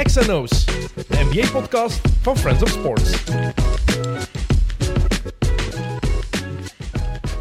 XNO's, 0.00 0.64
de 0.94 1.26
NBA-podcast 1.30 2.00
van 2.22 2.38
Friends 2.38 2.62
of 2.62 2.68
Sports. 2.68 3.10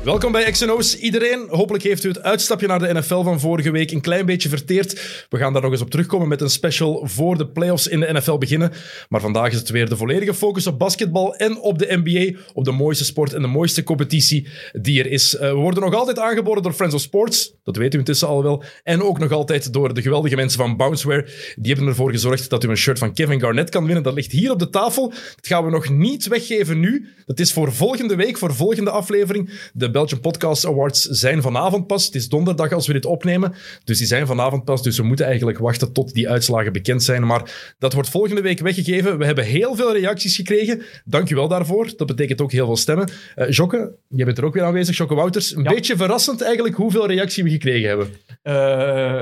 Welkom 0.04 0.32
bij 0.32 0.52
XNO's 0.52 0.96
iedereen. 0.96 1.48
Hopelijk 1.50 1.84
heeft 1.84 2.04
u 2.04 2.08
het 2.08 2.22
uitstapje 2.22 2.68
naar 2.68 2.80
de 2.80 2.94
NFL 2.94 3.24
van 3.24 3.40
vorige 3.40 3.72
week 3.72 3.92
een 3.92 4.02
klein 4.02 4.26
beetje 4.26 4.50
verteerd. 4.50 5.26
We 5.30 5.38
gaan 5.38 5.54
daar 5.54 5.62
nog 5.62 5.72
eens 5.72 5.82
op 5.82 5.90
terugkomen 5.90 6.28
met 6.28 6.42
een 6.42 6.50
special 6.50 7.08
voor 7.08 7.38
de 7.38 7.48
playoffs 7.48 7.88
in 7.88 8.00
de 8.00 8.14
NFL 8.14 8.38
beginnen. 8.38 8.72
Maar 9.10 9.22
vandaag 9.22 9.52
is 9.52 9.58
het 9.58 9.70
weer 9.70 9.90
de 9.90 9.98
volledige 9.98 10.34
focus 10.34 10.68
op 10.68 10.80
basketbal 10.80 11.36
en 11.36 11.60
op 11.60 11.80
de 11.80 12.02
NBA. 12.04 12.40
Op 12.54 12.66
de 12.66 12.72
mooiste 12.72 13.06
sport 13.06 13.34
en 13.34 13.42
de 13.42 13.48
mooiste 13.48 13.84
competitie 13.84 14.48
die 14.72 15.00
er 15.00 15.12
is. 15.12 15.34
Uh, 15.34 15.40
we 15.40 15.54
worden 15.54 15.84
nog 15.84 15.94
altijd 15.94 16.20
aangeboden 16.20 16.64
door 16.64 16.74
Friends 16.74 16.96
of 16.96 17.02
Sports. 17.02 17.54
Dat 17.64 17.76
weet 17.76 17.94
u 17.94 17.98
intussen 17.98 18.28
al 18.28 18.44
wel. 18.44 18.64
En 18.84 19.02
ook 19.04 19.20
nog 19.20 19.32
altijd 19.32 19.74
door 19.74 19.94
de 19.94 20.02
geweldige 20.02 20.36
mensen 20.36 20.60
van 20.60 20.78
Bounceware. 20.78 21.28
Die 21.56 21.72
hebben 21.72 21.90
ervoor 21.90 22.12
gezorgd 22.12 22.50
dat 22.50 22.64
u 22.64 22.70
een 22.70 22.78
shirt 22.78 23.00
van 23.00 23.14
Kevin 23.14 23.40
Garnett 23.40 23.70
kan 23.70 23.86
winnen. 23.86 24.04
Dat 24.04 24.14
ligt 24.14 24.32
hier 24.32 24.52
op 24.52 24.60
de 24.60 24.70
tafel. 24.70 25.10
Dat 25.10 25.48
gaan 25.48 25.66
we 25.66 25.72
nog 25.72 25.90
niet 25.90 26.28
weggeven 26.28 26.80
nu. 26.80 27.08
Dat 27.26 27.40
is 27.40 27.54
voor 27.54 27.74
volgende 27.74 28.16
week, 28.16 28.38
voor 28.38 28.54
volgende 28.56 28.90
aflevering. 28.90 29.70
De 29.74 29.92
Belgian 29.92 30.20
Podcast 30.20 30.66
Awards 30.66 31.02
zijn 31.02 31.42
vanavond 31.42 31.88
pas. 31.88 32.06
Het 32.06 32.16
is 32.16 32.30
donderdag 32.30 32.72
als 32.72 32.88
we 32.88 32.94
dit 32.94 33.06
opnemen. 33.06 33.54
Dus 33.84 33.98
die 33.98 34.08
zijn 34.08 34.28
vanavond 34.28 34.64
pas. 34.64 34.84
Dus 34.84 34.98
we 34.98 35.04
moeten 35.04 35.26
eigenlijk 35.26 35.58
wachten 35.58 35.94
tot 35.94 36.14
die 36.14 36.30
uitslagen 36.30 36.74
bekend 36.74 37.04
zijn. 37.04 37.26
Maar 37.26 37.74
dat 37.80 37.94
wordt 37.94 38.10
volgende 38.10 38.42
week 38.42 38.60
weggegeven. 38.60 39.18
We 39.18 39.26
hebben 39.26 39.44
heel 39.46 39.76
veel 39.76 39.94
reacties 39.94 40.36
gekregen. 40.36 40.82
Dank 41.06 41.28
je 41.30 41.36
wel 41.36 41.48
daarvoor. 41.48 41.90
Dat 41.98 42.08
betekent 42.08 42.42
ook 42.42 42.52
heel 42.52 42.66
veel 42.66 42.78
stemmen. 42.78 43.10
Uh, 43.36 43.50
Jokke, 43.50 43.92
jij 44.10 44.26
bent 44.26 44.38
er 44.38 44.46
ook 44.46 44.54
weer 44.54 44.64
aanwezig. 44.64 44.98
Jokke 44.98 45.16
Wouters. 45.16 45.56
Een 45.56 45.64
Ja. 45.64 45.74
beetje 45.74 45.96
verrassend 45.98 46.42
eigenlijk 46.42 46.76
hoeveel 46.76 47.08
reactie 47.08 47.44
we 47.44 47.50
gekregen 47.52 47.88
hebben. 47.90 48.08
Eh, 48.42 49.22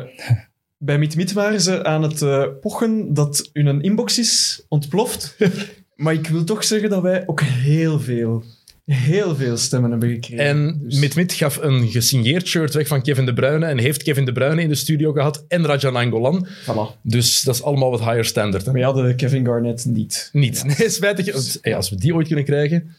bij 0.77 0.97
Meet 0.97 1.33
waren 1.33 1.61
ze 1.61 1.83
aan 1.83 2.01
het 2.01 2.21
eh, 2.21 2.45
pochen 2.61 3.13
dat 3.13 3.49
hun 3.53 3.81
inbox 3.81 4.19
is 4.19 4.63
ontploft. 4.67 5.35
maar 5.95 6.13
ik 6.13 6.27
wil 6.27 6.43
toch 6.43 6.63
zeggen 6.63 6.89
dat 6.89 7.01
wij 7.01 7.23
ook 7.25 7.41
heel 7.41 7.99
veel, 7.99 8.43
heel 8.85 9.35
veel 9.35 9.57
stemmen 9.57 9.91
hebben 9.91 10.09
gekregen. 10.09 10.45
En 10.45 10.79
Dus- 10.83 10.99
Mit-Mit 10.99 11.33
gaf 11.33 11.57
een 11.61 11.87
gesigneerd 11.87 12.47
shirt 12.47 12.73
weg 12.73 12.87
van 12.87 13.01
Kevin 13.01 13.25
De 13.25 13.33
Bruyne 13.33 13.65
en 13.65 13.77
heeft 13.77 14.03
Kevin 14.03 14.25
De 14.25 14.31
Bruyne 14.31 14.61
in 14.61 14.69
de 14.69 14.75
studio 14.75 15.11
gehad 15.11 15.45
en 15.47 15.65
Rajan 15.65 15.95
Angolan. 15.95 16.47
Voilà. 16.47 17.01
Dus 17.01 17.41
dat 17.41 17.55
is 17.55 17.63
allemaal 17.63 17.91
wat 17.91 17.99
higher 17.99 18.25
standard. 18.25 18.65
Hè? 18.65 18.71
We 18.71 18.83
hadden 18.83 19.15
Kevin 19.15 19.45
Garnett 19.45 19.85
niet. 19.85 20.29
Niet. 20.33 20.63
Nee, 20.77 20.89
spijtig. 20.89 21.33
Als 21.75 21.89
we 21.89 21.95
die 21.95 22.15
ooit 22.15 22.27
kunnen 22.27 22.45
krijgen. 22.45 22.95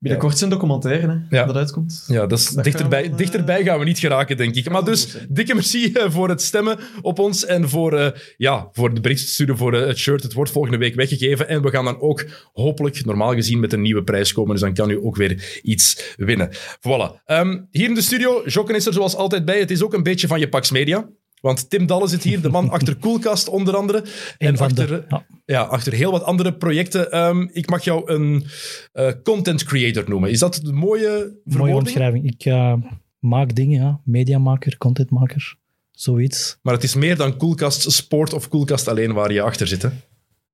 Binnenkort 0.00 0.38
zijn 0.38 0.50
documentaire, 0.50 1.06
hè, 1.28 1.36
Ja. 1.36 1.44
dat 1.44 1.56
uitkomt. 1.56 2.04
Ja, 2.06 2.26
dat 2.26 2.38
is 2.38 2.48
Dat 2.48 2.64
dichterbij, 2.64 3.02
gaan 3.02 3.10
we, 3.10 3.16
dichterbij 3.16 3.64
gaan 3.64 3.78
we 3.78 3.84
niet 3.84 3.98
geraken, 3.98 4.36
denk 4.36 4.54
ik. 4.54 4.70
Maar 4.70 4.84
dus, 4.84 5.16
dikke 5.28 5.54
merci 5.54 5.92
eh, 5.92 6.10
voor 6.10 6.28
het 6.28 6.42
stemmen 6.42 6.78
op 7.02 7.18
ons 7.18 7.44
en 7.44 7.68
voor, 7.68 7.98
eh, 7.98 8.20
ja, 8.36 8.68
voor 8.72 8.94
de 8.94 9.00
berichten 9.00 9.28
sturen 9.28 9.56
voor 9.56 9.74
eh, 9.74 9.86
het 9.86 9.98
shirt. 9.98 10.22
Het 10.22 10.32
wordt 10.32 10.50
volgende 10.50 10.78
week 10.78 10.94
weggegeven. 10.94 11.48
En 11.48 11.62
we 11.62 11.70
gaan 11.70 11.84
dan 11.84 12.00
ook 12.00 12.24
hopelijk, 12.52 13.04
normaal 13.04 13.34
gezien, 13.34 13.60
met 13.60 13.72
een 13.72 13.82
nieuwe 13.82 14.02
prijs 14.02 14.32
komen. 14.32 14.52
Dus 14.52 14.60
dan 14.60 14.74
kan 14.74 14.90
u 14.90 14.98
ook 15.02 15.16
weer 15.16 15.60
iets 15.62 16.14
winnen. 16.16 16.50
Voilà. 16.56 17.22
Ehm, 17.24 17.58
hier 17.70 17.88
in 17.88 17.94
de 17.94 18.02
studio, 18.02 18.42
Jokken 18.46 18.74
is 18.74 18.86
er 18.86 18.92
zoals 18.92 19.16
altijd 19.16 19.44
bij. 19.44 19.58
Het 19.58 19.70
is 19.70 19.82
ook 19.82 19.94
een 19.94 20.02
beetje 20.02 20.26
van 20.26 20.40
je 20.40 20.48
Pax 20.48 20.70
Media. 20.70 21.08
Want 21.40 21.70
Tim 21.70 21.86
Dalle 21.86 22.08
zit 22.08 22.22
hier, 22.22 22.40
de 22.40 22.48
man 22.48 22.70
achter 22.76 22.96
Koelkast 22.96 23.48
onder 23.48 23.76
andere. 23.76 24.04
En 24.38 24.56
van 24.56 24.68
de- 24.68 24.82
achter, 24.82 25.04
ja. 25.08 25.26
ja, 25.44 25.62
achter 25.62 25.92
heel 25.92 26.10
wat 26.10 26.22
andere 26.22 26.54
projecten. 26.54 27.10
Ehm, 27.12 27.46
ik 27.52 27.70
mag 27.70 27.84
jou 27.84 28.12
een 28.12 28.44
eh, 28.92 29.12
content 29.22 29.64
creator 29.64 30.04
noemen. 30.08 30.30
Is 30.30 30.38
dat 30.38 30.60
een 30.64 30.74
mooie 30.74 31.36
Mooie 31.44 31.74
omschrijving. 31.74 32.26
Ik 32.26 32.44
eh, 32.44 32.74
maak 33.18 33.54
dingen, 33.54 33.80
ja. 33.80 34.00
mediamaker, 34.04 34.76
contentmaker, 34.76 35.56
zoiets. 35.90 36.58
Maar 36.62 36.74
het 36.74 36.82
is 36.82 36.94
meer 36.94 37.16
dan 37.16 37.36
Koelkast 37.36 37.92
Sport 37.92 38.32
of 38.32 38.48
Koelkast 38.48 38.88
alleen 38.88 39.12
waar 39.12 39.32
je 39.32 39.42
achter 39.42 39.66
zit. 39.66 39.82
Hè? 39.82 39.88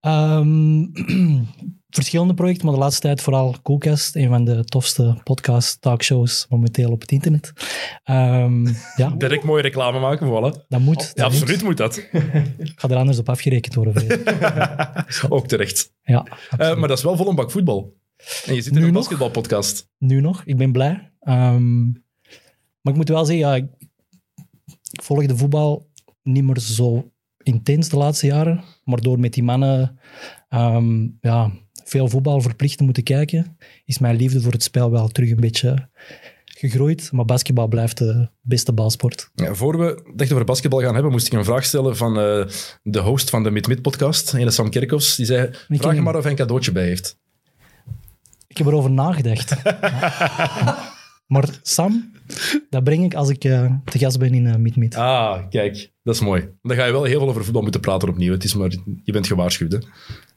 Ehm, 0.01 0.83
verschillende 1.95 2.35
projecten, 2.35 2.65
maar 2.67 2.75
de 2.75 2.81
laatste 2.81 3.01
tijd 3.01 3.21
vooral 3.21 3.55
Coolcast, 3.63 4.17
een 4.17 4.29
van 4.29 4.45
de 4.45 4.65
tofste 4.65 5.21
podcast 5.25 5.81
talkshows 5.81 6.47
momenteel 6.49 6.91
op 6.91 7.01
het 7.01 7.11
internet. 7.13 7.53
Ehm, 8.05 8.67
ja, 8.97 9.11
Direct 9.19 9.45
mooie 9.45 9.63
reclame 9.63 9.99
maken, 10.01 10.27
voilà. 10.29 10.67
dat 10.69 10.81
moet. 10.81 11.03
Ja, 11.03 11.13
dat 11.15 11.25
absoluut 11.25 11.63
moet 11.63 11.77
dat. 11.77 11.97
Ik 11.97 12.73
ga 12.77 12.89
er 12.89 12.97
anders 12.97 13.19
op 13.19 13.29
afgerekend 13.29 13.75
worden. 13.75 13.95
Ook 15.29 15.47
terecht. 15.49 15.93
Ja, 16.03 16.27
Eh, 16.51 16.77
maar 16.77 16.89
dat 16.89 16.99
is 16.99 17.05
wel 17.05 17.17
vol 17.17 17.29
een 17.29 17.35
bak 17.35 17.51
voetbal. 17.51 17.95
En 18.47 18.55
je 18.55 18.63
zit 18.63 18.73
in 18.75 18.81
Nu 18.81 18.87
een 18.87 18.93
basketbalpodcast. 18.93 19.89
nu 19.99 20.21
nog. 20.21 20.43
Ik 20.45 20.57
ben 20.57 20.73
blij. 20.73 21.13
Ehm, 21.21 21.83
maar 22.81 22.93
ik 22.93 22.97
moet 22.97 23.09
wel 23.09 23.25
zeggen, 23.25 23.47
ja, 23.49 23.55
ik, 23.55 23.67
ik 24.91 25.03
volg 25.03 25.27
de 25.27 25.37
voetbal 25.37 25.87
niet 26.23 26.45
meer 26.45 26.59
zo 26.59 27.11
intens 27.43 27.89
de 27.89 27.97
laatste 27.97 28.27
jaren. 28.27 28.65
Maar 28.85 29.01
door 29.01 29.19
met 29.21 29.33
die 29.33 29.43
mannen 29.43 29.99
ehm, 30.49 31.09
ja, 31.21 31.51
veel 31.85 32.09
voetbal 32.09 32.41
verplicht 32.41 32.79
te 32.79 32.85
moeten 32.85 33.03
kijken, 33.03 33.57
is 33.85 33.99
mijn 33.99 34.17
liefde 34.17 34.41
voor 34.41 34.53
het 34.53 34.63
spel 34.63 34.91
wel 34.91 35.09
terug 35.09 35.31
een 35.31 35.41
beetje 35.41 35.89
gegroeid. 36.59 37.13
Maar 37.13 37.25
basketbal 37.25 37.69
blijft 37.69 37.99
de 37.99 38.29
beste 38.41 38.73
balsport. 38.73 39.31
Ja, 39.35 39.55
voor 39.55 39.79
we 39.79 40.13
echt 40.17 40.33
over 40.33 40.45
basketbal 40.45 40.81
gaan 40.81 40.95
hebben, 40.95 41.13
moest 41.13 41.27
ik 41.27 41.33
een 41.33 41.45
vraag 41.45 41.65
stellen 41.65 41.97
van 41.97 42.19
eh, 42.19 42.47
de 42.83 42.99
host 42.99 43.31
van 43.31 43.43
de 43.43 43.51
Mid-Mid-podcast, 43.51 44.35
ene 44.35 44.51
Sam 44.51 44.71
Kerkhoffs. 44.71 45.17
Die 45.17 45.27
zei, 45.27 45.51
vraag 45.69 45.95
hem 45.95 46.03
maar 46.03 46.17
of 46.17 46.23
hij 46.23 46.31
een 46.31 46.37
cadeautje 46.37 46.73
bij 46.73 46.85
heeft. 46.85 47.19
Ik 48.47 48.59
heb 48.59 48.67
erover 48.67 48.91
nagedacht. 48.91 49.63
maar 51.35 51.49
Sam, 51.63 52.13
dat 52.71 52.85
breng 52.85 53.05
ik 53.05 53.15
als 53.15 53.29
ik 53.29 53.45
eh, 53.45 53.73
te 53.85 53.99
gast 53.99 54.19
ben 54.19 54.35
in 54.35 54.45
uh, 54.45 54.75
Meet 54.75 54.95
Ah, 54.95 55.49
kijk. 55.49 55.93
Dat 56.03 56.15
is 56.15 56.21
mooi. 56.21 56.49
Dan 56.63 56.77
ga 56.77 56.85
je 56.85 56.93
wel 56.93 57.05
heel 57.05 57.19
veel 57.19 57.29
over 57.29 57.45
voetbal 57.45 57.63
moeten 57.63 57.81
praten 57.81 58.09
opnieuw. 58.09 58.33
Het 58.33 58.45
is 58.45 58.55
maar, 58.55 58.75
je 59.03 59.13
bent 59.13 59.27
gewaarschuwd, 59.27 59.73
hè? 59.73 59.79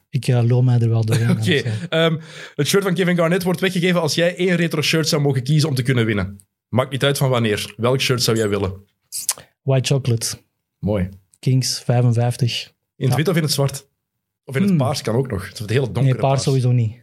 Ik 0.09 0.28
uh, 0.28 0.59
mij 0.59 0.79
er 0.79 0.90
wel 0.90 1.06
doorheen. 1.06 1.29
Oké, 1.38 1.51
ja. 1.53 1.63
ehm, 1.90 2.18
het 2.56 2.68
shirt 2.68 2.84
van 2.84 2.94
Kevin 2.94 3.16
Garnett 3.16 3.44
wordt 3.44 3.59
weggegeven 3.59 4.01
als 4.01 4.16
jij 4.16 4.35
één 4.35 4.56
retro 4.56 4.81
shirt 4.81 5.07
zou 5.07 5.22
mogen 5.22 5.44
kiezen 5.44 5.69
om 5.69 5.75
te 5.75 5.81
kunnen 5.81 6.06
winnen. 6.06 6.40
Maakt 6.69 6.91
niet 6.91 7.03
uit 7.03 7.18
van 7.18 7.29
wanneer. 7.29 7.73
Welk 7.78 8.01
shirt 8.01 8.23
zou 8.23 8.38
jij 8.38 8.50
willen? 8.50 8.73
White 9.62 9.94
chocolate. 9.94 10.38
Mooi. 10.79 11.09
Kings 11.40 11.81
55. 11.84 12.66
In 12.67 12.73
het 12.96 13.09
Ja. 13.09 13.16
wit 13.16 13.28
of 13.28 13.35
in 13.35 13.41
het 13.41 13.51
zwart? 13.51 13.88
Of 14.46 14.56
in 14.56 14.62
het 14.62 14.69
Hmm. 14.69 14.79
paars 14.79 15.01
kan 15.01 15.16
ook 15.16 15.31
nog. 15.31 15.47
Het 15.47 15.69
hele 15.69 15.79
donkere 15.81 16.03
Nee, 16.06 16.16
paars 16.16 16.44
sowieso 16.44 16.72
niet. 16.72 16.96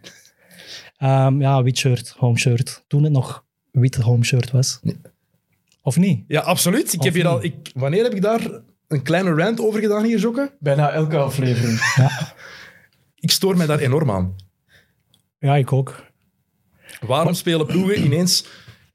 Ehm, 0.97 1.41
ja, 1.41 1.63
wit 1.63 1.79
shirt, 1.79 2.15
home 2.19 2.39
shirt. 2.39 2.85
Toen 2.87 3.03
het 3.03 3.13
nog 3.13 3.45
wit 3.71 3.95
home 3.97 4.25
shirt 4.25 4.51
was. 4.51 4.81
Of 5.83 5.97
niet? 5.97 6.25
Ja, 6.29 6.41
absoluut. 6.41 6.93
Ik 6.93 6.99
Of 6.99 7.05
heb 7.05 7.15
hier 7.15 7.27
al, 7.27 7.45
ik, 7.45 7.55
wanneer 7.75 8.03
heb 8.03 8.15
ik 8.15 8.23
daar 8.23 8.41
een 8.89 9.03
kleine 9.03 9.35
rant 9.35 9.61
over 9.61 9.81
gedaan 9.81 10.05
hier, 10.05 10.19
Jokke? 10.19 10.53
Bijna 10.61 10.91
elke 10.91 11.17
aflevering. 11.17 11.79
Ik 13.25 13.31
stoor 13.31 13.57
mij 13.57 13.67
daar 13.67 13.79
enorm 13.79 14.11
aan. 14.11 14.37
Ja, 15.39 15.57
ik 15.57 15.73
ook. 15.73 16.05
Waarom 17.01 17.35
spelen 17.35 17.67
ploegen 17.67 18.05
ineens 18.05 18.45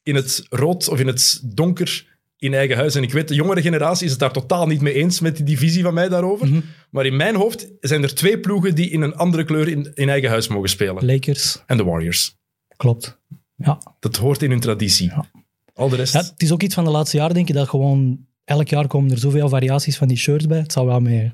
in 0.03 0.15
het 0.15 0.45
rood 0.49 0.87
of 0.89 0.99
in 0.99 1.07
het 1.07 1.41
donker 1.43 2.17
in 2.37 2.53
eigen 2.53 2.75
huis? 2.75 2.95
En 2.95 3.03
ik 3.03 3.11
weet, 3.11 3.27
de 3.27 3.35
jongere 3.35 3.61
generatie 3.61 4.05
is 4.05 4.11
het 4.11 4.19
daar 4.19 4.31
totaal 4.31 4.67
niet 4.67 4.81
mee 4.81 4.93
eens 4.93 5.19
met 5.19 5.35
die 5.35 5.45
divisie 5.45 5.83
van 5.83 5.93
mij 5.93 6.09
daarover. 6.09 6.47
Mhm. 6.47 6.59
Maar 6.89 7.05
in 7.05 7.15
mijn 7.15 7.35
hoofd 7.35 7.67
zijn 7.79 8.03
er 8.03 8.15
twee 8.15 8.39
ploegen 8.39 8.75
die 8.75 8.89
in 8.89 9.01
een 9.01 9.15
andere 9.15 9.43
kleur 9.43 9.67
in, 9.67 9.91
in 9.93 10.09
eigen 10.09 10.29
huis 10.29 10.47
mogen 10.47 10.69
spelen. 10.69 11.05
Lakers, 11.05 11.63
En 11.65 11.77
de 11.77 11.83
Warriors. 11.83 12.35
klopt. 12.77 13.19
Ja. 13.55 13.81
Dat 13.99 14.15
hoort 14.15 14.41
in 14.41 14.49
hun 14.49 14.59
traditie. 14.59 15.09
Ja. 15.09 15.25
Al 15.73 15.89
de 15.89 15.95
rest... 15.95 16.13
ja. 16.13 16.19
Het 16.19 16.41
is 16.41 16.51
ook 16.51 16.63
iets 16.63 16.75
van 16.75 16.83
de 16.83 16.89
laatste 16.89 17.17
jaren, 17.17 17.33
denk 17.35 17.49
ik, 17.49 17.55
dat 17.55 17.69
gewoon... 17.69 18.27
Elk 18.43 18.67
jaar 18.67 18.87
komen 18.87 19.11
er 19.11 19.17
zoveel 19.17 19.49
variaties 19.49 19.97
van 19.97 20.07
die 20.07 20.17
shirts 20.17 20.45
bij. 20.47 20.59
Het 20.59 20.71
zal 20.71 20.85
wel 20.85 20.99
met 20.99 21.31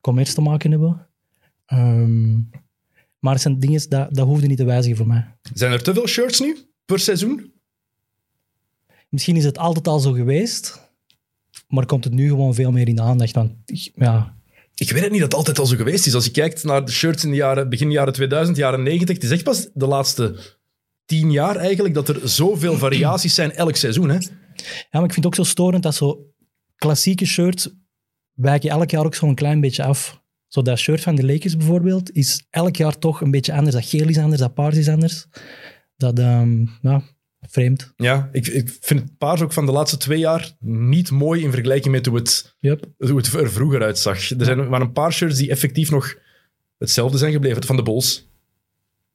commerce 0.00 0.34
te 0.34 0.40
maken 0.40 0.70
hebben. 0.70 1.06
Ehm, 1.72 2.34
maar 3.18 3.32
het 3.32 3.42
zijn 3.42 3.58
dingen, 3.58 3.88
dat, 3.88 4.14
dat 4.14 4.26
hoefde 4.26 4.46
niet 4.46 4.56
te 4.56 4.64
wijzigen 4.64 4.96
voor 4.96 5.06
mij. 5.06 5.34
Zijn 5.54 5.72
er 5.72 5.82
te 5.82 5.94
veel 5.94 6.06
shirts 6.06 6.40
nu 6.40 6.56
per 6.84 6.98
seizoen? 6.98 7.52
Misschien 9.08 9.36
is 9.36 9.44
het 9.44 9.58
altijd 9.58 9.88
al 9.88 9.98
zo 9.98 10.12
geweest, 10.12 10.90
maar 11.68 11.86
komt 11.86 12.04
het 12.04 12.12
nu 12.12 12.28
gewoon 12.28 12.54
veel 12.54 12.72
meer 12.72 12.88
in 12.88 12.96
de 12.96 13.02
aandacht. 13.02 13.34
Want 13.34 13.52
ja, 13.94 14.36
Ik 14.74 14.90
weet 14.90 15.02
het 15.02 15.10
niet 15.10 15.20
dat 15.20 15.30
het 15.30 15.38
altijd 15.38 15.58
al 15.58 15.66
zo 15.66 15.76
geweest 15.76 16.06
is. 16.06 16.14
Als 16.14 16.24
je 16.24 16.30
kijkt 16.30 16.64
naar 16.64 16.84
de 16.84 16.92
shirts 16.92 17.24
in 17.24 17.30
de 17.30 17.36
jaren, 17.36 17.68
begin 17.68 17.90
jaren 17.90 18.12
2000, 18.12 18.56
jaren 18.56 18.82
90, 18.82 19.14
het 19.14 19.24
is 19.24 19.30
echt 19.30 19.44
pas 19.44 19.68
de 19.74 19.86
laatste 19.86 20.38
tien 21.04 21.30
jaar 21.30 21.56
eigenlijk 21.56 21.94
dat 21.94 22.08
er 22.08 22.28
zoveel 22.28 22.78
variaties 22.78 23.34
zijn 23.34 23.52
elk 23.52 23.76
seizoen. 23.76 24.08
Hè? 24.08 24.18
Ja, 24.18 24.88
maar 24.90 25.04
ik 25.04 25.12
vind 25.12 25.24
het 25.24 25.26
ook 25.26 25.34
zo 25.34 25.42
storend 25.42 25.82
dat 25.82 25.94
zo 25.94 26.26
klassieke 26.76 27.26
shirts 27.26 27.68
wijken 28.32 28.70
elk 28.70 28.90
jaar 28.90 29.04
ook 29.04 29.14
zo'n 29.14 29.34
klein 29.34 29.60
beetje 29.60 29.84
af. 29.84 30.21
Zo 30.52 30.62
dat 30.62 30.78
shirt 30.78 31.00
van 31.00 31.14
de 31.14 31.24
Lakers 31.26 31.56
bijvoorbeeld 31.56 32.10
is 32.12 32.46
elk 32.50 32.76
jaar 32.76 32.98
toch 32.98 33.20
een 33.20 33.30
beetje 33.30 33.52
anders. 33.52 33.74
Dat 33.74 33.84
geel 33.84 34.08
is 34.08 34.18
anders, 34.18 34.40
dat 34.40 34.54
paars 34.54 34.76
is 34.76 34.88
anders. 34.88 35.26
Dat, 35.96 36.18
ehm, 36.18 36.64
ja, 36.82 37.02
vreemd. 37.40 37.92
Ja, 37.96 38.28
ik, 38.32 38.46
ik 38.46 38.76
vind 38.80 39.00
het 39.00 39.18
paars 39.18 39.40
ook 39.40 39.52
van 39.52 39.66
de 39.66 39.72
laatste 39.72 39.96
twee 39.96 40.18
jaar 40.18 40.50
niet 40.60 41.10
mooi 41.10 41.42
in 41.42 41.50
vergelijking 41.50 41.94
met 41.94 42.06
hoe 42.06 42.16
het, 42.16 42.54
Yep. 42.58 42.84
hoe 42.98 43.16
het 43.16 43.32
er 43.32 43.50
vroeger 43.52 43.82
uitzag. 43.82 44.30
Er 44.30 44.44
zijn 44.44 44.68
maar 44.68 44.80
een 44.80 44.92
paar 44.92 45.12
shirts 45.12 45.36
die 45.38 45.50
effectief 45.50 45.90
nog 45.90 46.14
hetzelfde 46.78 47.18
zijn 47.18 47.32
gebleven. 47.32 47.64
Van 47.64 47.76
de 47.76 47.82
Bulls. 47.82 48.28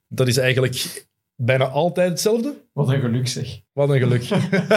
Dat 0.08 0.28
is 0.28 0.36
eigenlijk 0.36 1.06
bijna 1.36 1.64
altijd 1.68 2.10
hetzelfde. 2.10 2.54
Wat 2.72 2.88
een 2.88 3.00
geluk 3.00 3.28
zeg. 3.28 3.60
Wat 3.72 3.90
een 3.90 3.98
geluk. 3.98 4.28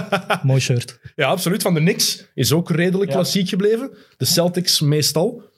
Mooi 0.43 0.59
shirt. 0.59 0.99
ja, 1.15 1.27
absoluut. 1.27 1.61
Van 1.61 1.73
de 1.73 1.79
Knicks 1.79 2.25
is 2.33 2.51
ook 2.51 2.69
redelijk 2.69 3.09
Ja. 3.09 3.15
klassiek 3.15 3.49
gebleven. 3.49 3.91
De 4.17 4.25
Celtics 4.25 4.81
meestal. 4.81 5.49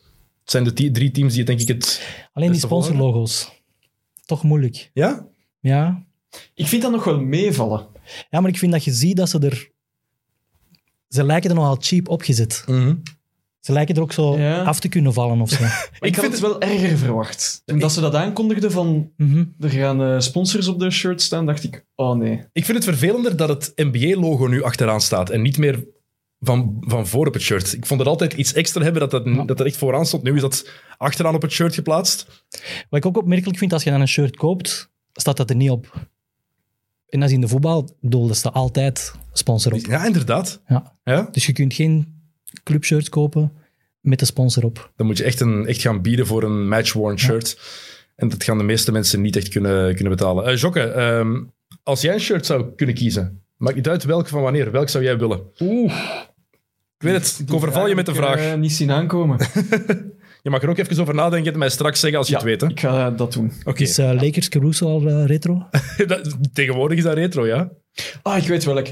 Het 0.43 0.51
zijn 0.51 0.63
de 0.63 0.91
drie 0.91 1.11
teams 1.11 1.29
die 1.29 1.37
het 1.37 1.47
denk 1.47 1.59
ik 1.59 1.67
het... 1.67 2.07
Alleen 2.33 2.51
die 2.51 2.59
sponsorlogo's. 2.59 3.61
Toch 4.25 4.43
moeilijk. 4.43 4.89
Ja? 4.93 5.25
Ja. 5.59 6.03
Ik 6.53 6.67
vind 6.67 6.81
dat 6.81 6.91
nog 6.91 7.03
wel 7.03 7.19
meevallen. 7.19 7.87
ja, 8.29 8.39
maar 8.39 8.49
ik 8.49 8.57
vind 8.57 8.71
dat 8.71 8.83
je 8.83 8.91
ziet 8.91 9.17
dat 9.17 9.29
ze 9.29 9.39
er... 9.39 9.71
Ze 11.09 11.23
lijken 11.23 11.49
er 11.49 11.55
nogal 11.55 11.77
cheap 11.79 12.09
opgezet. 12.09 12.63
Ze 13.59 13.71
lijken 13.71 13.95
er 13.95 14.01
ook 14.01 14.11
zo 14.11 14.37
Ja. 14.37 14.63
af 14.63 14.79
te 14.79 14.87
kunnen 14.87 15.13
vallen 15.13 15.41
of 15.41 15.49
zo. 15.49 15.63
Ik, 15.99 16.15
had 16.15 16.19
vind 16.23 16.31
het 16.31 16.39
wel 16.41 16.61
erger 16.61 16.97
verwacht. 16.97 17.61
Toen 17.65 17.79
dat 17.79 17.91
ze 17.91 18.01
dat 18.01 18.15
aankondigden 18.15 18.71
van 18.71 19.11
Mhm. 19.17 19.43
er 19.59 19.69
gaan 19.69 20.01
eh, 20.03 20.19
sponsors 20.19 20.67
op 20.67 20.79
de 20.79 20.91
shirt 20.91 21.21
staan, 21.21 21.45
dacht 21.45 21.63
ik, 21.63 21.85
oh 21.95 22.15
nee. 22.17 22.43
Ik 22.53 22.65
vind 22.65 22.77
het 22.77 22.85
vervelender 22.97 23.35
dat 23.37 23.49
het 23.49 23.71
NBA-logo 23.75 24.47
nu 24.47 24.63
achteraan 24.63 25.01
staat 25.01 25.29
en 25.29 25.41
niet 25.41 25.57
meer 25.57 25.85
van, 26.43 26.77
van 26.79 27.07
voor 27.07 27.27
op 27.27 27.33
het 27.33 27.41
shirt. 27.41 27.73
Ik 27.73 27.85
vond 27.85 27.99
het 27.99 28.09
altijd 28.09 28.33
iets 28.33 28.53
extra 28.53 28.81
hebben 28.83 29.01
dat 29.01 29.11
dat, 29.11 29.25
Ja. 29.25 29.43
dat 29.43 29.59
er 29.59 29.65
echt 29.65 29.77
vooraan 29.77 30.05
stond. 30.05 30.23
Nu 30.23 30.35
is 30.35 30.41
dat 30.41 30.69
achteraan 30.97 31.35
op 31.35 31.41
het 31.41 31.51
shirt 31.51 31.73
geplaatst. 31.75 32.45
Wat 32.89 32.99
ik 32.99 33.05
ook 33.05 33.17
opmerkelijk 33.17 33.57
vind, 33.57 33.73
als 33.73 33.83
je 33.83 33.89
dan 33.91 34.01
een 34.01 34.07
shirt 34.07 34.35
koopt, 34.35 34.89
staat 35.13 35.37
dat 35.37 35.49
er 35.49 35.55
niet 35.55 35.69
op. 35.69 36.07
En 37.09 37.21
als 37.21 37.31
in 37.31 37.41
de 37.41 37.47
voetbal, 37.47 37.97
bedoel, 38.01 38.29
er 38.29 38.35
staat 38.35 38.53
altijd 38.53 39.13
sponsor 39.33 39.73
op. 39.73 39.79
Ja, 39.79 40.05
inderdaad. 40.05 40.61
Ja. 40.67 40.95
Ja? 41.03 41.27
Dus 41.31 41.45
je 41.45 41.53
kunt 41.53 41.73
geen 41.73 42.21
clubshirt 42.63 43.09
kopen 43.09 43.51
met 43.99 44.19
de 44.19 44.25
sponsor 44.25 44.63
op. 44.63 44.91
Dan 44.95 45.05
moet 45.07 45.17
je 45.17 45.23
echt, 45.23 45.39
een, 45.39 45.65
echt 45.67 45.81
gaan 45.81 46.01
bieden 46.01 46.27
voor 46.27 46.43
een 46.43 46.67
match-worn 46.67 47.19
shirt. 47.19 47.59
En 48.15 48.29
dat 48.29 48.43
gaan 48.43 48.57
de 48.57 48.63
meeste 48.63 48.91
mensen 48.91 49.21
niet 49.21 49.35
echt 49.35 49.47
kunnen, 49.49 49.93
kunnen 49.95 50.13
betalen. 50.15 50.45
Eh 50.45 50.55
Jokke, 50.57 50.81
ehm, 50.81 51.43
als 51.83 52.01
jij 52.01 52.13
een 52.13 52.19
shirt 52.19 52.45
zou 52.45 52.65
kunnen 52.75 52.95
kiezen, 52.95 53.41
maakt 53.57 53.75
niet 53.75 53.87
uit 53.87 54.03
welke 54.03 54.29
van 54.29 54.41
wanneer, 54.41 54.71
welk 54.71 54.89
zou 54.89 55.03
jij 55.03 55.17
willen? 55.17 55.41
Oeh. 55.59 55.93
Ik 57.03 57.09
weet 57.09 57.21
het, 57.37 57.39
ik 57.47 57.53
overval 57.53 57.87
je 57.87 57.95
met 57.95 58.05
de 58.05 58.11
heb 58.11 58.21
ik, 58.21 58.27
vraag. 58.27 58.39
eh, 58.39 58.53
niet 58.59 58.71
zien 58.71 58.91
aankomen. 58.91 59.37
Je 60.43 60.49
mag 60.49 60.61
er 60.63 60.69
ook 60.69 60.77
even 60.77 60.99
over 61.01 61.15
nadenken 61.15 61.53
en 61.53 61.59
mij 61.59 61.69
straks 61.69 61.99
zeggen 61.99 62.19
als 62.19 62.27
je 62.27 62.33
ja, 62.33 62.39
het 62.39 62.47
weet. 62.47 62.61
hè. 62.61 62.67
ik 62.67 62.79
ga 62.79 63.11
eh, 63.11 63.17
dat 63.17 63.33
doen. 63.33 63.51
Oké, 63.63 63.81
Is 63.81 63.97
eh, 63.97 64.11
Lakers 64.21 64.49
Caruso 64.49 64.87
al 64.87 65.07
eh, 65.07 65.25
retro? 65.25 65.67
Dat- 66.07 66.37
tegenwoordig 66.53 66.97
is 66.97 67.03
dat 67.03 67.13
retro, 67.13 67.45
ja? 67.47 67.69
Ah, 68.21 68.37
ik 68.37 68.47
weet 68.47 68.63
welk. 68.63 68.87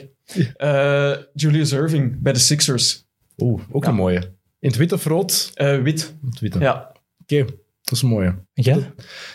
Eh, 0.56 1.12
Julius 1.34 1.72
Irving 1.72 2.22
bij 2.22 2.34
de 2.34 2.40
Sixers. 2.40 3.06
Oeh, 3.38 3.62
ook 3.72 3.84
Ja. 3.84 3.90
een 3.90 3.96
mooie. 3.96 4.18
In 4.60 4.68
het 4.70 4.76
wit 4.76 4.92
of 4.92 5.06
rood? 5.06 5.52
Eh, 5.54 5.82
wit. 5.82 6.16
Het 6.30 6.40
witte. 6.40 6.60
Ja. 6.60 6.92
Oké, 7.22 7.46
dat 7.82 7.92
is 7.92 8.02
een 8.02 8.10
mooie. 8.10 8.36
Jij? 8.54 8.92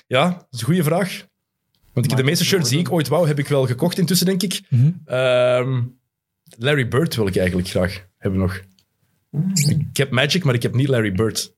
Ja, 0.07 0.29
dat 0.29 0.47
is 0.51 0.59
een 0.61 0.67
goede 0.67 0.83
vraag. 0.85 1.27
Want 1.93 2.11
ik, 2.11 2.17
de 2.17 2.23
meeste 2.25 2.45
shirts 2.45 2.69
die 2.69 2.79
ik 2.79 2.93
ooit 2.93 3.09
wou, 3.09 3.27
heb 3.27 3.39
ik 3.39 3.49
wel 3.49 3.67
gekocht 3.67 3.99
intussen, 3.99 4.27
denk 4.27 4.43
ik. 4.43 4.61
Mhm. 4.69 4.91
Ehm, 5.05 5.83
Larry 6.59 6.89
Bird 6.89 7.15
wil 7.15 7.27
ik 7.27 7.37
eigenlijk 7.37 7.69
graag 7.69 8.07
hebben 8.27 8.41
nog. 8.41 8.61
Ik 9.91 9.97
heb 9.97 10.11
Magic, 10.11 10.45
maar 10.45 10.55
ik 10.55 10.63
heb 10.63 10.75
niet 10.75 10.89
Larry 10.89 11.13
Bird. 11.13 11.55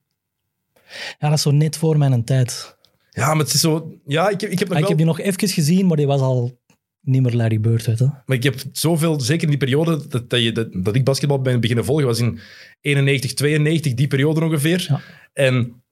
Ja, 1.18 1.28
dat 1.28 1.32
is 1.32 1.42
zo 1.42 1.50
net 1.50 1.76
voor 1.76 1.98
mijn 1.98 2.24
tijd. 2.24 2.76
Ja, 3.10 3.28
maar 3.34 3.44
het 3.44 3.54
is 3.54 3.60
zo... 3.60 3.94
Ja, 4.06 4.28
ik 4.28 4.40
heb, 4.40 4.50
ik 4.50 4.58
heb 4.58 4.68
nog 4.68 4.76
Ah, 4.76 4.82
ik 4.82 4.88
heb 4.88 4.96
die 4.96 5.06
nog 5.06 5.20
even 5.20 5.48
gezien, 5.48 5.86
maar 5.86 5.96
die 5.96 6.06
was 6.06 6.20
al 6.20 6.58
niet 7.00 7.22
meer 7.22 7.34
Larry 7.34 7.60
Bird. 7.60 7.84
Je. 7.84 8.10
Maar 8.26 8.36
ik 8.36 8.42
heb 8.42 8.54
zoveel, 8.72 9.20
zeker 9.20 9.42
in 9.42 9.48
die 9.48 9.58
periode 9.58 10.06
dat, 10.08 10.30
dat, 10.30 10.42
je, 10.42 10.52
dat, 10.52 10.68
dat 10.72 10.94
ik 10.94 11.04
basketbal 11.04 11.40
ben 11.42 11.60
beginnen 11.60 11.84
volgen, 11.84 12.06
was 12.06 12.18
in 12.20 12.38
91, 12.80 13.34
92, 13.34 13.94
die 13.94 14.06
periode 14.06 14.44
ongeveer. 14.44 14.86
Ja. 14.88 15.00
En, 15.32 15.82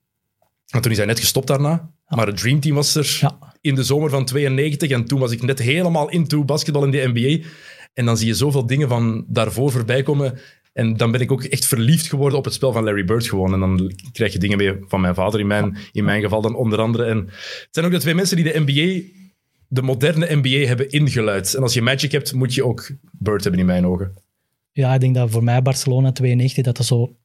en 0.67 0.81
toen 0.81 0.91
is 0.91 0.97
hij 0.97 1.05
net 1.05 1.19
gestopt 1.19 1.47
daarna. 1.47 1.89
Maar 2.07 2.27
het 2.27 2.37
Dream 2.37 2.59
Team 2.59 2.75
was 2.75 2.95
er 2.95 3.17
Ja. 3.21 3.37
in 3.61 3.75
de 3.75 3.83
zomer 3.83 4.09
van 4.09 4.25
92. 4.25 4.89
En 4.89 5.05
toen 5.05 5.19
was 5.19 5.31
ik 5.31 5.41
net 5.41 5.59
helemaal 5.59 6.09
into 6.09 6.43
basketbal 6.43 6.83
in 6.83 6.91
de 6.91 7.11
NBA. 7.13 7.47
En 7.93 8.05
dan 8.05 8.17
zie 8.17 8.27
je 8.27 8.33
zoveel 8.33 8.65
dingen 8.65 8.87
van 8.89 9.25
daarvoor 9.27 9.71
voorbij 9.71 10.03
komen. 10.03 10.39
En 10.77 10.97
dan 10.97 11.11
ben 11.11 11.21
ik 11.21 11.31
ook 11.31 11.43
echt 11.43 11.65
verliefd 11.65 12.07
geworden 12.07 12.37
op 12.37 12.45
het 12.45 12.53
spel 12.53 12.71
van 12.71 12.83
Larry 12.83 13.05
Bird 13.05 13.27
gewoon. 13.29 13.53
En 13.53 13.59
dan 13.59 13.91
krijg 14.11 14.33
je 14.33 14.39
dingen 14.39 14.57
mee 14.57 14.73
van 14.87 15.01
mijn 15.01 15.15
vader, 15.15 15.39
in 15.39 15.47
mijn, 15.47 15.77
in 15.91 16.03
mijn 16.03 16.21
geval 16.21 16.41
dan 16.41 16.55
onder 16.55 16.79
andere. 16.79 17.03
En 17.05 17.17
het 17.17 17.67
zijn 17.71 17.85
ook 17.85 17.91
de 17.91 17.99
twee 17.99 18.15
mensen 18.15 18.35
die 18.35 18.51
de 18.53 18.59
NBA, 18.65 19.07
de 19.67 19.81
moderne 19.81 20.35
NBA, 20.35 20.67
hebben 20.67 20.89
ingeluid. 20.89 21.53
En 21.53 21.61
als 21.61 21.73
je 21.73 21.81
Magic 21.81 22.11
hebt, 22.11 22.33
moet 22.33 22.53
je 22.53 22.65
ook 22.65 22.89
Bird 23.11 23.41
hebben 23.43 23.59
in 23.61 23.65
mijn 23.67 23.85
ogen. 23.85 24.13
Ja, 24.71 24.93
ik 24.93 24.99
denk 24.99 25.15
dat 25.15 25.29
voor 25.29 25.43
mij 25.43 25.61
Barcelona 25.61 26.11
92, 26.11 26.63
dat 26.63 26.77
dat 26.77 26.85
zo... 26.85 27.15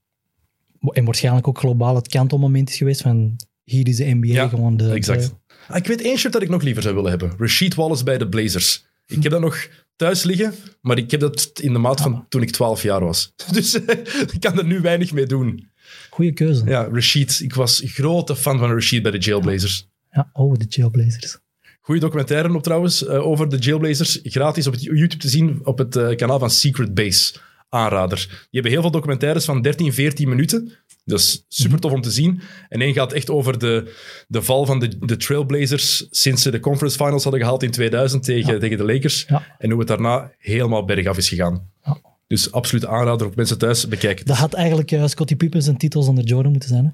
En 0.81 1.05
waarschijnlijk 1.05 1.49
ook 1.49 1.59
globaal 1.59 1.95
het 1.95 2.09
kantelmoment 2.09 2.69
is 2.71 2.77
geweest 2.77 3.01
van... 3.03 3.37
Hier 3.65 3.89
is 3.89 3.97
de 3.97 4.05
NBA 4.15 4.27
Ja, 4.33 4.49
gewoon 4.49 4.77
de... 4.77 4.91
Exact. 4.93 5.23
de- 5.23 5.55
Ah, 5.69 5.77
ik 5.77 5.87
weet 5.87 6.03
één 6.03 6.19
shirt 6.19 6.33
dat 6.33 6.43
ik 6.43 6.49
nog 6.49 6.63
liever 6.63 6.83
zou 6.83 6.95
willen 6.95 7.11
hebben. 7.11 7.33
Rasheed 7.39 7.75
Wallace 7.75 8.05
bij 8.05 8.19
de 8.19 8.29
Blazers. 8.29 8.85
Ik 9.07 9.23
heb 9.23 9.33
dat 9.33 9.41
nog 9.41 9.69
thuis 9.97 10.23
liggen, 10.23 10.55
maar 10.81 10.99
ik 10.99 11.11
heb 11.11 11.21
dat 11.21 11.51
in 11.61 11.73
de 11.73 11.79
maat 11.79 12.01
van 12.01 12.27
toen 12.29 12.43
ik 12.43 12.51
12 12.51 12.83
jaar 12.83 13.05
was. 13.05 13.33
Dus 13.53 13.85
eh, 13.85 13.99
ik 14.33 14.41
kan 14.41 14.59
er 14.59 14.65
nu 14.65 14.81
weinig 14.81 15.13
mee 15.13 15.27
doen. 15.27 15.71
Goeie 16.11 16.33
keuze. 16.33 16.65
Ja. 16.65 16.71
Ja, 16.71 16.89
Rasheed. 16.93 17.41
Ik 17.41 17.55
was 17.55 17.83
grote 17.85 18.37
fan 18.37 18.59
van 18.59 18.71
Rasheed 18.73 19.03
bij 19.03 19.11
de 19.11 19.19
Jailblazers. 19.19 19.89
oh, 20.33 20.55
de 20.55 20.65
Jailblazers. 20.69 21.39
Goeie 21.81 22.01
documentaire 22.01 22.55
op 22.55 22.63
trouwens, 22.63 23.07
eh, 23.07 23.27
over 23.27 23.49
de 23.49 23.57
Jailblazers. 23.57 24.21
Gratis 24.23 24.67
op 24.67 24.75
YouTube 24.75 25.17
te 25.17 25.29
zien 25.29 25.61
op 25.65 25.79
het 25.79 25.97
eh, 25.97 26.17
kanaal 26.17 26.39
van 26.39 26.51
Secret 26.51 26.95
Base. 26.95 27.35
Aanrader. 27.69 28.19
Die 28.19 28.49
hebben 28.51 28.73
heel 28.73 28.81
veel 28.81 28.91
documentaires 28.91 29.45
van 29.45 29.63
13, 29.63 29.93
14 29.93 30.29
minuten. 30.29 30.73
Dat 31.05 31.19
is 31.19 31.45
super 31.49 31.79
tof 31.79 31.93
om 31.93 32.01
te 32.01 32.11
zien. 32.11 32.41
En 32.69 32.81
één 32.81 32.93
gaat 32.93 33.13
echt 33.13 33.31
over 33.31 33.59
de, 33.59 33.95
de 34.29 34.43
val 34.43 34.67
van 34.67 34.79
de, 34.79 34.99
de 34.99 35.17
Trailblazers 35.17 36.07
sinds 36.11 36.43
ze 36.43 36.51
de 36.51 36.61
conference 36.61 36.97
finals 36.97 37.23
hadden 37.23 37.41
gehaald 37.41 37.63
in 37.63 37.71
2000 37.71 38.23
tegen, 38.23 38.61
tegen 38.61 38.77
de 38.77 38.85
Lakers. 38.85 39.25
Ja. 39.29 39.57
En 39.59 39.71
hoe 39.71 39.79
het 39.79 39.89
daarna 39.89 40.33
helemaal 40.39 40.85
bergaf 40.85 41.17
is 41.17 41.29
gegaan. 41.29 41.71
Ja. 41.85 42.01
Dus 42.27 42.53
absoluut 42.53 42.87
aanrader 42.87 43.27
op 43.27 43.37
mensen 43.37 43.59
thuis. 43.59 43.89
Bekijk 43.89 44.19
het. 44.19 44.27
Dat 44.27 44.37
had 44.37 44.53
eigenlijk 44.53 44.91
eh, 44.91 45.07
Scottie 45.07 45.37
Pippen 45.37 45.63
zijn 45.63 45.77
titels 45.77 46.07
onder 46.07 46.25
Jordan 46.25 46.51
moeten 46.51 46.69
zijn. 46.69 46.85
Hè? 46.85 46.91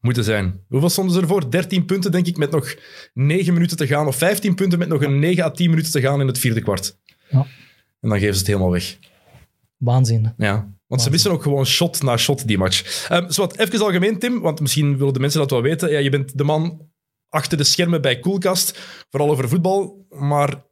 Moeten 0.00 0.24
zijn. 0.24 0.60
Hoeveel 0.68 0.88
stonden 0.88 1.14
ze 1.14 1.20
ervoor? 1.20 1.50
13 1.50 1.84
punten, 1.84 2.12
denk 2.12 2.26
ik, 2.26 2.36
met 2.36 2.50
nog 2.50 2.74
9 3.14 3.52
minuten 3.52 3.76
te 3.76 3.86
gaan. 3.86 4.06
Of 4.06 4.16
15 4.16 4.54
punten 4.54 4.78
met 4.78 4.88
nog 4.88 5.02
een 5.02 5.18
9 5.18 5.44
à 5.44 5.50
10 5.50 5.70
minuten 5.70 5.92
te 5.92 6.00
gaan 6.00 6.20
in 6.20 6.26
het 6.26 6.38
vierde 6.38 6.60
kwart. 6.60 6.98
Ja. 7.30 7.46
En 8.00 8.08
dan 8.08 8.18
geven 8.18 8.32
ze 8.34 8.38
het 8.38 8.46
helemaal 8.46 8.70
weg. 8.70 8.98
Waanzin. 9.76 10.32
Ja. 10.36 10.77
Want 10.88 11.02
ze 11.02 11.10
missen 11.10 11.30
ook 11.30 11.42
gewoon 11.42 11.66
shot 11.66 12.02
na 12.02 12.16
shot 12.16 12.46
die 12.46 12.58
match. 12.58 13.08
Um, 13.12 13.30
zowat, 13.30 13.58
even 13.58 13.80
algemeen, 13.80 14.18
Tim, 14.18 14.40
want 14.40 14.60
misschien 14.60 14.96
willen 14.98 15.12
de 15.12 15.20
mensen 15.20 15.40
dat 15.40 15.50
wel 15.50 15.62
weten. 15.62 15.90
Ja, 15.90 15.98
je 15.98 16.10
bent 16.10 16.38
de 16.38 16.44
man 16.44 16.86
achter 17.28 17.58
de 17.58 17.64
schermen 17.64 18.02
bij 18.02 18.20
Coolcast, 18.20 18.78
vooral 19.10 19.30
over 19.30 19.48
voetbal, 19.48 20.06
maar 20.08 20.64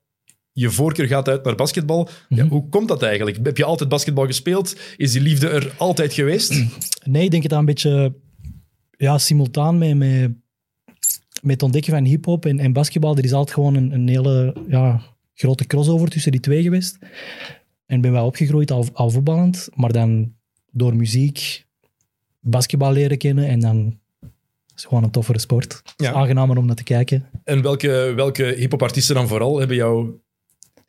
je 0.52 0.70
voorkeur 0.70 1.06
gaat 1.06 1.28
uit 1.28 1.44
naar 1.44 1.54
basketbal. 1.54 2.08
Ja, 2.28 2.44
Mhm. 2.44 2.48
hoe 2.52 2.68
komt 2.68 2.88
dat 2.88 3.02
eigenlijk? 3.02 3.38
Heb 3.42 3.56
je 3.56 3.64
altijd 3.64 3.88
basketbal 3.88 4.26
gespeeld? 4.26 4.76
Is 4.96 5.12
die 5.12 5.20
liefde 5.20 5.48
er 5.48 5.74
altijd 5.76 6.12
geweest? 6.12 6.52
Nee, 7.04 7.24
ik 7.24 7.30
denk 7.30 7.42
het 7.42 7.52
een 7.52 7.64
beetje 7.64 8.14
ja, 8.96 9.18
simultaan 9.18 9.78
met, 9.78 9.96
met, 9.96 10.30
met 11.42 11.52
het 11.52 11.62
ontdekken 11.62 11.92
van 11.92 12.04
hip-hop 12.04 12.46
en, 12.46 12.58
en 12.58 12.72
basketbal. 12.72 13.16
Er 13.16 13.24
is 13.24 13.32
altijd 13.32 13.54
gewoon 13.54 13.74
een, 13.74 13.92
een 13.92 14.08
hele 14.08 14.54
ja, 14.68 15.02
grote 15.34 15.66
crossover 15.66 16.08
tussen 16.08 16.32
die 16.32 16.40
twee 16.40 16.62
geweest. 16.62 16.98
En 17.86 18.00
ben 18.00 18.12
wel 18.12 18.26
opgegroeid 18.26 18.70
al, 18.70 18.86
al 18.92 19.10
voetballend, 19.10 19.68
maar 19.74 19.92
dan 19.92 20.34
door 20.70 20.96
muziek 20.96 21.66
basketbal 22.40 22.92
leren 22.92 23.18
kennen 23.18 23.48
en 23.48 23.60
dan 23.60 23.98
is 24.76 24.82
het 24.82 24.86
gewoon 24.86 25.04
een 25.04 25.10
toffere 25.10 25.38
sport. 25.38 25.82
Ja. 25.96 26.12
aangenamer 26.12 26.56
om 26.56 26.66
naar 26.66 26.76
te 26.76 26.82
kijken. 26.82 27.28
En 27.44 27.62
welke, 27.62 28.12
welke 28.16 28.44
hip-hop 28.44 28.82
artiesten 28.82 29.14
dan 29.14 29.28
vooral 29.28 29.58
hebben 29.58 29.76
jou 29.76 30.20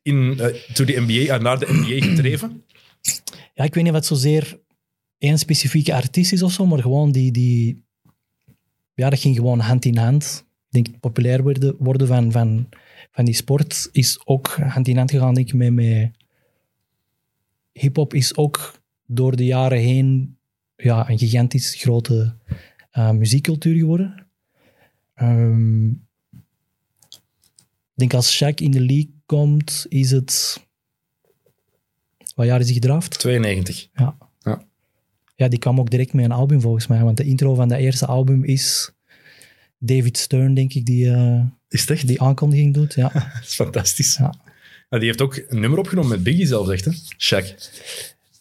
in, 0.01 0.39
eh, 0.39 0.73
to 0.73 0.85
de 0.85 0.99
NBA, 0.99 1.33
eh, 1.33 1.41
naar 1.41 1.59
de 1.59 1.65
NBA 1.69 2.05
gedreven? 2.15 2.63
Ja, 3.53 3.63
ik 3.63 3.73
weet 3.73 3.83
niet 3.83 3.93
het 3.93 4.05
zozeer 4.05 4.59
één 5.17 5.37
specifieke 5.37 5.93
artiest 5.93 6.31
is 6.31 6.43
of 6.43 6.51
zo, 6.51 6.65
maar 6.65 6.81
gewoon 6.81 7.11
die, 7.11 7.31
die... 7.31 7.85
Ja, 8.93 9.09
dat 9.09 9.19
ging 9.19 9.35
gewoon 9.35 9.59
hand 9.59 9.85
in 9.85 9.97
hand. 9.97 10.45
Ik 10.69 10.73
denk 10.73 10.87
het 10.87 10.99
populair 10.99 11.43
worden, 11.43 11.75
worden 11.79 12.07
van, 12.07 12.31
van, 12.31 12.69
van 13.11 13.25
die 13.25 13.33
sport 13.33 13.89
is 13.91 14.19
ook 14.25 14.47
hand 14.47 14.87
in 14.87 14.97
hand 14.97 15.11
gegaan, 15.11 15.33
denk 15.33 15.47
ik, 15.47 15.53
met... 15.53 15.73
met 15.73 16.11
Hip-hop 17.79 18.13
is 18.13 18.37
ook 18.37 18.81
door 19.05 19.35
de 19.35 19.45
jaren 19.45 19.79
heen 19.79 20.37
ja, 20.75 21.09
een 21.09 21.17
gigantisch 21.17 21.75
grote 21.75 22.35
eh, 22.91 23.11
muziekcultuur 23.11 23.75
geworden. 23.75 24.27
Ehm, 25.13 25.89
ik 25.89 25.97
denk 28.03 28.13
als 28.13 28.43
Shaq 28.43 28.55
in 28.55 28.71
de 28.71 28.81
league 28.81 29.13
komt, 29.25 29.85
is 29.89 30.11
het... 30.11 30.65
Wat 32.35 32.45
jaar 32.45 32.59
is 32.59 32.65
hij 32.65 32.73
gedraft? 32.73 33.19
92. 33.19 33.87
Ja, 35.35 35.47
die 35.47 35.59
kwam 35.59 35.79
ook 35.79 35.89
direct 35.89 36.13
met 36.13 36.25
een 36.25 36.31
album 36.31 36.61
volgens 36.61 36.87
mij. 36.87 37.03
Want 37.03 37.17
de 37.17 37.23
intro 37.23 37.55
van 37.55 37.67
dat 37.67 37.79
eerste 37.79 38.05
album 38.05 38.43
is 38.43 38.91
David 39.77 40.17
Stern, 40.17 40.53
denk 40.53 40.73
ik, 40.73 40.85
die, 40.85 41.11
eh, 41.11 41.41
Is 41.69 41.81
het 41.81 41.89
echt? 41.89 42.07
die 42.07 42.21
aankondiging 42.21 42.73
doet. 42.73 42.93
Ja. 42.93 43.09
Dat 43.33 43.43
is 43.43 43.55
fantastisch. 43.55 44.17
Ja. 44.17 44.33
Die 44.89 44.99
heeft 44.99 45.21
ook 45.21 45.43
een 45.47 45.59
nummer 45.59 45.79
opgenomen 45.79 46.09
met 46.09 46.23
Biggie 46.23 46.45
zelf, 46.45 46.67
zegt 46.67 46.85
hè? 46.85 46.91
Shaq. 47.17 47.47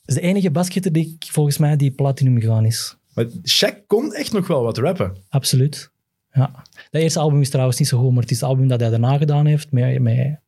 Dat 0.06 0.14
is 0.14 0.14
de 0.14 0.20
enige 0.20 0.50
basketter 0.50 0.92
die 0.92 1.16
volgens 1.18 1.58
mij 1.58 1.76
die 1.76 1.90
platinum 1.90 2.40
gegaan 2.40 2.64
is. 2.64 2.96
Maar 3.14 3.26
Shaq 3.26 3.86
kon 3.86 4.14
echt 4.14 4.32
nog 4.32 4.46
wel 4.46 4.62
wat 4.62 4.78
rappen. 4.78 5.16
Absoluut. 5.28 5.90
Ja. 6.32 6.64
Dat 6.90 7.02
eerste 7.02 7.18
album 7.18 7.40
is 7.40 7.50
trouwens 7.50 7.78
niet 7.78 7.88
zo 7.88 7.98
goed, 7.98 8.12
maar 8.12 8.22
het 8.22 8.30
is 8.30 8.40
het 8.40 8.48
album 8.48 8.68
dat 8.68 8.80
hij 8.80 8.90
daarna 8.90 9.18
gedaan 9.18 9.46
heeft. 9.46 9.72
Met, 9.72 10.00
met 10.00 10.40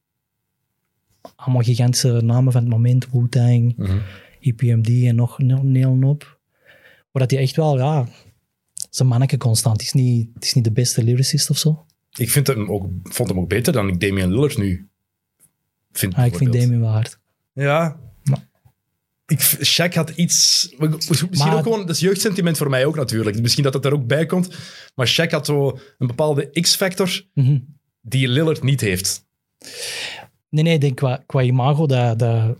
allemaal 1.37 1.63
gigantische 1.63 2.21
namen 2.23 2.53
van 2.53 2.63
het 2.63 2.71
moment. 2.71 3.07
Wu-Tang, 3.13 3.77
EPMD 4.41 4.89
en 4.89 5.15
nog 5.15 5.39
een 5.39 6.03
hoop. 6.03 6.39
Maar 7.13 7.23
dat 7.23 7.31
hij 7.31 7.41
echt 7.41 7.57
wel, 7.57 7.79
ja, 7.79 8.09
zijn 8.91 9.09
manneke 9.09 9.37
constant. 9.37 9.77
Het 9.77 9.87
is 9.87 9.93
niet, 9.93 10.29
het 10.35 10.45
is 10.45 10.55
niet 10.55 10.65
de 10.65 10.73
beste 10.73 11.03
lyricist 11.03 11.51
of 11.51 11.59
zo. 11.59 11.87
Ik 12.17 12.31
vind 12.31 12.47
hem 12.47 12.71
ook, 12.71 12.87
vond 13.03 13.29
hem 13.29 13.39
ook 13.39 13.49
beter 13.49 13.73
dan 13.73 13.89
ik 13.89 14.01
Damian 14.01 14.31
Lillard 14.31 14.59
nu 14.59 14.89
vind. 15.99 16.15
Ah, 16.15 16.27
ik 16.27 16.37
vind. 16.37 16.53
Damien 16.53 16.81
wel 16.81 16.91
hard. 16.91 17.19
Ja. 17.53 17.97
Maar- 18.25 18.47
Ik, 19.27 19.41
Shaq 19.67 19.93
had 19.95 20.11
iets... 20.11 20.69
Misschien 20.79 21.29
Maar- 21.39 21.57
ook 21.57 21.63
gewoon... 21.63 21.81
Dat 21.81 21.91
is 21.91 22.01
jeugdsentiment 22.01 22.57
voor 22.57 22.71
mij 22.71 22.85
ook 22.87 22.97
natuurlijk. 22.97 23.41
Misschien 23.41 23.65
dat 23.65 23.75
het 23.75 23.85
er 23.85 23.93
ook 23.93 24.07
bij 24.07 24.27
komt. 24.27 24.49
Maar 24.95 25.09
Shaq 25.21 25.31
had 25.31 25.47
zo 25.47 25.79
een 25.99 26.07
bepaalde 26.07 26.51
X-factor 26.61 27.23
Mhm. 27.35 27.59
die 28.01 28.29
Lillard 28.29 28.63
niet 28.63 28.81
heeft. 28.81 29.25
Nee, 30.51 30.65
nee, 30.65 30.75
ik 30.75 30.81
denk 30.81 30.97
qua, 30.97 31.23
qua 31.27 31.43
imago 31.43 31.87
dat, 31.87 32.19
dat 32.19 32.59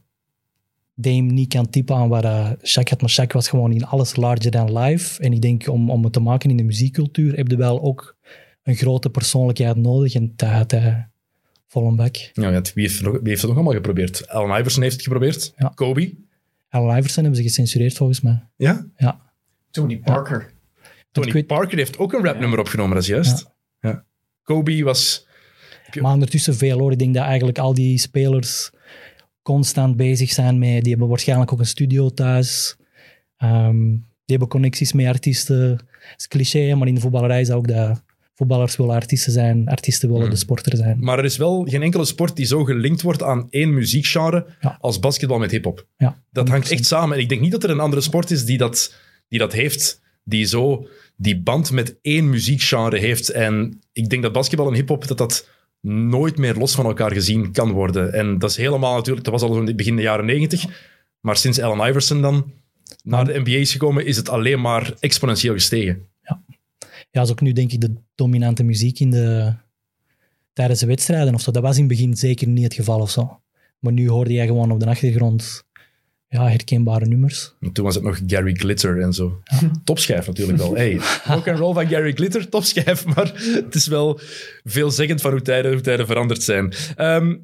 Dame 0.95 1.21
niet 1.33 1.49
kan 1.49 1.71
typen 1.71 1.97
aan 1.97 2.09
wat 2.09 2.25
uh, 2.25 2.51
Shaq 2.51 2.89
had. 2.89 3.01
Maar 3.01 3.11
Shaq 3.21 3.33
was 3.33 3.49
gewoon 3.49 3.73
in 3.73 3.85
alles 3.87 4.17
larger 4.17 4.51
than 4.51 4.79
life. 4.79 5.23
En 5.23 5.33
ik 5.33 5.41
denk 5.43 5.69
om, 5.69 5.91
om 5.91 6.05
het 6.05 6.13
te 6.13 6.21
maken 6.21 6.51
in 6.51 6.57
de 6.57 6.63
muziekcultuur 6.63 7.37
heb 7.37 7.49
je 7.49 7.57
wel 7.57 7.83
ook 7.83 8.17
een 8.63 8.75
grote 8.77 9.11
persoonlijkheid 9.11 9.77
nodig. 9.77 10.15
En 10.15 10.33
dat 10.37 10.49
had 10.51 10.71
hij 10.71 11.09
vol 11.69 11.87
een 11.87 11.97
bak. 11.97 12.17
Ja, 12.17 12.51
wie, 12.61 12.71
heeft, 12.75 13.03
nog- 13.03 13.13
wie 13.13 13.29
heeft 13.29 13.41
het 13.41 13.47
nog 13.51 13.55
allemaal 13.55 13.75
geprobeerd? 13.75 14.29
Allen 14.29 14.59
Iverson 14.59 14.83
heeft 14.83 14.95
het 14.95 15.03
geprobeerd. 15.05 15.53
Ja. 15.57 15.73
Kobe. 15.75 16.15
Al 16.69 16.97
Iverson 16.97 17.23
hebben 17.23 17.43
ze 17.43 17.49
gecensureerd 17.49 17.97
volgens 17.97 18.21
mij. 18.21 18.43
Ja. 18.57 18.87
Ja. 18.97 19.21
Tony 19.71 19.99
Parker. 19.99 20.51
Tony 21.13 21.33
weet- 21.33 21.47
Parker 21.47 21.79
heeft 21.79 21.99
ook 21.99 22.13
een 22.13 22.25
rapnummer 22.25 22.59
opgenomen, 22.59 22.95
dat 22.95 23.03
is 23.03 23.09
juist. 23.09 23.47
Ja. 23.81 24.05
Kobe 24.43 24.83
was... 24.83 25.27
Maar 26.01 26.13
ondertussen 26.13 26.55
veel 26.57 26.79
hoor. 26.79 26.93
Ik 26.93 26.99
denk 26.99 27.15
dat 27.15 27.25
eigenlijk 27.25 27.59
al 27.59 27.75
die 27.75 27.99
spelers 27.99 28.71
constant 29.43 29.97
bezig 29.97 30.31
zijn 30.33 30.59
met... 30.59 30.81
Die 30.83 30.91
hebben 30.91 31.09
waarschijnlijk 31.09 31.53
ook 31.53 31.59
een 31.59 31.67
studio 31.67 32.09
thuis. 32.09 32.77
Ehm, 33.37 33.81
die 33.91 34.37
hebben 34.37 34.49
connecties 34.49 34.93
met 34.93 35.07
artiesten. 35.07 35.71
Dat 35.77 36.15
is 36.17 36.29
cliché, 36.29 36.75
maar 36.75 36.89
in 36.89 36.95
de 36.95 37.01
voetballerij 37.01 37.41
is 37.41 37.47
dat 37.47 37.57
ook 37.57 37.69
dat 37.69 38.03
voetballers 38.39 38.77
willen 38.77 38.95
artiesten 38.95 39.33
zijn. 39.33 39.69
Artiesten 39.69 40.09
willen 40.09 40.23
Hmm. 40.23 40.31
de 40.33 40.37
sporter 40.37 40.77
zijn. 40.77 40.97
Maar 41.01 41.19
er 41.19 41.25
is 41.25 41.37
wel 41.37 41.65
geen 41.69 41.83
enkele 41.83 42.05
sport 42.05 42.37
die 42.37 42.47
zo 42.47 42.65
gelinkt 42.65 43.03
wordt 43.03 43.23
aan 43.23 43.47
één 43.51 43.75
muziekgenre 43.75 44.47
Ja. 44.61 44.77
als 44.81 44.99
basketbal 44.99 45.39
met 45.39 45.51
hip-hop. 45.51 45.87
Ja, 45.97 46.23
Dat 46.33 46.49
hangt 46.49 46.67
100%. 46.69 46.71
echt 46.73 46.85
samen. 46.87 47.17
En 47.17 47.23
ik 47.23 47.29
denk 47.29 47.41
niet 47.41 47.51
dat 47.53 47.63
er 47.65 47.71
een 47.71 47.81
andere 47.81 48.03
sport 48.03 48.31
is 48.31 48.45
die 48.45 48.59
dat, 48.59 48.95
die 49.29 49.39
dat 49.39 49.53
heeft, 49.53 50.01
die 50.25 50.45
zo 50.45 50.87
die 51.17 51.41
band 51.41 51.71
met 51.71 51.97
één 52.03 52.31
muziekgenre 52.31 52.99
heeft. 52.99 53.29
En 53.31 53.81
ik 53.93 54.09
denk 54.11 54.23
dat 54.23 54.33
basketbal 54.33 54.69
en 54.69 54.75
hip-hop 54.75 55.07
dat 55.09 55.19
dat 55.19 55.49
nooit 55.81 56.39
meer 56.39 56.55
los 56.55 56.75
van 56.75 56.85
elkaar 56.87 57.13
gezien 57.13 57.53
kan 57.53 57.71
worden. 57.73 58.13
En 58.13 58.39
dat 58.39 58.51
is 58.51 58.57
helemaal 58.57 58.95
natuurlijk, 58.97 59.25
dat 59.25 59.41
was 59.41 59.51
al 59.51 59.59
in 59.61 59.67
het 59.67 59.77
begin 59.77 59.97
de 59.97 60.03
jaren 60.03 60.27
negentig. 60.27 60.65
Maar 61.21 61.37
sinds 61.37 61.61
Allen 61.61 61.89
Iverson 61.89 62.23
dan 62.23 62.53
naar 63.03 63.25
de 63.25 63.39
NBA 63.39 63.51
is 63.51 63.73
gekomen, 63.73 64.07
is 64.07 64.17
het 64.17 64.29
alleen 64.29 64.61
maar 64.61 64.93
exponentieel 65.01 65.53
gestegen. 65.55 66.07
Ja, 67.11 67.23
is 67.23 67.31
ook 67.31 67.41
nu 67.41 67.53
denk 67.53 67.73
ik 67.73 67.81
de 67.81 67.95
dominante 68.15 68.63
muziek 68.63 69.01
in 69.01 69.11
de, 69.11 69.55
tijdens 70.53 70.81
de 70.81 70.87
wedstrijden 70.87 71.35
of 71.35 71.41
zo. 71.41 71.51
Dat 71.51 71.63
was 71.63 71.75
in 71.77 71.83
het 71.83 71.89
begin 71.91 72.17
zeker 72.17 72.49
niet 72.49 72.65
het 72.65 72.75
geval 72.75 73.01
of 73.01 73.11
zo. 73.11 73.41
Maar 73.79 73.93
nu 73.93 74.09
hoorde 74.09 74.33
jij 74.33 74.47
gewoon 74.47 74.71
op 74.71 74.81
de 74.81 74.87
achtergrond 74.87 75.65
ja, 76.29 76.49
herkenbare 76.49 77.07
nummers. 77.07 77.55
En 77.61 77.73
toen 77.73 77.85
was 77.85 77.95
het 77.95 78.05
nog 78.05 78.21
Gary 78.27 78.55
Glitter 78.55 79.01
en 79.03 79.13
zo. 79.13 79.43
Topschijf 79.85 80.27
natuurlijk 80.27 80.59
wel. 80.59 80.75
Hey, 80.77 81.01
rock 81.25 81.49
and 81.49 81.59
roll 81.59 81.75
van 81.75 81.87
Gary 81.89 82.13
Glitter, 82.13 82.49
topschijf. 82.49 83.05
Maar 83.15 83.33
het 83.65 83.75
is 83.75 83.87
wel 83.87 84.21
veelzeggend 84.65 85.21
van 85.21 85.31
hoe 85.31 85.43
tijden, 85.43 85.73
hoe 85.73 85.81
tijden 85.81 86.07
veranderd 86.07 86.43
zijn. 86.43 86.73
Ehm, 86.97 87.37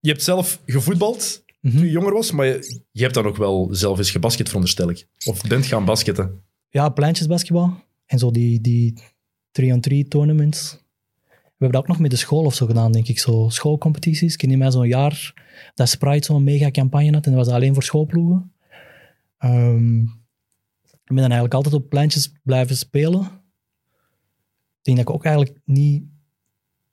je 0.00 0.08
hebt 0.10 0.22
zelf 0.22 0.60
gevoetbald 0.66 1.42
Mhm. 1.60 1.76
toen 1.76 1.84
je 1.84 1.90
jonger 1.90 2.12
was, 2.12 2.30
maar 2.32 2.46
je, 2.46 2.82
je 2.90 3.02
hebt 3.02 3.14
dan 3.14 3.26
ook 3.26 3.36
wel 3.36 3.68
zelf 3.70 3.98
eens 3.98 4.10
gebasket, 4.10 4.46
veronderstel 4.46 4.90
ik. 4.90 5.06
Of 5.26 5.42
bent 5.42 5.66
gaan 5.66 5.84
basketten. 5.84 6.42
Ja, 6.68 6.88
pleintjesbasketbal. 6.88 7.82
En 8.14 8.20
zo 8.20 8.30
die, 8.30 8.60
die 8.60 8.94
3-on-3 9.62 10.08
tournaments. 10.08 10.72
We 11.28 11.50
hebben 11.58 11.70
dat 11.70 11.80
ook 11.80 11.88
nog 11.88 11.98
met 11.98 12.10
de 12.10 12.16
school 12.16 12.44
of 12.44 12.54
zo 12.54 12.66
gedaan, 12.66 12.92
denk 12.92 13.08
ik. 13.08 13.18
Zo 13.18 13.48
schoolcompetities. 13.48 14.34
Ik 14.34 14.40
herinner 14.40 14.64
mij 14.66 14.76
zo'n 14.76 14.88
jaar 14.88 15.42
dat 15.74 15.88
Sprite 15.88 16.24
zo'n 16.26 16.44
mega 16.44 16.70
campagne 16.70 17.12
had. 17.12 17.26
En 17.26 17.32
dat 17.34 17.44
was 17.46 17.54
alleen 17.54 17.74
voor 17.74 17.82
schoolploegen. 17.82 18.52
Ehm, 19.38 20.00
ik 20.82 21.04
ben 21.10 21.16
dan 21.16 21.24
eigenlijk 21.24 21.54
altijd 21.54 21.74
op 21.74 21.88
pleintjes 21.88 22.32
blijven 22.42 22.76
spelen. 22.76 23.20
Ik 24.78 24.82
denk 24.82 24.96
dat 24.96 25.08
ik 25.08 25.14
ook 25.14 25.24
eigenlijk 25.24 25.58
niet 25.64 26.04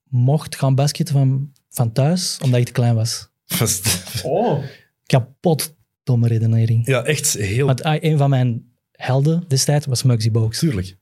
mocht 0.03 0.55
gaan 0.55 0.75
basketten 0.75 1.15
van, 1.15 1.51
van 1.69 1.91
thuis, 1.91 2.39
omdat 2.43 2.59
ik 2.59 2.65
te 2.65 2.71
klein 2.71 2.95
was. 2.95 3.29
Vast- 3.45 4.23
Oh. 4.23 4.63
Kapot 5.05 5.75
domme 6.03 6.27
redenering. 6.27 6.85
Ja, 6.87 7.03
echt 7.03 7.33
heel... 7.33 7.65
Want 7.65 7.83
ah, 7.83 8.03
een 8.03 8.17
van 8.17 8.29
mijn 8.29 8.71
helden 8.91 9.43
destijds 9.47 9.85
was 9.85 10.03
Muggsy 10.03 10.31
Bogues. 10.31 10.59
Tuurlijk. 10.59 10.99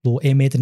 Bedoel, 0.00 0.22
1,59 0.22 0.30
meter 0.38 0.60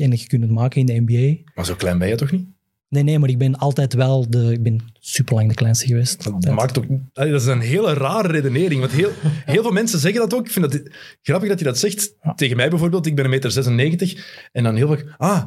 en 0.00 0.10
je 0.10 0.26
kunt 0.26 0.42
het 0.42 0.50
maken 0.50 0.80
in 0.80 0.86
de 0.86 1.00
NBA. 1.06 1.50
Maar 1.54 1.64
zo 1.64 1.74
klein 1.74 1.98
ben 1.98 2.08
je 2.08 2.14
toch 2.14 2.30
niet? 2.30 2.46
Nee, 2.88 3.02
nee, 3.02 3.18
maar 3.18 3.28
ik 3.28 3.38
ben 3.38 3.56
altijd 3.58 3.94
wel 3.94 4.30
de... 4.30 4.52
Ik 4.52 4.62
ben 4.62 4.80
super 5.00 5.34
lang 5.34 5.48
de 5.48 5.54
kleinste 5.54 5.86
geweest. 5.86 6.24
Dat, 6.24 6.32
Altijd. 6.32 6.54
maakt 6.54 6.78
ook, 6.78 6.84
dat 7.12 7.26
is 7.26 7.46
een 7.46 7.60
hele 7.60 7.94
rare 7.94 8.28
redenering. 8.28 8.80
Want 8.80 8.92
heel, 8.92 9.10
heel 9.54 9.62
veel 9.62 9.72
mensen 9.72 9.98
zeggen 9.98 10.20
dat 10.20 10.34
ook. 10.34 10.46
Ik 10.46 10.52
vind 10.52 10.72
dat 10.72 10.82
grappig 11.22 11.48
dat 11.48 11.58
je 11.58 11.64
dat 11.64 11.78
zegt. 11.78 12.14
Ja. 12.22 12.34
Tegen 12.34 12.56
mij 12.56 12.70
bijvoorbeeld, 12.70 13.06
ik 13.06 13.14
ben 13.14 13.24
een 13.24 13.30
meter 13.30 13.50
96. 13.50 14.48
En 14.52 14.62
dan 14.62 14.76
heel 14.76 14.88
vaak, 14.88 15.14
ah, 15.16 15.44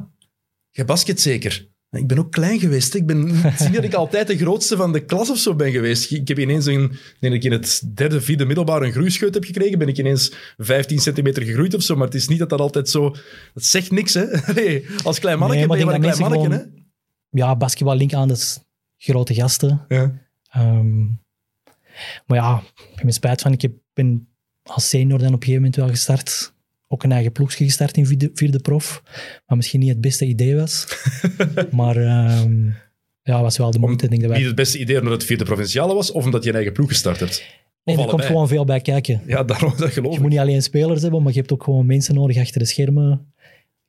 jij 0.70 0.86
basket 0.86 1.22
zeker. 1.22 1.68
Ik 1.92 2.08
ben 2.08 2.20
ook 2.20 2.32
klein 2.32 2.60
geweest. 2.60 2.94
Ik 2.94 3.06
ben 3.06 3.26
niet 3.26 3.74
dat 3.74 3.84
ik 3.84 3.94
altijd 3.94 4.28
de 4.28 4.38
grootste 4.38 4.78
van 4.78 4.94
de 4.94 5.06
klas 5.06 5.30
of 5.30 5.38
zo 5.38 5.56
ben 5.56 5.72
geweest. 5.72 6.12
Ik 6.12 6.28
heb 6.28 6.40
ineens 6.40 6.66
een, 6.66 6.98
nee, 7.20 7.32
ik 7.32 7.44
in 7.44 7.52
het 7.52 7.96
derde, 7.96 8.22
vierde 8.22 8.46
middelbaar 8.46 8.82
een 8.82 8.92
groeischeut 8.92 9.34
heb 9.34 9.44
gekregen, 9.44 9.80
ben 9.80 9.88
ik 9.88 9.98
ineens 9.98 10.34
15 10.58 11.00
centimeter 11.00 11.44
gegroeid 11.44 11.74
of 11.74 11.82
zo. 11.82 11.96
Maar 11.96 12.06
het 12.06 12.16
is 12.16 12.28
niet 12.28 12.40
dat 12.40 12.50
dat 12.50 12.60
altijd 12.60 12.90
zo... 12.90 13.16
Dat 13.54 13.64
zegt 13.64 13.92
niks, 13.92 14.14
hè. 14.14 14.26
Nee, 14.54 14.86
als 15.04 15.20
klein 15.20 15.40
mannetje 15.40 15.68
Nee, 15.68 15.68
maar 15.68 15.78
ben 15.78 15.80
je 15.80 15.86
maar 15.86 15.96
een 15.96 16.02
denk 16.02 16.30
klein 16.30 16.50
mannetje, 16.50 16.72
Ja, 17.30 17.56
basketbal 17.56 17.96
link 17.96 18.14
aan, 18.14 18.28
dat 18.28 18.38
is 18.38 18.60
grote 18.98 19.34
gasten. 19.34 19.86
Ja. 19.88 20.14
Ehm, 20.50 21.00
maar 22.26 22.38
ja, 22.38 22.64
ik 22.94 23.00
heb 23.00 23.12
spijt 23.12 23.42
van. 23.42 23.54
Ik 23.54 23.70
ben 23.94 24.28
als 24.64 24.90
senior 24.90 25.20
dan 25.20 25.28
op 25.28 25.34
een 25.34 25.40
gegeven 25.40 25.62
moment 25.62 25.76
wel 25.76 25.90
gestart. 25.90 26.54
Ook 26.92 27.04
een 27.04 27.12
eigen 27.12 27.32
ploegje 27.32 27.64
gestart 27.66 27.98
in 27.98 28.06
vierde, 28.06 28.32
vierde 28.34 28.60
prof. 28.60 29.04
Wat 29.46 29.58
misschien 29.58 29.80
niet 29.80 29.90
het 29.90 30.02
beste 30.02 30.26
idee 30.26 30.56
was. 30.56 30.88
maar 31.72 31.96
ehm, 31.98 32.66
ja, 33.24 33.42
was 33.42 33.58
wel 33.58 33.72
de 33.72 33.80
moeite. 33.80 34.04
Ik 34.04 34.10
denk 34.10 34.22
dat 34.22 34.30
wij... 34.30 34.40
Niet 34.40 34.48
het 34.48 34.56
beste 34.56 34.80
idee 34.80 34.98
omdat 35.00 35.14
het 35.14 35.24
vierde 35.24 35.44
provinciale 35.44 35.94
was, 35.94 36.12
of 36.12 36.26
omdat 36.26 36.44
je 36.44 36.50
een 36.50 36.56
eigen 36.56 36.74
ploeg 36.74 36.88
gestart 36.90 37.20
hebt. 37.20 37.46
Nee, 37.84 37.98
er 37.98 38.06
komt 38.08 38.26
gewoon 38.26 38.48
veel 38.48 38.66
bij 38.66 38.80
kijken. 38.82 39.22
Ja, 39.26 39.44
daarom 39.44 39.74
dat 39.78 39.92
geloof 39.92 40.10
Je 40.10 40.16
ik. 40.16 40.22
moet 40.22 40.30
niet 40.32 40.40
alleen 40.40 40.62
spelers 40.64 41.02
hebben, 41.02 41.22
maar 41.24 41.32
je 41.32 41.38
hebt 41.40 41.52
ook 41.52 41.64
gewoon 41.64 41.86
mensen 41.86 42.16
nodig 42.16 42.38
achter 42.38 42.60
de 42.60 42.66
schermen. 42.66 43.34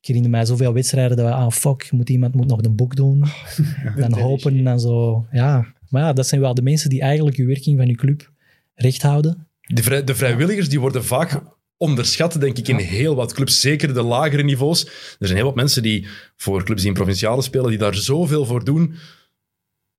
Ik 0.00 0.06
herinner 0.06 0.30
mij 0.30 0.44
zoveel 0.44 0.72
wedstrijden 0.72 1.16
dat 1.16 1.26
we, 1.26 1.32
ah 1.32 1.50
fuck, 1.50 1.88
moet 1.92 2.10
iemand 2.10 2.34
moet 2.34 2.46
nog 2.46 2.62
een 2.62 2.76
boek 2.76 2.96
doen. 2.96 3.24
dan 3.96 4.18
hopen 4.18 4.66
en 4.66 4.80
zo. 4.80 5.26
Ja, 5.32 5.66
maar 5.88 6.02
ja, 6.02 6.12
dat 6.12 6.26
zijn 6.26 6.40
wel 6.40 6.54
de 6.54 6.62
mensen 6.62 6.90
die 6.90 7.00
eigenlijk 7.00 7.36
je 7.36 7.44
werking 7.44 7.76
van 7.78 7.86
je 7.86 7.94
club 7.94 8.30
recht 8.74 9.02
houden. 9.02 9.46
De, 9.60 9.82
vrij- 9.82 10.04
de 10.04 10.14
vrijwilligers 10.14 10.68
die 10.68 10.80
worden 10.80 11.04
vaak 11.04 11.40
onderschat, 11.80 12.40
denk 12.40 12.58
ik, 12.58 12.68
in 12.68 12.76
heel 12.76 13.14
wat 13.14 13.32
clubs. 13.32 13.60
Zeker 13.60 13.94
de 13.94 14.02
lagere 14.02 14.42
niveaus. 14.42 14.84
Er 15.18 15.26
zijn 15.26 15.36
heel 15.36 15.46
wat 15.46 15.54
mensen 15.54 15.82
die 15.82 16.06
voor 16.36 16.64
clubs 16.64 16.80
die 16.80 16.90
in 16.90 16.96
provinciale 16.96 17.42
spelen, 17.42 17.68
die 17.68 17.78
daar 17.78 17.94
zoveel 17.94 18.44
voor 18.44 18.64
doen. 18.64 18.94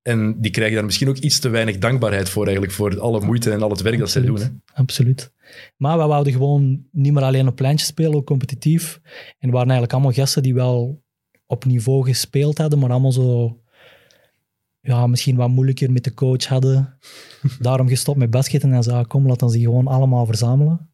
En 0.01 0.41
die 0.41 0.51
krijgen 0.51 0.75
daar 0.75 0.85
misschien 0.85 1.09
ook 1.09 1.17
iets 1.17 1.39
te 1.39 1.49
weinig 1.49 1.77
dankbaarheid 1.77 2.29
voor, 2.29 2.43
eigenlijk, 2.43 2.73
voor 2.73 2.99
alle 2.99 3.25
moeite 3.25 3.51
en 3.51 3.61
al 3.61 3.69
het 3.69 3.81
werk 3.81 3.97
dat 3.97 4.09
zij 4.09 4.21
doen. 4.21 4.35
Absoluut. 4.35 4.61
Hè. 4.65 4.81
Absoluut. 4.81 5.31
Maar 5.77 5.97
we 5.97 6.05
wouden 6.05 6.33
gewoon 6.33 6.85
niet 6.91 7.13
meer 7.13 7.23
alleen 7.23 7.47
op 7.47 7.55
pleintje 7.55 7.85
spelen, 7.85 8.13
ook 8.13 8.25
competitief. 8.25 8.99
En 9.39 9.47
er 9.47 9.51
waren 9.51 9.69
eigenlijk 9.69 9.93
allemaal 9.93 10.11
gasten 10.11 10.43
die 10.43 10.53
wel 10.53 11.03
op 11.45 11.65
niveau 11.65 12.05
gespeeld 12.05 12.57
hadden, 12.57 12.79
maar 12.79 12.89
allemaal 12.89 13.11
zo... 13.11 13.59
Ja, 14.81 15.07
misschien 15.07 15.35
wat 15.35 15.49
moeilijker 15.49 15.91
met 15.91 16.03
de 16.03 16.13
coach 16.13 16.45
hadden. 16.45 16.97
Daarom 17.59 17.87
gestopt 17.87 18.17
met 18.17 18.29
basketten 18.29 18.73
en 18.73 18.83
zei, 18.83 18.97
ah, 18.97 19.07
kom, 19.07 19.27
laat 19.27 19.39
dan 19.39 19.49
ze 19.49 19.59
gewoon 19.59 19.87
allemaal 19.87 20.25
verzamelen. 20.25 20.90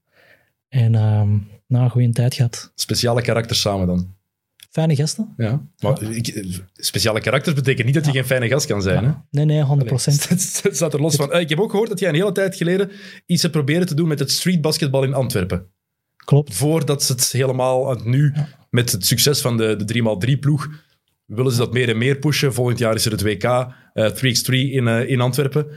En 0.70 0.96
ehm 0.96 1.30
nou, 1.68 1.84
een 1.84 1.90
goede 1.90 2.10
tijd 2.10 2.34
gehad. 2.34 2.72
Speciale 2.76 3.22
karakters 3.22 3.62
samen 3.62 3.88
dan. 3.88 4.16
Fijne 4.70 4.96
gasten. 4.96 5.34
Ja. 5.38 5.62
Maar 5.80 6.02
ik, 6.04 6.44
speciale 6.74 7.22
karakters 7.22 7.56
betekent 7.56 7.86
niet 7.86 7.96
dat 7.96 8.06
je 8.06 8.12
geen 8.12 8.26
fijne 8.26 8.48
gast 8.48 8.66
kan 8.66 8.82
zijn. 8.82 9.04
Hè? 9.06 9.12
Nee, 9.32 9.46
nee, 9.46 9.64
100%. 9.64 9.68
Allee, 9.68 9.84
Het 10.62 10.76
staat 10.76 10.94
er 10.94 11.02
los 11.02 11.16
van. 11.16 11.32
Eh, 11.32 11.42
Ik 11.42 11.50
heb 11.50 11.60
ook 11.60 11.72
gehoord 11.72 11.90
dat 11.90 12.00
jij 12.00 12.10
een 12.10 12.16
hele 12.16 12.32
tijd 12.32 12.56
geleden 12.56 12.92
iets 13.26 13.42
hebt 13.42 13.54
proberen 13.54 13.88
te 13.88 13.96
doen 13.96 14.08
met 14.08 14.20
het 14.20 14.32
streetbasketbal 14.32 15.04
in 15.04 15.14
Antwerpen. 15.14 15.66
Klopt. 16.26 16.56
voordat 16.56 17.04
ze 17.04 17.12
het 17.12 17.32
helemaal 17.32 18.00
nu, 18.04 18.34
met 18.70 18.92
het 18.92 19.06
succes 19.06 19.42
van 19.42 19.58
de, 19.58 19.76
de 19.86 19.94
3x3-ploeg, 19.94 20.68
willen 21.26 21.52
ze 21.52 21.58
dat 21.58 21.74
meer 21.74 21.90
en 21.90 21.98
meer 21.98 22.18
pushen. 22.18 22.54
Volgend 22.54 22.80
jaar 22.80 22.96
is 22.96 23.06
er 23.06 23.12
het 23.12 23.22
WK, 23.22 23.44
eh 23.44 24.12
3x3 24.12 24.52
in, 24.72 24.88
eh, 24.88 25.10
in 25.10 25.22
Antwerpen. 25.22 25.68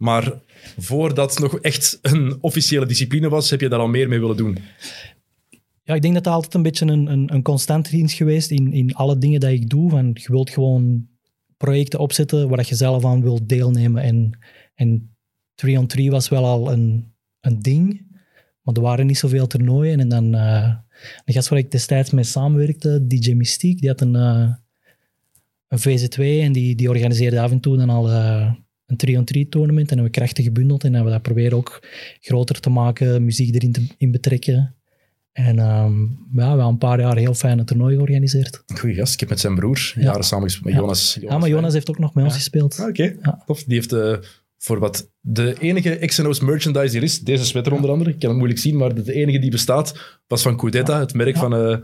Maar 0.00 0.32
voordat 0.78 1.30
het 1.30 1.40
nog 1.40 1.58
echt 1.58 1.98
een 2.02 2.38
officiële 2.40 2.86
discipline 2.86 3.28
was, 3.28 3.50
heb 3.50 3.60
je 3.60 3.68
daar 3.68 3.80
al 3.80 3.88
meer 3.88 4.08
mee 4.08 4.20
willen 4.20 4.36
doen. 4.36 4.58
Ja, 5.82 5.94
ik 5.94 6.02
denk 6.02 6.14
dat 6.14 6.24
dat 6.24 6.32
altijd 6.32 6.54
een 6.54 6.62
beetje 6.62 6.86
een, 6.86 7.06
een, 7.06 7.34
een 7.34 7.42
constante 7.42 7.90
dienst 7.90 8.16
geweest 8.16 8.50
in, 8.50 8.72
in 8.72 8.94
alle 8.94 9.18
dingen 9.18 9.40
dat 9.40 9.50
ik 9.50 9.68
doe. 9.68 9.90
Van, 9.90 10.10
je 10.12 10.32
wilt 10.32 10.50
gewoon 10.50 11.08
projecten 11.56 11.98
opzetten 11.98 12.48
waar 12.48 12.66
je 12.68 12.74
zelf 12.74 13.04
aan 13.04 13.22
wilt 13.22 13.48
deelnemen. 13.48 14.02
En, 14.02 14.38
en 14.74 15.16
3-on-3 15.66 16.04
was 16.04 16.28
wel 16.28 16.44
al 16.44 16.72
een, 16.72 17.14
een 17.40 17.60
ding. 17.60 18.08
Maar 18.62 18.74
er 18.74 18.82
waren 18.82 19.06
niet 19.06 19.18
zoveel 19.18 19.46
toernooien. 19.46 20.00
En 20.00 20.08
dan 20.08 20.34
eh 20.34 20.74
een 21.24 21.34
gast 21.34 21.48
waar 21.48 21.58
ik 21.58 21.70
destijds 21.70 22.10
mee 22.10 22.24
samenwerkte, 22.24 23.06
DJ 23.06 23.32
Mystiek, 23.32 23.80
die 23.80 23.88
had 23.88 24.00
een, 24.00 24.16
eh, 24.16 24.52
een 25.68 25.78
VZ2 25.78 26.18
en 26.18 26.52
die, 26.52 26.74
die 26.74 26.88
organiseerde 26.88 27.40
af 27.40 27.50
en 27.50 27.60
toe 27.60 27.76
dan 27.76 27.90
al 27.90 28.10
eh, 28.10 28.52
een 28.90 29.24
3-on-3 29.44 29.48
tournament. 29.48 29.90
En 29.90 29.94
hebben 29.96 30.12
we 30.12 30.18
krachten 30.18 30.44
gebundeld 30.44 30.84
en 30.84 30.92
hebben 30.94 31.12
we 31.12 31.18
dat 31.18 31.26
proberen 31.26 31.56
ook 31.56 31.86
groter 32.20 32.60
te 32.60 32.70
maken, 32.70 33.24
muziek 33.24 33.54
erin 33.54 33.72
te, 33.72 33.86
in 33.98 34.10
betrekken. 34.10 34.74
En 35.32 35.58
ehm, 35.58 36.00
ja, 36.02 36.08
we 36.32 36.42
hebben 36.42 36.66
een 36.66 36.78
paar 36.78 37.00
jaar 37.00 37.16
heel 37.16 37.34
fijne 37.34 37.64
toernooi 37.64 37.94
georganiseerd. 37.94 38.62
Goeie 38.74 38.94
gast. 38.96 39.12
Ik 39.14 39.20
heb 39.20 39.28
met 39.28 39.40
zijn 39.40 39.54
broer 39.54 39.92
jaren 39.96 40.24
samengespeeld 40.24 40.64
met 40.64 40.74
Ja. 40.74 40.80
Jonas. 40.80 41.18
Ja, 41.20 41.38
maar 41.38 41.48
Jonas 41.48 41.72
heeft 41.72 41.90
ook 41.90 41.98
nog 41.98 42.14
met 42.14 42.24
ons 42.24 42.34
gespeeld. 42.34 42.78
Ah, 42.80 42.88
Oké, 42.88 43.16
Ja. 43.22 43.42
tof. 43.46 43.64
Die 43.64 43.74
heeft 43.74 43.92
eh, 43.92 44.16
voor 44.58 44.78
wat 44.78 45.10
de 45.20 45.56
enige 45.58 45.90
X&O's 46.06 46.40
merchandise 46.40 46.92
hier 46.94 47.02
is, 47.02 47.20
deze 47.20 47.44
sweater 47.44 47.72
onder 47.72 47.90
andere, 47.90 48.10
ik 48.10 48.18
kan 48.18 48.28
het 48.28 48.38
moeilijk 48.38 48.60
zien, 48.60 48.76
maar 48.76 48.94
de, 48.94 49.12
enige 49.12 49.38
die 49.38 49.50
bestaat, 49.50 50.18
was 50.26 50.42
van 50.42 50.56
Cudetta, 50.56 50.98
het 51.00 51.14
merk 51.14 51.36
van, 51.36 51.54
eh, 51.54 51.76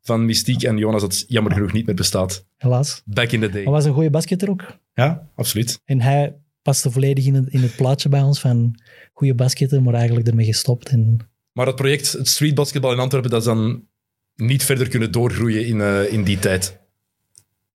van 0.00 0.24
Mystiek. 0.24 0.62
En 0.62 0.76
Jonas 0.76 1.00
dat 1.00 1.24
jammer 1.28 1.52
genoeg 1.52 1.72
niet 1.72 1.86
meer 1.86 1.94
bestaat. 1.94 2.46
Helaas. 2.56 3.02
Back 3.04 3.30
in 3.32 3.40
the 3.40 3.48
day. 3.50 3.62
Hij 3.62 3.72
was 3.72 3.84
een 3.84 3.92
goede 3.92 4.10
basketter 4.10 4.50
ook. 4.50 4.78
Ja, 4.94 5.30
absoluut. 5.34 5.80
En 5.84 6.00
hij 6.00 6.36
paste 6.64 6.90
volledig 6.90 7.26
in 7.26 7.34
het, 7.34 7.48
in 7.48 7.60
het 7.60 7.76
plaatje 7.76 8.08
bij 8.08 8.22
ons 8.22 8.40
van 8.40 8.80
goede 9.12 9.34
basketter, 9.34 9.82
maar 9.82 9.94
eigenlijk 9.94 10.28
ermee 10.28 10.46
gestopt. 10.46 10.88
En 10.88 11.16
Maar 11.52 11.66
het 11.66 11.76
project, 11.76 12.12
het 12.12 12.28
streetbasketbal 12.28 12.92
in 12.92 12.98
Antwerpen, 12.98 13.30
dat 13.30 13.40
is 13.40 13.46
dan 13.46 13.86
niet 14.36 14.64
verder 14.64 14.88
kunnen 14.88 15.12
doorgroeien 15.12 15.66
in, 15.66 15.80
eh, 15.80 16.12
in 16.12 16.24
die 16.24 16.38
tijd. 16.38 16.78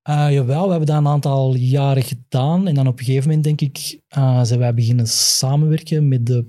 Uh, 0.09 0.31
jawel, 0.31 0.63
we 0.63 0.69
hebben 0.69 0.87
dat 0.87 0.97
een 0.97 1.07
aantal 1.07 1.55
jaren 1.55 2.03
gedaan. 2.03 2.67
En 2.67 2.75
dan 2.75 2.87
op 2.87 2.99
een 2.99 3.05
gegeven 3.05 3.27
moment, 3.27 3.43
denk 3.43 3.61
ik, 3.61 3.99
uh, 4.17 4.43
zijn 4.43 4.59
wij 4.59 4.73
beginnen 4.73 5.07
samenwerken 5.07 6.07
met 6.07 6.25
de 6.25 6.45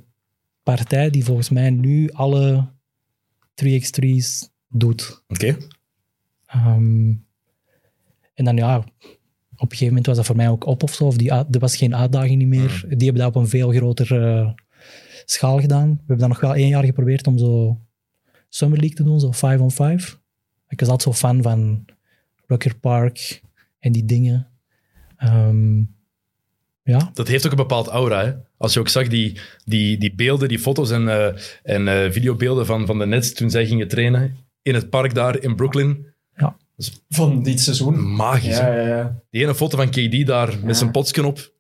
partij 0.63 1.11
die 1.11 1.25
volgens 1.25 1.49
mij 1.49 1.71
nu 1.71 2.11
alle 2.11 2.69
3x3's 3.55 4.51
doet. 4.69 5.23
Oké. 5.29 5.57
Ehm, 6.47 7.13
en 8.35 8.45
dan 8.45 8.57
ja, 8.57 8.85
op 9.61 9.71
een 9.71 9.77
gegeven 9.77 9.87
moment 9.87 10.07
was 10.07 10.17
dat 10.17 10.27
voor 10.27 10.37
mij 10.37 10.49
ook 10.49 10.67
op 10.67 10.83
of 10.83 10.95
zo. 10.95 11.05
Of 11.05 11.17
die, 11.17 11.31
er 11.31 11.59
was 11.59 11.77
geen 11.77 11.97
uitdaging 11.97 12.39
niet 12.39 12.49
meer. 12.49 12.85
Die 12.89 13.05
hebben 13.05 13.23
dat 13.23 13.35
op 13.35 13.43
een 13.43 13.49
veel 13.49 13.71
grotere 13.71 14.55
schaal 15.25 15.61
gedaan. 15.61 15.89
We 15.89 15.97
hebben 15.97 16.19
dat 16.19 16.29
nog 16.29 16.41
wel 16.41 16.55
één 16.55 16.69
jaar 16.69 16.85
geprobeerd 16.85 17.27
om 17.27 17.39
zo 17.39 17.81
Summer 18.49 18.79
League 18.79 18.97
te 18.97 19.03
doen, 19.03 19.21
zo 19.21 19.31
5 19.31 19.61
on 19.61 19.71
5. 19.71 20.19
Ik 20.69 20.81
was 20.81 20.89
altijd 20.89 21.17
zo 21.17 21.27
fan 21.27 21.43
van 21.43 21.85
Rucker 22.47 22.77
Park 22.77 23.43
en 23.79 23.93
die 23.93 24.05
dingen. 24.05 24.49
Ehm, 25.17 25.79
ja, 26.83 27.11
Dat 27.15 27.29
heeft 27.29 27.45
ook 27.45 27.51
een 27.51 27.57
bepaald 27.57 27.87
aura. 27.87 28.25
Hè? 28.25 28.33
Als 28.57 28.73
je 28.73 28.81
ook 28.81 28.89
zag 28.89 29.09
die, 29.09 29.41
die, 29.65 29.99
die 29.99 30.15
beelden, 30.15 30.49
die 30.49 30.59
foto's 30.59 30.91
en, 30.91 31.09
eh, 31.09 31.43
en 31.63 31.89
eh, 31.89 32.11
videobeelden 32.11 32.67
van, 32.67 32.87
van 32.87 32.99
de 32.99 33.07
Nets 33.07 33.33
toen 33.33 33.51
zij 33.51 33.67
gingen 33.67 33.89
trainen 33.89 34.37
in 34.63 34.75
het 34.75 34.91
park 34.91 35.15
daar 35.15 35.43
in 35.43 35.57
Brooklyn. 35.57 36.10
Van 37.09 37.43
dit 37.43 37.61
seizoen. 37.61 38.15
Magisch. 38.15 38.57
Ja, 38.57 38.75
ja, 38.75 38.87
ja. 38.87 39.21
Die 39.31 39.43
ene 39.43 39.55
foto 39.55 39.77
van 39.77 39.91
KD 39.91 40.27
daar 40.27 40.59
met 40.65 40.77
zijn 40.77 40.91
potsken 40.91 41.25
op, 41.25 41.53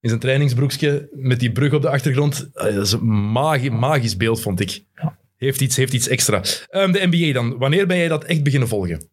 in 0.00 0.08
zijn 0.08 0.20
trainingsbroekje, 0.20 1.08
met 1.12 1.40
die 1.40 1.52
brug 1.52 1.72
op 1.72 1.82
de 1.82 1.88
achtergrond. 1.88 2.48
Eh, 2.54 2.74
Dat 2.74 2.86
is 2.86 2.92
een 2.92 3.06
magi 3.30 3.70
magisch 3.70 4.16
beeld, 4.16 4.40
vond 4.40 4.60
ik. 4.60 4.84
Ja. 4.94 5.18
Heeft, 5.36 5.60
iets, 5.60 5.76
heeft 5.76 5.92
iets 5.92 6.08
extra. 6.08 6.42
Ehm, 6.68 6.92
de 6.92 7.06
NBA 7.10 7.32
dan. 7.32 7.58
Wanneer 7.58 7.86
ben 7.86 7.96
jij 7.96 8.08
dat 8.08 8.24
echt 8.24 8.42
beginnen 8.42 8.68
volgen? 8.68 9.08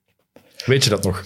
Weet 0.65 0.83
je 0.83 0.89
dat 0.89 1.03
nog? 1.03 1.23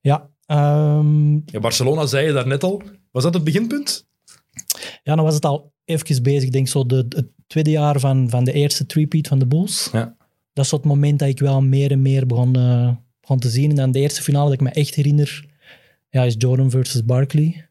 ja. 0.00 0.28
ehm, 0.46 1.32
Ja, 1.34 1.60
Barcelona 1.60 2.06
zei 2.06 2.26
je 2.26 2.32
daar 2.32 2.46
net 2.46 2.62
al. 2.64 2.82
Was 3.10 3.22
dat 3.22 3.34
het 3.34 3.44
beginpunt? 3.44 4.06
ja, 5.02 5.14
dan 5.14 5.24
was 5.24 5.34
het 5.34 5.44
al 5.44 5.72
even 5.84 6.22
bezig. 6.22 6.42
Ik 6.42 6.52
denk 6.52 6.68
zo 6.68 6.86
de, 6.86 7.06
het 7.08 7.26
tweede 7.46 7.70
jaar 7.70 8.00
van, 8.00 8.30
van 8.30 8.44
de 8.44 8.52
eerste 8.52 8.86
three-peat 8.86 9.28
van 9.28 9.38
de 9.38 9.46
Bulls. 9.46 9.88
Ja. 9.92 10.16
dat 10.52 10.64
is 10.64 10.70
zo 10.70 10.76
het 10.76 10.84
moment 10.84 11.18
dat 11.18 11.28
ik 11.28 11.38
wel 11.38 11.62
meer 11.62 11.90
en 11.90 12.02
meer 12.02 12.26
begon, 12.26 12.56
eh, 12.56 12.90
begon 13.24 13.38
te 13.38 13.48
zien. 13.50 13.70
En 13.70 13.76
dan 13.76 13.92
de 13.92 13.98
eerste 13.98 14.22
finale 14.22 14.44
dat 14.44 14.54
ik 14.54 14.60
me 14.60 14.70
echt 14.70 14.94
herinner, 14.94 15.44
ja, 16.10 16.22
is 16.24 16.34
Jordan 16.38 16.70
versus 16.70 17.04
Barkley. 17.04 17.68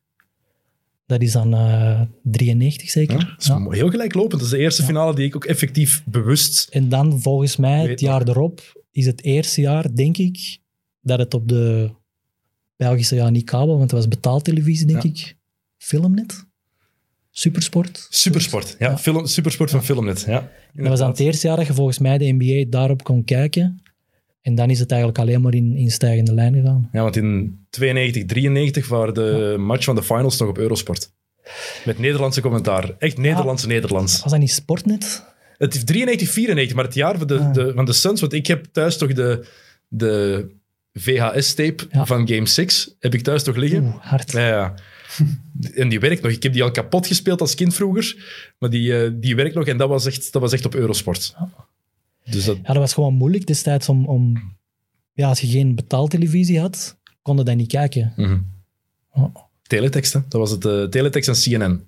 Dat 1.06 1.22
is 1.22 1.32
dan 1.32 1.54
eh 1.54 2.02
93 2.24 2.90
zeker. 2.90 3.20
Ja, 3.20 3.26
dat 3.26 3.40
is 3.42 3.46
Ja. 3.48 3.70
heel 3.70 3.90
gelijklopend. 3.90 4.32
Dat 4.32 4.42
is 4.42 4.50
de 4.50 4.58
eerste 4.58 4.84
finale 4.84 5.16
die 5.16 5.26
ik 5.26 5.36
ook 5.36 5.46
effectief 5.46 6.04
bewust... 6.06 6.68
En 6.72 6.90
dan 6.90 7.22
volgens 7.22 7.56
mij, 7.58 7.88
het 7.88 8.00
jaar 8.00 8.28
erop, 8.28 8.84
is 8.92 9.06
het 9.06 9.24
eerste 9.24 9.62
jaar, 9.62 9.96
denk 9.96 10.18
ik, 10.18 10.58
dat 11.02 11.20
het 11.20 11.34
op 11.34 11.48
de 11.48 11.92
Belgische, 12.76 13.16
ja 13.16 13.30
niet 13.30 13.44
kabel, 13.46 13.68
want 13.78 13.82
het 13.82 13.92
was 13.92 14.08
betaaltelevisie, 14.08 14.86
denk 14.86 15.04
ik. 15.04 15.36
Filmnet? 15.78 16.46
Supersport? 17.32 18.08
Supersport. 18.10 18.76
Ja, 18.80 18.90
Ja. 18.90 18.98
Film, 18.98 19.26
supersport 19.26 19.70
van 19.72 19.84
Filmnet. 19.84 20.24
Ja, 20.28 20.34
Dat 20.34 20.42
was 20.42 20.50
dan 20.74 20.84
inderdaad. 20.84 21.08
het 21.18 21.20
eerste 21.20 21.48
jaar 21.48 21.58
dat 21.58 21.68
je 21.68 21.74
volgens 21.74 22.00
mij 22.00 22.18
de 22.18 22.32
NBA 22.38 22.70
daarop 22.70 23.04
kon 23.04 23.24
kijken. 23.24 23.82
En 24.44 24.56
dan 24.56 24.70
is 24.70 24.80
het 24.80 24.90
eigenlijk 24.92 25.20
alleen 25.22 25.42
maar 25.42 25.54
in, 25.54 25.76
in 25.78 25.92
stijgende 25.92 26.34
lijn 26.34 26.54
gegaan. 26.54 26.90
Ja, 26.92 27.02
want 27.02 27.16
in 27.16 27.60
92, 27.70 28.26
93 28.26 28.88
waren 28.88 29.14
de 29.14 29.56
match 29.60 29.84
van 29.84 29.96
de 29.96 30.04
finals 30.04 30.38
nog 30.40 30.50
op 30.50 30.58
Eurosport. 30.58 31.12
Met 31.86 32.00
Nederlandse 32.00 32.42
commentaar. 32.42 32.96
Echt 32.98 33.18
Nederlandse 33.18 33.68
Nederlands. 33.68 34.22
Was 34.22 34.32
dat 34.32 34.40
niet 34.40 34.52
Sportnet? 34.52 35.24
Het 35.58 35.76
is 35.76 35.84
93, 35.84 36.30
94, 36.30 36.76
maar 36.76 36.86
het 36.86 36.94
jaar 36.94 37.18
van 37.18 37.28
de, 37.28 37.38
Ah. 37.40 37.54
de, 37.54 37.72
van 37.76 37.86
de 37.86 37.94
Suns, 37.94 38.22
want 38.22 38.34
ik 38.34 38.48
heb 38.48 38.66
thuis 38.72 38.98
toch 38.98 39.14
de, 39.14 39.46
de 39.88 40.46
VHS-tape 40.94 41.88
Ja. 41.92 42.06
van 42.06 42.28
Game 42.28 42.48
6, 42.48 42.96
heb 43.00 43.14
ik 43.14 43.22
thuis 43.22 43.44
toch 43.44 43.56
liggen. 43.56 43.84
Oeh, 43.84 43.96
hard. 44.00 44.32
Ja, 44.32 44.48
ja. 44.48 44.74
En 45.74 45.90
die 45.90 46.00
werkt 46.00 46.22
nog. 46.22 46.32
Ik 46.32 46.44
heb 46.44 46.54
die 46.54 46.64
al 46.64 46.72
kapot 46.72 47.08
gespeeld 47.08 47.42
als 47.42 47.56
kind 47.56 47.74
vroeger, 47.74 48.16
maar 48.60 48.70
die, 48.70 49.04
eh, 49.04 49.12
die 49.14 49.36
werkt 49.36 49.56
nog 49.56 49.68
en 49.68 49.78
dat 49.78 49.90
was 49.90 50.06
echt, 50.06 50.32
dat 50.34 50.42
was 50.42 50.54
echt 50.54 50.66
op 50.66 50.76
Eurosport. 50.76 51.36
Dus 52.30 52.46
dat, 52.46 52.58
Ja, 52.58 52.64
dat 52.64 52.76
was 52.78 52.94
gewoon 52.94 53.14
moeilijk 53.14 53.46
destijds 53.46 53.90
om... 53.90 54.06
om 54.08 54.52
ja, 55.14 55.28
als 55.28 55.40
je 55.40 55.48
geen 55.48 55.76
betaaltelevisie 55.76 56.60
had, 56.60 56.98
kon 57.22 57.38
je 57.38 57.44
dat 57.44 57.56
niet 57.56 57.68
kijken. 57.72 58.14
Oh, 59.12 59.36
Teletext, 59.62 60.14
hè. 60.14 60.20
dat 60.30 60.40
was 60.40 60.52
het. 60.52 60.66
eh, 60.66 60.84
Teletext 60.84 61.30
en 61.30 61.60
CNN. 61.60 61.88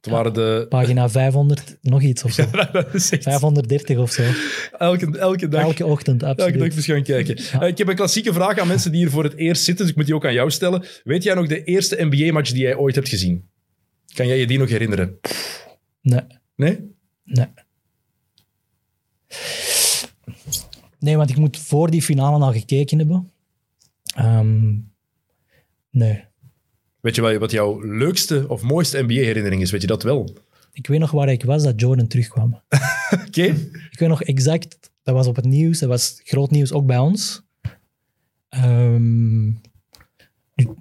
Het 0.00 0.12
waren 0.12 0.32
de... 0.34 0.66
pagina 0.68 1.08
500, 1.20 1.76
nog 1.82 2.02
iets 2.02 2.22
of 2.24 2.32
zo. 2.32 2.44
dat 2.72 2.94
is 2.94 3.10
echt 3.10 3.22
530 3.22 3.98
of 3.98 4.10
zo. 4.12 4.22
elke, 4.78 5.18
elke 5.18 5.48
dag. 5.48 5.62
Elke 5.62 5.86
ochtend, 5.86 6.22
Elke 6.22 6.36
dag 6.36 6.46
absoluut. 6.46 6.76
eens 6.76 6.86
gaan 6.86 7.02
kijken. 7.02 7.36
Eh, 7.60 7.68
ik 7.68 7.78
heb 7.78 7.88
een 7.88 7.94
klassieke 7.96 8.32
vraag 8.32 8.58
aan 8.58 8.66
mensen 8.66 8.90
die 8.92 9.00
hier 9.00 9.10
voor 9.10 9.24
het 9.24 9.34
eerst 9.36 9.62
zitten, 9.64 9.82
dus 9.84 9.90
ik 9.90 9.96
moet 9.96 10.06
die 10.06 10.14
ook 10.14 10.26
aan 10.26 10.32
jou 10.32 10.50
stellen. 10.50 10.84
Weet 11.04 11.22
jij 11.22 11.34
nog 11.34 11.46
de 11.46 11.64
eerste 11.64 11.96
NBA-match 12.04 12.50
die 12.52 12.62
jij 12.62 12.76
ooit 12.76 12.94
hebt 12.94 13.08
gezien? 13.08 13.48
Kan 14.14 14.26
jij 14.26 14.38
je 14.38 14.46
die 14.46 14.58
nog 14.58 14.68
herinneren? 14.68 15.18
Nee, 16.00 16.20
Nee? 16.56 16.78
nee. 17.24 17.46
Nee, 20.98 21.16
want 21.16 21.30
ik 21.30 21.36
moet 21.36 21.58
voor 21.58 21.90
die 21.90 22.02
finale 22.02 22.44
al 22.44 22.52
gekeken 22.52 22.98
hebben. 22.98 23.30
Ehm, 24.14 24.72
nee. 25.90 26.24
Weet 27.00 27.14
je 27.14 27.38
wat, 27.38 27.50
jouw 27.50 27.80
leukste 27.80 28.48
of 28.48 28.62
mooiste 28.62 29.02
NBA-herinnering 29.02 29.62
is? 29.62 29.70
Weet 29.70 29.80
je 29.80 29.86
dat 29.86 30.02
wel? 30.02 30.36
Ik 30.72 30.86
weet 30.86 30.98
nog 30.98 31.10
waar 31.10 31.28
ik 31.28 31.44
was 31.44 31.62
dat 31.62 31.80
Jordan 31.80 32.06
terugkwam. 32.06 32.60
Oké. 33.26 33.42
Ik 33.90 33.98
weet 33.98 34.08
nog 34.08 34.22
exact, 34.22 34.90
dat 35.02 35.14
was 35.14 35.26
op 35.26 35.36
het 35.36 35.44
nieuws, 35.44 35.78
dat 35.78 35.88
was 35.88 36.20
groot 36.24 36.50
nieuws 36.50 36.72
ook 36.72 36.86
bij 36.86 36.98
ons. 36.98 37.42
Ehm, 38.48 39.46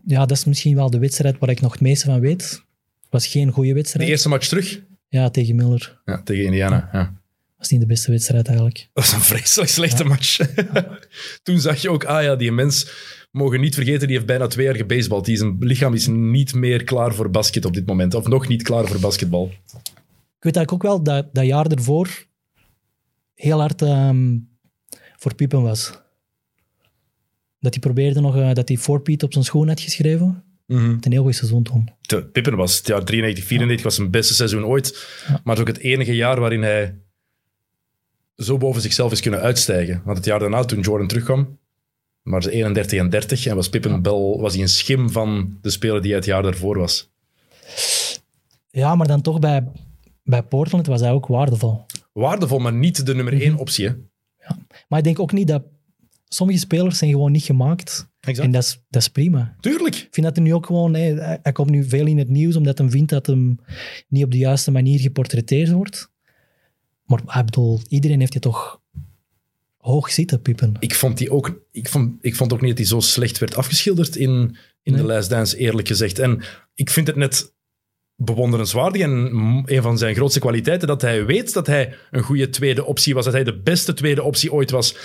ja, 0.06 0.26
dat 0.26 0.32
is 0.32 0.46
misschien 0.46 0.76
wel 0.76 0.90
de 0.90 1.00
wedstrijd 1.00 1.38
waar 1.40 1.50
ik 1.50 1.62
nog 1.62 1.72
het 1.72 1.82
meeste 1.82 2.06
van 2.06 2.20
weet. 2.20 2.42
Het 3.02 3.10
was 3.10 3.28
geen 3.28 3.52
goede 3.52 3.70
De 3.70 3.76
wedstrijd. 3.76 4.10
eerste 4.10 4.30
match 4.30 4.48
terug? 4.48 4.82
Ja, 5.10 5.30
tegen 5.30 5.56
Miller. 5.56 6.02
Ja, 6.06 6.22
tegen 6.24 6.46
Indiana. 6.46 6.90
Ja. 6.92 7.22
Was 7.64 7.72
niet 7.72 7.82
de 7.82 7.94
beste 7.94 8.12
wedstrijd 8.12 8.48
eigenlijk. 8.48 8.78
Dat 8.94 9.04
was 9.04 9.14
een 9.14 9.22
vreselijk 9.22 9.70
slechte 9.70 10.04
match. 10.04 10.40
Toen 11.44 11.60
zag 11.60 11.82
je 11.82 11.90
ook, 11.90 12.04
ah 12.04 12.24
ja, 12.24 12.36
die 12.36 12.52
mens, 12.52 12.88
mogen 13.32 13.62
niet 13.62 13.76
vergeten, 13.76 14.08
die 14.08 14.16
heeft 14.16 14.28
bijna 14.28 14.48
twee 14.48 14.66
jaar 14.66 14.76
gebasebald. 14.76 15.26
Die 15.26 15.38
zijn 15.38 15.58
lichaam 15.60 15.94
is 15.94 16.08
niet 16.08 16.54
meer 16.54 16.84
klaar 16.84 17.14
voor 17.14 17.30
basket 17.30 17.66
op 17.66 17.74
dit 17.74 17.86
moment. 17.86 18.14
Of 18.14 18.28
nog 18.28 18.48
niet 18.48 18.64
klaar 18.64 18.88
voor 18.88 19.00
basketbal. 19.00 19.52
Ik 20.38 20.50
weet 20.50 20.56
eigenlijk 20.56 20.72
ook 20.72 20.84
wel 20.84 21.04
dat 21.04 21.34
dat 21.34 21.46
jaar 21.46 21.68
ervoor 21.68 22.26
heel 23.34 23.60
hard 23.60 23.82
ehm, 23.82 24.38
voor 25.18 25.36
Pippen 25.36 25.62
was. 25.62 26.02
Dat 27.60 27.74
hij 27.74 27.80
probeerde 27.80 28.20
nog, 28.20 28.38
eh, 28.38 28.54
dat 28.54 28.68
hij 28.68 28.78
voor 28.78 29.02
Piet 29.02 29.24
op 29.24 29.34
zijn 29.34 29.46
schoen 29.46 29.68
had 29.68 29.80
geschreven. 29.80 30.44
Mhm. 30.68 30.96
Het 30.96 31.06
een 31.06 31.12
heel 31.12 31.24
goed 31.24 31.36
seizoen 31.36 31.64
toen. 31.64 31.90
Pippen 32.32 32.56
was 32.56 32.78
het 32.78 32.88
jaar 32.88 33.04
93, 33.04 33.44
94 33.44 33.86
was 33.86 33.96
zijn 33.96 34.12
beste 34.12 34.34
seizoen 34.34 34.66
ooit. 34.66 35.08
Ja. 35.28 35.42
Maar 35.44 35.56
het 35.56 35.68
is 35.68 35.72
ook 35.72 35.76
het 35.78 35.86
enige 35.86 36.16
jaar 36.16 36.40
waarin 36.40 36.62
hij 36.62 36.96
zo 38.44 38.58
boven 38.58 38.82
zichzelf 38.82 39.12
is 39.12 39.22
kunnen 39.22 39.40
uitstijgen. 39.40 40.02
Want 40.06 40.18
het 40.18 40.26
jaar 40.26 40.40
daarna, 40.40 40.64
toen 40.64 40.80
Jordan 40.80 41.08
terugkwam, 41.08 41.60
waren 42.24 42.44
ze 42.44 42.52
31 42.52 43.00
en 43.00 43.10
30 43.10 43.46
en 43.46 43.56
was 43.56 43.70
Pippen 43.70 44.02
Bel 44.02 44.42
was 44.42 44.54
hij 44.54 44.62
een 44.62 44.70
schim 44.70 45.10
van 45.10 45.58
de 45.62 45.70
speler 45.70 46.02
die 46.02 46.14
het 46.14 46.26
jaar 46.26 46.44
daarvoor 46.44 46.78
was. 46.78 47.12
Ja, 48.70 48.96
maar 48.96 49.08
dan 49.08 49.22
toch 49.22 49.40
bij, 49.40 49.72
bij 50.24 50.44
Portland 50.44 50.88
was 50.88 51.02
hij 51.02 51.12
ook 51.12 51.28
waardevol. 51.28 51.86
Waardevol, 52.14 52.60
maar 52.60 52.74
niet 52.74 53.06
de 53.06 53.16
nummer 53.16 53.42
één 53.42 53.58
optie. 53.58 53.88
Hè? 53.88 53.94
Maar 54.88 55.00
ik 55.00 55.06
denk 55.06 55.20
ook 55.20 55.32
niet 55.32 55.48
dat... 55.48 55.64
Sommige 56.28 56.60
spelers 56.60 56.98
zijn 56.98 57.12
gewoon 57.12 57.32
niet 57.32 57.44
gemaakt. 57.44 58.10
En 58.20 58.52
dat 58.52 58.64
is, 58.64 58.84
dat 58.90 59.02
is 59.02 59.08
prima. 59.08 59.56
Tuurlijk. 59.60 59.96
Ik 59.96 60.08
vind 60.12 60.26
dat 60.26 60.36
hij 60.36 60.46
nu 60.46 60.54
ook 60.54 60.66
gewoon... 60.66 60.94
hij, 60.94 61.40
hij 61.42 61.52
komt 61.52 61.70
nu 61.70 61.84
veel 61.84 62.06
in 62.06 62.18
het 62.18 62.30
nieuws 62.30 62.56
omdat 62.56 62.78
hij 62.78 62.90
vindt 62.90 63.10
dat 63.10 63.26
hem 63.26 63.60
niet 64.08 64.24
op 64.24 64.32
de 64.32 64.38
juiste 64.38 64.72
manier 64.72 65.00
geportretteerd 65.00 65.72
wordt. 65.72 66.12
Maar 67.16 67.26
Maar 67.26 67.40
ik 67.40 67.46
bedoel, 67.46 67.82
iedereen 67.88 68.20
heeft 68.20 68.34
je 68.34 68.40
toch 68.40 68.82
hoog 69.78 70.12
zitten, 70.12 70.42
Pippen. 70.42 70.74
Ik 70.80 70.96
vond, 70.96 71.18
die 71.18 71.32
ook, 71.32 71.62
ik, 71.72 71.90
vond, 71.90 72.18
ik 72.22 72.36
vond 72.36 72.54
ook 72.54 72.62
niet 72.62 72.70
dat 72.70 72.78
hij 72.78 72.88
zo 72.88 73.00
slecht 73.00 73.38
werd 73.38 73.56
afgeschilderd 73.56 74.16
in, 74.16 74.58
in 74.84 74.94
Nee. 74.94 75.02
The 75.02 75.08
Last 75.08 75.30
Dance, 75.30 75.58
eerlijk 75.58 75.88
gezegd. 75.88 76.20
En 76.20 76.42
ik 76.76 76.90
vind 76.90 77.08
het 77.08 77.16
net 77.16 77.54
bewonderenswaardig 78.16 79.02
en 79.02 79.12
een 79.66 79.82
van 79.82 79.98
zijn 79.98 80.16
grootste 80.16 80.40
kwaliteiten 80.40 80.88
dat 80.88 81.02
hij 81.02 81.26
weet 81.26 81.54
dat 81.54 81.68
hij 81.68 81.94
een 82.12 82.22
goede 82.22 82.50
tweede 82.50 82.86
optie 82.86 83.14
was, 83.14 83.26
dat 83.26 83.34
hij 83.34 83.44
de 83.44 83.60
beste 83.60 83.94
tweede 83.94 84.24
optie 84.24 84.54
ooit 84.54 84.72
was 84.72 84.98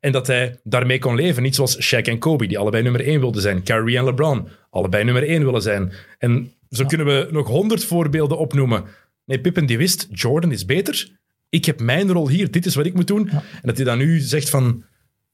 en 0.00 0.12
dat 0.12 0.26
hij 0.26 0.60
daarmee 0.62 0.98
kon 0.98 1.14
leven. 1.14 1.42
Niet 1.42 1.54
zoals 1.54 1.94
Shaq 1.94 2.02
en 2.02 2.18
Kobe, 2.18 2.46
die 2.46 2.58
allebei 2.58 2.82
nummer 2.82 3.06
één 3.06 3.20
wilden 3.20 3.42
zijn. 3.42 3.62
Kyrie 3.62 3.98
en 3.98 4.04
LeBron, 4.04 4.48
allebei 4.70 5.04
nummer 5.04 5.28
één 5.28 5.44
willen 5.44 5.62
zijn. 5.62 5.92
En 6.18 6.52
zo 6.70 6.84
kunnen 6.84 7.06
we 7.06 7.28
nog 7.30 7.48
honderd 7.48 7.84
voorbeelden 7.84 8.38
opnoemen. 8.38 8.84
Nee, 9.24 9.40
Pippen 9.40 9.66
die 9.66 9.78
wist, 9.78 10.06
Jordan 10.10 10.52
is 10.52 10.64
beter. 10.64 11.18
Ik 11.54 11.64
heb 11.64 11.80
mijn 11.80 12.12
rol 12.12 12.28
hier, 12.28 12.50
dit 12.50 12.66
is 12.66 12.74
wat 12.74 12.86
ik 12.86 12.94
moet 12.94 13.06
doen. 13.06 13.28
En 13.28 13.42
dat 13.62 13.76
hij 13.76 13.84
dan 13.84 13.98
nu 13.98 14.18
zegt 14.20 14.50
van, 14.50 14.84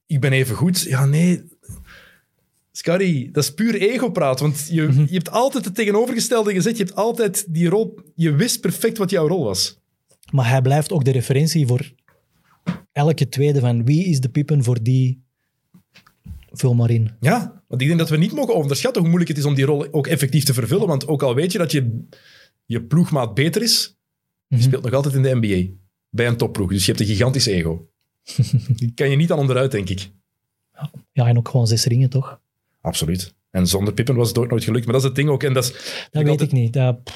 ik 0.05 0.19
ben 0.19 0.31
even 0.31 0.55
goed. 0.55 0.81
Ja, 0.81 1.05
nee, 1.05 1.43
Scotty, 2.71 3.31
dat 3.31 3.43
is 3.43 3.53
puur 3.53 3.75
ego-praat. 3.75 4.39
Want 4.39 4.67
je, 4.71 4.81
Mhm. 4.81 5.01
je 5.01 5.13
hebt 5.13 5.29
altijd 5.31 5.65
het 5.65 5.75
tegenovergestelde 5.75 6.53
gezegd. 6.53 6.77
Je 6.77 6.83
hebt 6.83 6.95
altijd 6.95 7.45
die 7.53 7.69
rol... 7.69 7.99
Je 8.15 8.35
wist 8.35 8.61
perfect 8.61 8.97
wat 8.97 9.09
jouw 9.09 9.27
rol 9.27 9.43
was. 9.43 9.79
Maar 10.31 10.49
hij 10.49 10.61
blijft 10.61 10.91
ook 10.91 11.03
de 11.05 11.11
referentie 11.11 11.67
voor 11.67 11.91
elke 12.91 13.29
tweede 13.29 13.59
van 13.59 13.85
wie 13.85 14.05
is 14.05 14.19
de 14.19 14.29
Pippen 14.29 14.63
voor 14.63 14.83
die... 14.83 15.23
Vul 16.53 16.73
maar 16.73 16.89
in. 16.89 17.11
Ja, 17.19 17.63
want 17.67 17.81
ik 17.81 17.87
denk 17.87 17.99
dat 17.99 18.09
we 18.09 18.17
niet 18.17 18.31
mogen 18.33 18.55
onderschatten 18.55 19.01
hoe 19.01 19.09
moeilijk 19.11 19.29
het 19.35 19.39
is 19.39 19.49
om 19.49 19.55
die 19.55 19.65
rol 19.65 19.93
ook 19.93 20.07
effectief 20.07 20.43
te 20.43 20.53
vervullen. 20.53 20.87
Want 20.87 21.07
ook 21.07 21.23
al 21.23 21.35
weet 21.35 21.51
je 21.51 21.57
dat 21.57 21.71
je, 21.71 22.05
je 22.65 22.83
ploegmaat 22.83 23.33
beter 23.33 23.61
is, 23.61 23.97
je 24.47 24.55
Mhm. 24.55 24.65
speelt 24.65 24.83
nog 24.83 24.93
altijd 24.93 25.13
in 25.13 25.21
de 25.21 25.35
NBA. 25.35 25.79
Bij 26.13 26.27
een 26.27 26.37
topploeg. 26.37 26.69
Dus 26.69 26.85
je 26.85 26.91
hebt 26.91 27.03
een 27.03 27.09
gigantisch 27.09 27.45
ego. 27.45 27.87
Die 28.67 28.91
kan 28.95 29.09
je 29.09 29.15
niet 29.15 29.31
aan 29.31 29.39
onderuit, 29.39 29.71
denk 29.71 29.89
ik. 29.89 30.11
Ja, 31.13 31.27
en 31.27 31.37
ook 31.37 31.49
gewoon 31.49 31.67
zes 31.67 31.85
ringen, 31.85 32.09
toch? 32.09 32.39
Absoluut. 32.81 33.33
En 33.49 33.67
zonder 33.67 33.93
Pippen 33.93 34.15
was 34.15 34.27
het 34.27 34.37
ook 34.37 34.49
nooit 34.49 34.63
gelukt. 34.63 34.83
Maar 34.85 34.93
dat 34.93 35.01
is 35.01 35.07
het 35.07 35.17
ding 35.17 35.29
ook. 35.29 35.43
En 35.43 35.53
dat 35.53 35.63
is, 35.63 35.71
Dat 35.71 35.81
weet 36.11 36.27
altijd- 36.27 36.51
ik 36.51 36.57
niet. 36.57 36.73
Dat, 36.73 37.11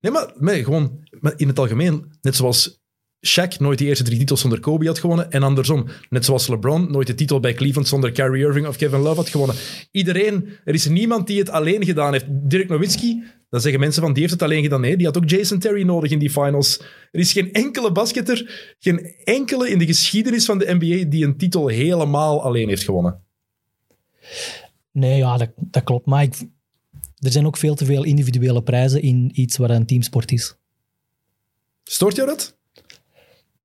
Nee, 0.00 0.12
maar, 0.12 0.32
nee, 0.38 0.64
gewoon 0.64 1.08
maar 1.20 1.32
in 1.36 1.48
het 1.48 1.58
algemeen. 1.58 2.12
Net 2.22 2.36
zoals 2.36 2.80
Shaq 3.26 3.58
nooit 3.58 3.78
die 3.78 3.86
eerste 3.86 4.04
drie 4.04 4.18
titels 4.18 4.40
zonder 4.40 4.60
Kobe 4.60 4.86
had 4.86 4.98
gewonnen. 4.98 5.30
En 5.30 5.42
andersom. 5.42 5.86
Net 6.10 6.24
zoals 6.24 6.48
LeBron 6.48 6.90
nooit 6.90 7.06
de 7.06 7.14
titel 7.14 7.40
bij 7.40 7.54
Cleveland 7.54 7.88
zonder 7.88 8.12
Kyrie 8.12 8.44
Irving 8.44 8.66
of 8.66 8.76
Kevin 8.76 9.00
Love 9.00 9.16
had 9.16 9.28
gewonnen. 9.28 9.56
Iedereen, 9.90 10.48
er 10.64 10.74
is 10.74 10.88
niemand 10.88 11.26
die 11.26 11.38
het 11.38 11.50
alleen 11.50 11.84
gedaan 11.84 12.12
heeft. 12.12 12.24
Dirk 12.28 12.68
Nowitzki, 12.68 13.22
dan 13.50 13.60
zeggen 13.60 13.80
mensen 13.80 14.02
van 14.02 14.12
die 14.12 14.20
heeft 14.20 14.34
het 14.34 14.42
alleen 14.42 14.62
gedaan. 14.62 14.80
Nee, 14.80 14.96
die 14.96 15.06
had 15.06 15.16
ook 15.16 15.28
Jason 15.28 15.58
Terry 15.58 15.82
nodig 15.82 16.10
in 16.10 16.18
die 16.18 16.30
finals. 16.30 16.80
Er 17.10 17.20
is 17.20 17.32
geen 17.32 17.52
enkele 17.52 17.92
basketter, 17.92 18.74
geen 18.78 19.14
enkele 19.24 19.70
in 19.70 19.78
de 19.78 19.86
geschiedenis 19.86 20.44
van 20.44 20.58
de 20.58 20.74
NBA 20.78 21.10
die 21.10 21.24
een 21.24 21.36
titel 21.36 21.68
helemaal 21.68 22.42
alleen 22.42 22.68
heeft 22.68 22.84
gewonnen. 22.84 23.20
nee, 24.92 25.18
ja, 25.18 25.36
dat, 25.36 25.50
dat 25.56 25.84
klopt. 25.84 26.06
Maar 26.06 26.22
ik, 26.22 26.34
er 27.18 27.30
zijn 27.30 27.46
ook 27.46 27.56
veel 27.56 27.74
te 27.74 27.84
veel 27.84 28.04
individuele 28.04 28.62
prijzen 28.62 29.02
in 29.02 29.30
iets 29.32 29.56
wat 29.56 29.70
een 29.70 29.86
teamsport 29.86 30.32
is. 30.32 30.56
Stoort 31.84 32.16
jou 32.16 32.28
dat? 32.28 32.57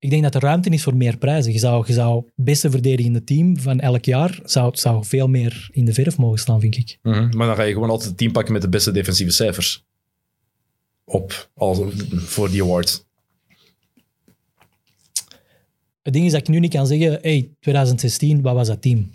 Ik 0.04 0.10
denk 0.10 0.24
dat 0.24 0.36
er 0.36 0.42
ruimte 0.42 0.70
is 0.70 0.84
voor 0.84 0.96
meer 0.96 1.18
prijzen. 1.18 1.52
Je 1.54 1.60
zou, 1.60 1.84
je 1.88 1.94
zou 1.94 2.24
beste 2.36 2.70
verdedigende 2.70 3.24
team 3.24 3.58
van 3.58 3.80
elk 3.80 4.06
jaar 4.06 4.40
zou, 4.44 4.76
zou 4.76 5.06
veel 5.06 5.28
meer 5.28 5.70
in 5.72 5.86
de 5.86 5.94
verf 5.94 6.18
mogen 6.18 6.40
staan, 6.40 6.60
vind 6.60 6.78
ik. 6.78 6.98
Maar 7.02 7.30
dan 7.48 7.56
ga 7.56 7.64
je 7.64 7.74
gewoon 7.74 7.90
altijd 7.90 8.10
het 8.10 8.18
team 8.18 8.32
pakken 8.32 8.54
met 8.54 8.62
de 8.62 8.70
beste 8.70 8.92
defensieve 8.92 9.32
cijfers. 9.32 9.86
Op, 11.04 11.50
als, 11.54 11.80
voor 12.12 12.50
die 12.50 12.64
award. 12.64 13.06
Het 16.02 16.14
ding 16.14 16.26
is 16.26 16.32
dat 16.32 16.42
ik 16.42 16.48
nu 16.48 16.60
niet 16.60 16.74
kan 16.74 16.88
zeggen, 16.88 17.20
hey, 17.22 17.50
2016, 17.60 18.42
wat 18.42 18.54
was 18.54 18.68
dat 18.68 18.82
team? 18.82 19.12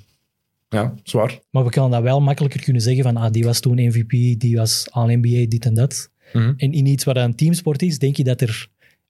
Ja, 0.69 0.95
zwaar. 1.03 1.39
Maar 1.51 1.65
we 1.65 1.71
kunnen 1.71 1.91
dat 1.91 2.03
wel 2.03 2.21
makkelijker 2.21 2.63
kunnen 2.63 2.83
zeggen 2.83 3.03
van, 3.03 3.17
ah, 3.17 3.33
die 3.33 3.45
was 3.45 3.61
toen 3.61 3.87
MVP, 3.87 4.41
die 4.41 4.57
was 4.57 4.87
al 4.91 5.07
NBA, 5.07 5.47
dit 5.49 5.65
en 5.65 5.75
dat. 5.75 6.11
Mhm. 6.33 6.53
En 6.57 6.73
in 6.73 6.87
iets 6.87 7.05
wat 7.05 7.17
een 7.17 7.35
teamsport 7.35 7.83
is, 7.83 7.99
denk 7.99 8.17
je 8.17 8.25
dat 8.25 8.41
er 8.41 8.69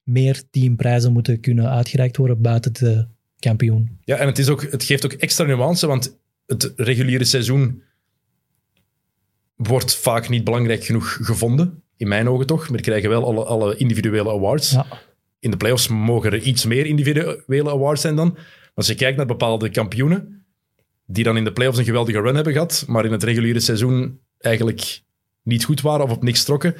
meer 0.08 0.42
teamprijzen 0.50 1.12
moeten 1.12 1.40
kunnen 1.40 1.70
uitgereikt 1.70 2.16
worden 2.16 2.42
buiten 2.42 2.72
de 2.72 3.06
kampioen. 3.38 3.98
Ja, 4.04 4.16
en 4.16 4.26
het, 4.26 4.38
is 4.38 4.48
ook, 4.48 4.62
het 4.62 4.84
geeft 4.84 5.04
ook 5.04 5.12
extra 5.12 5.44
nuance, 5.44 5.86
want 5.86 6.18
het 6.46 6.72
reguliere 6.76 7.24
seizoen 7.24 7.82
wordt 9.56 9.94
vaak 9.94 10.28
niet 10.28 10.44
belangrijk 10.44 10.84
genoeg 10.84 11.18
gevonden. 11.22 11.82
In 11.96 12.08
mijn 12.08 12.28
ogen 12.28 12.46
toch. 12.46 12.68
Maar 12.68 12.80
krijgen 12.80 13.08
wel 13.08 13.24
alle, 13.24 13.44
alle 13.44 13.76
individuele 13.76 14.30
awards. 14.30 14.70
Ja. 14.70 14.86
In 15.38 15.50
de 15.50 15.56
playoffs 15.56 15.88
mogen 15.88 16.32
er 16.32 16.42
iets 16.42 16.64
meer 16.64 16.86
individuele 16.86 17.70
awards 17.70 18.00
zijn 18.00 18.16
dan. 18.16 18.28
Maar 18.28 18.72
als 18.74 18.86
je 18.86 18.94
kijkt 18.94 19.16
naar 19.16 19.26
bepaalde 19.26 19.70
kampioenen, 19.70 20.44
die 21.06 21.24
dan 21.24 21.36
in 21.36 21.44
de 21.44 21.52
playoffs 21.52 21.78
een 21.78 21.84
geweldige 21.84 22.20
run 22.20 22.34
hebben 22.34 22.52
gehad, 22.52 22.84
maar 22.86 23.04
in 23.04 23.12
het 23.12 23.22
reguliere 23.22 23.60
seizoen 23.60 24.20
eigenlijk 24.38 25.02
niet 25.42 25.64
goed 25.64 25.80
waren 25.80 26.04
of 26.04 26.10
op 26.10 26.22
niks 26.22 26.44
trokken. 26.44 26.74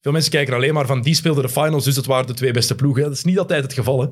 Veel 0.00 0.12
mensen 0.12 0.30
kijken 0.30 0.54
alleen 0.54 0.74
maar 0.74 0.86
van 0.86 1.02
die 1.02 1.14
speelden 1.14 1.42
de 1.42 1.48
finals, 1.48 1.84
dus 1.84 1.94
dat 1.94 2.06
waren 2.06 2.26
de 2.26 2.34
twee 2.34 2.52
beste 2.52 2.74
ploegen. 2.74 3.02
Dat 3.02 3.12
is 3.12 3.24
niet 3.24 3.38
altijd 3.38 3.62
het 3.62 3.72
geval. 3.72 4.00
Hè. 4.00 4.08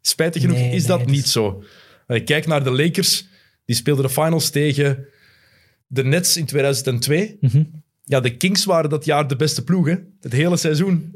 Spijtig 0.00 0.42
genoeg 0.42 0.56
Nee, 0.56 0.70
is 0.74 0.86
nee, 0.86 0.98
dat 0.98 1.00
is- 1.00 1.16
niet 1.16 1.28
zo. 1.28 1.62
Je 2.06 2.22
kijkt 2.24 2.46
naar 2.46 2.64
de 2.64 2.70
Lakers, 2.70 3.26
die 3.64 3.76
speelden 3.76 4.04
de 4.04 4.10
finals 4.10 4.50
tegen 4.50 5.06
de 5.86 6.04
Nets 6.04 6.36
in 6.36 6.46
2002. 6.46 7.36
Mhm. 7.40 7.64
Ja, 8.04 8.20
de 8.20 8.36
Kings 8.36 8.64
waren 8.64 8.90
dat 8.90 9.04
jaar 9.04 9.28
de 9.28 9.36
beste 9.36 9.64
ploeg, 9.64 9.86
hè. 9.86 9.94
Het 10.20 10.32
hele 10.32 10.56
seizoen. 10.56 11.12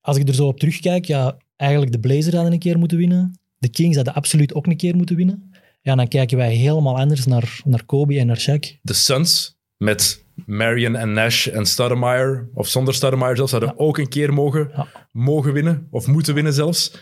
Als 0.00 0.16
ik 0.16 0.28
er 0.28 0.34
zo 0.34 0.46
op 0.46 0.58
terugkijk, 0.58 1.04
ja, 1.04 1.36
eigenlijk 1.56 1.92
de 1.92 1.98
Blazers 2.00 2.34
hadden 2.34 2.52
een 2.52 2.58
keer 2.58 2.78
moeten 2.78 2.98
winnen. 2.98 3.38
De 3.58 3.68
Kings 3.68 3.96
hadden 3.96 4.14
absoluut 4.14 4.54
ook 4.54 4.66
een 4.66 4.76
keer 4.76 4.96
moeten 4.96 5.16
winnen. 5.16 5.50
Ja, 5.82 5.94
dan 5.94 6.08
kijken 6.08 6.36
wij 6.36 6.54
helemaal 6.54 6.98
anders 6.98 7.26
naar, 7.26 7.60
naar 7.64 7.84
Kobe 7.84 8.18
en 8.18 8.26
naar 8.26 8.40
Shaq. 8.40 8.80
De 8.82 8.92
Suns 8.92 9.55
met 9.76 10.24
Marion 10.46 10.96
en 10.96 11.12
Nash 11.12 11.46
en 11.46 11.66
Stoudemire, 11.66 12.48
of 12.54 12.68
zonder 12.68 12.94
Stoudemire 12.94 13.36
zelfs, 13.36 13.52
hadden 13.52 13.78
ook 13.78 13.98
een 13.98 14.08
keer 14.08 14.32
mogen, 14.32 14.70
Ja. 14.74 15.08
mogen 15.12 15.52
winnen, 15.52 15.86
of 15.90 16.06
moeten 16.06 16.34
winnen 16.34 16.52
zelfs. 16.52 16.92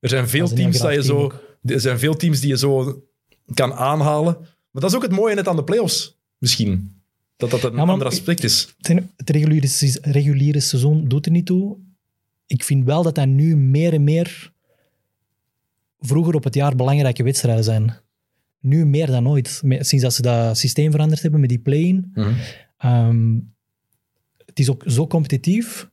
Er 0.00 0.08
zijn 0.08 0.28
veel 0.28 0.46
Dat 0.46 0.56
teams 0.56 0.78
dat 0.78 0.94
je 0.94 1.02
zo, 1.02 1.32
er 1.64 1.80
zijn 1.80 1.98
veel 1.98 2.16
teams 2.16 2.40
die 2.40 2.48
je 2.48 2.58
zo 2.58 3.02
kan 3.54 3.72
aanhalen. 3.72 4.36
Maar 4.70 4.82
dat 4.82 4.90
is 4.90 4.96
ook 4.96 5.02
het 5.02 5.12
mooie 5.12 5.34
net 5.34 5.48
aan 5.48 5.56
de 5.56 5.64
playoffs, 5.64 6.18
misschien. 6.38 7.00
Dat 7.36 7.50
dat 7.50 7.62
een 7.62 7.74
Ja, 7.74 7.82
ander 7.82 8.06
aspect 8.06 8.44
is. 8.44 8.74
Het 9.16 9.30
reguliere, 9.30 9.98
reguliere 10.02 10.60
seizoen 10.60 11.08
doet 11.08 11.26
er 11.26 11.32
niet 11.32 11.46
toe. 11.46 11.76
Ik 12.46 12.64
vind 12.64 12.84
wel 12.84 13.02
dat 13.02 13.14
dat 13.14 13.26
nu 13.26 13.56
meer 13.56 13.92
en 13.92 14.04
meer 14.04 14.52
vroeger 16.00 16.34
op 16.34 16.44
het 16.44 16.54
jaar 16.54 16.76
belangrijke 16.76 17.22
wedstrijden 17.22 17.64
zijn. 17.64 17.96
Nu 18.62 18.86
meer 18.86 19.06
dan 19.06 19.28
ooit. 19.28 19.62
Sinds 19.64 20.00
dat 20.00 20.14
ze 20.14 20.22
dat 20.22 20.58
systeem 20.58 20.90
veranderd 20.90 21.22
hebben 21.22 21.40
met 21.40 21.48
die 21.48 21.58
play-in. 21.58 22.10
Mhm. 22.14 22.32
Ehm, 22.78 23.38
het 24.46 24.58
is 24.58 24.70
ook 24.70 24.82
zo 24.86 25.06
competitief. 25.06 25.90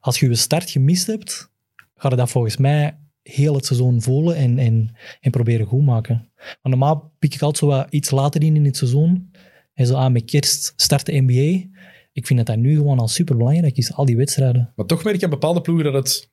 Als 0.00 0.20
je 0.20 0.28
je 0.28 0.34
start 0.34 0.70
gemist 0.70 1.06
hebt, 1.06 1.50
ga 1.94 2.08
je 2.08 2.16
dat 2.16 2.30
volgens 2.30 2.56
mij 2.56 2.98
heel 3.22 3.54
het 3.54 3.66
seizoen 3.66 4.02
voelen 4.02 4.36
en, 4.36 4.58
en, 4.58 4.96
en 5.20 5.30
proberen 5.30 5.66
goed 5.66 5.84
maken. 5.84 6.30
Maar 6.36 6.58
normaal 6.62 7.12
pik 7.18 7.34
ik 7.34 7.42
altijd 7.42 7.58
zo 7.64 7.66
wat 7.66 7.86
iets 7.90 8.10
later 8.10 8.42
in 8.42 8.56
in 8.56 8.64
het 8.64 8.76
seizoen. 8.76 9.30
En 9.74 9.86
zo 9.86 9.94
aan 9.94 10.12
met 10.12 10.24
kerst 10.24 10.72
start 10.76 11.06
de 11.06 11.20
NBA. 11.20 11.76
Ik 12.12 12.26
vind 12.26 12.38
dat 12.38 12.46
dat 12.46 12.56
nu 12.56 12.76
gewoon 12.76 12.98
al 12.98 13.08
super 13.08 13.36
belangrijk 13.36 13.76
is, 13.76 13.92
al 13.92 14.04
die 14.04 14.16
wedstrijden. 14.16 14.72
Maar 14.76 14.86
toch 14.86 15.04
merk 15.04 15.16
je 15.16 15.24
aan 15.24 15.30
bepaalde 15.30 15.60
ploegen 15.60 15.92
dat 15.92 15.94
het 15.94 16.30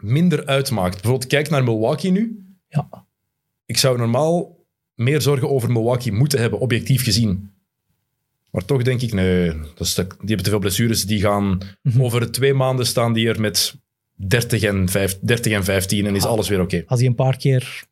minder 0.00 0.46
uitmaakt. 0.46 0.94
Bijvoorbeeld, 0.94 1.26
kijk 1.26 1.50
naar 1.50 1.64
Milwaukee 1.64 2.10
nu. 2.10 2.46
Ja, 2.68 3.06
Ik 3.66 3.76
zou 3.78 3.98
normaal 3.98 4.63
meer 4.94 5.20
zorgen 5.20 5.50
over 5.50 5.70
Milwaukee 5.72 6.12
moeten 6.12 6.38
hebben, 6.40 6.58
objectief 6.60 7.02
gezien. 7.04 7.50
Maar 8.50 8.64
toch 8.64 8.82
denk 8.82 9.00
ik, 9.00 9.12
nee, 9.12 9.46
dat 9.74 9.86
is 9.86 9.94
te- 9.94 10.02
die 10.06 10.16
hebben 10.18 10.42
te 10.44 10.50
veel 10.50 10.58
blessures. 10.58 11.04
Die 11.06 11.20
gaan 11.20 11.58
Mhm. 11.82 12.02
over 12.02 12.30
twee 12.32 12.54
maanden 12.54 12.86
staan 12.86 13.12
die 13.12 13.28
er 13.28 13.40
met 13.40 13.74
30 14.14 14.62
en, 14.62 14.88
5, 14.88 15.18
30 15.20 15.52
en 15.52 15.64
15 15.64 16.06
en 16.06 16.14
is 16.16 16.24
Ah. 16.24 16.30
alles 16.30 16.48
weer 16.48 16.60
oké. 16.60 16.82
als 16.86 16.98
die 16.98 17.08
een 17.08 17.14
paar 17.14 17.36
keer 17.36 17.84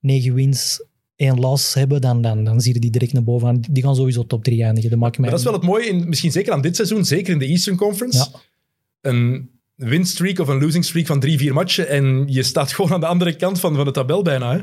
negen 0.00 0.34
wins, 0.34 0.84
één 1.16 1.38
loss 1.40 1.74
hebben, 1.74 2.00
dan, 2.00 2.22
dan, 2.22 2.44
dan 2.44 2.60
zie 2.60 2.74
je 2.74 2.80
die 2.80 2.90
direct 2.90 3.12
naar 3.12 3.24
boven. 3.24 3.48
aan. 3.48 3.60
Die 3.70 3.82
gaan 3.82 3.94
sowieso 3.96 4.26
top 4.26 4.44
3 4.44 4.62
eindigen. 4.64 4.90
Dat 4.90 4.98
maakt 4.98 5.18
mij 5.18 5.30
Maar 5.30 5.30
dat 5.30 5.38
is 5.38 5.44
wel 5.44 5.60
het 5.60 5.68
mooie, 5.70 5.86
in, 5.86 6.08
misschien 6.08 6.32
zeker 6.32 6.52
aan 6.52 6.60
dit 6.60 6.76
seizoen, 6.76 7.04
zeker 7.04 7.32
in 7.32 7.38
de 7.38 7.46
Eastern 7.46 7.76
Conference. 7.76 8.18
Ja. 8.32 8.40
Een 9.00 9.50
winstreak 9.74 10.38
of 10.38 10.48
een 10.48 10.60
losing 10.60 10.84
streak 10.84 11.06
van 11.06 11.20
drie, 11.20 11.38
vier 11.38 11.54
matchen 11.54 11.88
en 11.88 12.24
je 12.28 12.42
staat 12.42 12.72
gewoon 12.72 12.92
aan 12.92 13.00
de 13.00 13.06
andere 13.06 13.36
kant 13.36 13.60
van, 13.60 13.74
van 13.74 13.84
de 13.84 13.90
tabel 13.90 14.22
bijna. 14.22 14.52
Hè? 14.56 14.62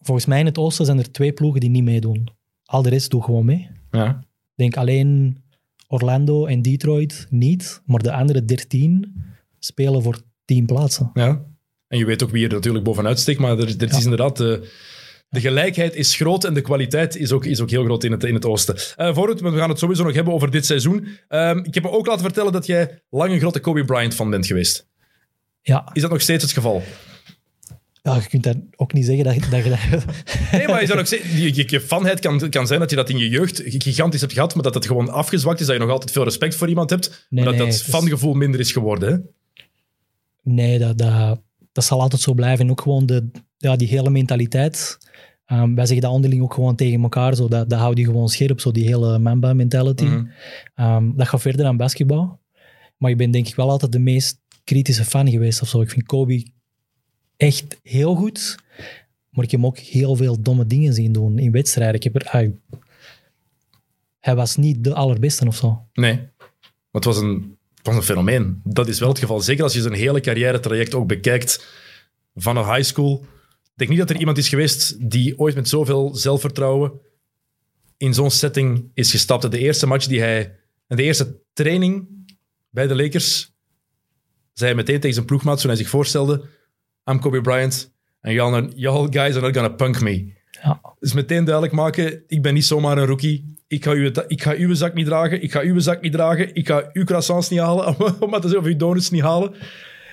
Volgens 0.00 0.26
mij 0.26 0.40
in 0.40 0.46
het 0.46 0.58
oosten 0.58 0.84
zijn 0.84 0.98
er 0.98 1.12
twee 1.12 1.32
ploegen 1.32 1.60
die 1.60 1.70
niet 1.70 1.84
meedoen. 1.84 2.28
Al 2.64 2.82
de 2.82 2.88
rest 2.88 3.10
doet 3.10 3.24
gewoon 3.24 3.44
mee. 3.44 3.70
Ja. 3.90 4.08
Ik 4.18 4.54
denk 4.54 4.76
alleen 4.76 5.42
Orlando 5.88 6.46
en 6.46 6.62
Detroit 6.62 7.26
niet, 7.30 7.82
maar 7.86 8.02
de 8.02 8.12
andere 8.12 8.44
13 8.44 9.14
spelen 9.58 10.02
voor 10.02 10.20
10 10.44 10.66
plaatsen. 10.66 11.10
Ja. 11.14 11.44
En 11.88 11.98
je 11.98 12.04
weet 12.04 12.22
ook 12.22 12.30
wie 12.30 12.46
er 12.46 12.52
natuurlijk 12.52 12.84
bovenuit 12.84 13.18
steekt, 13.18 13.40
maar 13.40 13.58
er, 13.58 13.74
er 13.78 13.90
is 13.90 14.04
inderdaad... 14.04 14.36
De, 14.36 14.70
de 15.28 15.40
gelijkheid 15.40 15.94
is 15.94 16.16
groot 16.16 16.44
en 16.44 16.54
de 16.54 16.60
kwaliteit 16.60 17.16
is 17.16 17.32
ook, 17.32 17.44
is 17.44 17.60
ook 17.60 17.70
heel 17.70 17.84
groot 17.84 18.04
in 18.04 18.12
het, 18.12 18.24
in 18.24 18.34
het 18.34 18.46
oosten. 18.46 18.76
Eh 18.96 19.14
voor 19.14 19.28
het, 19.28 19.40
want 19.40 19.54
we 19.54 19.60
gaan 19.60 19.68
het 19.68 19.78
sowieso 19.78 20.04
nog 20.04 20.14
hebben 20.14 20.34
over 20.34 20.50
dit 20.50 20.66
seizoen. 20.66 21.08
Ehm, 21.28 21.58
ik 21.58 21.74
heb 21.74 21.82
me 21.82 21.90
ook 21.90 22.06
laten 22.06 22.22
vertellen 22.22 22.52
dat 22.52 22.66
jij 22.66 23.02
lang 23.10 23.32
een 23.32 23.38
grote 23.38 23.60
Kobe 23.60 23.84
Bryant 23.84 24.14
fan 24.14 24.30
bent 24.30 24.46
geweest. 24.46 24.88
Ja, 25.62 25.90
Is 25.92 26.02
dat 26.02 26.10
nog 26.10 26.20
steeds 26.20 26.42
het 26.42 26.52
geval? 26.52 26.82
Ja, 28.02 28.14
je 28.14 28.26
kunt 28.28 28.42
daar 28.42 28.54
ook 28.76 28.92
niet 28.92 29.04
zeggen 29.04 29.24
dat, 29.24 29.34
je- 29.34 29.50
dat 29.50 29.64
je 29.64 29.70
dat... 29.70 30.04
Nee, 30.52 30.66
maar 30.68 30.82
is 30.82 30.88
dat 30.88 30.96
nog 30.96 31.06
steeds, 31.06 31.24
je, 31.36 31.54
je, 31.54 31.64
je 31.66 31.80
fanheid 31.80 32.20
kan, 32.20 32.50
kan 32.50 32.66
zijn 32.66 32.80
dat 32.80 32.90
je 32.90 32.96
dat 32.96 33.08
in 33.10 33.18
je 33.18 33.28
jeugd 33.28 33.62
gigantisch 33.64 34.20
hebt 34.20 34.32
gehad, 34.32 34.54
maar 34.54 34.62
dat 34.62 34.74
het 34.74 34.86
gewoon 34.86 35.08
afgezwakt 35.10 35.60
is, 35.60 35.66
dat 35.66 35.74
je 35.76 35.82
nog 35.82 35.90
altijd 35.90 36.10
veel 36.10 36.24
respect 36.24 36.54
voor 36.54 36.68
iemand 36.68 36.90
hebt, 36.90 37.26
Nee, 37.30 37.44
maar 37.44 37.52
dat 37.52 37.62
nee, 37.62 37.70
dat 37.72 37.80
is- 37.80 37.88
fangevoel 37.88 38.34
minder 38.34 38.60
is 38.60 38.72
geworden. 38.72 39.12
Hè? 39.12 39.18
Nee, 40.42 40.78
dat, 40.78 40.98
dat, 40.98 41.40
dat 41.72 41.84
zal 41.84 42.00
altijd 42.00 42.22
zo 42.22 42.34
blijven. 42.34 42.64
En 42.64 42.70
ook 42.70 42.80
gewoon 42.80 43.06
de, 43.06 43.30
ja, 43.56 43.76
die 43.76 43.88
hele 43.88 44.10
mentaliteit. 44.10 44.98
Ehm, 45.46 45.74
wij 45.74 45.86
zeggen 45.86 46.04
dat 46.04 46.14
onderling 46.14 46.42
ook 46.42 46.54
gewoon 46.54 46.76
tegen 46.76 47.02
elkaar. 47.02 47.34
Zo, 47.34 47.48
dat, 47.48 47.70
dat 47.70 47.78
houdt 47.78 47.98
je 47.98 48.04
gewoon 48.04 48.28
scherp, 48.28 48.60
zo 48.60 48.70
die 48.70 48.84
hele 48.86 49.18
Mamba-mentality. 49.18 50.04
Mhm. 50.04 50.24
Ehm, 50.74 51.10
dat 51.16 51.28
gaat 51.28 51.40
verder 51.40 51.64
dan 51.64 51.76
basketbal. 51.76 52.40
Maar 52.96 53.10
ik 53.10 53.16
ben 53.16 53.30
denk 53.30 53.48
ik 53.48 53.54
wel 53.54 53.70
altijd 53.70 53.92
de 53.92 53.98
meest 53.98 54.40
kritische 54.64 55.04
fan 55.04 55.30
geweest 55.30 55.62
of 55.62 55.68
zo. 55.68 55.80
Ik 55.80 55.90
vind 55.90 56.06
Kobe 56.06 56.46
echt 57.42 57.80
heel 57.82 58.14
goed. 58.14 58.56
Maar 59.30 59.44
ik 59.44 59.50
heb 59.50 59.60
hem 59.60 59.66
ook 59.66 59.78
heel 59.78 60.16
veel 60.16 60.42
domme 60.42 60.66
dingen 60.66 60.92
zien 60.92 61.12
doen 61.12 61.38
in 61.38 61.52
wedstrijden. 61.52 61.94
Ik 61.94 62.02
heb 62.02 62.14
er, 62.14 62.26
hij, 62.30 62.54
hij 64.20 64.34
was 64.34 64.56
niet 64.56 64.84
de 64.84 64.94
allerbeste 64.94 65.46
of 65.46 65.56
zo. 65.56 65.86
Nee. 65.92 66.14
Maar 66.16 67.00
het 67.00 67.04
was, 67.04 67.16
een, 67.16 67.58
het 67.82 68.04
fenomeen. 68.04 68.60
Dat 68.64 68.88
is 68.88 68.98
wel 68.98 69.08
het 69.08 69.18
geval. 69.18 69.40
Zeker 69.40 69.62
als 69.62 69.72
je 69.72 69.80
zijn 69.80 69.94
hele 69.94 70.20
carrière-traject 70.20 70.94
ook 70.94 71.06
bekijkt 71.06 71.66
vanaf 72.34 72.66
high 72.66 72.82
school. 72.82 73.26
Ik 73.62 73.78
denk 73.78 73.90
niet 73.90 73.98
dat 73.98 74.10
er 74.10 74.18
iemand 74.18 74.38
is 74.38 74.48
geweest 74.48 75.10
die 75.10 75.38
ooit 75.38 75.54
met 75.54 75.68
zoveel 75.68 76.14
zelfvertrouwen 76.14 76.92
in 77.96 78.14
zo'n 78.14 78.30
setting 78.30 78.90
is 78.94 79.10
gestapt. 79.10 79.50
De 79.50 79.58
eerste 79.58 79.86
match 79.86 80.06
die 80.06 80.20
hij... 80.20 80.60
En 80.86 80.96
de 80.96 81.02
eerste 81.02 81.40
training 81.52 82.08
bij 82.70 82.86
de 82.86 82.96
Lakers 82.96 83.52
zei 84.52 84.70
hij 84.70 84.74
meteen 84.74 85.00
tegen 85.00 85.14
zijn 85.14 85.26
ploegmaat 85.26 85.60
toen 85.60 85.68
hij 85.68 85.78
zich 85.78 85.88
voorstelde 85.88 86.48
I'm 87.10 87.20
Kobe 87.20 87.40
Bryant 87.40 87.92
and 88.20 88.34
y'all, 88.34 88.70
y'all 88.74 89.08
guys 89.08 89.36
are 89.36 89.40
not 89.40 89.54
gonna 89.54 89.68
punk 89.68 90.00
me. 90.00 90.32
Ja. 90.62 90.80
Dus 90.98 91.12
meteen 91.12 91.44
duidelijk 91.44 91.74
maken, 91.74 92.22
ik 92.26 92.42
ben 92.42 92.54
niet 92.54 92.64
zomaar 92.64 92.98
een 92.98 93.06
rookie. 93.06 93.54
Ik 93.66 93.84
ga, 93.84 93.90
uw, 93.90 94.10
ik 94.26 94.42
ga 94.42 94.54
uw 94.56 94.74
zak 94.74 94.94
niet 94.94 95.06
dragen. 95.06 95.42
Ik 95.42 95.52
ga 95.52 95.60
uw 95.60 95.78
zak 95.78 96.00
niet 96.00 96.12
dragen. 96.12 96.54
Ik 96.54 96.66
ga 96.66 96.90
uw 96.92 97.04
croissants 97.04 97.48
niet 97.48 97.60
halen. 97.60 98.00
Om 98.22 98.30
maar 98.30 98.40
te 98.40 98.48
zeggen, 98.48 98.66
of 98.66 98.72
uw 98.72 98.76
donuts 98.76 99.10
niet 99.10 99.22
halen. 99.22 99.54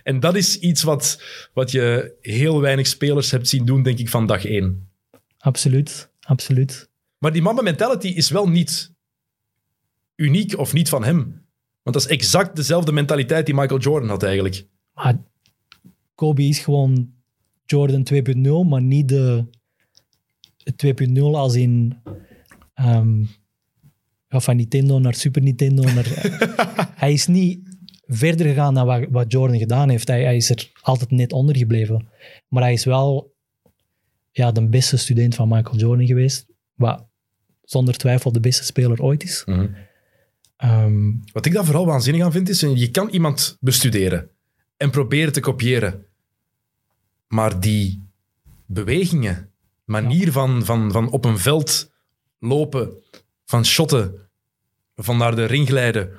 En 0.04 0.20
dat 0.20 0.36
is 0.36 0.60
iets 0.60 0.84
wat, 0.84 1.24
wat 1.54 1.72
je 1.72 2.16
heel 2.22 2.62
weinig 2.62 2.88
spelers 2.88 3.32
hebt 3.32 3.48
zien 3.48 3.66
doen, 3.66 3.84
denk 3.84 4.00
ik, 4.00 4.10
van 4.10 4.26
dag 4.26 4.46
één. 4.46 4.90
Absoluut, 5.38 6.12
absoluut. 6.20 6.90
Maar 7.18 7.32
die 7.32 7.42
Mamba 7.42 7.62
mentality 7.62 8.08
is 8.08 8.30
wel 8.30 8.50
niet 8.50 8.94
uniek 10.16 10.58
of 10.58 10.74
niet 10.74 10.90
van 10.90 11.04
hem. 11.04 11.48
Want 11.84 11.96
dat 11.96 12.06
is 12.06 12.08
exact 12.08 12.56
dezelfde 12.56 12.92
mentaliteit 12.92 13.46
die 13.46 13.56
Michael 13.56 13.80
Jordan 13.80 14.10
had 14.10 14.24
eigenlijk. 14.24 14.66
Maar 14.94 15.18
Kobe 16.20 16.44
is 16.44 16.60
gewoon 16.60 17.14
Jordan 17.66 18.08
2.0, 18.14 18.70
maar 18.70 18.82
niet 18.82 19.08
de 19.08 19.46
2.0 20.86 21.22
als 21.22 21.56
in 21.56 22.02
ehm, 22.74 23.20
ja, 24.28 24.40
van 24.40 24.56
Nintendo 24.56 25.00
naar 25.00 25.14
Super 25.14 25.42
Nintendo. 25.42 25.84
Naar, 25.84 26.08
hij 27.04 27.14
is 27.14 27.28
niet 27.28 27.60
verder 28.06 28.48
gegaan 28.48 28.74
dan 28.74 28.86
wat, 28.86 29.06
wat 29.10 29.32
Jordan 29.32 29.58
gedaan 29.58 29.90
heeft. 29.90 30.08
Hij, 30.08 30.24
hij 30.24 30.36
is 30.36 30.50
er 30.50 30.72
altijd 30.82 31.12
net 31.12 31.34
onder 31.34 31.58
gebleven. 31.58 32.08
Maar 32.48 32.64
hij 32.64 32.74
is 32.74 32.86
wel 32.86 33.36
ja, 34.32 34.52
de 34.52 34.68
beste 34.68 34.98
student 34.98 35.36
van 35.36 35.48
Michael 35.48 35.78
Jordan 35.78 36.06
geweest. 36.06 36.46
Wat 36.74 37.08
zonder 37.64 37.98
twijfel 37.98 38.32
de 38.32 38.40
beste 38.40 38.64
speler 38.64 39.02
ooit 39.02 39.24
is. 39.24 39.44
Ehm, 40.56 41.12
Wat 41.32 41.46
ik 41.46 41.54
daar 41.54 41.66
vooral 41.66 41.86
waanzinnig 41.86 42.24
aan 42.24 42.32
vind, 42.32 42.50
is 42.50 42.60
je 42.60 42.92
kan 42.92 43.10
iemand 43.10 43.58
bestuderen 43.60 44.30
en 44.78 44.90
proberen 44.90 45.34
te 45.34 45.40
kopiëren. 45.40 46.08
Maar 47.30 47.60
die 47.60 48.08
bewegingen, 48.66 49.50
manier 49.86 50.32
van, 50.32 50.66
van, 50.66 50.92
van 50.92 51.12
op 51.12 51.26
een 51.26 51.38
veld 51.40 51.92
lopen, 52.40 52.92
van 53.46 53.66
shotten, 53.66 54.14
van 54.96 55.18
naar 55.18 55.36
de 55.36 55.46
ring 55.46 55.68
glijden, 55.68 56.10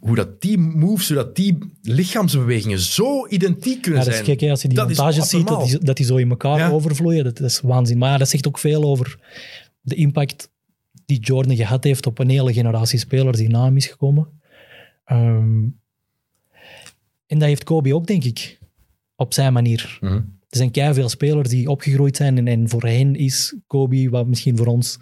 hoe 0.00 0.14
dat 0.16 0.40
die 0.40 0.58
moves, 0.58 1.06
hoe 1.08 1.16
dat 1.16 1.36
die 1.36 1.58
lichaamsbewegingen 1.82 2.78
zo 2.78 3.26
identiek 3.28 3.82
kunnen 3.82 4.00
Ja, 4.00 4.06
dat 4.06 4.14
is 4.18 4.24
zijn. 4.24 4.38
gek 4.38 4.50
als 4.50 4.62
je 4.62 4.68
die 4.68 4.76
Dat 4.76 4.90
is 4.90 4.96
montages 4.96 5.28
ziet, 5.28 5.46
dat 5.46 5.64
die, 5.64 5.78
dat 5.78 5.96
die 5.96 6.06
zo 6.06 6.16
in 6.16 6.30
elkaar 6.30 6.58
Ja. 6.58 6.70
overvloeien. 6.70 7.24
Dat, 7.24 7.36
dat 7.36 7.50
is 7.50 7.60
waanzin. 7.60 7.98
Maar 7.98 8.10
ja, 8.10 8.18
dat 8.18 8.28
zegt 8.28 8.46
ook 8.46 8.58
veel 8.58 8.82
over 8.84 9.18
de 9.80 9.94
impact 9.94 10.50
die 11.06 11.18
Jordan 11.20 11.56
gehad 11.56 11.84
heeft 11.84 12.06
op 12.06 12.18
een 12.18 12.28
hele 12.28 12.52
generatie 12.52 12.98
spelers 12.98 13.38
die 13.38 13.48
na 13.48 13.64
hem 13.64 13.76
is 13.76 13.86
gekomen. 13.86 14.28
Ehm, 15.04 15.62
en 17.26 17.38
dat 17.38 17.42
heeft 17.48 17.64
Kobe 17.64 17.94
ook, 17.94 18.06
denk 18.06 18.24
ik, 18.24 18.58
op 19.16 19.34
zijn 19.34 19.52
manier. 19.52 19.98
Mhm. 20.00 20.20
Er 20.52 20.58
zijn 20.58 20.70
keihard 20.70 20.96
veel 20.98 21.08
spelers 21.08 21.48
die 21.48 21.68
opgegroeid 21.68 22.16
zijn 22.16 22.38
en, 22.38 22.48
en 22.48 22.68
voor 22.68 22.82
hen 22.82 23.14
is 23.14 23.56
Kobe 23.66 24.08
wat 24.10 24.26
misschien 24.26 24.56
voor 24.56 24.66
ons 24.66 24.96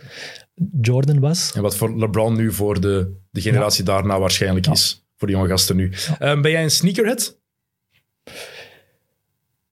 Jordan 0.81 1.19
was. 1.21 1.53
En 1.55 1.63
wat 1.63 1.77
voor 1.77 1.99
LeBron 1.99 2.37
nu 2.37 2.53
voor 2.53 2.81
de, 2.81 3.17
de 3.31 3.41
generatie 3.41 3.85
daarna 3.85 4.19
waarschijnlijk 4.19 4.67
is. 4.67 5.05
Voor 5.17 5.29
de 5.29 5.35
jonge 5.35 5.49
gasten 5.49 5.77
nu. 5.77 5.93
Ehm, 6.19 6.41
ben 6.43 6.51
jij 6.51 6.63
een 6.63 6.71
sneakerhead? 6.71 7.39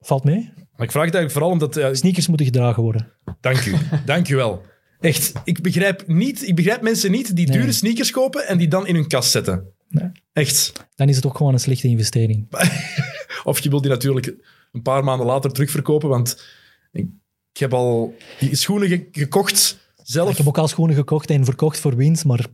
Valt 0.00 0.24
mee. 0.24 0.50
Maar 0.76 0.86
ik 0.86 0.92
vraag 0.92 1.04
het 1.04 1.14
eigenlijk 1.14 1.30
vooral 1.32 1.50
omdat... 1.50 1.76
eh, 1.76 1.88
Sneakers 1.92 2.26
moeten 2.28 2.46
gedragen 2.46 2.82
worden. 2.82 3.12
Dank 3.40 3.64
u. 3.64 3.74
Dank 4.04 4.28
u 4.28 4.36
wel. 4.36 4.62
Echt, 5.00 5.32
ik 5.44 5.62
begrijp, 5.62 6.06
niet, 6.06 6.48
ik 6.48 6.54
begrijp 6.56 6.82
mensen 6.82 7.10
niet 7.10 7.36
die 7.36 7.48
Nee. 7.48 7.58
dure 7.58 7.72
sneakers 7.72 8.10
kopen 8.10 8.46
en 8.46 8.58
die 8.58 8.68
dan 8.68 8.86
in 8.86 8.94
hun 8.94 9.08
kast 9.08 9.30
zetten. 9.30 9.72
Nee. 9.88 10.10
Echt. 10.32 10.72
Dan 10.94 11.08
is 11.08 11.16
het 11.16 11.26
ook 11.26 11.36
gewoon 11.36 11.52
een 11.52 11.60
slechte 11.60 11.88
investering. 11.88 12.46
Of 13.44 13.58
je 13.60 13.68
wilt 13.70 13.82
die 13.82 13.90
natuurlijk 13.90 14.34
een 14.72 14.83
paar 14.83 15.04
maanden 15.04 15.26
later 15.26 15.52
terugverkopen, 15.52 16.09
want 16.09 16.44
ik, 16.92 17.07
ik 17.52 17.61
heb 17.61 17.74
al 17.74 18.14
die 18.38 18.54
schoenen 18.57 18.88
ge- 18.88 19.09
gekocht 19.12 19.78
zelf. 20.02 20.31
Ik 20.31 20.37
heb 20.37 20.46
ook 20.46 20.59
al 20.59 20.68
schoenen 20.68 20.96
gekocht 20.96 21.31
en 21.31 21.44
verkocht 21.44 21.78
voor 21.81 21.96
winst, 21.96 22.24
maar 22.24 22.46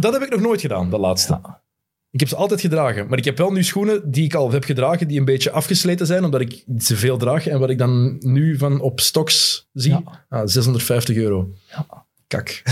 Dat 0.00 0.12
heb 0.12 0.22
ik 0.22 0.30
nog 0.30 0.40
nooit 0.40 0.60
gedaan, 0.60 0.90
dat 0.90 1.00
laatste. 1.00 1.40
Ik 2.10 2.20
heb 2.20 2.28
ze 2.28 2.36
altijd 2.36 2.60
gedragen. 2.60 3.06
Maar 3.08 3.18
ik 3.18 3.24
heb 3.24 3.38
wel 3.38 3.52
nu 3.52 3.64
schoenen 3.64 4.10
die 4.10 4.24
ik 4.24 4.34
al 4.34 4.50
heb 4.50 4.64
gedragen, 4.64 5.08
die 5.08 5.18
een 5.18 5.24
beetje 5.24 5.50
afgesleten 5.50 6.06
zijn, 6.06 6.24
omdat 6.24 6.40
ik 6.40 6.64
te 6.78 6.96
veel 6.96 7.16
draag. 7.16 7.46
En 7.46 7.58
wat 7.60 7.70
ik 7.70 7.78
dan 7.78 8.16
nu 8.20 8.58
van 8.58 8.80
op 8.80 9.00
stocks 9.00 9.68
zie, 9.72 9.90
Ja. 9.92 10.24
ah, 10.28 10.42
650 10.46 11.16
euro. 11.16 11.50
Ja. 11.70 12.06
Kak. 12.26 12.62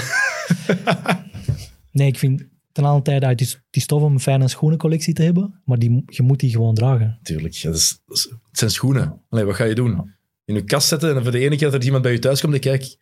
Nee, 1.92 2.06
ik 2.08 2.18
vind 2.18 2.44
ten 2.78 2.86
alle 2.86 3.02
tijde 3.02 3.26
uit. 3.26 3.40
Het 3.40 3.48
is, 3.48 3.54
het 3.54 3.76
is 3.76 3.86
tof 3.86 4.02
om 4.02 4.12
een 4.12 4.20
fijne 4.20 4.48
schoenencollectie 4.48 5.14
te 5.14 5.22
hebben, 5.22 5.60
maar 5.64 5.78
die, 5.78 6.02
je 6.06 6.22
moet 6.22 6.40
die 6.40 6.50
gewoon 6.50 6.74
dragen. 6.74 7.18
Tuurlijk, 7.22 7.54
ja, 7.54 7.68
dat 7.70 7.78
is, 7.78 8.00
dat 8.06 8.16
is- 8.16 8.22
het 8.50 8.58
zijn 8.58 8.70
schoenen. 8.70 9.20
Allee, 9.28 9.44
wat 9.44 9.54
ga 9.54 9.64
je 9.64 9.74
doen? 9.74 10.14
In 10.44 10.54
je 10.54 10.64
kast 10.64 10.88
zetten 10.88 11.16
en 11.16 11.22
voor 11.22 11.32
de 11.32 11.38
ene 11.38 11.56
keer 11.56 11.70
dat 11.70 11.80
er 11.80 11.84
iemand 11.84 12.02
bij 12.02 12.12
je 12.12 12.18
thuis 12.18 12.40
komt, 12.40 12.52
dan 12.52 12.60
kijk 12.60 12.96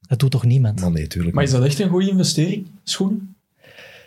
Dat 0.00 0.18
doet 0.18 0.30
toch 0.30 0.44
niemand? 0.44 0.80
Man, 0.80 0.92
nee, 0.92 1.06
tuurlijk. 1.06 1.34
Maar 1.34 1.44
is 1.44 1.50
dat 1.50 1.64
echt 1.64 1.78
een 1.78 1.88
goede 1.88 2.08
investering, 2.10 2.66
schoenen? 2.84 3.36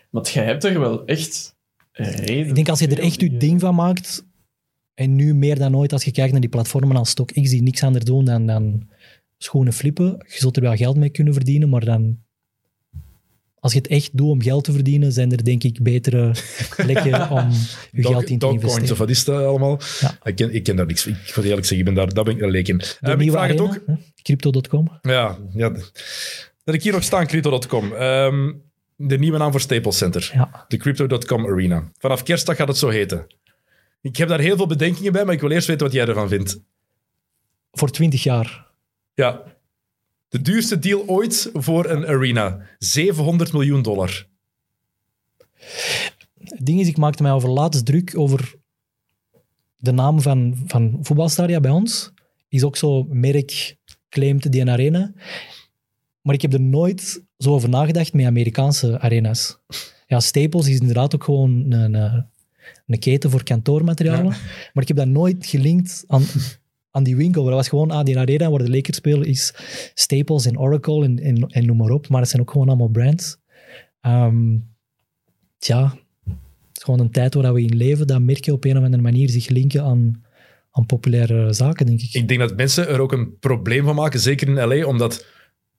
Want 0.10 0.30
jij 0.30 0.46
hebt 0.46 0.64
er 0.64 0.80
wel 0.80 1.06
echt 1.06 1.56
reden. 1.92 2.48
Ik 2.48 2.56
denk 2.56 2.70
als 2.70 2.80
je 2.80 2.88
er 2.88 3.00
echt 3.00 3.22
je 3.22 3.38
ding 3.38 3.60
van 3.60 3.76
maakt, 3.76 4.26
en 4.94 5.16
nu 5.16 5.34
meer 5.34 5.58
dan 5.58 5.76
ooit 5.78 5.94
als 5.94 6.04
je 6.04 6.12
kijkt 6.12 6.32
naar 6.32 6.42
die 6.42 6.50
platformen 6.50 6.96
als 6.96 7.10
StockX 7.10 7.50
die 7.50 7.62
niks 7.64 7.84
anders 7.84 8.06
doen 8.06 8.26
dan, 8.26 8.46
dan 8.46 8.88
schoenen 9.38 9.74
flippen, 9.74 10.06
je 10.28 10.38
zult 10.40 10.56
er 10.56 10.62
wel 10.62 10.76
geld 10.76 10.98
mee 10.98 11.10
kunnen 11.10 11.34
verdienen, 11.34 11.70
maar 11.70 11.86
dan... 11.86 12.18
Als 13.64 13.72
je 13.74 13.78
het 13.78 13.88
echt 13.88 14.18
doet 14.18 14.30
om 14.30 14.42
geld 14.42 14.64
te 14.64 14.72
verdienen, 14.72 15.12
zijn 15.12 15.32
er 15.32 15.44
denk 15.44 15.64
ik 15.64 15.84
betere 15.84 16.32
plekken 16.86 17.30
om 17.30 17.50
je 17.92 18.02
Dog- 18.02 18.12
geld 18.12 18.30
in 18.30 18.40
te 18.40 18.48
investeren. 18.48 18.92
of 18.92 18.98
wat 18.98 19.10
is 19.10 19.24
dat 19.24 19.44
allemaal? 19.46 19.80
Ja. 20.00 20.18
Ik, 20.24 20.36
ken, 20.36 20.54
ik 20.54 20.64
ken 20.64 20.76
daar 20.76 20.86
niks. 20.86 21.06
Ik 21.08 21.34
moet 21.36 21.46
eerlijk 21.46 21.66
zeggen, 21.66 21.78
ik 21.78 21.86
ben 21.86 21.94
daar, 21.94 22.14
daar 22.14 22.24
ben 22.24 22.36
ik 22.36 22.42
een 22.42 22.50
leek 22.50 22.68
in. 22.68 22.82
Eh, 23.02 23.20
ik 23.20 23.32
vraag 23.32 23.48
het 23.48 23.60
ook. 23.60 23.80
Crypto.com. 24.22 25.00
Ja, 25.02 25.38
ja, 25.54 25.70
dat 26.64 26.76
ik 26.76 26.84
hier 26.84 26.92
nog 26.92 27.04
staan, 27.04 27.28
Crypto.com. 27.28 27.94
Ehm, 27.94 28.52
de 28.96 29.18
nieuwe 29.20 29.38
naam 29.38 29.52
voor 29.52 29.62
Staples 29.62 29.98
Center. 29.98 30.32
Ja. 30.34 30.66
De 30.68 30.78
Crypto.com 30.78 31.46
Arena. 31.46 31.92
Vanaf 31.98 32.24
kerstdag 32.24 32.56
gaat 32.56 32.68
het 32.68 32.78
zo 32.78 32.90
heten. 32.90 33.28
Ik 34.02 34.18
heb 34.18 34.28
daar 34.28 34.40
heel 34.40 34.56
veel 34.58 34.68
bedenkingen 34.68 35.12
bij, 35.12 35.26
maar 35.26 35.34
ik 35.34 35.42
wil 35.42 35.52
eerst 35.52 35.68
weten 35.68 35.86
wat 35.86 35.96
jij 35.96 36.06
ervan 36.06 36.28
vindt. 36.30 36.60
Voor 37.72 37.90
20 37.92 38.24
jaar. 38.24 38.68
Ja. 39.14 39.44
De 40.34 40.42
duurste 40.42 40.80
deal 40.80 41.08
ooit 41.08 41.50
voor 41.54 41.90
een 41.90 42.06
arena. 42.06 42.60
700 42.78 43.54
miljoen 43.54 43.82
dollar. 43.82 44.28
Het 46.44 46.66
ding 46.66 46.80
is, 46.80 46.88
ik 46.88 46.98
maakte 46.98 47.24
mij 47.24 47.32
over 47.32 47.50
laatst 47.50 47.86
druk 47.86 48.18
over 48.18 48.56
de 49.78 49.92
naam 49.92 50.22
van, 50.22 50.64
van 50.66 50.98
voetbalstadia 51.02 51.60
bij 51.60 51.72
ons. 51.72 52.12
Is 52.50 52.64
ook 52.64 52.78
zo 52.78 53.04
merk 53.04 53.78
claimt 54.10 54.52
die 54.52 54.62
een 54.62 54.70
arena. 54.70 55.14
Maar 56.22 56.36
ik 56.36 56.42
heb 56.42 56.54
er 56.54 56.62
nooit 56.62 57.24
zo 57.38 57.50
over 57.50 57.70
nagedacht 57.70 58.14
met 58.14 58.26
Amerikaanse 58.26 59.00
arena's. 59.00 59.58
Ja, 60.08 60.20
Staples 60.20 60.68
is 60.68 60.80
inderdaad 60.80 61.16
ook 61.16 61.24
gewoon 61.24 61.72
een, 61.72 61.94
een, 61.94 62.26
een 62.88 63.00
keten 63.00 63.30
voor 63.30 63.44
kantoormaterialen. 63.44 64.36
Maar 64.74 64.84
ik 64.84 64.88
heb 64.88 64.98
dat 64.98 65.08
nooit 65.08 65.46
gelinkt 65.46 66.04
aan, 66.08 66.24
aan 66.94 67.04
die 67.04 67.16
winkel. 67.16 67.44
Dat 67.44 67.54
was 67.54 67.70
gewoon, 67.70 67.92
ah, 67.92 68.06
die 68.06 68.20
arena 68.20 68.50
waar 68.50 68.64
de 68.64 68.70
Lakers 68.70 68.98
spelen 68.98 69.28
is 69.28 69.54
Staples 69.94 70.46
en 70.46 70.60
Oracle 70.60 71.04
en, 71.04 71.20
en, 71.20 71.48
en 71.48 71.66
noem 71.66 71.78
maar 71.78 71.90
op. 71.90 72.08
Maar 72.08 72.22
het 72.22 72.30
zijn 72.30 72.42
ook 72.42 72.52
gewoon 72.52 72.68
allemaal 72.68 72.88
brands. 72.88 73.38
Ehm, 74.02 74.58
tja, 75.58 75.98
het 76.26 76.78
is 76.78 76.84
gewoon 76.84 77.00
een 77.00 77.12
tijd 77.12 77.34
waar 77.34 77.54
we 77.54 77.62
in 77.62 77.76
leven, 77.76 78.08
dat 78.08 78.22
merken 78.22 78.54
op 78.54 78.66
een 78.66 78.78
of 78.78 78.84
andere 78.84 79.02
manier 79.02 79.30
zich 79.30 79.48
linken 79.48 79.84
aan, 79.84 80.24
aan 80.72 80.86
populaire 80.86 81.54
zaken, 81.54 81.86
denk 81.86 82.02
ik. 82.02 82.14
Ik 82.14 82.28
denk 82.28 82.40
dat 82.40 82.56
mensen 82.56 82.88
er 82.88 83.00
ook 83.00 83.12
een 83.12 83.38
probleem 83.40 83.84
van 83.84 83.96
maken, 83.96 84.20
zeker 84.20 84.48
in 84.48 84.68
LA, 84.68 84.86
omdat 84.86 85.26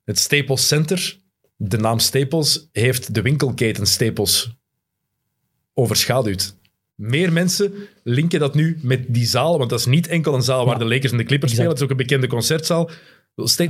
het 0.04 0.18
Staples 0.18 0.68
Center, 0.68 1.20
de 1.56 1.78
naam 1.78 1.98
Staples, 1.98 2.68
heeft 2.72 3.14
de 3.14 3.22
winkelketen 3.22 3.86
Staples 3.86 4.56
overschaduwd. 5.74 6.56
Meer 6.94 7.32
mensen 7.32 7.72
linken 8.02 8.40
dat 8.40 8.54
nu 8.54 8.78
met 8.82 9.04
die 9.08 9.26
zaal, 9.26 9.58
want 9.58 9.70
dat 9.70 9.78
is 9.78 9.86
niet 9.86 10.06
enkel 10.06 10.34
een 10.34 10.42
zaal 10.42 10.64
waar 10.64 10.74
Ja. 10.78 10.78
de 10.84 10.88
Lakers 10.88 11.12
en 11.12 11.18
de 11.18 11.24
Clippers 11.24 11.52
Exact. 11.52 11.52
spelen, 11.52 11.68
het 11.70 11.78
is 11.78 11.84
ook 11.84 11.90
een 11.90 11.96
bekende 12.06 12.26
concertzaal. 12.26 12.90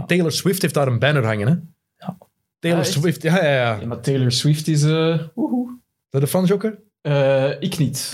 Taylor 0.07 0.33
Swift 0.33 0.63
heeft 0.63 0.75
daar 0.75 0.87
een 0.87 0.99
banner 0.99 1.25
hangen, 1.25 1.47
hè? 1.49 1.55
Ja. 2.07 2.19
Taylor? 2.59 2.85
Swift, 2.85 3.23
ja, 3.23 3.45
ja, 3.45 3.51
ja. 3.55 3.81
Ja, 3.81 3.87
maar 3.87 4.01
Taylor 4.01 4.33
Swift 4.33 4.69
is... 4.69 4.83
eh 4.83 5.19
woehoe. 5.35 5.79
Dat 6.11 6.21
de 6.21 6.27
fan, 6.27 6.47
Eh, 7.05 7.51
ik 7.61 7.79
niet. 7.79 8.11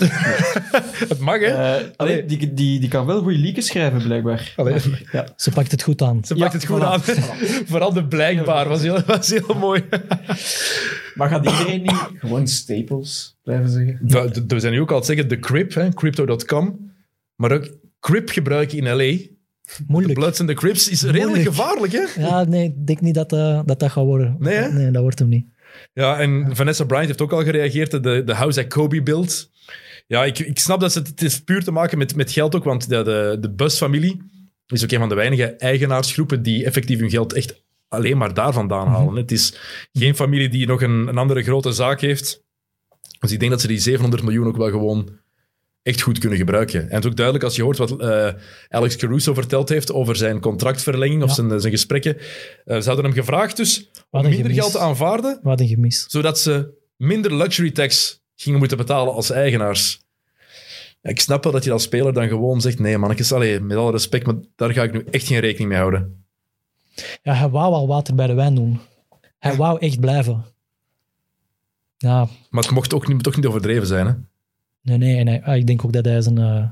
Het 1.09 1.19
mag, 1.19 1.39
hè? 1.39 1.45
Eh, 1.77 1.85
allee, 1.95 2.25
die, 2.25 2.53
die, 2.53 2.79
die 2.79 2.89
kan 2.89 3.05
wel 3.05 3.21
goede 3.21 3.37
liedjes 3.37 3.65
schrijven, 3.65 4.01
blijkbaar. 4.03 4.53
Allee. 4.55 4.73
Maar, 4.73 5.01
ja. 5.11 5.27
Ze 5.35 5.51
pakt 5.51 5.71
het 5.71 5.83
goed 5.83 6.01
aan. 6.01 6.23
Ze 6.25 6.35
pakt 6.35 6.51
Ja, 6.53 6.57
het 6.59 6.67
goed 6.67 6.79
voilà, 6.79 6.83
aan. 6.83 7.01
Vooral 7.71 7.93
de 7.93 8.05
blijkbaar 8.07 8.67
was 8.67 8.81
heel, 8.81 9.01
was 9.05 9.29
heel 9.29 9.55
mooi. 9.59 9.83
Maar 11.15 11.29
gaat 11.29 11.45
iedereen 11.45 11.81
niet 11.81 12.07
gewoon 12.17 12.47
staples 12.47 13.37
blijven 13.43 13.69
zeggen? 13.69 13.99
We 14.01 14.43
we 14.47 14.59
zijn 14.59 14.73
nu 14.73 14.81
ook 14.81 14.89
al 14.91 14.97
het 14.97 15.05
zeggen, 15.05 15.27
de 15.29 15.39
Crip, 15.39 15.73
hè, 15.73 15.89
crypto.com. 15.89 16.91
Maar 17.35 17.51
ook 17.51 17.69
Crip 17.99 18.29
gebruiken 18.29 18.77
in 18.77 18.83
LA. 18.83 18.95
De 18.95 19.29
Moeilijk. 19.87 20.19
Bloods 20.19 20.39
en 20.39 20.45
de 20.45 20.53
Crips 20.53 20.89
is 20.89 21.01
redelijk 21.01 21.25
Moeilijk. 21.25 21.49
gevaarlijk, 21.55 21.93
hè? 21.93 22.21
Ja, 22.21 22.43
nee, 22.43 22.63
ik 22.65 22.87
denk 22.87 23.01
niet 23.01 23.15
dat 23.15 23.33
eh, 23.33 23.61
dat, 23.65 23.79
dat 23.79 23.91
gaat 23.91 24.03
worden. 24.05 24.35
Nee, 24.39 24.55
hè? 24.55 24.71
Nee, 24.71 24.91
dat 24.91 25.01
wordt 25.01 25.19
hem 25.19 25.27
niet. 25.29 25.45
Ja, 25.93 26.19
en 26.19 26.55
Vanessa 26.55 26.83
Bryant 26.83 27.07
heeft 27.07 27.21
ook 27.21 27.31
al 27.31 27.43
gereageerd, 27.43 27.91
de, 27.91 28.23
de 28.23 28.33
House 28.33 28.59
at 28.61 28.67
Kobe 28.67 29.03
beeld. 29.03 29.49
Ja, 30.07 30.25
ik, 30.25 30.39
ik 30.39 30.59
snap 30.59 30.79
dat 30.79 30.91
ze, 30.91 30.99
het 30.99 31.21
is 31.21 31.43
puur 31.43 31.63
te 31.63 31.71
maken 31.71 31.97
met, 31.97 32.15
met 32.15 32.31
geld 32.31 32.55
ook, 32.55 32.63
want 32.63 32.89
de, 32.89 33.03
de, 33.03 33.37
de 33.39 33.53
Bus-familie 33.53 34.21
is 34.67 34.83
ook 34.83 34.91
een 34.91 34.99
van 34.99 35.09
de 35.09 35.15
weinige 35.15 35.45
eigenaarsgroepen 35.45 36.43
die 36.43 36.65
effectief 36.65 36.99
hun 36.99 37.09
geld 37.09 37.33
echt 37.33 37.63
alleen 37.87 38.17
maar 38.17 38.33
daar 38.33 38.53
vandaan 38.53 38.87
halen. 38.87 39.15
Het 39.15 39.31
is 39.31 39.57
geen 39.91 40.15
familie 40.15 40.49
die 40.49 40.67
nog 40.67 40.81
een, 40.81 41.07
een 41.07 41.17
andere 41.17 41.43
grote 41.43 41.71
zaak 41.71 42.01
heeft. 42.01 42.43
Dus 43.19 43.31
ik 43.31 43.39
denk 43.39 43.51
dat 43.51 43.61
ze 43.61 43.67
die 43.67 43.79
700 43.79 44.23
miljoen 44.23 44.47
ook 44.47 44.57
wel 44.57 44.69
gewoon 44.69 45.19
echt 45.83 46.01
goed 46.01 46.19
kunnen 46.19 46.37
gebruiken. 46.37 46.79
En 46.89 46.95
het 46.95 47.03
is 47.03 47.09
ook 47.09 47.15
duidelijk 47.15 47.45
als 47.45 47.55
je 47.55 47.63
hoort 47.63 47.77
wat 47.77 47.99
eh, 48.01 48.27
Alex 48.69 48.95
Caruso 48.95 49.33
verteld 49.33 49.69
heeft 49.69 49.91
over 49.91 50.15
zijn 50.15 50.39
contractverlenging 50.39 51.23
of 51.23 51.27
Ja. 51.29 51.35
zijn, 51.35 51.59
zijn 51.59 51.73
gesprekken. 51.73 52.17
Eh, 52.65 52.79
ze 52.79 52.87
hadden 52.87 53.05
hem 53.05 53.13
gevraagd 53.13 53.57
dus 53.57 53.89
om 54.09 54.21
minder 54.21 54.39
gemis. 54.41 54.55
geld 54.57 54.71
te 54.71 54.79
aanvaarden 54.79 55.39
Wat 55.43 55.59
een 55.59 55.67
gemis. 55.67 56.05
zodat 56.07 56.39
ze 56.39 56.73
minder 56.95 57.35
luxury 57.35 57.71
tax 57.71 58.21
gingen 58.35 58.59
moeten 58.59 58.77
betalen 58.77 59.13
als 59.13 59.29
eigenaars. 59.29 60.01
Ik 61.01 61.19
snap 61.21 61.43
wel 61.43 61.53
dat 61.53 61.63
je 61.63 61.71
als 61.71 61.83
speler 61.83 62.13
dan 62.13 62.27
gewoon 62.27 62.61
zegt, 62.61 62.79
nee 62.79 62.97
mannetjes, 62.97 63.31
allee, 63.31 63.59
met 63.59 63.77
alle 63.77 63.91
respect, 63.91 64.25
maar 64.25 64.35
daar 64.55 64.73
ga 64.73 64.83
ik 64.83 64.91
nu 64.93 65.03
echt 65.11 65.27
geen 65.27 65.39
rekening 65.39 65.69
mee 65.69 65.77
houden. 65.77 66.25
Ja, 67.23 67.33
hij 67.33 67.49
wou 67.49 67.73
al 67.73 67.87
water 67.87 68.15
bij 68.15 68.27
de 68.27 68.33
wijn 68.33 68.55
doen. 68.55 68.79
Hij 69.39 69.55
wou 69.55 69.79
echt 69.79 69.99
blijven. 69.99 70.45
Ja, 71.97 72.27
Maar 72.49 72.63
het 72.63 72.71
mocht 72.71 72.93
ook 72.93 73.07
niet, 73.07 73.23
toch 73.23 73.35
niet 73.35 73.45
overdreven 73.45 73.87
zijn, 73.87 74.05
hè? 74.07 74.13
Nee, 74.81 74.97
nee. 74.97 75.17
En 75.17 75.27
hij- 75.27 75.43
ah, 75.43 75.55
ik 75.55 75.67
denk 75.67 75.85
ook 75.85 75.93
dat 75.93 76.05
hij 76.05 76.21
zijn, 76.21 76.37
eh, 76.37 76.69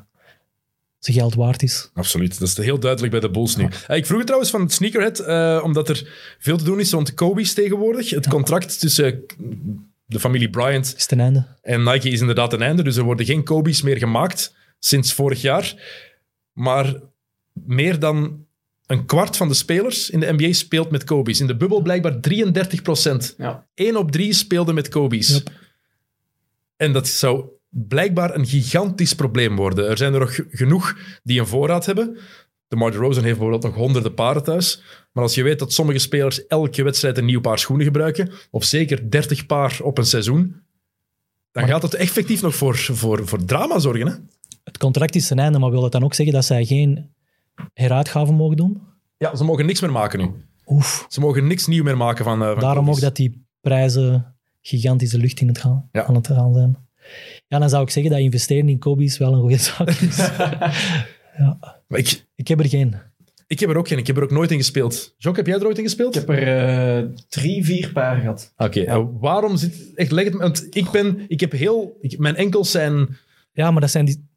zijn 0.99 1.17
geld 1.17 1.35
waard 1.35 1.63
is. 1.63 1.89
Absoluut, 1.93 2.39
dat 2.39 2.47
is 2.47 2.57
heel 2.57 2.79
duidelijk 2.79 3.11
bij 3.11 3.19
de 3.21 3.29
Bulls 3.29 3.55
nu. 3.55 3.67
Eh, 3.87 3.97
Ik 3.97 4.05
vroeg 4.05 4.17
het 4.17 4.25
trouwens 4.25 4.51
van 4.51 4.61
het 4.61 4.73
sneakerhead, 4.73 5.19
eh, 5.19 5.61
omdat 5.63 5.89
er 5.89 6.09
veel 6.39 6.57
te 6.57 6.63
doen 6.63 6.79
is 6.79 6.91
rond 6.91 7.07
de 7.07 7.13
Kobe's 7.13 7.53
tegenwoordig. 7.53 8.09
Het 8.09 8.27
contract 8.27 8.79
tussen 8.79 9.05
eh, 9.05 9.19
de 10.05 10.19
familie 10.19 10.49
Bryant 10.49 10.93
Is 10.97 11.05
ten 11.05 11.19
einde. 11.19 11.45
En 11.61 11.83
Nike 11.83 12.09
is 12.09 12.19
inderdaad 12.19 12.53
een 12.53 12.61
einde, 12.61 12.83
dus 12.83 12.95
er 12.97 13.03
worden 13.03 13.25
geen 13.25 13.43
Kobe's 13.43 13.81
meer 13.81 13.97
gemaakt 13.97 14.55
sinds 14.79 15.13
vorig 15.13 15.41
jaar. 15.41 15.97
Maar 16.53 16.95
meer 17.53 17.99
dan 17.99 18.45
een 18.85 19.05
kwart 19.05 19.37
van 19.37 19.47
de 19.47 19.53
spelers 19.53 20.09
in 20.09 20.19
de 20.19 20.31
NBA 20.37 20.53
speelt 20.53 20.91
met 20.91 21.03
Kobe's. 21.03 21.39
In 21.39 21.47
de 21.47 21.55
bubbel 21.57 21.81
blijkbaar 21.81 22.19
33 22.19 22.81
procent. 22.81 23.33
Ja. 23.37 23.67
1 23.75 23.95
op 23.97 24.11
3 24.11 24.33
speelde 24.33 24.73
met 24.73 24.87
Kobe's. 24.87 25.27
Yep. 25.27 25.49
En 26.75 26.93
dat 26.93 27.07
zou 27.07 27.45
blijkbaar 27.69 28.35
een 28.35 28.45
gigantisch 28.45 29.13
probleem 29.15 29.55
worden. 29.55 29.89
Er 29.89 29.97
zijn 29.97 30.13
er 30.13 30.19
nog 30.19 30.39
genoeg 30.49 30.97
die 31.23 31.39
een 31.39 31.47
voorraad 31.47 31.85
hebben. 31.85 32.17
De 32.67 32.75
Mar 32.75 32.93
Rosen 32.93 33.23
heeft 33.23 33.37
bijvoorbeeld 33.37 33.63
nog 33.63 33.75
honderden 33.75 34.13
paren 34.13 34.43
thuis. 34.43 34.81
Maar 35.11 35.23
als 35.23 35.35
je 35.35 35.43
weet 35.43 35.59
dat 35.59 35.73
sommige 35.73 35.99
spelers 35.99 36.47
elke 36.47 36.83
wedstrijd 36.83 37.17
een 37.17 37.25
nieuw 37.25 37.41
paar 37.41 37.59
schoenen 37.59 37.85
gebruiken, 37.85 38.31
of 38.51 38.63
zeker 38.63 39.09
30 39.11 39.45
paar 39.45 39.79
op 39.83 39.97
een 39.97 40.05
seizoen, 40.05 40.55
dan 41.51 41.67
gaat 41.67 41.81
het 41.81 41.93
effectief 41.93 42.41
nog 42.41 42.55
voor, 42.55 42.75
voor, 42.77 43.27
voor 43.27 43.45
drama 43.45 43.79
zorgen. 43.79 44.07
Hè? 44.07 44.13
Het 44.63 44.77
contract 44.77 45.15
is 45.15 45.27
ten 45.27 45.39
einde, 45.39 45.59
maar 45.59 45.71
wil 45.71 45.81
dat 45.81 45.91
dan 45.91 46.03
ook 46.03 46.13
zeggen 46.13 46.35
dat 46.35 46.45
zij 46.45 46.65
geen 46.65 47.09
heruitgaven 47.73 48.33
mogen 48.33 48.57
doen? 48.57 48.81
Ja, 49.17 49.35
ze 49.35 49.43
mogen 49.43 49.65
niks 49.65 49.81
meer 49.81 49.91
maken 49.91 50.19
nu. 50.19 50.31
Oef. 50.67 51.05
Ze 51.09 51.19
mogen 51.19 51.47
niks 51.47 51.67
nieuw 51.67 51.83
meer 51.83 51.97
maken 51.97 52.23
van, 52.25 52.41
eh 52.41 52.51
van 52.51 52.59
Daarom 52.59 52.89
ook 52.89 52.99
dat 52.99 53.15
die 53.15 53.45
prijzen 53.61 54.35
gigantisch 54.61 55.09
de 55.09 55.17
lucht 55.17 55.39
in 55.39 55.47
het 55.47 55.57
gaan, 55.57 55.89
Ja. 55.91 56.05
aan 56.05 56.15
het 56.15 56.27
gaan 56.27 56.53
zijn. 56.53 56.77
Ja, 57.47 57.59
dan 57.59 57.69
zou 57.69 57.83
ik 57.83 57.89
zeggen 57.89 58.11
dat 58.11 58.21
investeren 58.21 58.69
in 58.69 58.79
Kobe's 58.79 59.17
wel 59.17 59.33
een 59.33 59.39
goede 59.39 59.57
zaak 59.57 59.89
is. 60.09 60.17
Maar 61.87 61.99
ik, 61.99 62.25
ik 62.35 62.47
heb 62.47 62.59
er 62.59 62.67
geen. 62.69 62.95
ik 63.47 63.59
heb 63.59 63.69
er 63.69 63.77
ook 63.77 63.87
geen. 63.87 63.97
Ik 63.97 64.07
heb 64.07 64.17
er 64.17 64.23
ook 64.23 64.31
nooit 64.31 64.51
in 64.51 64.57
gespeeld. 64.57 65.13
Jock, 65.17 65.35
heb 65.35 65.47
jij 65.47 65.55
er 65.59 65.65
ooit 65.65 65.77
in 65.77 65.83
gespeeld? 65.83 66.15
Ik 66.15 66.21
heb 66.27 66.29
er 66.37 66.97
eh, 66.97 67.03
drie, 67.29 67.65
vier 67.65 67.91
paar 67.91 68.19
gehad. 68.19 68.53
Oké, 68.57 68.81
en 68.81 69.19
waarom 69.19 69.57
zit... 69.57 69.91
Echt, 69.95 70.11
leg 70.11 70.23
het 70.25 70.33
me... 70.33 70.39
Want 70.39 70.67
ik 70.69 70.91
ben... 70.91 71.25
Ik 71.27 71.39
heb 71.39 71.51
heel... 71.51 71.97
ik- 72.01 72.17
mijn 72.19 72.35
enkels 72.35 72.71
zijn... 72.71 73.17
Ja, 73.53 73.71
maar 73.71 73.81
dat 73.81 73.89
zijn 73.91 74.05
die... 74.05 74.27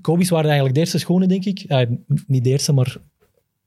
Kobe's 0.00 0.28
waren 0.28 0.44
eigenlijk 0.46 0.74
de 0.74 0.80
eerste 0.80 0.98
schoenen, 0.98 1.28
denk 1.28 1.44
ik. 1.44 1.58
Ja, 1.68 1.86
niet 2.26 2.44
de 2.44 2.50
eerste, 2.50 2.72
maar 2.72 2.96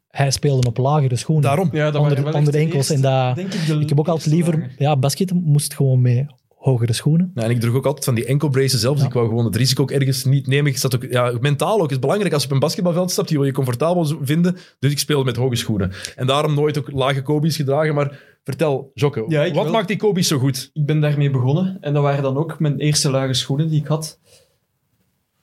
hij 0.10 0.32
speelde 0.32 0.68
op 0.68 0.78
lagere 0.78 1.16
schoenen. 1.16 1.44
Daarom. 1.44 1.70
Ja, 1.72 1.92
dat 1.92 2.02
onder, 2.02 2.10
waren 2.10 2.24
wel 2.24 2.34
onder 2.34 2.52
de 2.52 2.58
enkels. 2.60 2.76
eerste, 2.90 2.94
en 2.94 3.02
dat, 3.02 3.36
denk 3.36 3.54
ik, 3.54 3.66
de 3.66 3.80
ik 3.80 3.90
heb 3.90 4.00
ook 4.00 4.08
altijd 4.08 4.34
liever... 4.34 4.72
Ja, 4.78 4.98
basket 4.98 5.34
moest 5.34 5.74
gewoon 5.74 6.02
mee 6.02 6.26
hogere 6.60 6.94
schoenen. 6.94 7.32
Nou, 7.34 7.48
en 7.50 7.56
ik 7.56 7.62
droeg 7.62 7.76
ook 7.76 7.86
altijd 7.86 8.06
van 8.06 8.16
die 8.16 8.26
enkelbraces 8.26 8.80
zelf. 8.82 8.94
Dus 8.94 9.02
Ja. 9.02 9.08
ik 9.08 9.14
wou 9.14 9.28
gewoon 9.28 9.46
het 9.46 9.56
risico 9.56 9.82
ook 9.82 9.92
ergens 9.92 10.24
niet 10.24 10.48
nemen. 10.48 10.72
Ik 10.72 10.78
zat 10.78 10.96
ook, 10.96 11.04
ja, 11.10 11.34
mentaal 11.40 11.82
ook 11.82 11.92
is 11.92 12.00
belangrijk. 12.00 12.34
Als 12.34 12.42
je 12.42 12.48
op 12.48 12.54
een 12.54 12.60
basketbalveld 12.60 13.12
stapt, 13.12 13.28
die 13.28 13.38
wil 13.38 13.46
je 13.46 13.54
comfortabel 13.54 14.06
vinden. 14.22 14.58
Dus 14.80 14.92
ik 14.92 15.00
speelde 15.00 15.26
met 15.26 15.36
hoge 15.36 15.56
schoenen. 15.56 15.92
En 16.16 16.28
daarom 16.28 16.54
nooit 16.54 16.78
ook 16.78 16.92
lage 16.92 17.22
Kobe's 17.22 17.56
gedragen. 17.56 17.96
Maar 17.96 18.20
vertel, 18.44 18.92
Ja, 18.94 19.44
ik 19.44 19.54
wat 19.54 19.72
maakt 19.72 19.88
die 19.88 19.98
Kobe's 19.98 20.28
zo 20.28 20.38
goed? 20.38 20.70
Ik 20.74 20.86
ben 20.86 21.00
daarmee 21.00 21.30
begonnen. 21.30 21.78
En 21.82 21.94
dat 21.94 22.04
waren 22.04 22.24
dan 22.24 22.38
ook 22.38 22.60
mijn 22.60 22.80
eerste 22.80 23.10
lage 23.10 23.34
schoenen 23.34 23.70
die 23.70 23.80
ik 23.80 23.88
had. 23.88 24.20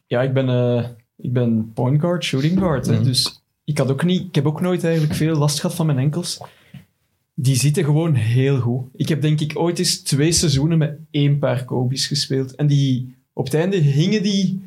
Ja, 0.07 0.23
ik 0.23 0.33
ben, 0.33 0.49
eh, 0.49 0.85
ik 1.17 1.33
ben 1.33 1.71
point 1.75 2.01
guard, 2.01 2.25
shooting 2.25 2.59
guard. 2.59 2.87
hè. 2.87 2.93
Mhm. 2.95 3.03
Dus 3.05 3.43
ik, 3.65 3.79
had 3.79 3.91
ook 3.91 4.05
niet, 4.05 4.23
ik 4.27 4.35
heb 4.35 4.47
ook 4.47 4.61
nooit 4.61 4.85
eigenlijk 4.85 5.15
veel 5.15 5.37
last 5.37 5.61
gehad 5.61 5.77
van 5.77 5.87
mijn 5.87 5.99
enkels. 5.99 6.41
Die 7.39 7.57
zitten 7.57 7.85
gewoon 7.85 8.15
heel 8.15 8.59
goed. 8.61 8.89
Ik 8.95 9.09
heb 9.09 9.21
denk 9.21 9.41
ik 9.41 9.59
ooit 9.59 9.79
eens 9.79 10.03
twee 10.03 10.33
seizoenen 10.33 10.79
met 10.79 10.99
één 11.11 11.39
paar 11.39 11.65
Kobe's 11.65 12.07
gespeeld. 12.07 12.55
En 12.55 12.67
die, 12.67 13.15
op 13.33 13.45
het 13.45 13.55
einde 13.55 13.77
hingen 13.77 14.23
die 14.23 14.63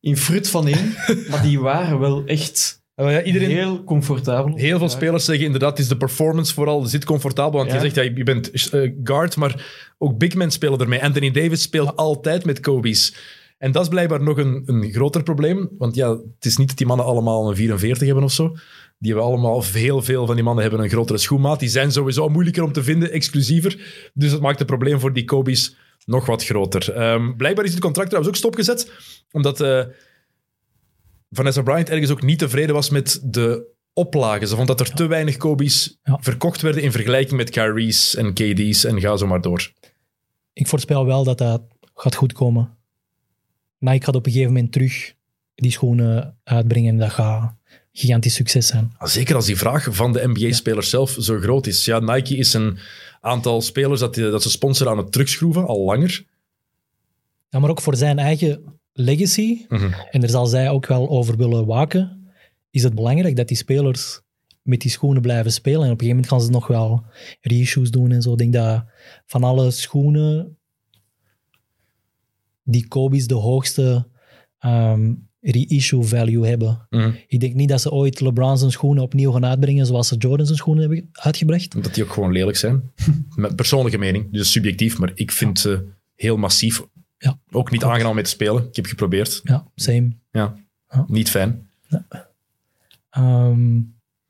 in 0.00 0.16
frut 0.16 0.48
van 0.48 0.66
één. 0.66 0.94
maar 1.30 1.42
die 1.42 1.60
waren 1.60 1.98
wel 1.98 2.24
echt 2.26 2.76
Uh, 2.96 3.12
ja, 3.12 3.22
iedereen, 3.22 3.50
heel 3.50 3.84
comfortabel. 3.84 4.56
heel 4.56 4.78
veel 4.78 4.88
spelers 4.88 5.24
zeggen 5.24 5.44
inderdaad, 5.44 5.70
het 5.70 5.78
is 5.78 5.88
de 5.88 5.96
performance 5.96 6.54
vooral. 6.54 6.84
Zit 6.84 7.04
comfortabel, 7.04 7.58
want 7.58 7.70
Ja. 7.70 7.74
je 7.76 7.80
zegt, 7.80 7.94
ja, 7.94 8.02
je 8.02 8.24
bent 8.24 8.70
eh, 8.70 8.92
guard, 9.04 9.36
maar 9.36 9.66
ook 9.98 10.18
big 10.18 10.34
men 10.34 10.50
spelen 10.50 10.78
ermee. 10.78 11.02
Anthony 11.02 11.30
Davis 11.30 11.62
speelt 11.62 11.96
altijd 11.96 12.44
met 12.44 12.60
Kobe's. 12.60 13.14
En 13.58 13.72
dat 13.72 13.82
is 13.82 13.88
blijkbaar 13.88 14.22
nog 14.22 14.36
een, 14.38 14.62
een 14.66 14.90
groter 14.92 15.22
probleem. 15.22 15.68
Want 15.78 15.94
ja, 15.94 16.10
het 16.10 16.44
is 16.44 16.56
niet 16.56 16.68
dat 16.68 16.76
die 16.76 16.86
mannen 16.86 17.06
allemaal 17.06 17.48
een 17.48 17.56
44 17.56 18.06
hebben 18.06 18.24
of 18.24 18.32
zo. 18.32 18.56
Die 18.98 19.12
hebben 19.12 19.28
allemaal, 19.30 19.64
heel 19.64 20.02
veel 20.02 20.26
van 20.26 20.34
die 20.34 20.44
mannen 20.44 20.62
hebben 20.64 20.82
een 20.82 20.90
grotere 20.90 21.18
schoenmaat. 21.18 21.60
Die 21.60 21.68
zijn 21.68 21.92
sowieso 21.92 22.28
moeilijker 22.28 22.62
om 22.62 22.72
te 22.72 22.82
vinden, 22.82 23.10
exclusiever. 23.10 24.10
Dus 24.14 24.30
dat 24.30 24.40
maakt 24.40 24.58
het 24.58 24.66
probleem 24.66 25.00
voor 25.00 25.12
die 25.12 25.24
Kobe's 25.24 25.76
nog 26.04 26.26
wat 26.26 26.44
groter. 26.44 26.92
Ehm, 26.92 27.36
blijkbaar 27.36 27.64
is 27.64 27.70
het 27.70 27.80
contract 27.80 28.08
trouwens 28.08 28.34
ook 28.34 28.40
stopgezet, 28.40 28.92
omdat 29.32 29.60
eh, 29.60 29.84
Vanessa 31.30 31.62
Bryant 31.62 31.88
ergens 31.90 32.10
ook 32.10 32.22
niet 32.22 32.38
tevreden 32.38 32.74
was 32.74 32.90
met 32.90 33.20
de 33.24 33.66
oplagen. 33.92 34.48
Ze 34.48 34.56
vond 34.56 34.68
dat 34.68 34.80
er 34.80 34.92
te 34.94 35.06
weinig 35.06 35.36
Kobe's 35.36 35.98
Ja. 36.02 36.18
verkocht 36.20 36.60
werden 36.60 36.82
in 36.82 36.92
vergelijking 36.92 37.36
met 37.36 37.50
Kyrie's 37.50 38.14
en 38.14 38.32
KD's 38.34 38.84
en 38.84 39.00
ga 39.00 39.16
zo 39.16 39.26
maar 39.26 39.40
door. 39.40 39.72
Ik 40.52 40.66
voorspel 40.66 41.06
wel 41.06 41.24
dat 41.24 41.38
dat 41.38 41.62
gaat 41.94 42.14
goed 42.14 42.32
komen. 42.32 42.76
Nike 43.78 44.04
gaat 44.04 44.14
op 44.14 44.26
een 44.26 44.32
gegeven 44.32 44.52
moment 44.52 44.72
terug 44.72 45.14
die 45.54 45.70
schoenen 45.70 46.38
uitbrengen 46.44 46.90
en 46.90 46.98
dat 46.98 47.10
gaat 47.10 47.54
gigantisch 47.98 48.34
succes 48.34 48.66
zijn. 48.66 48.92
Zeker 49.00 49.34
als 49.34 49.46
die 49.46 49.56
vraag 49.56 49.86
van 49.90 50.12
de 50.12 50.28
NBA-spelers 50.28 50.90
zelf 50.90 51.16
zo 51.20 51.38
groot 51.40 51.66
is. 51.66 51.84
Ja, 51.84 51.98
Nike 51.98 52.36
is 52.36 52.52
een 52.54 52.78
aantal 53.20 53.60
spelers 53.62 54.00
dat, 54.00 54.14
die- 54.14 54.30
dat 54.30 54.42
ze 54.42 54.50
sponsoren 54.50 54.92
aan 54.92 54.98
het 54.98 55.12
terugschroeven, 55.12 55.66
al 55.66 55.84
langer. 55.84 56.24
Ja, 57.48 57.58
maar 57.58 57.70
ook 57.70 57.80
voor 57.80 57.96
zijn 57.96 58.18
eigen 58.18 58.62
legacy, 58.92 59.64
Mhm. 59.68 59.92
en 60.10 60.20
daar 60.20 60.30
zal 60.30 60.46
zij 60.46 60.70
ook 60.70 60.86
wel 60.86 61.08
over 61.08 61.36
willen 61.36 61.66
waken, 61.66 62.32
is 62.70 62.82
het 62.82 62.94
belangrijk 62.94 63.36
dat 63.36 63.48
die 63.48 63.56
spelers 63.56 64.20
met 64.62 64.80
die 64.80 64.90
schoenen 64.90 65.22
blijven 65.22 65.52
spelen. 65.52 65.82
En 65.86 65.92
op 65.92 66.00
een 66.00 66.06
gegeven 66.06 66.14
moment 66.14 66.28
gaan 66.32 66.40
ze 66.40 66.50
nog 66.50 66.66
wel 66.66 67.04
reissues 67.40 67.90
doen 67.90 68.10
en 68.12 68.22
zo. 68.22 68.32
Ik 68.32 68.38
denk 68.38 68.52
dat 68.52 68.84
van 69.26 69.44
alle 69.44 69.70
schoenen 69.70 70.56
die 72.62 72.88
Kobe's 72.88 73.26
de 73.26 73.34
hoogste 73.34 74.08
ehm, 74.58 75.14
reissue 75.40 76.02
value 76.02 76.46
hebben. 76.46 76.86
Mhm. 76.90 77.10
Ik 77.26 77.40
denk 77.40 77.54
niet 77.54 77.68
dat 77.68 77.80
ze 77.80 77.90
ooit 77.90 78.20
LeBron 78.20 78.58
zijn 78.58 78.70
schoenen 78.70 79.02
opnieuw 79.02 79.32
gaan 79.32 79.46
uitbrengen 79.46 79.86
zoals 79.86 80.08
ze 80.08 80.16
Jordan 80.16 80.46
zijn 80.46 80.58
schoenen 80.58 80.82
hebben 80.82 81.08
uitgebracht. 81.12 81.74
Omdat 81.74 81.94
die 81.94 82.04
ook 82.04 82.12
gewoon 82.12 82.32
lelijk 82.32 82.56
zijn. 82.56 82.82
Met 83.34 83.56
persoonlijke 83.56 83.98
mening, 83.98 84.32
dus 84.32 84.50
subjectief, 84.50 84.98
maar 84.98 85.10
ik 85.14 85.32
vind 85.32 85.58
ze 85.58 85.84
heel 86.14 86.36
massief. 86.36 86.82
Ja. 87.18 87.38
Ook 87.50 87.70
niet 87.70 87.84
aangenaam 87.84 88.14
mee 88.14 88.24
te 88.24 88.30
spelen. 88.30 88.66
Ik 88.68 88.76
heb 88.76 88.86
geprobeerd. 88.86 89.40
Ja, 89.44 89.66
same. 89.74 90.10
Ja. 90.30 90.56
Ja. 90.90 91.04
Niet 91.08 91.30
fijn. 91.30 91.68
Ehm, 93.10 93.80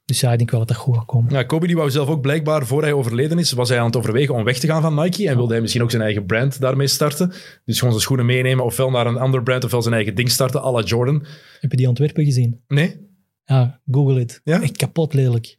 dus 0.08 0.20
ja, 0.20 0.32
ik 0.32 0.38
denk 0.38 0.50
wel 0.50 0.58
dat 0.58 0.68
dat 0.68 0.76
goed 0.76 0.96
gaat 0.96 1.06
komen. 1.06 1.32
Ja, 1.32 1.42
Kobe 1.42 1.66
die 1.66 1.76
wou 1.76 1.90
zelf 1.90 2.08
ook 2.08 2.20
blijkbaar, 2.20 2.66
voor 2.66 2.82
hij 2.82 2.92
overleden 2.92 3.38
is, 3.38 3.52
was 3.52 3.68
hij 3.68 3.78
aan 3.78 3.86
het 3.86 3.96
overwegen 3.96 4.34
om 4.34 4.44
weg 4.44 4.58
te 4.58 4.66
gaan 4.66 4.82
van 4.82 4.94
Nike. 4.94 5.28
En 5.28 5.36
wilde 5.36 5.52
hij 5.52 5.60
misschien 5.60 5.82
ook 5.82 5.90
zijn 5.90 6.02
eigen 6.02 6.26
brand 6.26 6.60
daarmee 6.60 6.86
starten. 6.86 7.32
Dus 7.64 7.78
gewoon 7.78 7.90
zijn 7.90 8.02
schoenen 8.02 8.26
meenemen, 8.26 8.64
ofwel 8.64 8.90
naar 8.90 9.06
een 9.06 9.16
ander 9.16 9.42
brand, 9.42 9.64
ofwel 9.64 9.82
zijn 9.82 9.94
eigen 9.94 10.14
ding 10.14 10.30
starten, 10.30 10.62
à 10.62 10.70
la 10.70 10.82
Jordan. 10.82 11.26
Heb 11.60 11.70
je 11.70 11.76
die 11.76 11.88
ontwerpen 11.88 12.24
gezien? 12.24 12.60
Nee? 12.68 13.06
Ja, 13.44 13.80
google 13.90 14.18
het. 14.18 14.40
Ja? 14.44 14.62
Echt 14.62 14.76
kapot 14.76 15.14
lelijk. 15.14 15.54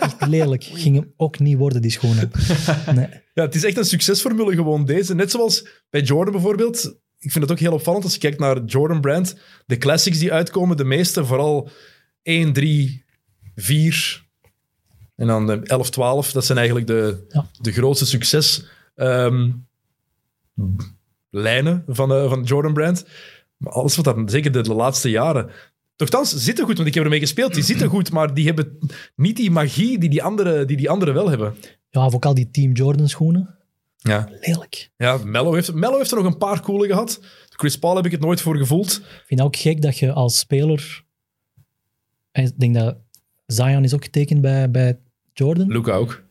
Echt 0.00 0.26
lelijk. 0.26 0.64
Ging 0.84 0.94
hem 0.94 1.12
ook 1.16 1.38
niet 1.38 1.58
worden, 1.58 1.82
die 1.82 1.90
schoenen. 1.90 2.30
Nee. 2.94 3.08
Ja, 3.34 3.42
het 3.42 3.54
is 3.54 3.64
echt 3.64 3.76
een 3.76 3.84
succesformule 3.84 4.54
gewoon 4.54 4.84
deze. 4.84 5.14
Net 5.14 5.30
zoals 5.30 5.68
bij 5.90 6.00
Jordan 6.00 6.32
bijvoorbeeld. 6.32 6.98
Ik 7.18 7.32
vind 7.32 7.44
het 7.44 7.52
ook 7.52 7.58
heel 7.58 7.72
opvallend 7.72 8.04
als 8.04 8.12
je 8.12 8.20
kijkt 8.20 8.38
naar 8.38 8.64
Jordan 8.64 9.00
brand. 9.00 9.36
De 9.66 9.76
classics 9.76 10.18
die 10.18 10.32
uitkomen, 10.32 10.76
de 10.76 10.84
meeste, 10.84 11.24
vooral 11.24 11.70
1, 12.22 12.52
3, 12.52 13.06
4 13.60 14.26
en 15.16 15.26
dan 15.26 15.46
de 15.46 15.60
11, 15.62 15.90
12. 15.90 16.32
Dat 16.32 16.44
zijn 16.44 16.58
eigenlijk 16.58 16.86
de, 16.86 17.26
Ja. 17.28 17.46
de 17.60 17.72
grootste 17.72 18.06
succes 18.06 18.64
ehm, 18.94 19.50
lijnen 21.30 21.84
van, 21.86 22.08
de, 22.08 22.26
van 22.28 22.38
het 22.38 22.48
Jordan 22.48 22.72
brand. 22.72 23.04
Maar 23.56 23.72
alles 23.72 23.96
wat 23.96 24.04
dat, 24.04 24.30
zeker 24.30 24.52
de, 24.52 24.60
de 24.60 24.74
laatste 24.74 25.10
jaren... 25.10 25.50
Nochtans, 25.96 26.34
zitten 26.36 26.64
goed, 26.64 26.76
want 26.76 26.88
ik 26.88 26.94
heb 26.94 27.04
ermee 27.04 27.18
gespeeld. 27.18 27.54
Die 27.54 27.62
zitten 27.62 27.88
goed, 27.88 28.12
maar 28.12 28.34
die 28.34 28.46
hebben 28.46 28.78
niet 29.16 29.36
die 29.36 29.50
magie 29.50 29.98
die 29.98 30.08
die 30.08 30.22
anderen 30.22 30.66
die 30.66 30.76
die 30.76 30.90
andere 30.90 31.12
wel 31.12 31.28
hebben. 31.28 31.54
Ja, 31.90 32.06
of 32.06 32.14
ook 32.14 32.24
al 32.24 32.34
die 32.34 32.50
Team 32.50 32.72
Jordan 32.72 33.08
schoenen. 33.08 33.54
Ja, 33.96 34.28
Lelijk. 34.40 34.90
ja 34.96 35.16
Mello, 35.24 35.52
heeft, 35.54 35.72
Mello 35.74 35.96
heeft 35.96 36.10
er 36.10 36.16
nog 36.16 36.26
een 36.26 36.38
paar 36.38 36.60
coole 36.60 36.86
gehad. 36.86 37.20
Chris 37.48 37.78
Paul 37.78 37.96
heb 37.96 38.04
ik 38.06 38.10
het 38.10 38.20
nooit 38.20 38.40
voor 38.40 38.56
gevoeld. 38.56 38.90
Ik 38.96 39.22
vind 39.26 39.40
het 39.40 39.48
ook 39.48 39.56
gek 39.56 39.82
dat 39.82 39.98
je 39.98 40.12
als 40.12 40.38
speler... 40.38 41.04
Ik 42.32 42.58
denk 42.58 42.74
dat 42.74 42.96
Zion 43.52 43.84
is 43.84 43.94
ook 43.94 44.04
getekend 44.04 44.40
bij, 44.40 44.70
bij 44.70 44.98
Jordan. 45.32 45.68
Luca 45.68 45.92
ook. 45.92 46.24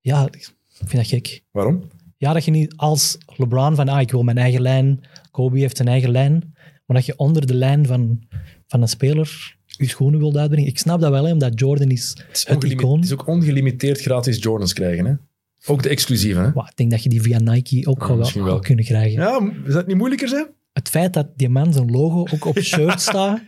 Ja, 0.00 0.26
ik 0.30 0.54
vind 0.68 0.92
dat 0.92 1.06
gek. 1.06 1.42
Waarom? 1.50 1.82
Ja, 2.16 2.32
dat 2.32 2.44
je 2.44 2.50
niet 2.50 2.76
als 2.76 3.18
LeBron 3.36 3.74
van 3.74 3.88
ah, 3.88 4.00
ik 4.00 4.10
wil 4.10 4.22
mijn 4.22 4.38
eigen 4.38 4.62
lijn, 4.62 5.00
Kobe 5.30 5.58
heeft 5.58 5.76
zijn 5.76 5.88
eigen 5.88 6.10
lijn, 6.10 6.54
maar 6.86 6.96
dat 6.96 7.06
je 7.06 7.16
onder 7.16 7.46
de 7.46 7.54
lijn 7.54 7.86
van, 7.86 8.22
van 8.66 8.82
een 8.82 8.88
speler 8.88 9.56
je 9.66 9.88
schoenen 9.88 10.20
wilt 10.20 10.36
uitbrengen. 10.36 10.68
Ik 10.68 10.78
snap 10.78 11.00
dat 11.00 11.10
wel, 11.10 11.24
hè, 11.24 11.32
omdat 11.32 11.60
Jordan 11.60 11.90
is 11.90 12.08
Het 12.26 12.36
is, 12.36 12.46
het 12.46 12.64
icoon. 12.64 12.96
het 12.96 13.04
is 13.04 13.12
ook 13.12 13.26
ongelimiteerd 13.26 14.00
gratis 14.00 14.42
Jordans 14.42 14.72
krijgen. 14.72 15.04
Hè? 15.04 15.14
Ook 15.66 15.82
de 15.82 15.88
exclusieve. 15.88 16.40
Hè? 16.40 16.48
Ik 16.48 16.72
denk 16.76 16.90
dat 16.90 17.02
je 17.02 17.08
die 17.08 17.22
via 17.22 17.38
Nike 17.38 17.88
ook 17.88 18.16
misschien 18.16 18.42
wel 18.42 18.52
wel. 18.52 18.60
kunnen 18.60 18.84
krijgen. 18.84 19.20
Ja, 19.22 19.38
zou 19.64 19.76
het 19.76 19.86
niet 19.86 19.96
moeilijker 19.96 20.28
zijn? 20.28 20.46
Het 20.72 20.88
feit 20.88 21.12
dat 21.12 21.26
die 21.36 21.48
man 21.48 21.72
zijn 21.72 21.90
logo 21.90 22.26
ook 22.34 22.44
op 22.44 22.58
shirt 22.72 23.00
staat 23.00 23.40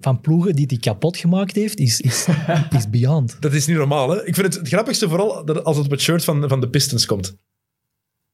van 0.00 0.20
ploegen 0.20 0.54
die 0.56 0.64
hij 0.68 0.78
kapot 0.78 1.16
gemaakt 1.16 1.54
heeft, 1.54 1.78
is, 1.78 2.00
is, 2.00 2.26
is 2.78 2.90
beyond. 2.90 3.36
Dat 3.40 3.52
is 3.52 3.66
niet 3.66 3.76
normaal. 3.76 4.10
Hè? 4.10 4.26
Ik 4.26 4.34
vind 4.34 4.46
het 4.46 4.54
het 4.54 4.68
grappigste 4.68 5.08
vooral 5.08 5.44
dat 5.44 5.64
als 5.64 5.76
het 5.76 5.84
op 5.84 5.90
het 5.90 6.00
shirt 6.00 6.24
van, 6.24 6.48
van 6.48 6.60
de 6.60 6.68
Pistons 6.70 7.06
komt. 7.06 7.36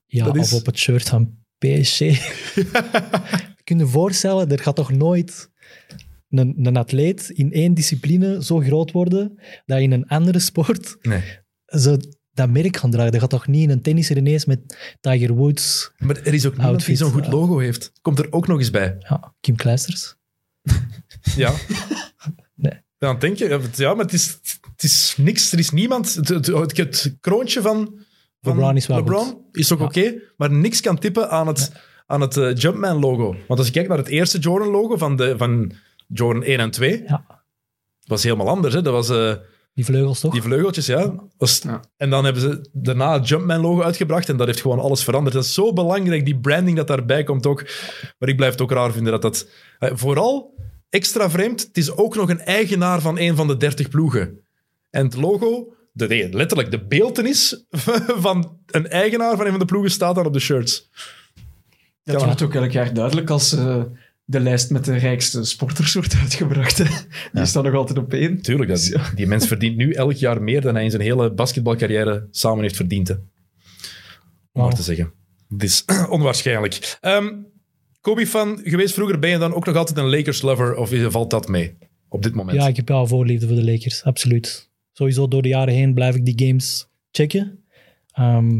Ja, 0.06 0.24
Dat 0.24 0.36
is- 0.36 0.52
of 0.52 0.58
op 0.58 0.66
het 0.66 0.78
shirt 0.78 1.08
van 1.08 1.38
PSG. 1.58 1.98
Kun 3.64 3.78
je 3.78 3.84
je 3.84 3.86
voorstellen, 3.86 4.50
er 4.50 4.58
gaat 4.58 4.76
toch 4.76 4.92
nooit 4.92 5.50
een, 6.28 6.54
een 6.66 6.76
atleet 6.76 7.30
in 7.30 7.52
één 7.52 7.74
discipline 7.74 8.44
zo 8.44 8.58
groot 8.60 8.92
worden 8.92 9.40
dat 9.66 9.80
in 9.80 9.92
een 9.92 10.06
andere 10.08 10.38
sport 10.38 10.96
Nee. 11.02 11.22
ze 11.66 12.14
dat 12.32 12.50
merk 12.50 12.76
gaan 12.76 12.90
dragen. 12.90 13.12
Dat 13.12 13.20
gaat 13.20 13.30
toch 13.30 13.46
niet 13.46 13.62
in 13.62 13.70
een 13.70 13.82
tennisser 13.82 14.16
ineens 14.16 14.44
met 14.44 14.76
Tiger 15.00 15.32
Woods, 15.34 15.92
Maar 15.98 16.16
er 16.16 16.34
is 16.34 16.46
ook 16.46 16.56
niemand 16.56 16.86
die 16.86 16.96
zo'n 16.96 17.10
goed 17.12 17.24
ja. 17.24 17.30
logo 17.30 17.58
heeft. 17.58 17.92
Komt 18.02 18.18
er 18.18 18.32
ook 18.32 18.46
nog 18.46 18.58
eens 18.58 18.70
bij. 18.70 18.96
ja, 18.98 19.34
Kim 19.40 19.56
Kleisters. 19.56 20.16
Ja. 21.36 21.52
Nee. 22.54 22.72
Dan 22.98 23.18
denk 23.18 23.36
je, 23.36 23.60
ja, 23.74 23.94
maar 23.94 24.04
het 24.04 24.12
is, 24.14 24.38
het 24.72 24.82
is 24.82 25.14
niks. 25.18 25.52
Er 25.52 25.58
is 25.58 25.70
niemand. 25.70 26.14
Het, 26.14 26.28
het, 26.76 27.16
kroontje 27.20 27.60
van, 27.60 27.94
van 28.40 28.54
LeBron 28.56 28.76
is 28.76 28.86
wel 28.86 28.96
LeBron 28.96 29.44
is 29.52 29.72
ook 29.72 29.78
Ja. 29.78 29.84
oké, 29.84 30.14
maar 30.36 30.50
niks 30.50 30.80
kan 30.80 30.98
tippen 30.98 31.30
aan 31.30 31.46
het, 31.46 31.72
aan 32.06 32.20
het 32.20 32.36
eh, 32.36 32.54
Jumpman-logo. 32.54 33.36
Want 33.46 33.58
als 33.58 33.66
je 33.66 33.72
kijkt 33.72 33.88
naar 33.88 33.98
het 33.98 34.08
eerste 34.08 34.38
Jordan-logo 34.38 34.96
van, 34.96 35.16
de, 35.16 35.34
van 35.38 35.72
Jordan 36.08 36.42
1 36.42 36.58
en 36.58 36.70
2, 36.70 37.02
Ja, 37.06 37.42
was 38.06 38.22
helemaal 38.22 38.48
anders. 38.48 38.74
Hè? 38.74 38.82
Dat 38.82 38.92
was 38.92 39.08
eh, 39.08 39.34
die 39.74 39.84
vleugels 39.84 40.20
toch? 40.20 40.32
die 40.32 40.42
vleugeltjes, 40.42 40.86
ja. 40.86 41.14
Was- 41.36 41.58
Ja. 41.62 41.80
En 41.96 42.10
dan 42.10 42.24
hebben 42.24 42.42
ze 42.42 42.68
daarna 42.72 43.12
het 43.12 43.28
Jumpman-logo 43.28 43.82
uitgebracht 43.82 44.28
en 44.28 44.36
dat 44.36 44.46
heeft 44.46 44.60
gewoon 44.60 44.80
alles 44.80 45.04
veranderd. 45.04 45.34
Dat 45.34 45.44
is 45.44 45.54
zo 45.54 45.72
belangrijk, 45.72 46.24
die 46.24 46.38
branding 46.38 46.76
dat 46.76 46.86
daarbij 46.86 47.24
komt 47.24 47.46
ook. 47.46 47.62
Maar 48.18 48.28
ik 48.28 48.36
blijf 48.36 48.52
het 48.52 48.60
ook 48.60 48.70
raar 48.72 48.92
vinden 48.92 49.12
dat 49.12 49.22
dat... 49.22 49.48
eh, 49.78 49.90
vooral, 49.94 50.54
extra 50.90 51.30
vreemd, 51.30 51.60
het 51.60 51.76
is 51.76 51.90
ook 51.90 52.16
nog 52.16 52.28
een 52.28 52.40
eigenaar 52.40 53.00
van 53.00 53.18
een 53.18 53.36
van 53.36 53.46
de 53.46 53.56
30 53.56 53.88
ploegen. 53.88 54.40
En 54.90 55.04
het 55.04 55.16
logo, 55.16 55.74
de, 55.92 56.06
nee, 56.06 56.32
letterlijk 56.32 56.70
de 56.70 56.84
beeltenis 56.86 57.64
van 58.26 58.58
een 58.66 58.88
eigenaar 58.88 59.36
van 59.36 59.44
een 59.44 59.50
van 59.50 59.60
de 59.60 59.64
ploegen 59.64 59.90
staat 59.90 60.14
dan 60.14 60.26
op 60.26 60.32
de 60.32 60.38
shirts. 60.40 60.90
Dat 62.04 62.24
wordt 62.24 62.42
ook 62.42 62.54
elk 62.54 62.70
jaar 62.70 62.94
duidelijk 62.94 63.30
als 63.30 63.52
eh, 63.52 63.82
de 64.24 64.40
lijst 64.40 64.70
met 64.70 64.84
de 64.84 64.96
rijkste 64.96 65.44
sporters 65.44 65.94
wordt 65.94 66.16
uitgebracht. 66.20 66.78
hè. 66.78 66.84
Die 67.32 67.46
staat 67.46 67.64
nog 67.64 67.74
altijd 67.74 67.98
op 67.98 68.12
één. 68.12 68.42
Tuurlijk, 68.42 68.68
dat, 68.70 68.86
Ja. 68.86 69.10
die 69.14 69.26
mens 69.26 69.46
verdient 69.46 69.76
nu 69.76 69.92
elk 69.92 70.12
jaar 70.12 70.42
meer 70.42 70.60
dan 70.60 70.74
hij 70.74 70.84
in 70.84 70.90
zijn 70.90 71.02
hele 71.02 71.32
basketbalcarrière 71.32 72.28
samen 72.30 72.62
heeft 72.62 72.76
verdiend. 72.76 73.08
hè. 73.08 73.14
Om 74.52 74.62
maar 74.62 74.74
te 74.74 74.82
zeggen. 74.82 75.12
Het 75.48 75.62
is 75.62 75.84
onwaarschijnlijk. 76.08 76.98
Ehm 77.00 77.32
Kobe-fan 78.06 78.60
geweest 78.64 78.94
vroeger, 78.94 79.18
ben 79.18 79.30
je 79.30 79.38
dan 79.38 79.54
ook 79.54 79.66
nog 79.66 79.76
altijd 79.76 79.98
een 79.98 80.10
Lakers-lover 80.10 80.76
of 80.76 80.90
valt 81.08 81.30
dat 81.30 81.48
mee 81.48 81.74
op 82.08 82.22
dit 82.22 82.34
moment? 82.34 82.56
Ja, 82.56 82.68
ik 82.68 82.76
heb 82.76 82.88
wel 82.88 83.06
voorliefde 83.06 83.46
voor 83.46 83.56
de 83.56 83.64
Lakers, 83.64 84.02
absoluut. 84.02 84.70
Sowieso 84.92 85.28
door 85.28 85.42
de 85.42 85.48
jaren 85.48 85.74
heen 85.74 85.94
blijf 85.94 86.14
ik 86.14 86.24
die 86.24 86.46
games 86.46 86.88
checken. 87.10 87.58
Ehm, 88.12 88.56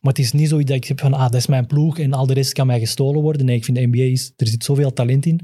maar 0.00 0.12
het 0.12 0.18
is 0.18 0.32
niet 0.32 0.48
zoiets 0.48 0.68
dat 0.68 0.76
ik 0.76 0.84
heb 0.84 1.00
van, 1.00 1.14
ah, 1.14 1.22
dat 1.22 1.34
is 1.34 1.46
mijn 1.46 1.66
ploeg 1.66 1.98
en 1.98 2.12
al 2.12 2.26
de 2.26 2.34
rest 2.34 2.52
kan 2.52 2.66
mij 2.66 2.78
gestolen 2.78 3.22
worden. 3.22 3.46
Nee, 3.46 3.56
ik 3.56 3.64
vind 3.64 3.76
de 3.76 3.86
NBA, 3.86 4.02
is, 4.02 4.32
er 4.36 4.46
zit 4.46 4.64
zoveel 4.64 4.92
talent 4.92 5.26
in, 5.26 5.36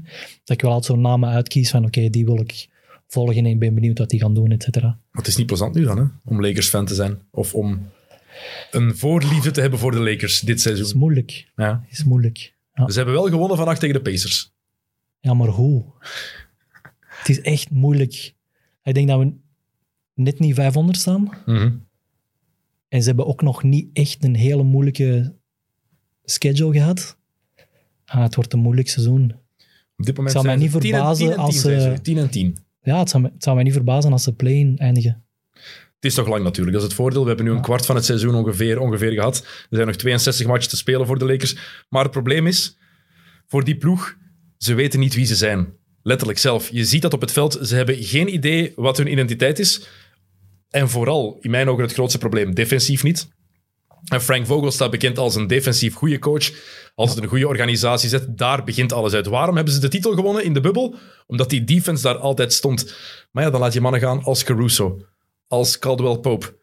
dat 0.43 0.55
ik 0.55 0.61
wel 0.61 0.71
altijd 0.71 0.91
zo'n 0.93 1.01
namen 1.01 1.29
uitkies 1.29 1.69
van, 1.69 1.85
oké, 1.85 2.09
die 2.09 2.25
wil 2.25 2.39
ik 2.39 2.67
volgen 3.07 3.35
en 3.35 3.45
ik 3.45 3.59
ben 3.59 3.73
benieuwd 3.73 3.97
wat 3.97 4.09
die 4.09 4.19
gaan 4.19 4.33
doen, 4.33 4.51
et 4.51 4.63
cetera. 4.63 4.87
Maar 4.87 5.21
het 5.21 5.27
is 5.27 5.35
niet 5.37 5.47
plezant 5.47 5.75
nu 5.75 5.83
dan, 5.83 5.97
hè? 5.97 6.03
om 6.25 6.41
Lakers-fan 6.41 6.85
te 6.85 6.95
zijn. 6.95 7.19
Of 7.31 7.53
om 7.53 7.89
een 8.71 8.97
voorliefde 8.97 9.51
te 9.51 9.61
hebben 9.61 9.79
voor 9.79 9.91
de 9.91 9.99
Lakers 9.99 10.39
dit 10.39 10.49
Het 10.49 10.57
is 10.57 10.61
seizoen. 10.61 10.99
moeilijk. 10.99 11.47
Ja. 11.55 11.83
Het 11.87 11.97
is 11.99 12.03
moeilijk. 12.03 12.55
Ja, 12.77 12.89
Ze 12.89 12.95
hebben 12.97 13.13
wel 13.15 13.29
gewonnen 13.29 13.57
vannacht 13.57 13.79
tegen 13.79 13.95
de 13.95 14.01
Pacers. 14.11 14.53
ja 15.19 15.33
maar 15.33 15.47
hoe? 15.47 15.85
Het 16.99 17.29
is 17.29 17.41
echt 17.41 17.69
moeilijk. 17.69 18.35
Ik 18.83 18.93
denk 18.93 19.07
dat 19.07 19.19
we 19.19 19.33
net 20.13 20.39
niet 20.39 20.55
500 20.55 20.97
staan. 20.97 21.29
Mhm. 21.45 21.71
En 22.87 23.01
ze 23.01 23.07
hebben 23.07 23.25
ook 23.27 23.41
nog 23.41 23.63
niet 23.63 23.89
echt 23.93 24.23
een 24.23 24.35
hele 24.35 24.63
moeilijke 24.63 25.35
schedule 26.23 26.73
gehad. 26.73 27.17
Ah, 28.05 28.21
het 28.21 28.35
wordt 28.35 28.53
een 28.53 28.59
moeilijk 28.59 28.89
seizoen. 28.89 29.31
Op 29.97 30.05
dit 30.05 30.17
moment 30.17 30.23
Het 30.23 30.31
zou 30.31 30.45
mij 30.45 30.55
niet 30.55 30.71
ze 30.71 30.79
10 30.79 30.91
en- 30.93 30.97
verbazen 30.97 31.25
10 31.25 31.27
en 31.29 31.35
10 31.35 31.45
als 31.45 31.61
ze- 31.61 31.79
ze. 31.95 32.01
10 32.01 32.17
en 32.17 32.29
10. 32.29 32.57
Ja, 32.81 32.99
het 32.99 33.09
zou, 33.09 33.23
me- 33.23 33.29
het 33.33 33.43
zou 33.43 33.55
mij 33.55 33.63
niet 33.63 33.73
verbazen 33.73 34.11
als 34.11 34.23
ze 34.23 34.33
play-in 34.35 34.77
eindigen. 34.77 35.25
Het 35.99 36.05
is 36.05 36.13
toch 36.13 36.27
lang 36.27 36.43
natuurlijk, 36.43 36.75
dat 36.75 36.85
is 36.85 36.87
het 36.87 36.97
voordeel. 36.97 37.21
We 37.21 37.27
hebben 37.27 37.45
nu 37.45 37.51
een 37.51 37.61
kwart 37.61 37.85
van 37.85 37.95
het 37.95 38.05
seizoen 38.05 38.35
ongeveer, 38.35 38.79
ongeveer 38.79 39.11
gehad. 39.11 39.37
Er 39.37 39.75
zijn 39.75 39.87
nog 39.87 39.95
62 39.95 40.47
matchen 40.47 40.69
te 40.69 40.77
spelen 40.77 41.05
voor 41.07 41.19
de 41.19 41.25
Lakers. 41.25 41.55
Maar 41.89 42.03
het 42.03 42.11
probleem 42.11 42.47
is, 42.47 42.77
voor 43.47 43.63
die 43.63 43.77
ploeg, 43.77 44.15
ze 44.57 44.73
weten 44.73 44.99
niet 44.99 45.15
wie 45.15 45.25
ze 45.25 45.35
zijn. 45.35 45.73
Letterlijk 46.01 46.39
zelf. 46.39 46.69
Je 46.69 46.85
ziet 46.85 47.01
dat 47.01 47.13
op 47.13 47.21
het 47.21 47.31
veld. 47.31 47.59
Ze 47.61 47.75
hebben 47.75 48.03
geen 48.03 48.33
idee 48.33 48.73
wat 48.75 48.97
hun 48.97 49.11
identiteit 49.11 49.59
is. 49.59 49.87
En 50.69 50.89
vooral, 50.89 51.37
in 51.41 51.51
mijn 51.51 51.69
ogen, 51.69 51.83
het 51.83 51.93
grootste 51.93 52.17
probleem, 52.17 52.53
defensief 52.53 53.03
niet. 53.03 53.27
En 54.05 54.21
Frank 54.21 54.45
Vogel 54.45 54.71
staat 54.71 54.91
bekend 54.91 55.17
als 55.17 55.35
een 55.35 55.47
defensief 55.47 55.93
goede 55.93 56.19
coach. 56.19 56.51
Als 56.95 57.09
het 57.09 57.23
een 57.23 57.29
goede 57.29 57.47
organisatie 57.47 58.09
zet, 58.09 58.37
daar 58.37 58.63
begint 58.63 58.93
alles 58.93 59.13
uit. 59.13 59.27
Waarom 59.27 59.55
hebben 59.55 59.73
ze 59.73 59.79
de 59.79 59.87
titel 59.87 60.13
gewonnen 60.13 60.43
in 60.43 60.53
de 60.53 60.61
bubbel? 60.61 60.95
Omdat 61.27 61.49
die 61.49 61.63
defense 61.63 62.03
daar 62.03 62.17
altijd 62.17 62.53
stond. 62.53 62.95
Maar 63.31 63.43
ja, 63.43 63.49
dan 63.49 63.59
laat 63.59 63.73
je 63.73 63.81
mannen 63.81 64.01
gaan 64.01 64.23
als 64.23 64.43
Caruso, 64.43 65.01
als 65.47 65.79
Caldwell 65.79 66.17
Pope. 66.17 66.55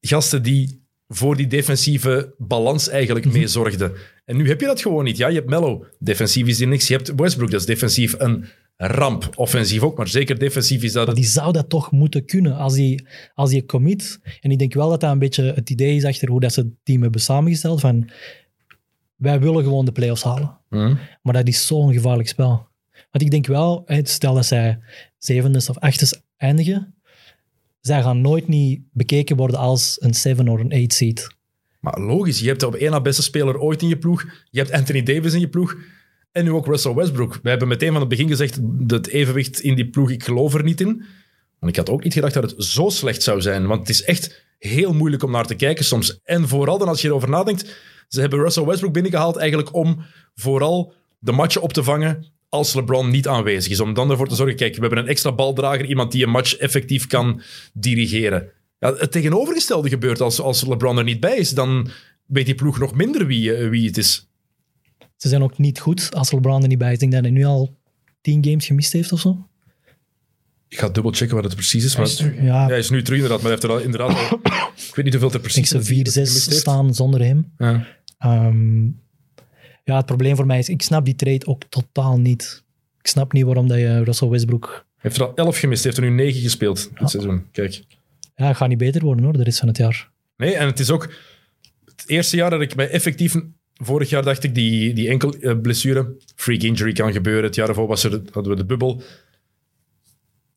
Gasten 0.00 0.42
die 0.42 0.84
voor 1.08 1.36
die 1.36 1.46
defensieve 1.46 2.34
balans 2.38 2.88
eigenlijk 2.88 3.32
mee 3.32 3.46
zorgden. 3.46 3.92
En 4.24 4.36
nu 4.36 4.48
heb 4.48 4.60
je 4.60 4.66
dat 4.66 4.80
gewoon 4.80 5.04
niet. 5.04 5.16
Ja, 5.16 5.28
je 5.28 5.34
hebt 5.34 5.48
Mello, 5.48 5.86
defensief 5.98 6.46
is 6.46 6.56
die 6.56 6.66
niks. 6.66 6.88
Je 6.88 6.94
hebt 6.94 7.12
Westbrook, 7.16 7.50
dat 7.50 7.60
is 7.60 7.66
defensief 7.66 8.14
een 8.18 8.44
ramp. 8.76 9.30
Offensief 9.34 9.82
ook, 9.82 9.96
maar 9.96 10.08
zeker 10.08 10.38
defensief 10.38 10.82
is 10.82 10.92
dat 10.92 11.06
Maar 11.06 11.14
die 11.14 11.24
zou 11.24 11.52
dat 11.52 11.68
toch 11.68 11.90
moeten 11.90 12.24
kunnen 12.24 12.56
als 12.56 12.74
die, 12.74 13.06
als 13.34 13.50
die 13.50 13.64
commit. 13.64 14.20
En 14.40 14.50
ik 14.50 14.58
denk 14.58 14.74
wel 14.74 14.88
dat 14.88 15.00
dat 15.00 15.10
een 15.10 15.18
beetje 15.18 15.52
het 15.52 15.70
idee 15.70 15.96
is 15.96 16.04
achter 16.04 16.28
hoe 16.28 16.40
dat 16.40 16.52
ze 16.52 16.60
het 16.60 16.70
team 16.82 17.02
hebben 17.02 17.20
samengesteld. 17.20 17.80
Van, 17.80 18.10
wij 19.16 19.40
willen 19.40 19.64
gewoon 19.64 19.84
de 19.84 19.92
play-offs 19.92 20.22
halen. 20.22 20.58
Hm. 20.68 20.94
Maar 21.22 21.34
dat 21.34 21.48
is 21.48 21.66
zo'n 21.66 21.92
gevaarlijk 21.92 22.28
spel. 22.28 22.68
Want 23.10 23.24
ik 23.24 23.30
denk 23.30 23.46
wel, 23.46 23.84
stel 24.02 24.34
dat 24.34 24.46
zij 24.46 24.78
zevende 25.18 25.58
of 25.58 25.78
achtste 25.78 26.20
eindigen, 26.36 26.94
zij 27.86 28.02
gaan 28.02 28.20
nooit 28.20 28.48
niet 28.48 28.80
bekeken 28.92 29.36
worden 29.36 29.58
als 29.58 29.96
een 30.00 30.14
7 30.14 30.48
of 30.48 30.60
een 30.60 30.72
8 30.72 30.92
seed. 30.92 31.34
Maar 31.80 32.00
logisch, 32.00 32.40
je 32.40 32.46
hebt 32.48 32.62
op 32.62 32.74
één 32.74 32.90
na 32.90 33.00
beste 33.00 33.22
speler 33.22 33.58
ooit 33.58 33.82
in 33.82 33.88
je 33.88 33.98
ploeg. 33.98 34.24
Je 34.50 34.58
hebt 34.58 34.72
Anthony 34.72 35.02
Davis 35.02 35.32
in 35.32 35.40
je 35.40 35.48
ploeg. 35.48 35.76
En 36.32 36.44
nu 36.44 36.50
ook 36.50 36.66
Russell 36.66 36.94
Westbrook. 36.94 37.38
We 37.42 37.48
hebben 37.48 37.68
meteen 37.68 37.90
van 37.92 38.00
het 38.00 38.08
begin 38.08 38.28
gezegd, 38.28 38.58
dat 38.62 39.06
evenwicht 39.06 39.60
in 39.60 39.74
die 39.74 39.90
ploeg, 39.90 40.10
ik 40.10 40.24
geloof 40.24 40.54
er 40.54 40.62
niet 40.62 40.80
in. 40.80 41.04
Want 41.58 41.72
ik 41.72 41.76
had 41.76 41.90
ook 41.90 42.04
niet 42.04 42.12
gedacht 42.12 42.34
dat 42.34 42.50
het 42.50 42.64
zo 42.64 42.88
slecht 42.88 43.22
zou 43.22 43.40
zijn. 43.40 43.66
Want 43.66 43.80
het 43.80 43.88
is 43.88 44.02
echt 44.02 44.44
heel 44.58 44.92
moeilijk 44.94 45.22
om 45.22 45.30
naar 45.30 45.46
te 45.46 45.54
kijken 45.54 45.84
soms. 45.84 46.20
En 46.24 46.48
vooral 46.48 46.78
dan 46.78 46.88
als 46.88 47.02
je 47.02 47.08
erover 47.08 47.30
nadenkt, 47.30 47.76
ze 48.08 48.20
hebben 48.20 48.38
Russell 48.38 48.64
Westbrook 48.64 48.92
binnengehaald 48.92 49.36
eigenlijk 49.36 49.74
om 49.74 50.04
vooral 50.34 50.92
de 51.18 51.32
matchen 51.32 51.62
op 51.62 51.72
te 51.72 51.82
vangen 51.82 52.26
als 52.56 52.74
LeBron 52.74 53.10
niet 53.10 53.28
aanwezig 53.28 53.72
is. 53.72 53.80
Om 53.80 53.94
dan 53.94 54.10
ervoor 54.10 54.28
te 54.28 54.34
zorgen, 54.34 54.56
kijk, 54.56 54.74
we 54.74 54.80
hebben 54.80 54.98
een 54.98 55.06
extra 55.08 55.32
baldrager, 55.32 55.86
iemand 55.86 56.12
die 56.12 56.24
een 56.24 56.30
match 56.30 56.56
effectief 56.56 57.06
kan 57.06 57.42
dirigeren. 57.72 58.48
Ja, 58.78 58.94
het 58.94 59.12
tegenovergestelde 59.12 59.88
gebeurt 59.88 60.20
als, 60.20 60.40
als 60.40 60.66
LeBron 60.66 60.98
er 60.98 61.04
niet 61.04 61.20
bij 61.20 61.36
is. 61.36 61.50
Dan 61.50 61.88
weet 62.26 62.46
die 62.46 62.54
ploeg 62.54 62.78
nog 62.78 62.94
minder 62.94 63.26
wie, 63.26 63.54
eh, 63.54 63.68
wie 63.68 63.86
het 63.86 63.96
is. 63.96 64.28
Ze 65.16 65.28
zijn 65.28 65.42
ook 65.42 65.58
niet 65.58 65.80
goed 65.80 66.14
als 66.14 66.32
LeBron 66.32 66.62
er 66.62 66.68
niet 66.68 66.78
bij 66.78 66.88
is. 66.88 66.94
Ik 66.94 67.00
denk 67.00 67.12
dat 67.12 67.22
hij 67.22 67.30
nu 67.30 67.44
al 67.44 67.76
10 68.20 68.44
games 68.44 68.66
gemist 68.66 68.92
heeft 68.92 69.12
of 69.12 69.20
zo. 69.20 69.48
Ik 70.68 70.78
ga 70.78 70.88
dubbel 70.88 71.12
checken 71.12 71.34
wat 71.34 71.44
het 71.44 71.54
precies 71.54 71.84
is. 71.84 71.94
Hij 71.94 72.02
Maar 72.02 72.10
is 72.10 72.16
terug, 72.16 72.36
hè. 72.36 72.46
Ja, 72.46 72.66
hij 72.66 72.78
is 72.78 72.90
nu 72.90 73.02
terug 73.02 73.20
inderdaad, 73.20 73.42
maar 73.42 73.52
hij 73.52 73.60
heeft 73.60 73.72
er 73.72 73.78
al 73.78 73.84
inderdaad 73.84 74.30
al... 74.30 74.40
Ik 74.88 74.94
weet 74.94 75.04
niet 75.04 75.14
hoeveel 75.14 75.40
er 75.40 75.46
ik 75.46 75.52
precies 75.52 75.68
ze 75.68 75.78
4-6 75.78 75.82
gemist 75.82 76.14
heeft. 76.14 76.54
staan 76.54 76.94
zonder 76.94 77.20
hem. 77.24 77.52
Ja. 77.58 77.86
Ehm, 78.18 78.88
ja, 79.86 79.96
het 79.96 80.06
probleem 80.06 80.36
voor 80.36 80.46
mij 80.46 80.58
is, 80.58 80.68
ik 80.68 80.82
snap 80.82 81.04
die 81.04 81.14
trade 81.16 81.46
ook 81.46 81.62
totaal 81.68 82.18
niet. 82.18 82.62
Ik 83.00 83.06
snap 83.06 83.32
niet 83.32 83.44
waarom 83.44 83.68
dat 83.68 83.78
je 83.78 84.04
Russell 84.04 84.28
Westbrook... 84.28 84.84
Heeft 84.96 85.16
er 85.16 85.26
al 85.26 85.34
11 85.34 85.58
gemist, 85.58 85.82
hij 85.84 85.92
heeft 85.92 86.04
er 86.04 86.10
nu 86.10 86.16
9 86.22 86.40
gespeeld 86.40 86.88
dit 86.88 86.98
Ja. 86.98 87.06
seizoen. 87.06 87.46
Kijk. 87.52 87.82
Ja, 88.36 88.46
het 88.46 88.56
gaat 88.56 88.68
niet 88.68 88.78
beter 88.78 89.04
worden 89.04 89.24
hoor, 89.24 89.32
de 89.32 89.42
rest 89.42 89.58
van 89.58 89.68
het 89.68 89.76
jaar. 89.76 90.10
Nee, 90.36 90.54
en 90.54 90.66
het 90.66 90.78
is 90.78 90.90
ook 90.90 91.12
het 91.84 92.04
eerste 92.06 92.36
jaar 92.36 92.50
dat 92.50 92.60
ik 92.60 92.74
mij 92.76 92.90
effectief... 92.90 93.34
Vorig 93.82 94.10
jaar 94.10 94.22
dacht 94.22 94.44
ik, 94.44 94.54
die, 94.54 94.92
die 94.94 95.08
enkel 95.08 95.32
eh, 95.34 95.60
blessure, 95.60 96.14
freak 96.34 96.60
injury 96.62 96.92
kan 96.92 97.12
gebeuren. 97.12 97.44
Het 97.44 97.54
jaar 97.54 97.68
ervoor 97.68 97.86
was 97.86 98.04
er, 98.04 98.20
hadden 98.32 98.52
we 98.52 98.58
de 98.58 98.64
bubbel. 98.64 99.02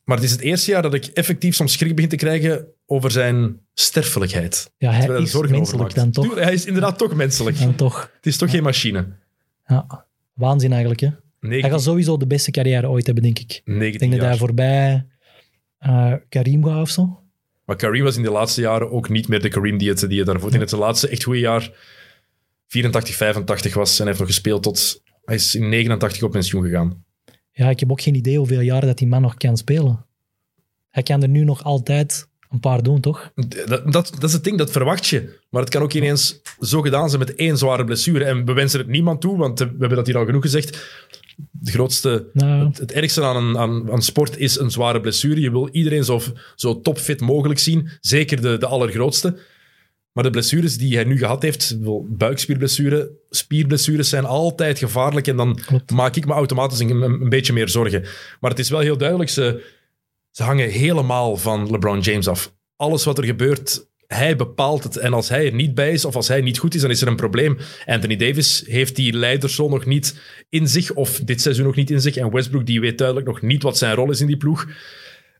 Maar 0.09 0.17
het 0.17 0.27
is 0.27 0.31
het 0.31 0.41
eerste 0.41 0.71
jaar 0.71 0.81
dat 0.81 0.93
ik 0.93 1.05
effectief 1.05 1.55
soms 1.55 1.73
schrik 1.73 1.95
begin 1.95 2.09
te 2.09 2.15
krijgen 2.15 2.67
over 2.85 3.11
zijn 3.11 3.59
sterfelijkheid. 3.73 4.71
Ja, 4.77 4.91
hij 4.91 5.21
is 5.21 5.33
menselijk 5.33 5.95
dan 5.95 6.11
toch. 6.11 6.35
Hij 6.35 6.53
is 6.53 6.65
inderdaad 6.65 6.97
toch 6.97 7.15
menselijk. 7.15 7.59
Dan 7.59 7.75
toch. 7.75 8.11
Het 8.15 8.25
is 8.25 8.37
toch 8.37 8.51
geen 8.51 8.63
machine. 8.63 9.07
Ja, 9.65 10.05
waanzin 10.33 10.71
eigenlijk. 10.71 10.99
Hè. 10.99 11.07
Hij 11.07 11.49
19, 11.49 11.71
gaat 11.71 11.81
sowieso 11.81 12.17
de 12.17 12.27
beste 12.27 12.51
carrière 12.51 12.89
ooit 12.89 13.05
hebben, 13.05 13.23
denk 13.23 13.39
ik. 13.39 13.61
19 13.65 13.93
Ik 13.93 13.99
denk 13.99 14.11
dat 14.11 14.21
hij 14.21 14.37
voorbij 14.37 15.05
eh, 15.77 16.13
Karim 16.29 16.65
gaat 16.65 16.81
of 16.81 16.89
zo. 16.89 17.19
Maar 17.65 17.75
Kareem 17.75 18.03
was 18.03 18.17
in 18.17 18.23
de 18.23 18.31
laatste 18.31 18.61
jaren 18.61 18.91
ook 18.91 19.09
niet 19.09 19.27
meer 19.27 19.41
de 19.41 19.49
Kareem 19.49 19.77
die 19.77 19.89
het, 19.89 20.09
die 20.09 20.17
het 20.17 20.27
daarvoor 20.27 20.53
in 20.53 20.59
het 20.59 20.71
laatste 20.71 21.07
echt 21.07 21.23
goede 21.23 21.39
jaar 21.39 21.71
84, 22.67 23.15
85 23.15 23.73
was. 23.73 23.91
En 23.91 23.97
hij 23.97 24.05
heeft 24.05 24.19
nog 24.19 24.27
gespeeld 24.27 24.63
tot... 24.63 25.03
Hij 25.25 25.35
is 25.35 25.55
in 25.55 25.69
89 25.69 26.23
op 26.23 26.31
pensioen 26.31 26.63
gegaan. 26.63 27.03
Ja, 27.59 27.69
ik 27.69 27.79
heb 27.79 27.91
ook 27.91 28.01
geen 28.01 28.15
idee 28.15 28.37
hoeveel 28.37 28.59
jaren 28.59 28.87
dat 28.87 28.97
die 28.97 29.07
man 29.07 29.21
nog 29.21 29.35
kan 29.35 29.57
spelen. 29.57 30.05
Hij 30.89 31.03
kan 31.03 31.21
er 31.21 31.29
nu 31.29 31.43
nog 31.43 31.63
altijd 31.63 32.27
een 32.49 32.59
paar 32.59 32.83
doen, 32.83 32.99
toch? 32.99 33.31
Dat, 33.35 33.93
dat, 33.93 34.11
dat 34.19 34.23
is 34.23 34.33
het 34.33 34.43
ding, 34.43 34.57
dat 34.57 34.71
verwacht 34.71 35.07
je. 35.07 35.39
Maar 35.49 35.61
het 35.61 35.69
kan 35.69 35.81
ook 35.81 35.93
ineens 35.93 36.41
zo 36.59 36.81
gedaan 36.81 37.09
zijn 37.09 37.19
met 37.19 37.35
één 37.35 37.57
zware 37.57 37.83
blessure. 37.83 38.23
En 38.23 38.45
we 38.45 38.53
wensen 38.53 38.79
het 38.79 38.87
niemand 38.87 39.21
toe, 39.21 39.37
want 39.37 39.59
we 39.59 39.65
hebben 39.65 39.95
dat 39.95 40.05
hier 40.05 40.17
al 40.17 40.25
genoeg 40.25 40.41
gezegd. 40.41 40.97
De 41.51 41.71
grootste, 41.71 42.29
Nou, 42.33 42.67
het, 42.67 42.77
het 42.77 42.91
ergste 42.91 43.23
aan, 43.23 43.35
een, 43.35 43.57
aan, 43.57 43.91
aan 43.91 44.01
sport 44.01 44.37
is 44.37 44.59
een 44.59 44.71
zware 44.71 45.01
blessure. 45.01 45.41
Je 45.41 45.51
wil 45.51 45.69
iedereen 45.71 46.03
zo, 46.03 46.21
zo 46.55 46.81
topfit 46.81 47.21
mogelijk 47.21 47.59
zien. 47.59 47.89
Zeker 48.01 48.41
de, 48.41 48.57
de 48.57 48.65
allergrootste. 48.65 49.37
Maar 50.11 50.23
de 50.23 50.29
blessures 50.29 50.77
die 50.77 50.95
hij 50.95 51.03
nu 51.03 51.17
gehad 51.17 51.41
heeft, 51.41 51.77
buikspierblessure, 52.03 53.11
spierblessures 53.29 54.09
zijn 54.09 54.25
altijd 54.25 54.79
gevaarlijk. 54.79 55.27
En 55.27 55.35
dan 55.35 55.59
Klopt. 55.65 55.91
maak 55.91 56.15
ik 56.15 56.25
me 56.25 56.33
automatisch 56.33 56.79
een, 56.79 56.89
een, 56.89 57.21
een 57.21 57.29
beetje 57.29 57.53
meer 57.53 57.69
zorgen. 57.69 58.05
Maar 58.39 58.49
het 58.49 58.59
is 58.59 58.69
wel 58.69 58.79
heel 58.79 58.97
duidelijk, 58.97 59.29
ze, 59.29 59.63
ze 60.31 60.43
hangen 60.43 60.69
helemaal 60.69 61.37
van 61.37 61.71
LeBron 61.71 61.99
James 61.99 62.27
af. 62.27 62.53
Alles 62.75 63.03
wat 63.03 63.17
er 63.17 63.25
gebeurt, 63.25 63.87
hij 64.07 64.35
bepaalt 64.35 64.83
het. 64.83 64.97
En 64.97 65.13
als 65.13 65.29
hij 65.29 65.45
er 65.45 65.53
niet 65.53 65.75
bij 65.75 65.91
is, 65.91 66.05
of 66.05 66.15
als 66.15 66.27
hij 66.27 66.41
niet 66.41 66.57
goed 66.57 66.75
is, 66.75 66.81
dan 66.81 66.89
is 66.89 67.01
er 67.01 67.07
een 67.07 67.15
probleem. 67.15 67.57
Anthony 67.85 68.15
Davis 68.15 68.63
heeft 68.67 68.95
die 68.95 69.13
leidersrol 69.13 69.69
nog 69.69 69.85
niet 69.85 70.19
in 70.49 70.67
zich, 70.67 70.93
of 70.93 71.19
dit 71.19 71.41
seizoen 71.41 71.65
nog 71.65 71.75
niet 71.75 71.89
in 71.89 72.01
zich. 72.01 72.15
En 72.15 72.31
Westbrook, 72.31 72.65
die 72.65 72.79
weet 72.79 72.97
duidelijk 72.97 73.27
nog 73.27 73.41
niet 73.41 73.63
wat 73.63 73.77
zijn 73.77 73.95
rol 73.95 74.11
is 74.11 74.21
in 74.21 74.27
die 74.27 74.37
ploeg. 74.37 74.67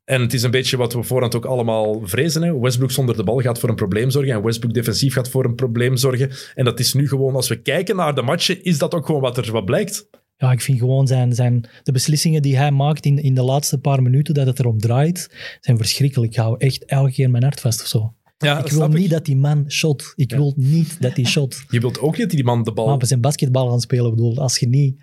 En 0.10 0.22
het 0.22 0.34
is 0.34 0.44
een 0.44 0.52
beetje 0.52 0.78
wat 0.78 0.94
we 0.94 1.04
voorhand 1.04 1.36
ook 1.36 1.46
allemaal 1.46 2.02
vrezen. 2.04 2.42
Hè? 2.42 2.60
Westbrook 2.60 2.92
zonder 2.92 3.18
de 3.18 3.24
bal 3.24 3.40
gaat 3.40 3.60
voor 3.60 3.70
een 3.70 3.76
probleem 3.76 4.10
zorgen. 4.10 4.34
En 4.34 4.44
Westbrook 4.44 4.74
defensief 4.74 5.14
gaat 5.14 5.30
voor 5.30 5.46
een 5.46 5.56
probleem 5.56 5.98
zorgen. 5.98 6.32
En 6.56 6.66
dat 6.66 6.80
is 6.80 6.94
nu 6.94 7.08
gewoon, 7.08 7.36
als 7.36 7.48
we 7.48 7.62
kijken 7.62 7.96
naar 7.96 8.16
de 8.16 8.22
matchen, 8.22 8.64
is 8.64 8.78
dat 8.78 8.94
ook 8.94 9.06
gewoon 9.06 9.22
wat 9.22 9.38
er 9.38 9.52
wat 9.52 9.66
blijkt. 9.66 10.10
ja, 10.38 10.52
ik 10.52 10.62
vind 10.62 10.80
gewoon 10.80 11.08
zijn, 11.08 11.34
zijn, 11.34 11.70
de 11.84 11.92
beslissingen 11.92 12.42
die 12.42 12.58
hij 12.58 12.72
maakt 12.72 13.06
in, 13.06 13.18
in 13.18 13.34
de 13.34 13.42
laatste 13.42 13.78
paar 13.78 14.02
minuten 14.02 14.34
dat 14.34 14.48
het 14.48 14.60
erom 14.60 14.80
draait, 14.80 15.36
zijn 15.62 15.78
verschrikkelijk. 15.78 16.32
Ik 16.32 16.38
hou 16.38 16.56
echt 16.58 16.86
elke 16.86 17.12
keer 17.12 17.30
mijn 17.30 17.44
hart 17.44 17.60
vast 17.60 17.82
of 17.82 17.88
zo. 17.88 18.14
Ja, 18.38 18.64
ik 18.66 18.72
wil 18.72 18.88
niet 18.88 19.10
dat 19.10 19.26
die 19.26 19.38
man 19.38 19.72
shot. 19.72 20.14
Ik 20.16 20.32
wil 20.32 20.54
niet 20.56 21.02
dat 21.02 21.16
hij 21.16 21.26
shot. 21.26 21.64
Je 21.70 21.80
wilt 21.80 22.00
ook 22.00 22.18
niet 22.18 22.28
dat 22.28 22.36
die 22.36 22.44
man 22.44 22.64
de 22.64 22.72
bal... 22.72 22.86
Maar 22.88 22.98
we 22.98 23.06
zijn 23.06 23.22
basketbal 23.22 23.68
aan 23.68 23.74
het 23.74 23.82
spelen. 23.82 24.06
Ik 24.06 24.16
bedoel, 24.16 24.38
als 24.38 24.58
je 24.58 24.68
niet 24.68 24.96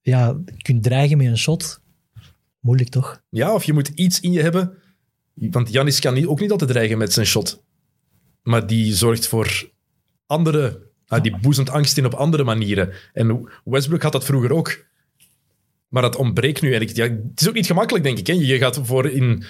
ja, 0.00 0.40
kunt 0.56 0.82
dreigen 0.82 1.16
met 1.16 1.26
een 1.26 1.38
shot, 1.38 1.80
moeilijk 2.68 2.90
toch? 2.90 3.22
Ja, 3.30 3.54
of 3.54 3.64
je 3.64 3.72
moet 3.72 3.88
iets 3.88 4.20
in 4.20 4.32
je 4.32 4.42
hebben. 4.42 4.72
Want 5.34 5.72
Janis 5.72 6.00
kan 6.00 6.26
ook 6.26 6.40
niet 6.40 6.50
altijd 6.50 6.70
dreigen 6.70 6.98
met 6.98 7.12
zijn 7.12 7.26
shot. 7.26 7.62
Maar 8.42 8.66
die 8.66 8.94
zorgt 8.94 9.26
voor 9.26 9.70
andere... 10.26 10.82
ah, 11.06 11.22
die 11.22 11.38
boezemt 11.38 11.70
angst 11.70 11.98
in 11.98 12.06
op 12.06 12.14
andere 12.14 12.44
manieren. 12.44 12.92
En 13.12 13.48
Westbrook 13.64 14.02
had 14.02 14.12
dat 14.12 14.24
vroeger 14.24 14.52
ook. 14.52 14.86
Maar 15.88 16.02
dat 16.02 16.16
ontbreekt 16.16 16.62
nu. 16.62 16.74
En 16.74 16.80
ik, 16.80 16.96
ja, 16.96 17.04
het 17.04 17.40
is 17.40 17.48
ook 17.48 17.54
niet 17.54 17.66
gemakkelijk, 17.66 18.04
denk 18.04 18.18
ik. 18.18 18.26
Hè? 18.26 18.32
Je 18.32 18.58
gaat 18.58 18.80
voor 18.82 19.06
in 19.06 19.44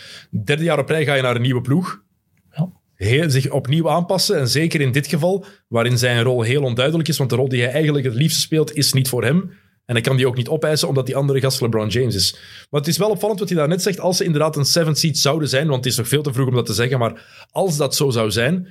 derde 0.44 0.64
jaar 0.64 0.78
op 0.78 0.88
rij 0.88 1.04
ga 1.04 1.14
je 1.14 1.22
naar 1.22 1.36
een 1.36 1.42
nieuwe 1.42 1.60
ploeg. 1.60 2.02
Ja. 2.50 2.72
Heel, 2.94 3.30
zich 3.30 3.50
opnieuw 3.50 3.90
aanpassen. 3.90 4.38
En 4.38 4.48
zeker 4.48 4.80
in 4.80 4.92
dit 4.92 5.06
geval, 5.06 5.44
waarin 5.68 5.98
zijn 5.98 6.22
rol 6.22 6.42
heel 6.42 6.62
onduidelijk 6.62 7.08
is. 7.08 7.18
Want 7.18 7.30
de 7.30 7.36
rol 7.36 7.48
die 7.48 7.62
hij 7.62 7.72
eigenlijk 7.72 8.04
het 8.04 8.14
liefste 8.14 8.40
speelt, 8.40 8.74
is 8.74 8.92
niet 8.92 9.08
voor 9.08 9.24
hem. 9.24 9.50
En 9.88 9.94
hij 9.94 10.02
kan 10.02 10.16
die 10.16 10.26
ook 10.26 10.36
niet 10.36 10.48
opeisen, 10.48 10.88
omdat 10.88 11.06
die 11.06 11.16
andere 11.16 11.40
gast 11.40 11.60
LeBron 11.60 11.88
James 11.88 12.14
is. 12.14 12.32
Maar 12.70 12.80
het 12.80 12.88
is 12.88 12.96
wel 12.98 13.10
opvallend 13.10 13.38
wat 13.38 13.48
hij 13.48 13.58
daar 13.58 13.68
net 13.68 13.82
zegt. 13.82 14.00
Als 14.00 14.16
ze 14.16 14.24
inderdaad 14.24 14.56
een 14.56 14.64
seventh 14.64 14.98
seed 14.98 15.18
zouden 15.18 15.48
zijn, 15.48 15.66
want 15.68 15.84
het 15.84 15.92
is 15.92 15.98
nog 15.98 16.08
veel 16.08 16.22
te 16.22 16.32
vroeg 16.32 16.48
om 16.48 16.54
dat 16.54 16.66
te 16.66 16.72
zeggen, 16.74 16.98
maar 16.98 17.46
als 17.50 17.76
dat 17.76 17.94
zo 17.96 18.10
zou 18.10 18.30
zijn, 18.30 18.68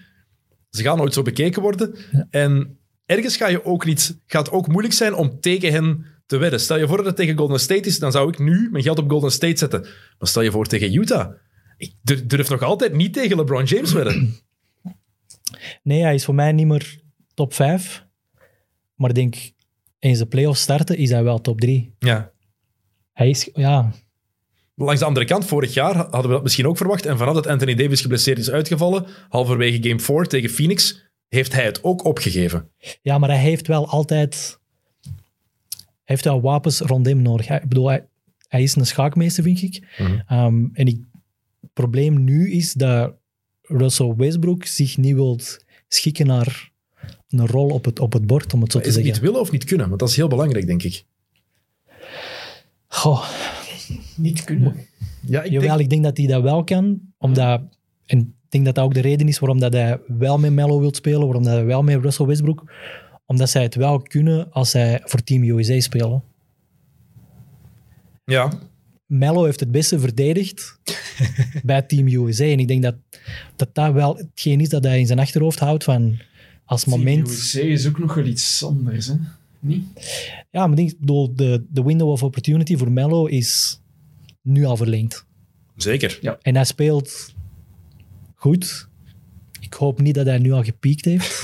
ze 0.70 0.84
gaan 0.84 0.98
nooit 0.98 1.14
zo 1.14 1.22
bekeken 1.22 1.62
worden. 1.62 1.96
En 2.30 2.78
ergens 3.06 3.38
ga 3.38 3.48
je 3.48 3.66
ook 3.66 3.86
niet, 3.86 4.20
gaat 4.26 4.46
het 4.46 4.56
ook 4.56 4.68
moeilijk 4.68 4.94
zijn 4.94 5.14
om 5.14 5.40
tegen 5.40 5.72
hen 5.72 6.06
te 6.26 6.38
wedden. 6.38 6.60
Stel 6.60 6.78
je 6.78 6.88
voor 6.88 6.98
dat 6.98 7.06
het 7.06 7.16
tegen 7.16 7.38
Golden 7.38 7.60
State 7.60 7.88
is, 7.88 8.00
dan 8.00 8.12
zou 8.12 8.30
ik 8.30 8.40
nu 8.40 8.70
mijn 8.72 8.84
geld 8.84 9.00
op 9.00 9.10
Golden 9.10 9.32
State 9.32 9.58
zetten. 9.58 9.82
Maar 10.20 10.28
stel 10.30 10.42
je 10.42 10.52
voor 10.52 10.66
tegen 10.66 10.94
Utah. 10.94 11.32
Ik 11.78 11.94
dur- 12.02 12.28
durf 12.28 12.50
nog 12.50 12.62
altijd 12.62 12.94
niet 12.94 13.14
tegen 13.14 13.38
LeBron 13.38 13.64
James 13.64 13.94
wedden. 13.94 14.36
Nee, 15.84 16.02
hij 16.02 16.14
is 16.14 16.26
voor 16.26 16.36
mij 16.36 16.52
niet 16.52 16.68
meer 16.68 17.00
top 17.34 17.54
5. 17.54 18.06
Maar 18.96 19.10
ik 19.10 19.16
denk, 19.16 19.36
eens 20.00 20.20
de 20.20 20.26
playoffs 20.26 20.62
starten, 20.62 20.98
is 20.98 21.10
hij 21.10 21.24
wel 21.24 21.42
top 21.42 21.60
3. 21.60 21.94
Ja. 22.00 22.32
Hij 23.14 23.30
is, 23.30 23.50
ja, 23.54 23.92
Langs 24.80 25.00
de 25.00 25.06
andere 25.06 25.26
kant, 25.26 25.46
vorig 25.46 25.74
jaar 25.74 25.96
hadden 25.96 26.22
we 26.22 26.28
dat 26.28 26.44
misschien 26.44 26.68
ook 26.68 26.78
verwacht. 26.78 27.06
En 27.06 27.18
vanaf 27.18 27.34
dat 27.34 27.48
Anthony 27.48 27.76
Davis 27.76 28.02
geblesseerd 28.02 28.38
is 28.38 28.52
uitgevallen, 28.52 29.06
halverwege 29.30 29.88
Game 29.88 30.00
4 30.00 30.28
tegen 30.28 30.50
Phoenix, 30.50 31.06
heeft 31.28 31.54
hij 31.54 31.66
het 31.66 31.84
ook 31.84 32.04
opgegeven. 32.04 32.70
ja, 33.02 33.18
maar 33.18 33.30
hij 33.30 33.40
heeft 33.40 33.68
wel 33.68 33.88
altijd 33.88 34.60
hij 36.08 36.16
heeft 36.16 36.24
wel 36.24 36.42
wapens 36.42 36.80
rond 36.80 37.06
hem 37.06 37.22
nodig. 37.22 37.48
Hij, 37.48 37.58
ik 37.58 37.68
bedoel, 37.68 37.88
hij, 37.88 38.08
hij 38.48 38.64
is 38.64 38.76
een 38.76 38.86
schaakmeester, 38.86 39.44
vind 39.44 39.62
ik. 39.62 39.96
Mhm. 39.98 40.20
Ehm, 40.28 40.66
en 40.74 40.86
ik, 40.88 41.04
het 41.62 41.74
probleem 41.74 42.24
nu 42.24 42.52
is 42.52 42.74
dat 42.74 43.16
Russell 43.62 44.14
Westbrook 44.18 44.66
zich 44.66 44.98
niet 44.98 45.16
wil 45.16 45.40
schikken 45.88 46.28
naar 46.28 46.72
een 47.30 47.48
rol 47.48 47.70
op 47.70 47.86
het, 47.86 48.00
op 48.00 48.14
het 48.14 48.28
bord, 48.28 48.54
om 48.54 48.62
het 48.62 48.72
zo 48.72 48.80
te 48.80 48.88
Is 48.88 48.96
het 48.96 49.04
zeggen. 49.04 49.22
niet 49.22 49.30
willen 49.30 49.46
of 49.46 49.52
niet 49.52 49.64
kunnen? 49.64 49.88
Want 49.88 50.00
dat 50.00 50.10
is 50.10 50.16
heel 50.16 50.28
belangrijk, 50.28 50.68
denk 50.68 50.84
ik. 50.84 51.04
Goh, 52.88 53.26
Niet 54.16 54.44
kunnen. 54.44 54.76
Ja, 55.22 55.44
ik 55.44 55.52
Jawel, 55.52 55.80
ik 55.80 55.90
denk 55.90 56.04
dat 56.04 56.18
hij 56.18 56.28
dat 56.28 56.42
wel 56.42 56.64
kan. 56.64 57.00
Omdat, 57.18 57.62
en 58.06 58.20
ik 58.20 58.28
denk 58.50 58.66
dat 58.66 58.76
dat 58.76 58.84
ook 58.84 58.94
de 58.94 59.02
reden 59.02 59.28
is 59.28 59.40
waarom 59.40 59.60
dat 59.60 59.74
hij 59.74 60.00
wel 60.08 60.38
met 60.38 60.54
Mello 60.54 60.80
wil 60.80 60.94
spelen, 60.94 61.22
waarom 61.26 61.44
dat 61.44 61.54
hij 61.54 61.66
wel 61.66 61.84
met 61.84 62.02
Russell 62.02 62.26
Westbrook. 62.26 62.72
Omdat 63.26 63.50
zij 63.50 63.64
het 63.64 63.76
wel 63.76 64.02
kunnen 64.02 64.52
als 64.52 64.70
zij 64.70 65.02
voor 65.04 65.24
Team 65.24 65.44
USA 65.44 65.80
spelen. 65.80 66.24
ja, 68.26 68.52
Mello 69.06 69.44
heeft 69.44 69.60
het 69.60 69.72
beste 69.72 70.00
verdedigd 70.00 70.80
bij 71.64 71.82
Team 71.82 72.08
USA. 72.08 72.44
En 72.44 72.60
ik 72.60 72.68
denk 72.68 72.84
dat, 72.84 72.96
dat 73.56 73.76
dat 73.76 73.94
wel 73.94 74.16
hetgeen 74.16 74.62
is 74.62 74.70
dat 74.70 74.84
hij 74.84 75.00
in 75.00 75.06
zijn 75.06 75.20
achterhoofd 75.20 75.60
houdt 75.60 75.84
van 75.84 76.20
als 76.68 76.86
moment... 76.86 77.30
USA 77.30 77.60
is 77.60 77.88
ook 77.88 78.00
nog 78.00 78.14
wel 78.14 78.26
iets 78.26 78.64
anders. 78.64 79.08
Hè? 79.08 79.16
Niet? 79.60 79.86
Ja, 80.52 80.68
maar 80.68 80.80
ik 80.80 80.98
denk, 81.00 81.38
de, 81.38 81.66
de 81.70 81.84
window 81.84 82.10
of 82.10 82.24
opportunity 82.24 82.78
voor 82.78 82.92
Mello 82.92 83.26
is 83.26 83.82
nu 84.42 84.66
al 84.66 84.78
verlengd. 84.78 85.26
Zeker. 85.76 86.18
Ja. 86.22 86.38
En 86.42 86.56
hij 86.56 86.66
speelt 86.66 87.34
goed. 88.36 88.88
Ik 89.60 89.74
hoop 89.74 90.02
niet 90.02 90.16
dat 90.16 90.26
hij 90.26 90.38
nu 90.38 90.52
al 90.52 90.64
gepiekt 90.64 91.06
heeft. 91.06 91.42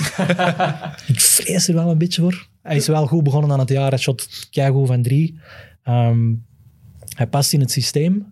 ik 1.12 1.20
vrees 1.20 1.68
er 1.68 1.74
wel 1.74 1.90
een 1.90 1.98
beetje 1.98 2.22
voor. 2.22 2.48
Hij 2.62 2.76
is 2.76 2.86
wel 2.86 3.06
goed 3.06 3.22
begonnen 3.22 3.52
aan 3.52 3.58
het 3.58 3.68
jaar. 3.68 3.88
Hij 3.88 3.98
shot 3.98 4.48
keigoed 4.50 4.86
van 4.86 5.02
drie. 5.02 5.38
Ehm, 5.82 6.34
hij 7.16 7.26
past 7.26 7.52
in 7.52 7.60
het 7.60 7.70
systeem. 7.70 8.26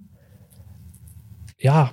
Ja, 1.57 1.93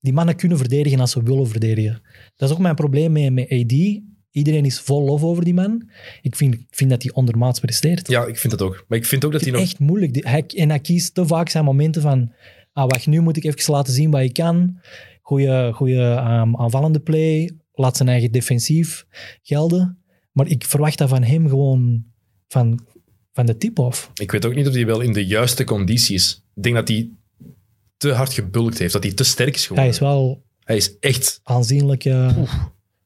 die 0.00 0.12
mannen 0.12 0.36
kunnen 0.36 0.58
verdedigen 0.58 1.00
als 1.00 1.10
ze 1.10 1.22
willen 1.22 1.48
verdedigen. 1.48 2.02
Dat 2.36 2.48
is 2.48 2.54
ook 2.54 2.60
mijn 2.62 2.74
probleem 2.74 3.12
met, 3.12 3.32
met 3.32 3.50
AD. 3.50 4.02
Iedereen 4.30 4.64
is 4.64 4.80
vol 4.80 5.04
lof 5.04 5.22
over 5.22 5.44
die 5.44 5.54
man. 5.54 5.90
Ik 6.22 6.36
vind, 6.36 6.54
ik 6.54 6.66
vind 6.70 6.90
dat 6.90 7.02
hij 7.02 7.12
ondermaats 7.12 7.60
presteert. 7.60 8.08
Ja, 8.08 8.24
ik 8.26 8.36
vind 8.38 8.52
het 8.52 8.62
ook. 8.62 8.84
Maar 8.88 8.98
ik 8.98 9.04
vind 9.04 9.24
ook 9.24 9.32
dat 9.32 9.40
hij 9.40 9.50
nog... 9.50 9.60
echt 9.60 9.78
moeilijk. 9.78 10.26
Hij, 10.26 10.44
en 10.46 10.68
hij 10.68 10.80
kiest 10.80 11.14
te 11.14 11.26
vaak 11.26 11.48
zijn 11.48 11.64
momenten 11.64 12.02
van... 12.02 12.32
Ah, 12.72 12.88
wacht, 12.88 13.06
nu 13.06 13.20
moet 13.20 13.36
ik 13.36 13.44
even 13.44 13.72
laten 13.72 13.92
zien 13.92 14.10
wat 14.10 14.20
ik 14.20 14.32
kan. 14.32 14.78
Goeie, 15.22 15.72
goeie 15.72 16.00
ehm, 16.00 16.56
aanvallende 16.56 17.00
play. 17.00 17.50
Laat 17.72 17.96
zijn 17.96 18.08
eigen 18.08 18.32
defensief 18.32 19.06
gelden. 19.42 19.98
Maar 20.32 20.46
ik 20.48 20.64
verwacht 20.64 20.98
dat 20.98 21.08
van 21.08 21.22
hem 21.22 21.48
gewoon 21.48 22.04
van, 22.48 22.86
van 23.32 23.46
de 23.46 23.56
tip-off. 23.56 24.10
Ik 24.14 24.30
weet 24.30 24.44
ook 24.46 24.54
niet 24.54 24.68
of 24.68 24.74
hij 24.74 24.86
wel 24.86 25.00
in 25.00 25.12
de 25.12 25.26
juiste 25.26 25.64
conditie 25.64 26.14
is. 26.14 26.44
Ik 26.54 26.62
denk 26.62 26.74
dat 26.74 26.88
hij 26.88 27.10
te 27.96 28.12
hard 28.12 28.32
gebulkt 28.32 28.78
heeft. 28.78 28.92
Dat 28.92 29.02
hij 29.02 29.12
te 29.12 29.24
sterk 29.24 29.54
is 29.54 29.60
Hij 29.60 29.66
geworden. 29.66 29.92
is 29.92 29.98
wel 29.98 30.42
Hij 30.64 30.76
is 30.76 30.98
echt... 31.00 31.40
aanzienlijk 31.42 32.04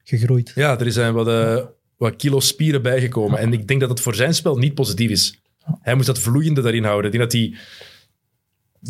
gegroeid. 0.05 0.53
Ja, 0.55 0.79
er 0.79 0.93
zijn 0.93 1.13
wat, 1.15 1.29
eh, 1.29 1.65
wat 1.97 2.17
kilo 2.17 2.41
spieren 2.41 2.83
bijgekomen. 2.83 3.39
En 3.39 3.53
ik 3.53 3.69
denk 3.69 3.81
dat 3.81 3.89
het 3.89 4.01
voor 4.01 4.15
zijn 4.15 4.35
spel 4.35 4.57
niet 4.57 4.75
positief 4.75 5.11
is. 5.11 5.41
Hij 5.81 5.95
moet 5.95 6.07
dat 6.07 6.19
vloeiende 6.19 6.61
daarin 6.63 6.85
houden. 6.85 7.13
Ik 7.13 7.19
denk 7.19 7.31
dat 7.31 7.41
hij 7.41 7.55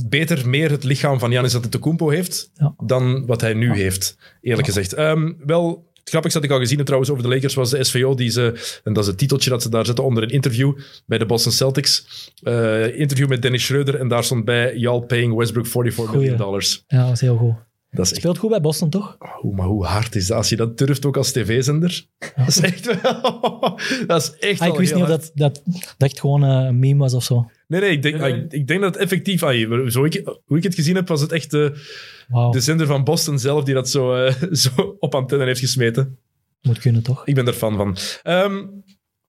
beter 0.09 0.49
meer 0.49 0.71
het 0.71 0.85
lichaam 0.85 1.19
van 1.19 1.31
Giannis 1.31 1.55
Antetokounmpo 1.55 2.09
heeft 2.09 2.51
Ja. 2.55 2.75
dan 2.85 3.27
wat 3.27 3.41
hij 3.41 3.55
nu 3.55 3.73
heeft, 3.75 4.17
eerlijk 4.41 4.67
gezegd. 4.67 4.93
Ehm, 4.93 5.33
wel, 5.47 5.87
het 5.95 6.09
grappigste 6.09 6.41
dat 6.41 6.49
ik 6.51 6.55
al 6.55 6.61
gezien 6.63 6.77
heb 6.77 6.87
trouwens 6.87 7.13
over 7.13 7.25
de 7.25 7.35
Lakers 7.35 7.55
was 7.55 7.71
de 7.71 7.85
SVO 7.85 8.15
die 8.15 8.31
ze, 8.31 8.81
en 8.85 8.93
dat 8.93 9.03
is 9.03 9.09
het 9.09 9.19
titeltje 9.19 9.51
dat 9.51 9.63
ze 9.63 9.69
daar 9.71 9.87
zetten 9.87 10.05
onder 10.05 10.23
een 10.23 10.29
interview 10.31 10.79
bij 11.07 11.19
de 11.19 11.27
Boston 11.27 11.53
Celtics. 11.53 12.07
Eh, 12.43 12.99
interview 12.99 13.29
met 13.29 13.43
Dennis 13.43 13.65
Schreuder 13.65 13.95
en 13.95 14.09
daar 14.09 14.25
stond 14.25 14.45
bij 14.45 14.77
y'all 14.77 15.01
paying 15.01 15.35
Westbrook 15.37 15.67
44 15.67 16.05
Goeie. 16.15 16.21
million 16.31 16.47
dollars. 16.47 16.85
Ja, 16.87 17.05
dat 17.05 17.13
is 17.13 17.21
heel 17.21 17.37
goed. 17.37 17.55
Dat 17.91 18.05
is 18.05 18.11
echt 18.11 18.21
Speelt 18.21 18.39
goed 18.39 18.51
bij 18.51 18.61
Boston, 18.61 18.91
toch? 18.91 19.17
Oeh, 19.43 19.57
maar 19.57 19.67
hoe 19.67 19.85
hard 19.85 20.15
is 20.15 20.27
dat? 20.27 20.37
Als 20.37 20.49
je 20.49 20.57
dat 20.57 20.79
durft 20.79 21.07
ook 21.07 21.17
als 21.17 21.33
tv-zender. 21.33 22.07
Dat 22.37 22.49
is 22.49 22.61
echt 22.61 23.03
wel... 23.03 23.61
dat 24.07 24.23
is 24.23 24.49
echt 24.49 24.61
Ah, 24.61 24.69
ik 24.69 24.77
wist 24.77 24.95
niet 24.95 25.03
of 25.03 25.09
dat, 25.09 25.31
dat, 25.35 25.63
dat 25.65 26.09
echt 26.09 26.21
gewoon 26.21 26.45
eh, 26.45 26.51
een 26.51 26.79
meme 26.79 26.99
was 26.99 27.15
of 27.15 27.25
zo. 27.25 27.51
Nee, 27.67 27.81
nee, 27.81 27.91
ik 27.91 28.03
denk, 28.03 28.19
Nee, 28.19 28.33
nee. 28.33 28.47
ik 28.49 28.67
denk 28.67 28.81
dat 28.81 28.95
het 28.95 29.03
effectief... 29.03 29.43
ah, 29.43 29.89
zo 29.89 30.05
ik, 30.05 30.23
hoe 30.45 30.57
ik 30.57 30.63
het 30.63 30.75
gezien 30.75 30.95
heb, 30.95 31.09
was 31.09 31.21
het 31.21 31.33
echt 31.33 31.51
de, 31.51 31.85
Wauw, 32.29 32.51
de 32.51 32.61
zender 32.61 32.87
van 32.87 33.05
Boston 33.05 33.39
zelf 33.39 33.65
die 33.65 33.75
dat 33.75 33.89
zo, 33.89 34.15
eh, 34.15 34.43
zo 34.65 34.97
op 34.99 35.15
antenne 35.15 35.45
heeft 35.45 35.61
gesmeten. 35.61 36.19
moet 36.63 36.79
kunnen, 36.79 37.03
toch? 37.03 37.27
Ik 37.27 37.35
ben 37.35 37.47
er 37.47 37.53
fan 37.53 37.77
van. 37.77 37.97
Ehm, 38.23 38.67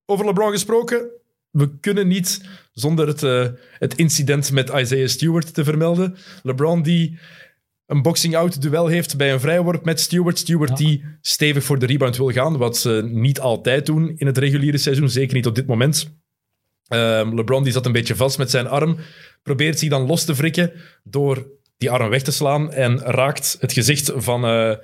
over 0.06 0.26
LeBron 0.26 0.52
gesproken. 0.52 1.10
We 1.52 1.78
kunnen 1.80 2.08
niet 2.08 2.42
zonder 2.74 3.08
het, 3.08 3.24
eh, 3.24 3.48
het 3.72 3.96
incident 3.96 4.52
met 4.52 4.70
Isaiah 4.70 5.08
Stewart 5.08 5.54
te 5.54 5.64
vermelden. 5.64 6.16
LeBron 6.44 6.82
die 6.82 7.20
een 7.90 8.02
boxing-out 8.02 8.62
duel 8.62 8.88
heeft 8.88 9.18
bij 9.18 9.34
een 9.34 9.40
vrijworp 9.40 9.86
met 9.86 10.00
Stewart. 10.00 10.38
Stewart 10.38 10.70
Ja. 10.70 10.76
die 10.76 11.04
stevig 11.22 11.64
voor 11.64 11.80
de 11.80 11.86
rebound 11.86 12.18
wil 12.18 12.32
gaan, 12.32 12.58
wat 12.58 12.78
ze 12.78 13.10
niet 13.12 13.40
altijd 13.40 13.86
doen 13.86 14.14
in 14.18 14.26
het 14.28 14.38
reguliere 14.38 14.78
seizoen, 14.78 15.10
zeker 15.10 15.36
niet 15.36 15.46
op 15.46 15.56
dit 15.56 15.68
moment. 15.68 16.18
Ehm, 16.88 17.36
LeBron 17.36 17.64
die 17.64 17.72
zat 17.74 17.86
een 17.86 17.92
beetje 17.92 18.16
vast 18.16 18.38
met 18.38 18.50
zijn 18.50 18.68
arm, 18.68 18.98
probeert 19.44 19.80
zich 19.80 19.90
dan 19.90 20.06
los 20.06 20.26
te 20.26 20.34
wrikken 20.34 20.72
door 21.04 21.48
die 21.78 21.92
arm 21.92 22.10
weg 22.10 22.22
te 22.22 22.32
slaan 22.32 22.72
en 22.74 23.00
raakt 23.00 23.58
het 23.60 23.74
gezicht 23.74 24.12
van, 24.16 24.46
eh, 24.46 24.76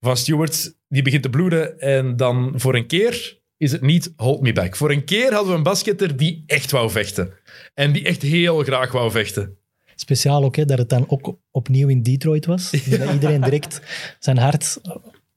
van 0.00 0.16
Stewart. 0.16 0.74
Die 0.88 1.02
begint 1.02 1.22
te 1.22 1.30
bloeden 1.30 1.80
en 1.80 2.16
dan 2.16 2.52
voor 2.56 2.74
een 2.74 2.86
keer 2.86 3.38
is 3.56 3.72
het 3.72 3.82
niet 3.82 4.12
hold 4.16 4.40
me 4.40 4.52
back. 4.52 4.76
Voor 4.76 4.90
een 4.90 5.04
keer 5.04 5.32
hadden 5.32 5.50
we 5.50 5.56
een 5.56 5.62
basketter 5.62 6.16
die 6.16 6.42
echt 6.46 6.70
wou 6.70 6.90
vechten. 6.90 7.32
En 7.74 7.92
die 7.92 8.04
echt 8.04 8.22
heel 8.22 8.62
graag 8.62 8.92
wou 8.92 9.10
vechten. 9.10 9.56
Speciaal 9.94 10.44
ook 10.44 10.56
hè, 10.56 10.64
dat 10.64 10.78
het 10.78 10.88
dan 10.88 11.04
ook 11.08 11.36
opnieuw 11.50 11.88
in 11.88 12.02
Detroit 12.02 12.46
was. 12.46 12.70
Dat 12.90 13.12
iedereen 13.12 13.40
direct 13.40 13.80
zijn 14.18 14.38
hart 14.38 14.80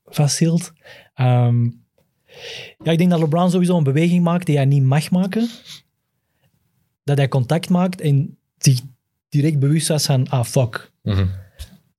vasthield. 0.05 0.72
Ehm, 1.14 1.64
ja, 2.84 2.91
ik 2.91 2.97
denk 2.97 3.10
dat 3.10 3.20
LeBron 3.20 3.51
sowieso 3.51 3.78
een 3.78 3.84
beweging 3.84 4.24
maakt 4.24 4.45
die 4.45 4.55
hij 4.55 4.66
niet 4.66 4.84
mag 4.84 5.12
maken. 5.12 5.49
Dat 7.03 7.18
hij 7.18 7.28
contact 7.28 7.70
maakt 7.70 8.01
en 8.01 8.38
zich 8.58 8.80
direct 9.30 9.60
bewust 9.60 9.88
was 9.88 10.05
van, 10.05 10.30
ah 10.30 10.45
fuck. 10.45 10.91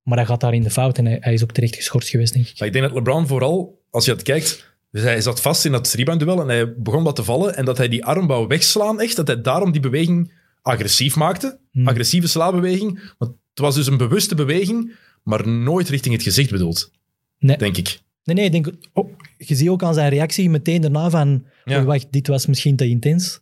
Maar 0.03 0.17
hij 0.17 0.27
gaat 0.27 0.41
daar 0.41 0.53
in 0.53 0.63
de 0.63 0.69
fout 0.69 0.97
en 0.97 1.05
hij, 1.05 1.17
hij 1.19 1.33
is 1.33 1.43
ook 1.43 1.51
terecht 1.51 1.75
geschorst 1.75 2.09
geweest, 2.09 2.33
denk 2.33 2.47
ik. 2.47 2.59
Maar 2.59 2.67
ik 2.67 2.73
denk 2.73 2.85
dat 2.85 2.93
LeBron 2.93 3.27
vooral, 3.27 3.81
als 3.89 4.05
je 4.05 4.11
het 4.11 4.21
kijkt, 4.21 4.69
dus 4.91 5.03
hij 5.03 5.21
zat 5.21 5.41
vast 5.41 5.65
in 5.65 5.71
dat 5.71 5.93
rebound-duel 5.93 6.41
en 6.41 6.47
hij 6.47 6.73
begon 6.77 7.03
wat 7.03 7.15
te 7.15 7.23
vallen. 7.23 7.55
En 7.55 7.65
dat 7.65 7.77
hij 7.77 7.87
die 7.87 8.05
arm 8.05 8.27
wou 8.27 8.47
wegslaan, 8.47 9.01
echt. 9.01 9.15
Dat 9.15 9.27
hij 9.27 9.41
daarom 9.41 9.71
die 9.71 9.81
beweging 9.81 10.33
agressief 10.61 11.15
maakte. 11.15 11.59
Hmm. 11.71 11.87
Agressieve 11.87 12.27
slaabeweging. 12.27 13.13
Want 13.17 13.31
het 13.49 13.59
was 13.59 13.75
dus 13.75 13.87
een 13.87 13.97
bewuste 13.97 14.35
beweging, 14.35 14.95
maar 15.23 15.47
nooit 15.47 15.89
richting 15.89 16.13
het 16.13 16.23
gezicht 16.23 16.51
bedoeld. 16.51 16.91
Nee. 17.39 17.57
Denk 17.57 17.77
ik. 17.77 17.99
Nee, 18.23 18.35
nee, 18.35 18.45
ik 18.45 18.51
denk, 18.51 18.69
oh, 18.93 19.11
je 19.37 19.55
ziet 19.55 19.69
ook 19.69 19.83
aan 19.83 19.93
zijn 19.93 20.09
reactie 20.09 20.49
meteen 20.49 20.81
daarna 20.81 21.09
van, 21.09 21.45
Ja. 21.65 21.77
oei, 21.77 21.85
wacht, 21.85 22.11
dit 22.11 22.27
was 22.27 22.45
misschien 22.45 22.75
te 22.75 22.87
intens. 22.87 23.39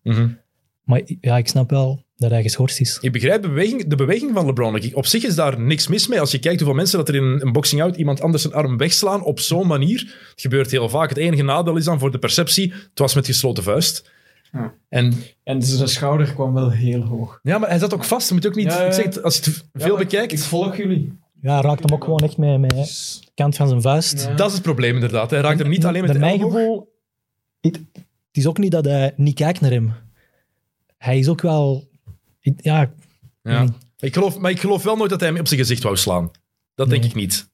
Maar 0.83 1.01
ja, 1.21 1.37
ik 1.37 1.47
snap 1.47 1.69
wel 1.69 2.05
dat 2.15 2.31
hij 2.31 2.41
geschorst 2.41 2.79
is. 2.79 2.97
Ik 3.01 3.11
begrijp 3.11 3.41
de 3.41 3.47
beweging, 3.47 3.87
de 3.87 3.95
beweging 3.95 4.31
van 4.33 4.45
LeBron. 4.45 4.93
Op 4.93 5.05
zich 5.05 5.23
is 5.23 5.35
daar 5.35 5.59
niks 5.59 5.87
mis 5.87 6.07
mee. 6.07 6.19
Als 6.19 6.31
je 6.31 6.39
kijkt 6.39 6.59
hoeveel 6.59 6.75
mensen 6.77 6.97
dat 6.97 7.09
er 7.09 7.15
in 7.15 7.23
een 7.23 7.51
boxing-out 7.51 7.95
iemand 7.95 8.21
anders 8.21 8.43
zijn 8.43 8.53
arm 8.53 8.77
wegslaan 8.77 9.23
op 9.23 9.39
zo'n 9.39 9.67
manier. 9.67 9.99
Het 10.31 10.41
gebeurt 10.41 10.71
heel 10.71 10.89
vaak. 10.89 11.09
Het 11.09 11.17
enige 11.17 11.43
nadeel 11.43 11.77
is 11.77 11.85
dan 11.85 11.99
voor 11.99 12.11
de 12.11 12.19
perceptie, 12.19 12.73
het 12.73 12.99
was 12.99 13.15
met 13.15 13.25
gesloten 13.25 13.63
vuist. 13.63 14.09
Ja. 14.51 14.73
En 14.89 15.13
En 15.43 15.61
zijn 15.63 15.87
schouder 15.87 16.33
kwam 16.33 16.53
wel 16.53 16.69
heel 16.71 17.01
hoog. 17.01 17.39
Ja, 17.43 17.57
maar 17.57 17.69
hij 17.69 17.79
zat 17.79 17.93
ook 17.93 18.03
vast. 18.03 18.27
Je 18.27 18.33
moet 18.33 18.47
ook 18.47 18.55
niet... 18.55 18.65
Ja, 18.71 18.79
ja. 18.81 18.85
Ik 18.87 18.93
zeg 18.93 19.05
het, 19.05 19.23
als 19.23 19.35
je 19.37 19.41
het 19.51 19.65
veel 19.73 19.97
bekijkt... 19.97 20.31
Ik 20.31 20.39
volg 20.39 20.77
jullie. 20.77 21.13
Ja, 21.41 21.53
hij 21.53 21.61
raakt 21.61 21.83
hem 21.83 21.93
ook 21.93 22.03
gewoon 22.03 22.19
echt 22.19 22.37
met, 22.37 22.59
met 22.59 22.69
de 22.71 23.31
kant 23.35 23.55
van 23.55 23.67
zijn 23.67 23.81
vuist. 23.81 24.21
Ja. 24.23 24.33
Dat 24.35 24.47
is 24.47 24.53
het 24.53 24.63
probleem 24.63 24.93
inderdaad. 24.93 25.31
Hij 25.31 25.39
raakt 25.39 25.59
er 25.59 25.67
niet 25.67 25.85
alleen 25.85 26.01
met 26.03 26.13
de 26.13 26.19
mijn 26.19 26.39
gevoel, 26.39 26.93
het, 27.61 27.75
het 27.93 28.05
is 28.31 28.47
ook 28.47 28.57
niet 28.57 28.71
dat 28.71 28.85
hij 28.85 29.13
niet 29.15 29.35
kijkt 29.35 29.61
naar 29.61 29.71
hem. 29.71 29.93
Hij 30.97 31.19
is 31.19 31.27
ook 31.27 31.41
wel... 31.41 31.87
ik- 32.39 32.63
Ja, 32.63 32.91
Ja. 33.43 33.65
Ik 33.99 34.13
geloof, 34.13 34.37
maar 34.39 34.51
ik 34.51 34.59
geloof 34.59 34.83
wel 34.83 34.95
nooit 34.95 35.09
dat 35.09 35.19
hij 35.19 35.29
hem 35.29 35.39
op 35.39 35.47
zijn 35.47 35.59
gezicht 35.59 35.83
wou 35.83 35.97
slaan. 35.97 36.31
Dat 36.75 36.89
denk 36.89 37.01
Nee. 37.01 37.09
ik 37.09 37.15
niet. 37.15 37.49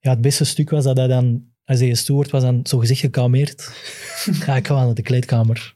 ja, 0.00 0.10
het 0.10 0.20
beste 0.20 0.44
stuk 0.44 0.70
was 0.70 0.84
dat 0.84 0.96
hij 0.96 1.06
dan, 1.06 1.44
als 1.64 1.80
hij 1.80 1.94
Stewart 1.94 2.30
was, 2.30 2.42
dan 2.42 2.60
zo 2.66 2.78
gezicht 2.78 3.00
gekalmeerd. 3.00 3.70
ja, 4.46 4.56
ik 4.56 4.66
ga 4.66 4.74
wel 4.74 4.84
naar 4.84 4.94
de 4.94 5.02
kleedkamer. 5.02 5.74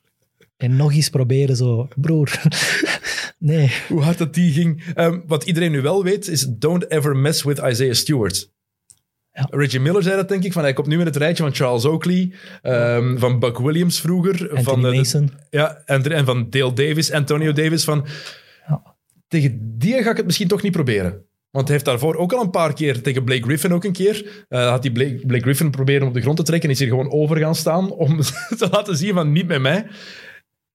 En 0.65 0.77
nog 0.77 0.93
eens 0.95 1.09
proberen 1.11 1.57
zo, 1.57 1.89
broer. 1.97 2.41
nee. 3.39 3.71
Hoe 3.89 4.03
hard 4.03 4.19
dat 4.19 4.35
die 4.35 4.53
ging. 4.53 4.85
Ehm, 4.95 5.21
wat 5.27 5.45
iedereen 5.45 5.71
nu 5.73 5.81
wel 5.83 6.05
weet, 6.05 6.29
is 6.29 6.47
don't 6.59 6.91
ever 6.91 7.17
mess 7.17 7.43
with 7.43 7.59
Isaiah 7.59 7.95
Stewart. 7.95 8.53
Ja. 9.33 9.47
Reggie 9.51 9.81
Miller 9.81 10.03
zei 10.03 10.17
dat, 10.17 10.29
denk 10.29 10.45
ik. 10.45 10.53
Van, 10.53 10.63
hij 10.63 10.73
komt 10.73 10.87
nu 10.87 10.99
in 11.01 11.07
het 11.07 11.17
rijtje 11.17 11.43
van 11.43 11.55
Charles 11.55 11.85
Oakley, 11.85 12.33
ehm, 12.63 13.17
van 13.19 13.39
Buck 13.39 13.59
Williams 13.59 14.01
vroeger. 14.01 14.33
Anthony 14.41 14.63
van, 14.63 14.85
eh, 14.85 14.91
de- 14.91 14.97
Mason. 14.97 15.31
Ja, 15.51 15.83
en, 15.85 16.13
en 16.13 16.25
van 16.25 16.47
Dale 16.51 16.73
Davis, 16.73 17.11
Antonio 17.13 17.53
Davis. 17.53 17.85
Van, 17.85 18.07
Ja. 18.69 18.83
Tegen 19.29 19.79
die 19.79 20.03
ga 20.03 20.11
ik 20.11 20.17
het 20.17 20.27
misschien 20.27 20.49
toch 20.49 20.63
niet 20.63 20.73
proberen. 20.73 21.25
Want 21.51 21.65
hij 21.67 21.73
heeft 21.77 21.89
daarvoor 21.89 22.17
ook 22.17 22.33
al 22.33 22.43
een 22.43 22.51
paar 22.51 22.73
keer 22.75 23.01
tegen 23.03 23.25
Blake 23.25 23.43
Griffin 23.43 23.73
ook 23.73 23.85
een 23.85 23.93
keer. 23.93 24.45
eh, 24.49 24.69
had 24.69 24.83
hij 24.83 24.93
Blake, 24.93 25.23
Blake 25.27 25.43
Griffin 25.43 25.71
proberen 25.71 26.03
om 26.03 26.09
op 26.09 26.15
de 26.15 26.21
grond 26.21 26.37
te 26.37 26.43
trekken 26.43 26.69
en 26.69 26.75
is 26.75 26.81
hier 26.81 26.89
gewoon 26.91 27.13
over 27.13 27.37
gaan 27.37 27.55
staan 27.55 27.91
om 27.91 28.21
te 28.59 28.69
laten 28.71 28.97
zien 28.97 29.15
van 29.15 29.33
niet 29.33 29.47
met 29.47 29.61
mij. 29.61 29.87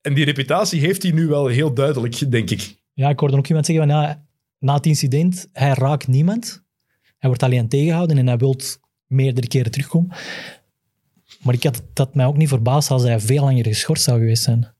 En 0.02 0.14
die 0.14 0.26
reputatie 0.26 0.80
heeft 0.80 1.04
hij 1.04 1.12
nu 1.12 1.28
wel 1.28 1.48
heel 1.48 1.74
duidelijk, 1.74 2.32
denk 2.32 2.50
ik. 2.50 2.76
Ja, 2.94 3.10
ik 3.10 3.20
hoorde 3.20 3.38
ook 3.38 3.48
iemand 3.48 3.66
zeggen 3.66 3.88
van 3.88 3.96
ja, 3.96 4.24
na 4.60 4.74
het 4.74 4.86
incident, 4.86 5.48
hij 5.54 5.74
raakt 5.74 6.08
niemand. 6.08 6.64
Hij 7.18 7.30
wordt 7.30 7.44
alleen 7.44 7.68
tegengehouden 7.68 8.18
en 8.18 8.28
hij 8.28 8.38
wil 8.38 8.60
meerdere 9.08 9.48
keren 9.48 9.72
terugkomen. 9.72 10.16
Maar 11.42 11.54
ik 11.54 11.64
had 11.64 11.82
dat 11.94 12.16
mij 12.16 12.26
ook 12.26 12.38
niet 12.38 12.48
verbaasd 12.48 12.92
als 12.92 13.04
hij 13.04 13.20
veel 13.20 13.44
langer 13.44 13.66
geschorst 13.66 14.04
zou 14.04 14.20
geweest 14.20 14.44
zijn. 14.44 14.74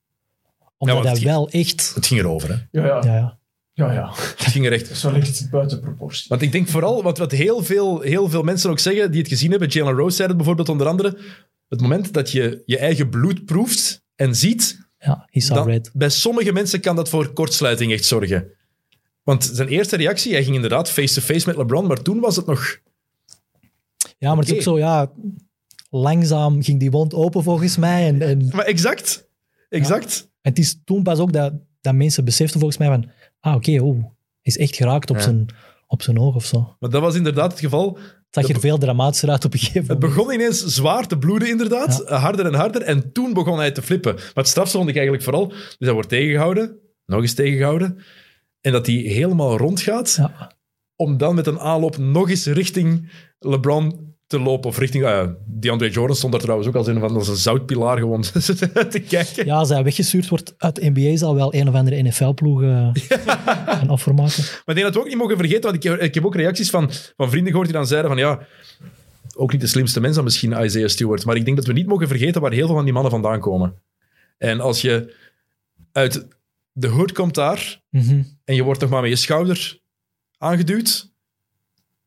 Omdat 0.78 0.96
want 0.96 1.08
hij 1.08 1.16
het- 1.16 1.24
wel 1.24 1.50
echt... 1.50 1.92
Het 1.96 2.06
ging 2.06 2.20
erover, 2.20 2.50
hè. 2.50 2.80
Ja, 2.82 2.86
ja. 2.86 3.02
Ja, 3.04 3.16
ja. 3.16 3.38
ja, 3.74 3.92
ja. 3.94 4.10
Het 4.16 4.42
ging 4.52 4.66
er 4.66 4.72
echt... 4.72 4.90
Is 4.90 5.04
wel 5.04 5.14
echt 5.16 5.50
buiten 5.50 5.80
proportie. 5.80 6.26
Want 6.28 6.42
ik 6.42 6.52
denk 6.52 6.68
vooral, 6.68 7.04
wat, 7.04 7.18
wat 7.18 7.32
heel, 7.32 7.64
veel, 7.64 8.00
heel 8.02 8.30
veel 8.30 8.44
mensen 8.44 8.70
ook 8.70 8.80
zeggen 8.80 9.12
die 9.12 9.20
het 9.20 9.30
gezien 9.30 9.52
hebben, 9.52 9.70
Jalen 9.70 9.96
Rose 9.96 10.16
zei 10.16 10.28
het 10.28 10.38
bijvoorbeeld 10.38 10.70
onder 10.70 10.88
andere, 10.88 11.18
het 11.68 11.82
moment 11.82 12.14
dat 12.14 12.32
je 12.32 12.64
je 12.66 12.78
eigen 12.78 13.10
bloed 13.10 13.46
proeft 13.46 14.04
en 14.16 14.36
ziet, 14.36 14.89
ja 15.00 15.28
he 15.30 15.40
saw 15.40 15.56
dan, 15.56 15.68
red. 15.68 15.90
bij 15.94 16.10
sommige 16.10 16.52
mensen 16.52 16.80
kan 16.80 16.96
dat 16.96 17.10
voor 17.10 17.34
kortsluiting 17.34 17.92
echt 17.92 18.06
zorgen. 18.06 18.52
Want 19.24 19.50
zijn 19.54 19.68
eerste 19.68 19.96
reactie, 19.96 20.34
hij 20.34 20.44
ging 20.44 20.56
inderdaad 20.56 20.90
face-to-face 20.90 21.48
met 21.48 21.58
LeBron, 21.58 21.88
maar 21.88 22.02
toen 22.02 22.20
was 22.20 22.36
het 22.36 22.46
nog... 22.46 22.80
Ja, 24.18 24.30
maar 24.36 24.44
het 24.44 24.50
is 24.50 24.56
ook 24.56 24.62
zo, 24.62 24.78
ja... 24.78 25.12
Langzaam 25.92 26.64
ging 26.64 26.80
die 26.80 26.92
wond 26.92 27.14
open 27.14 27.44
volgens 27.44 27.78
mij. 27.78 28.08
En, 28.08 28.22
en 28.22 28.50
Maar 28.52 28.66
exact. 28.66 29.30
exact. 29.70 30.30
En 30.42 30.50
het 30.50 30.60
is 30.60 30.80
toen 30.84 31.04
pas 31.04 31.20
ook 31.20 31.34
dat, 31.34 31.54
dat 31.82 31.94
mensen 31.94 32.26
beseften 32.26 32.60
volgens 32.60 32.80
mij 32.80 32.88
van, 32.88 33.10
ah 33.40 33.56
oké, 33.56 33.82
oh, 33.82 34.00
hij 34.02 34.12
is 34.42 34.58
echt 34.58 34.76
geraakt 34.76 35.10
op, 35.10 35.16
Ja. 35.16 35.22
zijn, 35.22 35.46
op 35.88 36.02
zijn 36.02 36.20
oog 36.20 36.36
of 36.36 36.46
zo. 36.46 36.76
Maar 36.80 36.90
dat 36.90 37.02
was 37.02 37.16
inderdaad 37.16 37.52
het 37.52 37.60
geval. 37.60 37.98
Het 38.30 38.46
zag 38.46 38.56
er 38.56 38.62
veel 38.62 38.78
dramatischer 38.78 39.30
uit 39.30 39.46
op 39.46 39.54
een 39.54 39.60
gegeven 39.60 39.80
Het 39.80 39.88
moment. 40.00 40.16
begon 40.16 40.34
ineens 40.34 40.66
zwaar 40.66 41.08
te 41.08 41.18
bloeden, 41.18 41.50
inderdaad. 41.50 42.00
Eh, 42.02 42.22
Harder 42.24 42.46
en 42.46 42.54
harder. 42.54 42.82
En 42.82 43.12
toen 43.12 43.34
begon 43.34 43.58
hij 43.58 43.72
te 43.72 43.82
flippen. 43.82 44.14
Maar 44.16 44.32
het 44.34 44.48
strafste 44.48 44.78
vond 44.78 44.90
ik 44.90 44.96
eigenlijk 44.96 45.24
vooral... 45.26 45.48
Dus 45.48 45.76
hij 45.78 45.94
wordt 45.94 46.10
tegengehouden. 46.10 46.80
Nog 47.06 47.22
eens 47.22 47.34
tegengehouden. 47.34 47.98
En 48.62 48.72
dat 48.72 48.86
hij 48.86 48.96
helemaal 48.96 49.58
rondgaat. 49.58 50.14
Ja. 50.18 50.52
Om 50.96 51.18
dan 51.18 51.36
met 51.36 51.48
een 51.48 51.60
aanloop 51.60 51.98
nog 51.98 52.30
eens 52.30 52.46
richting 52.46 53.12
LeBron 53.40 54.09
te 54.30 54.40
lopen. 54.40 54.70
Of 54.70 54.78
richting... 54.78 55.04
Uh, 55.04 55.24
DeAndre 55.46 55.90
Jordan 55.90 56.16
stond 56.16 56.32
daar 56.32 56.42
trouwens 56.42 56.70
ook 56.70 56.76
als 56.76 56.88
een 56.88 57.00
van 57.00 57.16
een 57.16 57.24
zoutpilaar 57.24 57.98
gewoon 57.98 58.22
te 58.90 59.04
kijken. 59.08 59.46
Ja, 59.46 59.56
als 59.56 59.70
hij 59.70 59.84
weggestuurd 59.84 60.28
wordt 60.30 60.54
uit 60.58 60.76
de 60.76 60.90
NBA, 60.94 61.18
zal 61.18 61.36
wel 61.36 61.54
een 61.54 61.68
of 61.68 61.74
andere 61.74 62.02
NFL-ploeg 62.02 62.62
eh, 62.62 62.90
een 63.82 63.90
offer 63.90 64.14
maken. 64.14 64.44
Maar 64.66 64.76
ik 64.76 64.76
denk 64.76 64.82
dat 64.86 64.94
we 64.94 65.00
ook 65.00 65.08
niet 65.08 65.18
mogen 65.18 65.38
vergeten, 65.38 65.72
want 65.72 65.86
ik, 65.86 66.00
ik 66.02 66.14
heb 66.14 66.26
ook 66.26 66.36
reacties 66.36 66.70
van, 66.70 66.90
van 67.18 67.30
vrienden 67.30 67.48
gehoord 67.50 67.68
die 67.68 67.78
dan 67.78 67.88
zeiden 67.88 68.10
van 68.12 68.20
ja, 68.20 68.40
ook 69.36 69.52
niet 69.52 69.62
de 69.62 69.68
slimste 69.68 70.00
mens 70.00 70.16
dan 70.16 70.24
misschien 70.24 70.64
Isaiah 70.64 70.90
Stewart, 70.90 71.26
maar 71.26 71.36
ik 71.36 71.46
denk 71.46 71.58
dat 71.58 71.66
we 71.66 71.74
niet 71.74 71.88
mogen 71.88 72.08
vergeten 72.08 72.42
waar 72.42 72.52
heel 72.52 72.66
veel 72.66 72.76
van 72.76 72.84
die 72.84 72.94
mannen 72.94 73.12
vandaan 73.12 73.40
komen. 73.40 73.74
En 74.38 74.60
als 74.60 74.82
je 74.82 75.16
uit 75.92 76.28
de 76.72 76.88
hood 76.88 77.12
komt 77.12 77.36
daar 77.36 77.82
Mhm. 77.90 78.22
en 78.46 78.56
je 78.56 78.64
wordt 78.64 78.82
nog 78.82 78.90
maar 78.90 79.02
met 79.02 79.10
je 79.10 79.16
schouder 79.16 79.80
aangeduwd, 80.38 81.12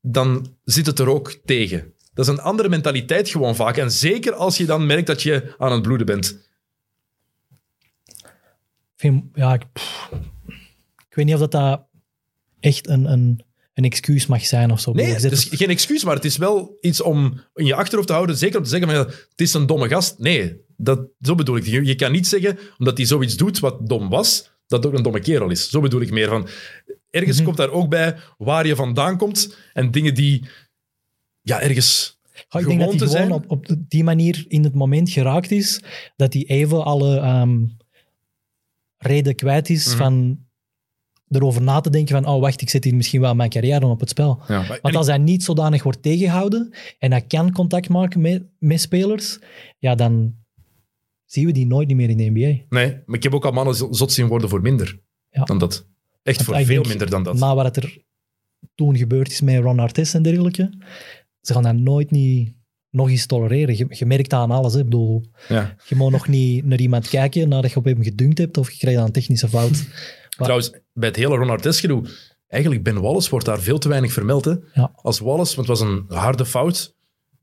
dan 0.00 0.54
zit 0.64 0.86
het 0.86 0.98
er 0.98 1.08
ook 1.08 1.38
tegen. 1.44 1.92
Dat 2.14 2.26
is 2.26 2.32
een 2.32 2.40
andere 2.40 2.68
mentaliteit 2.68 3.28
gewoon 3.28 3.56
vaak. 3.56 3.76
En 3.76 3.90
zeker 3.90 4.32
als 4.32 4.56
je 4.56 4.64
dan 4.66 4.86
merkt 4.86 5.06
dat 5.06 5.22
je 5.22 5.54
aan 5.58 5.72
het 5.72 5.82
bloeden 5.82 6.06
bent. 6.06 6.50
Ik 8.94 9.10
vind, 9.10 9.24
ja, 9.34 9.54
ik, 9.54 9.62
pff, 9.72 10.10
ik 11.08 11.14
weet 11.14 11.24
niet 11.24 11.34
of 11.34 11.40
dat, 11.40 11.50
dat 11.52 11.86
echt 12.60 12.88
een, 12.88 13.12
een, 13.12 13.44
een 13.74 13.84
excuus 13.84 14.26
mag 14.26 14.44
zijn 14.46 14.70
of 14.70 14.80
zo. 14.80 14.92
Nee, 14.92 15.06
Je 15.06 15.12
het 15.12 15.32
is 15.32 15.48
geen 15.50 15.68
excuus, 15.70 16.04
maar 16.04 16.14
het 16.14 16.24
is 16.24 16.36
wel 16.36 16.76
iets 16.80 17.00
om 17.00 17.40
in 17.54 17.66
je 17.66 17.74
achterhoofd 17.74 18.06
te 18.08 18.14
houden. 18.14 18.36
Zeker 18.36 18.56
om 18.58 18.62
te 18.64 18.70
zeggen 18.70 18.88
van 18.88 18.98
ja, 18.98 19.04
het 19.06 19.40
is 19.40 19.54
een 19.54 19.66
domme 19.66 19.88
gast. 19.88 20.18
Nee, 20.18 20.60
dat, 20.76 21.00
zo 21.20 21.34
bedoel 21.34 21.56
ik. 21.56 21.64
Je, 21.66 21.84
je 21.84 21.94
kan 21.94 22.12
niet 22.12 22.26
zeggen, 22.26 22.58
omdat 22.78 22.96
hij 22.96 23.06
zoiets 23.06 23.36
doet 23.36 23.58
wat 23.58 23.88
dom 23.88 24.08
was, 24.08 24.50
dat 24.66 24.82
het 24.82 24.92
ook 24.92 24.98
een 24.98 25.02
domme 25.04 25.20
kerel 25.20 25.50
is. 25.50 25.70
Zo 25.70 25.80
bedoel 25.80 26.00
ik 26.00 26.10
meer 26.10 26.28
van. 26.28 26.48
Ergens 27.10 27.36
Mhm. 27.36 27.44
komt 27.44 27.56
daar 27.56 27.70
ook 27.70 27.88
bij 27.88 28.16
waar 28.38 28.66
je 28.66 28.76
vandaan 28.76 29.16
komt 29.18 29.56
en 29.72 29.90
dingen 29.90 30.14
die 30.14 30.48
ja, 31.42 31.60
ergens 31.60 32.20
Ja, 32.48 32.58
ik 32.60 32.66
denk 32.66 32.80
dat 32.80 32.92
hij 33.00 33.08
gewoon 33.08 33.32
op, 33.32 33.50
op 33.50 33.66
die 33.88 34.04
manier 34.04 34.44
in 34.48 34.64
het 34.64 34.74
moment 34.74 35.10
geraakt 35.10 35.50
is, 35.50 35.82
dat 36.16 36.32
hij 36.32 36.44
even 36.46 36.84
alle 36.84 37.16
ehm, 37.18 37.64
reden 38.98 39.34
kwijt 39.34 39.70
is 39.70 39.86
Mhm. 39.86 39.96
van 39.96 40.38
erover 41.28 41.62
na 41.62 41.80
te 41.80 41.90
denken 41.90 42.22
van, 42.22 42.34
oh 42.34 42.40
wacht, 42.40 42.60
ik 42.60 42.70
zet 42.70 42.84
hier 42.84 42.94
misschien 42.94 43.20
wel 43.20 43.34
mijn 43.34 43.50
carrière 43.50 43.86
op 43.86 44.00
het 44.00 44.08
spel. 44.08 44.40
Ja, 44.48 44.62
maar- 44.68 44.78
Want 44.82 44.96
als 44.96 45.06
hij 45.06 45.18
niet 45.18 45.44
zodanig 45.44 45.82
wordt 45.82 46.02
tegengehouden 46.02 46.70
en 46.98 47.10
hij 47.10 47.22
kan 47.22 47.52
contact 47.52 47.88
maken 47.88 48.20
met, 48.20 48.42
met 48.58 48.80
spelers, 48.80 49.38
ja, 49.78 49.94
dan 49.94 50.34
zien 51.24 51.46
we 51.46 51.52
die 51.52 51.66
nooit 51.66 51.94
meer 51.94 52.08
in 52.10 52.16
de 52.16 52.24
NBA. 52.30 52.64
Nee, 52.76 52.96
maar 53.06 53.16
ik 53.16 53.22
heb 53.22 53.34
ook 53.34 53.44
al 53.44 53.52
mannen 53.52 53.74
zo- 53.74 53.92
zot 53.92 54.12
zien 54.12 54.26
worden 54.26 54.48
voor 54.48 54.60
minder 54.60 55.00
Ja. 55.30 55.42
dan 55.44 55.58
dat. 55.58 55.86
Echt 56.22 56.36
Want 56.36 56.48
voor 56.48 56.66
veel 56.66 56.74
denk, 56.74 56.86
minder 56.86 57.10
dan 57.10 57.22
dat. 57.22 57.38
Na 57.38 57.54
wat 57.54 57.76
er 57.76 57.98
toen 58.74 58.96
gebeurd 58.96 59.30
is 59.30 59.40
met 59.40 59.58
Ron 59.62 59.78
Artest 59.78 60.14
en 60.14 60.22
dergelijke, 60.22 60.70
ze 61.42 61.52
gaan 61.52 61.62
dat 61.62 61.74
nooit 61.76 62.10
niet 62.10 62.54
nog 62.90 63.08
eens 63.10 63.26
tolereren. 63.26 63.76
Je, 63.76 63.86
je 63.88 64.06
merkt 64.06 64.30
dat 64.30 64.40
aan 64.40 64.50
alles. 64.50 64.72
Hè. 64.72 64.78
Ik 64.78 64.84
bedoel, 64.84 65.24
Ja. 65.48 65.74
je 65.88 65.96
mag 65.96 66.10
nog 66.10 66.28
niet 66.28 66.64
naar 66.64 66.78
iemand 66.80 67.08
kijken 67.08 67.48
nadat 67.48 67.70
je 67.70 67.76
op 67.76 67.84
hem 67.84 68.02
gedunkt 68.02 68.38
hebt 68.38 68.56
of 68.58 68.70
je 68.70 68.78
krijgt 68.78 68.96
dan 68.98 69.06
een 69.06 69.12
technische 69.12 69.48
fout. 69.48 69.84
Trouwens, 70.30 70.70
bij 70.92 71.08
het 71.08 71.16
hele 71.16 71.36
Ron 71.36 71.50
Artest 71.50 71.80
gedoe, 71.80 72.08
eigenlijk 72.48 72.82
Ben 72.82 73.00
Wallace 73.00 73.30
wordt 73.30 73.46
daar 73.46 73.60
veel 73.60 73.78
te 73.78 73.88
weinig 73.88 74.12
vermeld. 74.12 74.44
Hè? 74.44 74.54
Ja. 74.74 74.92
Als 74.94 75.18
Wallace, 75.18 75.56
want 75.56 75.68
het 75.68 75.78
was 75.78 75.88
een 75.88 76.04
harde 76.08 76.46
fout 76.46 76.94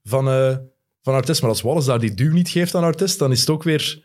van, 0.04 0.28
eh 0.30 0.56
van 1.02 1.14
Artest, 1.14 1.42
maar 1.42 1.50
als 1.50 1.62
Wallace 1.62 1.88
daar 1.88 2.00
die 2.00 2.14
duw 2.14 2.32
niet 2.34 2.50
geeft 2.50 2.76
aan 2.76 2.84
Artest, 2.84 3.20
dan 3.20 3.32
is 3.32 3.40
het 3.40 3.50
ook 3.50 3.64
weer 3.64 4.04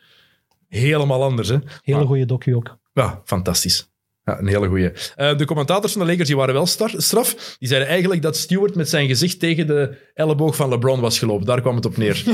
helemaal 0.69 1.23
anders. 1.23 1.49
Hè? 1.49 1.59
Hele 1.83 1.99
Maar- 1.99 2.07
goede 2.07 2.25
docu 2.27 2.55
ook. 2.55 2.79
Ja, 2.93 3.21
fantastisch. 3.25 3.93
Ja, 4.25 4.39
een 4.39 4.47
hele 4.47 4.67
goeie. 4.69 4.91
Eh, 5.17 5.37
de 5.37 5.45
commentators 5.45 5.93
van 5.93 6.01
de 6.03 6.07
Lakers 6.09 6.29
die 6.29 6.37
waren 6.37 6.55
wel 6.55 6.67
star- 6.67 6.95
straf. 6.97 7.57
Die 7.59 7.69
zeiden 7.69 7.89
eigenlijk 7.89 8.23
dat 8.23 8.37
Stewart 8.37 8.75
met 8.75 8.89
zijn 8.89 9.09
gezicht 9.09 9.39
tegen 9.41 9.67
de 9.67 9.97
elleboog 10.15 10.57
van 10.57 10.69
LeBron 10.69 11.01
was 11.01 11.19
gelopen. 11.19 11.47
Daar 11.47 11.61
kwam 11.61 11.77
het 11.77 11.85
op 11.87 11.97
neer. 11.97 12.23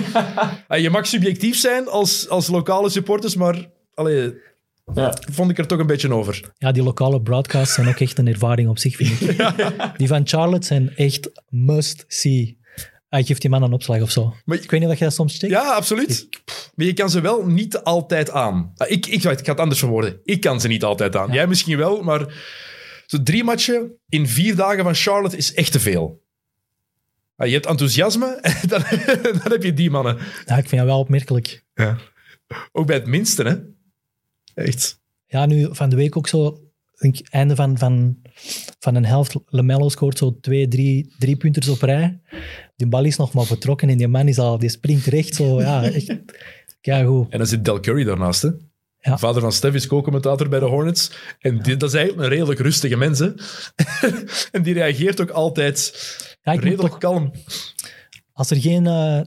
Eh, 0.68 0.82
je 0.82 0.90
mag 0.90 1.06
subjectief 1.06 1.56
zijn 1.58 1.88
als, 1.88 2.28
als 2.28 2.48
lokale 2.48 2.88
supporters, 2.90 3.34
maar 3.36 3.68
allee, 3.94 4.34
Ja. 4.94 5.16
vond 5.32 5.50
ik 5.50 5.58
er 5.58 5.66
toch 5.66 5.78
een 5.78 5.86
beetje 5.86 6.14
over. 6.14 6.52
Ja, 6.58 6.72
die 6.72 6.82
lokale 6.82 7.22
broadcasts 7.22 7.74
zijn 7.74 7.88
ook 7.88 8.00
echt 8.00 8.18
een 8.18 8.26
ervaring 8.28 8.68
op 8.68 8.78
zich, 8.78 8.96
vind 8.96 9.20
ik. 9.20 9.52
Die 9.96 10.08
van 10.08 10.26
Charlotte 10.28 10.66
zijn 10.66 10.96
echt 10.96 11.30
must-see. 11.48 12.58
Hij 13.10 13.24
geeft 13.24 13.40
die 13.40 13.50
man 13.50 13.62
een 13.62 13.72
opslag 13.72 14.00
of 14.02 14.10
zo. 14.10 14.34
Maar- 14.44 14.58
ik 14.62 14.70
weet 14.70 14.80
niet 14.80 14.88
of 14.88 14.98
jij 14.98 15.06
dat 15.06 15.16
soms 15.16 15.38
checkt. 15.38 15.52
Ja, 15.52 15.74
absoluut. 15.74 16.28
Maar 16.74 16.86
je 16.86 16.92
kan 16.92 17.10
ze 17.10 17.20
wel 17.20 17.46
niet 17.46 17.76
altijd 17.82 18.30
aan. 18.30 18.72
Ah, 18.76 18.90
Ik, 18.90 19.06
ik, 19.06 19.12
ik 19.22 19.22
ga 19.22 19.50
het 19.52 19.60
anders 19.60 19.78
verwoorden. 19.80 20.20
Ik 20.24 20.40
kan 20.40 20.60
ze 20.60 20.68
niet 20.68 20.84
altijd 20.84 21.16
aan. 21.16 21.32
Jij 21.32 21.46
misschien 21.46 21.76
wel, 21.78 22.02
maar 22.02 22.34
zo 23.06 23.22
drie 23.22 23.44
matchen 23.44 23.92
in 24.08 24.26
vier 24.28 24.56
dagen 24.56 24.84
van 24.84 24.94
Charlotte 24.94 25.36
is 25.36 25.54
echt 25.54 25.72
te 25.72 25.80
veel. 25.80 26.22
Ah, 27.36 27.46
Je 27.46 27.52
hebt 27.52 27.66
enthousiasme, 27.66 28.26
en 28.40 28.68
dan, 28.68 28.82
dan 29.22 29.52
heb 29.52 29.62
je 29.62 29.74
die 29.74 29.90
mannen. 29.90 30.16
Ja, 30.46 30.56
ik 30.56 30.68
vind 30.68 30.80
dat 30.80 30.90
wel 30.90 30.98
opmerkelijk. 30.98 31.64
Ook 32.72 32.86
bij 32.86 32.96
het 32.96 33.06
minste, 33.06 33.42
hè? 33.42 33.56
Echt. 34.64 35.00
Ja, 35.26 35.46
nu 35.46 35.68
van 35.70 35.88
de 35.88 35.96
week 35.96 36.16
ook 36.16 36.28
zo, 36.28 36.58
denk 36.98 37.18
ik, 37.18 37.26
einde 37.28 37.54
van, 37.56 37.78
van, 37.78 38.16
van 38.78 38.94
een 38.94 39.04
helft. 39.04 39.34
Lamello 39.46 39.88
scoort 39.88 40.18
zo 40.18 40.38
twee, 40.40 40.68
drie, 40.68 41.14
drie 41.18 41.36
punters 41.36 41.68
op 41.68 41.82
rij. 41.82 42.20
Die 42.76 42.86
bal 42.86 43.04
is 43.04 43.16
nog 43.16 43.32
maar 43.32 43.44
vertrokken 43.44 43.88
en 43.88 43.96
die 43.96 44.08
man 44.08 44.28
is 44.28 44.38
al, 44.38 44.58
die 44.58 44.68
springt 44.68 45.06
recht 45.06 45.34
zo. 45.34 45.60
Ja, 45.60 45.82
echt. 45.92 46.14
Goed. 47.04 47.26
En 47.30 47.38
dan 47.38 47.46
zit 47.46 47.64
Del 47.64 47.80
Curry 47.80 48.04
daarnaast, 48.04 48.42
hè? 48.42 48.48
Ja. 49.00 49.18
Vader 49.18 49.40
van 49.40 49.52
Steph 49.52 49.74
is 49.74 49.86
co-commentator 49.86 50.48
bij 50.48 50.58
de 50.58 50.64
Hornets. 50.64 51.10
En 51.38 51.58
die- 51.62 51.76
dat 51.76 51.88
is 51.88 51.94
eigenlijk 51.94 52.24
een 52.28 52.34
redelijk 52.36 52.60
rustige 52.60 52.96
mens, 52.96 53.18
hè? 53.18 53.28
en 54.52 54.62
die 54.62 54.74
reageert 54.74 55.20
ook 55.20 55.30
altijd 55.30 55.92
Ja, 56.42 56.52
ik 56.52 56.58
moet 56.58 56.68
redelijk 56.68 56.92
toch, 56.92 57.00
kalm. 57.00 57.32
als 58.32 58.50
er 58.50 58.56
geen 58.56 58.86
eh, 58.86 59.20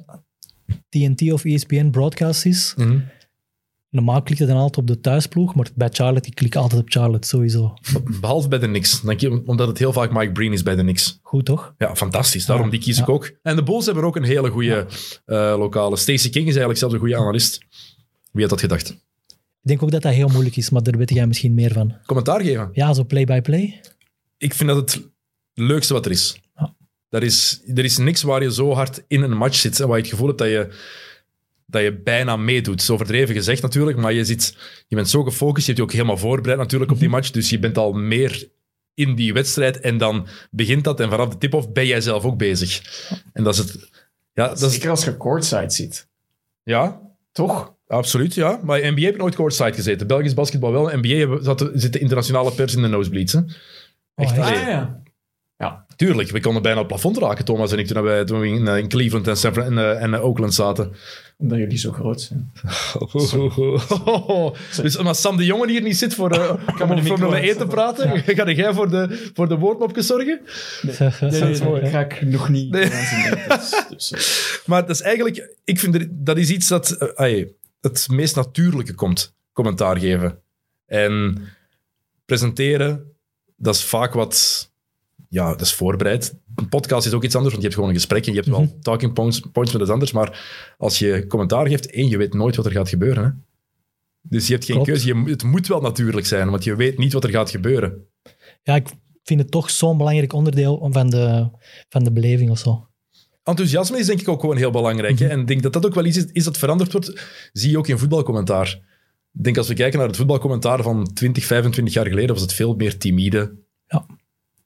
TNT 0.89 1.31
of 1.31 1.43
E 1.43 1.53
ESPN 1.53 1.89
broadcast 1.89 2.45
is, 2.45 2.73
Mhm. 2.77 2.99
Normaal 3.93 4.21
klikt 4.21 4.39
het 4.39 4.49
dan 4.49 4.57
altijd 4.57 4.77
op 4.77 4.87
de 4.87 4.99
thuisploeg, 4.99 5.55
maar 5.55 5.67
bij 5.75 5.89
Charlotte, 5.91 6.29
ik 6.29 6.35
klik 6.35 6.55
altijd 6.55 6.81
op 6.81 6.89
Charlotte, 6.89 7.27
sowieso. 7.27 7.73
Behalve 8.21 8.47
bij 8.47 8.59
de 8.59 8.67
Knicks. 8.67 9.01
Omdat 9.45 9.67
het 9.67 9.77
heel 9.77 9.93
vaak 9.93 10.11
Mike 10.11 10.31
Breen 10.31 10.53
is 10.53 10.63
bij 10.63 10.75
de 10.75 10.81
Knicks. 10.81 11.19
Goed, 11.21 11.45
toch? 11.45 11.73
Ja, 11.77 11.95
fantastisch. 11.95 12.45
Daarom 12.45 12.65
Ja, 12.65 12.71
die 12.71 12.79
kies 12.79 12.97
ja. 12.97 13.03
ik 13.03 13.09
ook. 13.09 13.31
En 13.41 13.55
de 13.55 13.63
Bulls 13.63 13.85
hebben 13.85 14.03
ook 14.03 14.15
een 14.15 14.23
hele 14.23 14.49
goede 14.49 14.87
eh, 15.25 15.55
lokale. 15.57 15.97
Stacey 15.97 16.29
King 16.29 16.43
is 16.43 16.49
eigenlijk 16.49 16.79
zelfs 16.79 16.93
een 16.93 16.99
goede 16.99 17.17
analist. 17.17 17.59
Wie 18.31 18.41
had 18.41 18.49
dat 18.49 18.59
gedacht? 18.59 18.89
Ik 18.89 19.69
denk 19.69 19.83
ook 19.83 19.91
dat 19.91 20.01
dat 20.01 20.13
heel 20.13 20.27
moeilijk 20.27 20.57
is, 20.57 20.69
maar 20.69 20.83
daar 20.83 20.97
weet 20.97 21.09
jij 21.09 21.27
misschien 21.27 21.53
meer 21.53 21.73
van. 21.73 21.95
Commentaar 22.05 22.41
geven. 22.41 22.69
Ja, 22.73 22.93
zo 22.93 23.03
play-by-play. 23.03 23.81
Ik 24.37 24.53
vind 24.53 24.69
dat 24.69 24.77
het 24.77 25.09
leukste 25.53 25.93
wat 25.93 26.05
er 26.05 26.11
is. 26.11 26.41
Ja. 26.55 26.75
Er 27.09 27.23
is. 27.23 27.61
Er 27.75 27.83
is 27.83 27.97
niks 27.97 28.21
waar 28.21 28.43
je 28.43 28.53
zo 28.53 28.73
hard 28.73 29.03
in 29.07 29.21
een 29.21 29.37
match 29.37 29.55
zit 29.55 29.79
en 29.79 29.87
waar 29.87 29.97
je 29.97 30.01
het 30.01 30.11
gevoel 30.11 30.27
hebt 30.27 30.39
dat 30.39 30.47
je, 30.47 30.73
dat 31.67 31.81
je 31.81 32.01
bijna 32.01 32.37
meedoet. 32.37 32.81
Zo 32.81 32.93
overdreven 32.93 33.35
gezegd 33.35 33.61
natuurlijk, 33.61 33.97
maar 33.97 34.13
je, 34.13 34.25
zit, 34.25 34.57
je 34.87 34.95
bent 34.95 35.09
zo 35.09 35.23
gefocust. 35.23 35.65
Je 35.67 35.73
hebt 35.73 35.77
je 35.77 35.83
ook 35.83 35.91
helemaal 35.91 36.17
voorbereid 36.17 36.57
natuurlijk 36.57 36.91
op 36.91 36.99
die 36.99 37.09
match. 37.09 37.31
Dus 37.31 37.49
je 37.49 37.59
bent 37.59 37.77
al 37.77 37.93
meer 37.93 38.47
in 38.93 39.15
die 39.15 39.33
wedstrijd 39.33 39.79
en 39.79 39.97
dan 39.97 40.27
begint 40.51 40.83
dat 40.83 40.99
en 40.99 41.09
vanaf 41.09 41.29
de 41.29 41.37
tip-off 41.37 41.71
ben 41.71 41.85
jij 41.87 42.01
zelf 42.01 42.23
ook 42.23 42.37
bezig. 42.37 42.81
En 43.33 43.43
dat 43.43 43.53
is 43.53 43.59
het... 43.59 43.89
Ja, 44.33 44.47
dat 44.47 44.61
is, 44.61 44.71
Zeker 44.73 44.89
als 44.89 45.03
je 45.03 45.17
courtside 45.17 45.69
zit. 45.69 46.07
ja, 46.63 47.01
Toch? 47.31 47.73
Absoluut, 47.87 48.33
ja. 48.33 48.59
Maar 48.63 48.79
NBA 48.79 49.01
heb 49.01 49.13
ik 49.13 49.19
nooit 49.19 49.35
courtside 49.35 49.73
gezeten. 49.73 50.07
Belgisch 50.07 50.33
basketbal 50.33 50.71
wel. 50.71 50.89
NBA 50.97 51.07
hebben- 51.15 51.43
zat, 51.43 51.69
zit 51.73 51.93
de 51.93 51.99
internationale 51.99 52.51
pers 52.51 52.75
in 52.75 52.81
de 52.81 52.87
nosebleeds. 52.87 53.33
Hè? 53.33 53.39
Oh, 53.39 53.45
Echt. 54.15 54.37
Ah, 54.37 54.49
ja. 54.51 55.02
Tuurlijk, 55.95 56.29
we 56.29 56.39
konden 56.39 56.61
bijna 56.61 56.79
op 56.79 56.89
het 56.89 57.01
plafond 57.01 57.17
raken, 57.17 57.45
Thomas 57.45 57.71
en 57.71 57.77
ik, 57.77 57.87
toen 57.87 58.03
we, 58.03 58.23
toen 58.25 58.39
we 58.39 58.47
in, 58.47 58.67
eh, 58.67 58.77
in 58.77 58.87
Cleveland 58.87 59.27
en, 59.27 59.37
San 59.37 59.53
Fran- 59.53 59.65
en, 59.65 59.77
eh, 59.77 60.01
en 60.01 60.13
eh, 60.13 60.25
Oakland 60.25 60.53
zaten. 60.53 60.93
Omdat 61.37 61.57
jullie 61.57 61.77
zo 61.77 61.91
groot 61.91 62.21
zijn. 62.21 62.51
dus 64.81 64.97
maar 64.97 65.15
Sam 65.15 65.37
de 65.37 65.45
Jongen 65.45 65.69
hier 65.69 65.81
niet 65.81 65.97
zit 65.97 66.13
voor, 66.13 66.31
eh, 66.31 66.49
om 66.67 66.77
de 66.77 66.83
over 66.83 66.95
micro 66.95 67.15
Formule 67.15 67.35
1 67.35 67.41
te 67.41 67.47
uitzetten. 67.47 67.67
praten, 67.67 68.19
ga 68.35 68.51
jij 68.51 68.73
voor 68.73 68.89
de, 68.89 69.29
voor 69.33 69.47
de 69.47 69.57
woordmopjes 69.57 70.05
zorgen? 70.05 70.41
Nee, 70.81 71.31
nee, 71.41 71.63
mooi, 71.63 71.81
dat 71.81 71.89
ga 71.89 71.99
ik 71.99 72.21
nog 72.21 72.49
niet 72.49 72.71
Nee. 72.71 72.89
Dus, 72.89 73.83
dus, 73.89 74.61
Maar 74.65 74.81
dat 74.81 74.89
is 74.95 75.01
eigenlijk, 75.01 75.55
ik 75.63 75.79
vind 75.79 75.95
er, 75.95 76.07
dat 76.11 76.37
is 76.37 76.49
iets 76.49 76.67
dat 76.67 76.91
eh, 76.91 77.45
het 77.81 78.07
meest 78.11 78.35
natuurlijke 78.35 78.93
komt, 78.93 79.35
commentaar 79.53 79.99
geven. 79.99 80.39
En 80.85 81.41
presenteren, 82.25 83.11
dat 83.57 83.75
is 83.75 83.83
vaak 83.83 84.13
wat, 84.13 84.69
ja, 85.33 85.49
dat 85.49 85.61
is 85.61 85.73
voorbereid. 85.73 86.35
Een 86.55 86.69
podcast 86.69 87.05
is 87.07 87.13
ook 87.13 87.23
iets 87.23 87.35
anders, 87.35 87.53
want 87.53 87.65
je 87.65 87.69
hebt 87.69 87.73
gewoon 87.73 87.89
een 87.89 88.01
gesprek 88.01 88.25
en 88.25 88.33
je 88.33 88.39
hebt 88.39 88.51
wel 88.51 88.77
talking 88.81 89.13
points, 89.13 89.39
points 89.39 89.71
met 89.73 89.81
iets 89.81 89.91
anders. 89.91 90.11
Maar 90.11 90.45
als 90.77 90.99
je 90.99 91.25
commentaar 91.27 91.67
geeft, 91.67 91.91
één, 91.91 92.09
je 92.09 92.17
weet 92.17 92.33
nooit 92.33 92.55
wat 92.55 92.65
er 92.65 92.71
gaat 92.71 92.89
gebeuren. 92.89 93.23
Hè? 93.23 93.29
Dus 94.21 94.47
je 94.47 94.53
hebt 94.53 94.65
geen 94.65 94.75
Klopt. 94.75 94.89
keuze. 94.89 95.07
Je, 95.07 95.29
het 95.29 95.43
moet 95.43 95.67
wel 95.67 95.81
natuurlijk 95.81 96.25
zijn, 96.25 96.49
want 96.49 96.63
je 96.63 96.75
weet 96.75 96.97
niet 96.97 97.13
wat 97.13 97.23
er 97.23 97.29
gaat 97.29 97.49
gebeuren. 97.49 98.07
Ja, 98.63 98.75
ik 98.75 98.87
vind 99.23 99.39
het 99.39 99.51
toch 99.51 99.69
zo'n 99.69 99.97
belangrijk 99.97 100.33
onderdeel 100.33 100.87
van 100.91 101.09
de, 101.09 101.49
van 101.89 102.03
de 102.03 102.11
beleving 102.11 102.49
of 102.49 102.57
zo. 102.57 102.87
Enthousiasme 103.43 103.97
is 103.97 104.05
denk 104.05 104.21
ik 104.21 104.27
ook 104.27 104.39
gewoon 104.39 104.57
heel 104.57 104.71
belangrijk. 104.71 105.13
Mhm. 105.13 105.23
hè. 105.23 105.29
En 105.29 105.39
ik 105.39 105.47
denk 105.47 105.63
dat 105.63 105.73
dat 105.73 105.85
ook 105.85 105.95
wel 105.95 106.05
iets 106.05 106.17
is, 106.17 106.25
is 106.31 106.43
dat 106.43 106.57
veranderd 106.57 106.91
wordt. 106.91 107.21
Zie 107.53 107.71
je 107.71 107.77
ook 107.77 107.87
in 107.87 107.97
voetbalcommentaar. 107.97 108.67
Ik 109.33 109.43
denk 109.43 109.57
als 109.57 109.67
we 109.67 109.73
kijken 109.73 109.99
naar 109.99 110.07
het 110.07 110.17
voetbalcommentaar 110.17 110.83
van 110.83 111.13
20, 111.13 111.45
25 111.45 111.93
jaar 111.93 112.07
geleden, 112.07 112.33
was 112.33 112.41
het 112.41 112.53
veel 112.53 112.75
meer 112.75 112.97
timide. 112.97 113.55
Ja. 113.87 114.05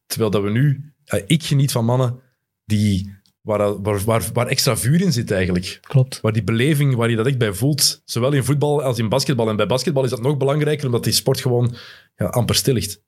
Terwijl 0.08 0.32
dat 0.32 0.44
we 0.44 0.50
nu... 0.50 0.94
ik 1.28 1.44
geniet 1.44 1.72
van 1.72 1.86
mannen 1.86 2.20
die, 2.66 3.14
waar, 3.42 3.82
waar, 3.82 4.04
waar, 4.04 4.24
waar 4.34 4.48
extra 4.48 4.78
vuur 4.78 5.02
in 5.02 5.12
zit 5.14 5.32
eigenlijk. 5.32 5.80
Klopt. 5.82 6.22
Waar 6.22 6.34
die 6.34 6.44
beleving, 6.44 6.96
waar 6.96 7.10
je 7.10 7.16
dat 7.16 7.28
echt 7.28 7.38
bij 7.38 7.54
voelt. 7.54 8.02
Zowel 8.06 8.34
in 8.34 8.44
voetbal 8.44 8.84
als 8.84 9.00
in 9.00 9.10
basketbal. 9.10 9.50
En 9.50 9.56
bij 9.56 9.68
basketbal 9.68 10.04
is 10.04 10.10
dat 10.10 10.22
nog 10.22 10.38
belangrijker, 10.38 10.86
omdat 10.86 11.04
die 11.04 11.14
sport 11.14 11.40
gewoon 11.42 11.76
ja, 12.16 12.26
amper 12.26 12.56
stil 12.56 12.74
ligt. 12.74 13.02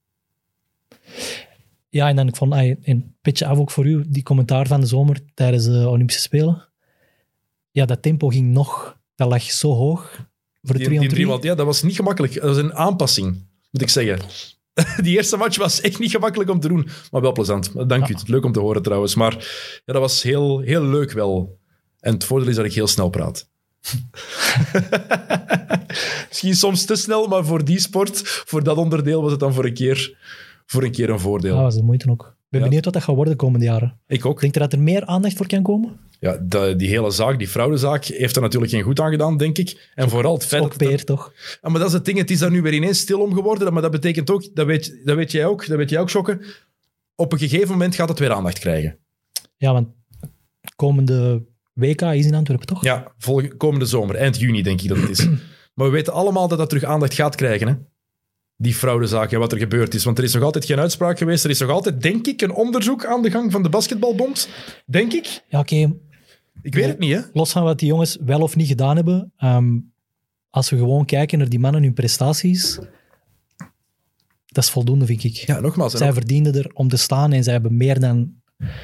Ja, 1.89 2.07
en 2.07 2.15
dan 2.15 2.27
ik 2.27 2.35
vond 2.35 2.53
een 2.81 3.15
pitje 3.21 3.45
af 3.45 3.57
ook 3.57 3.71
voor 3.71 3.85
u, 3.85 4.03
die 4.07 4.23
commentaar 4.23 4.67
van 4.67 4.79
de 4.79 4.85
zomer 4.87 5.19
tijdens 5.33 5.65
de 5.65 5.87
Olympische 5.89 6.21
Spelen. 6.21 6.67
Ja, 7.71 7.85
dat 7.85 8.01
tempo 8.01 8.27
ging 8.27 8.51
nog, 8.53 8.97
dat 9.15 9.29
lag 9.29 9.41
zo 9.43 9.73
hoog 9.73 10.27
voor 10.61 10.77
de 10.77 10.77
Die, 10.77 10.87
3 10.87 10.89
die 10.89 10.99
on 10.99 11.05
3. 11.07 11.09
driemaal- 11.09 11.43
ja, 11.45 11.55
dat 11.55 11.65
was 11.65 11.83
niet 11.83 11.95
gemakkelijk. 11.95 12.33
Dat 12.33 12.43
was 12.43 12.57
een 12.57 12.73
aanpassing, 12.73 13.45
moet 13.71 13.81
ik 13.81 13.89
zeggen. 13.89 14.19
Die 15.03 15.15
eerste 15.15 15.37
match 15.37 15.57
was 15.57 15.81
echt 15.81 15.99
niet 15.99 16.11
gemakkelijk 16.11 16.49
om 16.49 16.59
te 16.59 16.67
doen, 16.67 16.87
maar 17.11 17.21
wel 17.21 17.31
plezant. 17.31 17.89
Dank 17.89 18.07
u, 18.07 18.15
leuk 18.25 18.45
om 18.45 18.51
te 18.51 18.59
horen 18.59 18.81
trouwens. 18.81 19.15
Maar 19.15 19.33
ja, 19.85 19.93
dat 19.93 20.01
was 20.01 20.23
heel, 20.23 20.59
heel 20.59 20.83
leuk 20.83 21.11
wel. 21.11 21.59
En 21.99 22.13
het 22.13 22.23
voordeel 22.23 22.49
is 22.49 22.55
dat 22.55 22.65
ik 22.65 22.73
heel 22.73 22.87
snel 22.87 23.09
praat. 23.09 23.49
Misschien 26.29 26.55
soms 26.55 26.85
te 26.85 26.95
snel, 26.95 27.27
maar 27.27 27.45
voor 27.45 27.65
die 27.65 27.79
sport, 27.79 28.21
voor 28.23 28.63
dat 28.63 28.77
onderdeel, 28.77 29.21
was 29.21 29.31
het 29.31 29.39
dan 29.39 29.53
voor 29.53 29.65
een 29.65 29.73
keer, 29.73 30.17
voor 30.65 30.83
een, 30.83 30.91
keer 30.91 31.09
een 31.09 31.19
voordeel. 31.19 31.49
Ja, 31.49 31.55
dat 31.55 31.65
was 31.65 31.75
de 31.75 31.83
moeite 31.83 32.09
ook. 32.09 32.37
Ik 32.51 32.57
ben 32.59 32.67
benieuwd 32.67 32.85
wat 32.85 32.93
dat 32.93 33.03
gaat 33.03 33.15
worden 33.15 33.33
de 33.33 33.39
komende 33.39 33.65
jaren. 33.65 33.99
Ik 34.07 34.25
ook. 34.25 34.41
Denk 34.41 34.53
je 34.53 34.59
dat 34.59 34.73
er 34.73 34.79
meer 34.79 35.05
aandacht 35.05 35.37
voor 35.37 35.47
kan 35.47 35.63
komen? 35.63 35.99
Ja, 36.19 36.37
de- 36.43 36.73
die 36.77 36.87
hele 36.87 37.11
zaak, 37.11 37.37
die 37.37 37.47
fraudezaak, 37.47 38.05
heeft 38.05 38.35
er 38.35 38.41
natuurlijk 38.41 38.71
geen 38.71 38.81
goed 38.81 38.99
aan 38.99 39.11
gedaan, 39.11 39.37
denk 39.37 39.57
ik. 39.57 39.89
En 39.95 40.09
vooral 40.09 40.33
het 40.33 40.45
feit. 40.45 40.77
PR, 40.77 41.03
toch? 41.03 41.33
Ja, 41.61 41.69
maar 41.69 41.79
dat 41.79 41.87
is 41.87 41.93
het 41.93 42.05
ding, 42.05 42.17
het 42.17 42.31
is 42.31 42.39
daar 42.39 42.51
nu 42.51 42.61
weer 42.61 42.73
ineens 42.73 42.99
stil 42.99 43.19
om 43.21 43.33
geworden. 43.33 43.73
Maar 43.73 43.81
dat 43.81 43.91
betekent 43.91 44.29
ook, 44.31 44.55
dat 44.55 44.65
weet, 44.65 45.01
dat 45.05 45.15
weet 45.15 45.31
jij 45.31 45.45
ook, 45.45 45.67
dat 45.67 45.77
weet 45.77 45.89
jij 45.89 45.99
ook, 45.99 46.09
Schokke. 46.09 46.45
Op 47.15 47.31
een 47.33 47.39
gegeven 47.39 47.69
moment 47.69 47.95
gaat 47.95 48.09
het 48.09 48.19
weer 48.19 48.31
aandacht 48.31 48.59
krijgen. 48.59 48.97
Ja, 49.57 49.73
want 49.73 49.87
komende 50.75 51.43
WK 51.73 52.01
is 52.01 52.25
in 52.25 52.33
Antwerpen, 52.35 52.67
toch? 52.67 52.83
Ja, 52.83 53.11
volgende, 53.17 53.55
komende 53.55 53.85
zomer, 53.85 54.15
eind 54.15 54.39
juni 54.39 54.61
denk 54.61 54.81
ik 54.81 54.87
dat 54.89 54.97
het 54.97 55.09
is. 55.09 55.27
maar 55.75 55.85
we 55.85 55.89
weten 55.89 56.13
allemaal 56.13 56.47
dat 56.47 56.57
dat 56.57 56.69
terug 56.69 56.83
aandacht 56.83 57.13
gaat 57.13 57.35
krijgen, 57.35 57.67
hè? 57.67 57.73
Die 58.61 58.73
fraudezaak 58.73 59.31
en 59.31 59.39
wat 59.39 59.51
er 59.51 59.57
gebeurd 59.57 59.93
is. 59.93 60.03
Want 60.03 60.17
er 60.17 60.23
is 60.23 60.33
nog 60.33 60.43
altijd 60.43 60.65
geen 60.65 60.79
uitspraak 60.79 61.17
geweest. 61.17 61.43
Er 61.43 61.49
is 61.49 61.59
nog 61.59 61.69
altijd, 61.69 62.01
denk 62.01 62.27
ik, 62.27 62.41
een 62.41 62.53
onderzoek 62.53 63.05
aan 63.05 63.21
de 63.21 63.31
gang 63.31 63.51
van 63.51 63.63
de 63.63 63.69
basketbalbond. 63.69 64.49
Denk 64.85 65.13
ik. 65.13 65.43
Ja, 65.47 65.59
oké. 65.59 65.93
Ik 66.61 66.73
weet 66.73 66.85
het 66.85 66.99
niet, 66.99 67.13
hè? 67.13 67.21
Los 67.33 67.51
van 67.51 67.63
wat 67.63 67.79
die 67.79 67.87
jongens 67.87 68.17
wel 68.25 68.41
of 68.41 68.55
niet 68.55 68.67
gedaan 68.67 68.95
hebben, 68.95 69.31
ehm, 69.37 69.77
als 70.49 70.69
we 70.69 70.77
gewoon 70.77 71.05
kijken 71.05 71.37
naar 71.37 71.49
die 71.49 71.59
mannen 71.59 71.83
hun 71.83 71.93
prestaties, 71.93 72.79
dat 74.45 74.63
is 74.63 74.69
voldoende, 74.69 75.05
vind 75.05 75.23
ik. 75.23 75.33
Ja, 75.33 75.59
nogmaals. 75.59 75.93
Zij 75.93 76.07
ook, 76.07 76.13
verdienden 76.13 76.53
er 76.53 76.71
om 76.73 76.87
te 76.87 76.97
staan 76.97 77.33
en 77.33 77.43
zij 77.43 77.53
hebben 77.53 77.77
meer 77.77 77.99
dan... 77.99 78.33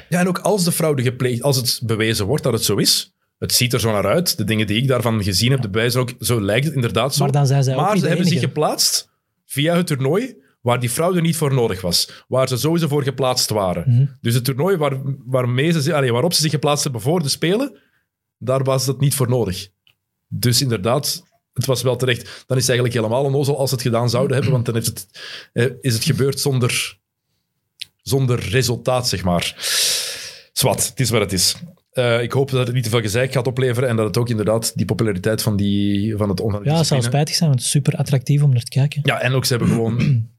ja, 0.08 0.20
en 0.20 0.28
ook 0.28 0.38
als 0.38 0.64
de 0.64 0.72
fraude 0.72 1.02
gepleegd, 1.02 1.42
als 1.42 1.56
het 1.56 1.80
bewezen 1.84 2.26
wordt 2.26 2.42
dat 2.42 2.52
het 2.52 2.64
zo 2.64 2.76
is, 2.76 3.14
het 3.38 3.52
ziet 3.52 3.72
er 3.72 3.80
zo 3.80 3.92
naar 3.92 4.06
uit. 4.06 4.36
De 4.36 4.44
dingen 4.44 4.66
die 4.66 4.82
ik 4.82 4.88
daarvan 4.88 5.22
gezien 5.22 5.50
heb, 5.50 5.62
de 5.62 5.70
bewijzen 5.70 6.00
ook, 6.00 6.14
zo 6.20 6.40
lijkt 6.40 6.66
het 6.66 6.74
inderdaad 6.74 7.14
zo. 7.14 7.22
Maar 7.22 7.32
dan 7.32 7.46
zijn 7.46 7.64
zij 7.64 7.74
ook 7.74 7.80
Maar 7.80 7.92
niet 7.92 8.02
ze 8.02 8.08
hebben 8.08 8.26
zich 8.26 8.40
geplaatst 8.40 9.08
via 9.56 9.76
het 9.76 9.86
toernooi 9.86 10.36
waar 10.60 10.80
die 10.80 10.90
fraude 10.90 11.20
niet 11.20 11.36
voor 11.36 11.54
nodig 11.54 11.80
was. 11.80 12.24
Waar 12.28 12.48
ze 12.48 12.56
sowieso 12.56 12.88
voor 12.88 13.02
geplaatst 13.02 13.50
waren. 13.50 13.84
Mhm. 13.86 14.06
Dus 14.20 14.34
het 14.34 14.44
toernooi 14.44 14.76
waar, 14.76 15.00
waarmee 15.24 15.80
ze, 15.80 15.94
allee, 15.94 16.12
waarop 16.12 16.32
ze 16.32 16.40
zich 16.40 16.50
geplaatst 16.50 16.84
hebben 16.84 17.00
voor 17.00 17.22
de 17.22 17.28
Spelen, 17.28 17.78
daar 18.38 18.64
was 18.64 18.84
dat 18.84 19.00
niet 19.00 19.14
voor 19.14 19.28
nodig. 19.28 19.68
Dus 20.28 20.62
inderdaad, 20.62 21.22
het 21.52 21.66
was 21.66 21.82
wel 21.82 21.96
terecht. 21.96 22.22
Dan 22.22 22.56
is 22.56 22.66
het 22.66 22.76
eigenlijk 22.76 22.94
helemaal 22.94 23.24
onnozel 23.24 23.58
als 23.58 23.68
ze 23.68 23.74
het 23.74 23.84
gedaan 23.84 24.10
zouden 24.10 24.34
hebben, 24.34 24.52
want 24.52 24.64
dan 24.64 24.74
heeft 24.74 24.86
het, 24.86 25.08
eh, 25.52 25.66
is 25.80 25.94
het 25.94 26.04
gebeurd 26.04 26.40
zonder, 26.40 26.98
zonder 28.02 28.38
resultaat, 28.38 29.08
zeg 29.08 29.24
maar. 29.24 29.54
Zwat, 30.52 30.88
het 30.88 31.00
is 31.00 31.10
wat 31.10 31.20
het 31.20 31.32
is. 31.32 31.56
Eh, 31.96 32.22
ik 32.22 32.32
hoop 32.32 32.50
dat 32.50 32.66
het 32.66 32.74
niet 32.74 32.84
te 32.84 32.90
veel 32.90 33.00
gezeik 33.00 33.32
gaat 33.32 33.46
opleveren 33.46 33.88
en 33.88 33.96
dat 33.96 34.06
het 34.06 34.16
ook 34.16 34.28
inderdaad 34.28 34.76
die 34.76 34.86
populariteit 34.86 35.42
van, 35.42 35.56
die, 35.56 36.16
van 36.16 36.28
het 36.28 36.42
Ja, 36.62 36.76
het 36.76 36.86
zou 36.86 37.02
spijtig 37.02 37.34
zijn, 37.34 37.48
want 37.48 37.60
het 37.60 37.68
is 37.68 37.74
super 37.74 37.96
attractief 37.96 38.42
om 38.42 38.50
naar 38.50 38.62
te 38.62 38.70
kijken. 38.70 39.00
ja, 39.04 39.20
en 39.20 39.32
ook 39.32 39.44
ze 39.44 39.56
hebben 39.56 39.72
gewoon... 39.72 39.98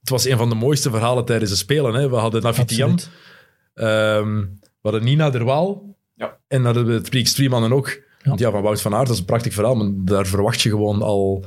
Het 0.00 0.08
was 0.16 0.26
een 0.28 0.36
van 0.36 0.48
de 0.48 0.54
mooiste 0.54 0.90
verhalen 0.90 1.24
tijdens 1.24 1.50
de 1.50 1.56
Spelen. 1.56 1.94
Hè. 1.94 2.08
We 2.08 2.16
hadden 2.16 2.42
Navitiam, 2.42 2.90
Absoluut. 2.90 3.14
ehm, 3.74 4.40
we 4.60 4.80
hadden 4.82 5.04
Nina 5.04 5.30
Derwaal 5.30 5.96
Ja. 6.14 6.36
en 6.48 6.64
hadden 6.64 6.86
we 6.86 6.92
het 6.92 7.10
Pre-Extreme 7.10 7.48
mannen 7.50 7.72
ook. 7.72 8.02
Want 8.22 8.40
ja, 8.40 8.50
van 8.50 8.62
Wout 8.62 8.80
van 8.80 8.94
Aert, 8.94 9.04
dat 9.06 9.14
is 9.14 9.20
een 9.20 9.26
prachtig 9.26 9.52
verhaal, 9.54 9.74
maar 9.76 9.90
daar 9.94 10.26
verwacht 10.26 10.60
je 10.60 10.68
gewoon 10.68 11.02
al 11.02 11.44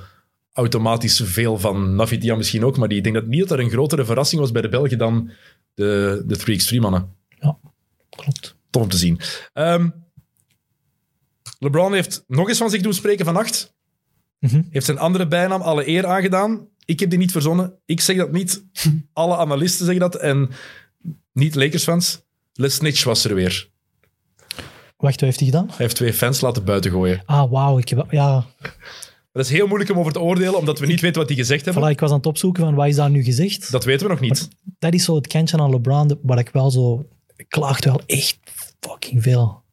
automatisch 0.54 1.22
veel 1.24 1.58
van. 1.60 1.96
Navitiam 1.96 2.38
misschien 2.38 2.66
ook, 2.66 2.78
maar 2.78 2.88
die, 2.88 2.98
ik 2.98 3.04
denk 3.04 3.16
dat 3.16 3.28
niet 3.28 3.40
dat 3.40 3.52
er 3.52 3.60
een 3.60 3.70
grotere 3.70 4.06
verrassing 4.06 4.42
was 4.42 4.52
bij 4.52 4.62
de 4.62 4.70
Belgen 4.70 4.98
dan 4.98 5.32
de, 5.74 6.24
de 6.26 6.38
Three 6.38 6.56
Extreme 6.56 6.82
mannen. 6.82 7.10
Klopt. 8.10 8.56
Tof 8.72 8.82
om 8.84 8.90
te 8.90 8.98
zien. 8.98 9.20
Ehm, 9.54 9.90
LeBron 11.60 11.94
heeft 11.94 12.24
nog 12.28 12.50
eens 12.50 12.58
van 12.58 12.70
zich 12.70 12.82
doen 12.82 12.94
spreken 12.94 13.26
vannacht. 13.26 13.74
Mhm. 14.40 14.62
Heeft 14.70 14.86
zijn 14.86 14.98
andere 15.00 15.28
bijnaam 15.28 15.62
alle 15.62 15.88
eer 15.88 16.06
aangedaan. 16.06 16.68
Ik 16.86 17.00
heb 17.00 17.10
die 17.10 17.20
niet 17.20 17.32
verzonnen. 17.32 17.74
Ik 17.86 18.02
zeg 18.02 18.18
dat 18.18 18.32
niet. 18.32 18.64
Alle 19.14 19.38
analisten 19.38 19.86
zeggen 19.86 20.12
dat. 20.12 20.16
En 20.16 20.50
niet 21.34 21.56
Lakers-fans. 21.56 22.22
Les 22.54 22.76
Snitch 22.76 23.04
was 23.04 23.24
er 23.26 23.36
weer. 23.36 23.70
Wacht, 24.98 25.14
wat 25.20 25.20
heeft 25.20 25.40
hij 25.40 25.50
gedaan? 25.50 25.68
Hij 25.68 25.76
heeft 25.78 25.96
twee 25.96 26.14
fans 26.14 26.42
laten 26.42 26.64
buiten 26.66 26.92
gooien. 26.92 27.22
Ah, 27.26 27.52
wauw. 27.52 27.78
Ik, 27.78 27.90
heb- 27.90 28.12
ja, 28.12 28.46
Dat 29.32 29.46
is 29.46 29.50
heel 29.52 29.68
moeilijk 29.68 29.92
om 29.92 30.00
over 30.00 30.12
te 30.14 30.20
oordelen, 30.20 30.58
omdat 30.58 30.80
we 30.80 30.86
niet 30.86 31.00
weten 31.00 31.20
wat 31.20 31.28
die 31.28 31.38
gezegd 31.38 31.66
hebben. 31.66 31.84
voilà, 31.84 31.90
ik 31.92 32.00
was 32.00 32.10
aan 32.10 32.18
het 32.18 32.26
opzoeken 32.26 32.64
van 32.64 32.76
wat 32.76 32.88
is 32.88 32.96
daar 32.96 33.10
nu 33.10 33.24
gezegd. 33.24 33.72
Dat 33.72 33.84
weten 33.84 34.06
we 34.08 34.12
nog 34.12 34.22
niet. 34.22 34.48
dat 34.80 34.94
is 34.94 35.04
zo 35.04 35.16
het 35.16 35.28
kantje 35.28 35.58
aan 35.58 35.70
LeBron, 35.70 36.20
waar 36.22 36.40
ik 36.40 36.50
wel 36.50 36.72
zo... 36.72 37.08
Klaagt 37.48 37.86
wel 37.86 38.02
echt 38.06 38.38
fucking 38.88 39.24
veel. 39.24 39.64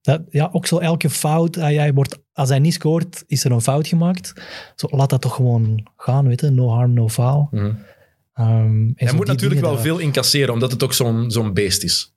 Dat, 0.00 0.22
ja, 0.30 0.48
ook 0.52 0.66
zo 0.66 0.78
elke 0.78 1.10
fout, 1.10 1.54
hij, 1.54 1.74
hij 1.74 1.92
wordt, 1.94 2.18
als 2.32 2.48
hij 2.48 2.58
niet 2.58 2.74
scoort, 2.74 3.24
is 3.26 3.44
er 3.44 3.50
een 3.52 3.60
fout 3.60 3.86
gemaakt. 3.86 4.32
Zo, 4.76 4.86
laat 4.90 5.10
dat 5.10 5.20
toch 5.20 5.34
gewoon 5.34 5.88
gaan, 5.96 6.26
weet 6.28 6.40
je. 6.40 6.50
No 6.50 6.68
harm, 6.68 6.92
no 6.92 7.08
foul. 7.08 7.48
En 7.52 8.92
Hij 8.94 9.12
moet 9.14 9.26
natuurlijk 9.26 9.60
wel 9.60 9.72
daar- 9.72 9.82
veel 9.82 9.98
incasseren, 9.98 10.52
omdat 10.54 10.70
het 10.72 10.82
ook 10.82 10.92
zo'n 10.92 11.30
zo'n 11.30 11.52
beest 11.54 11.82
is. 11.84 12.14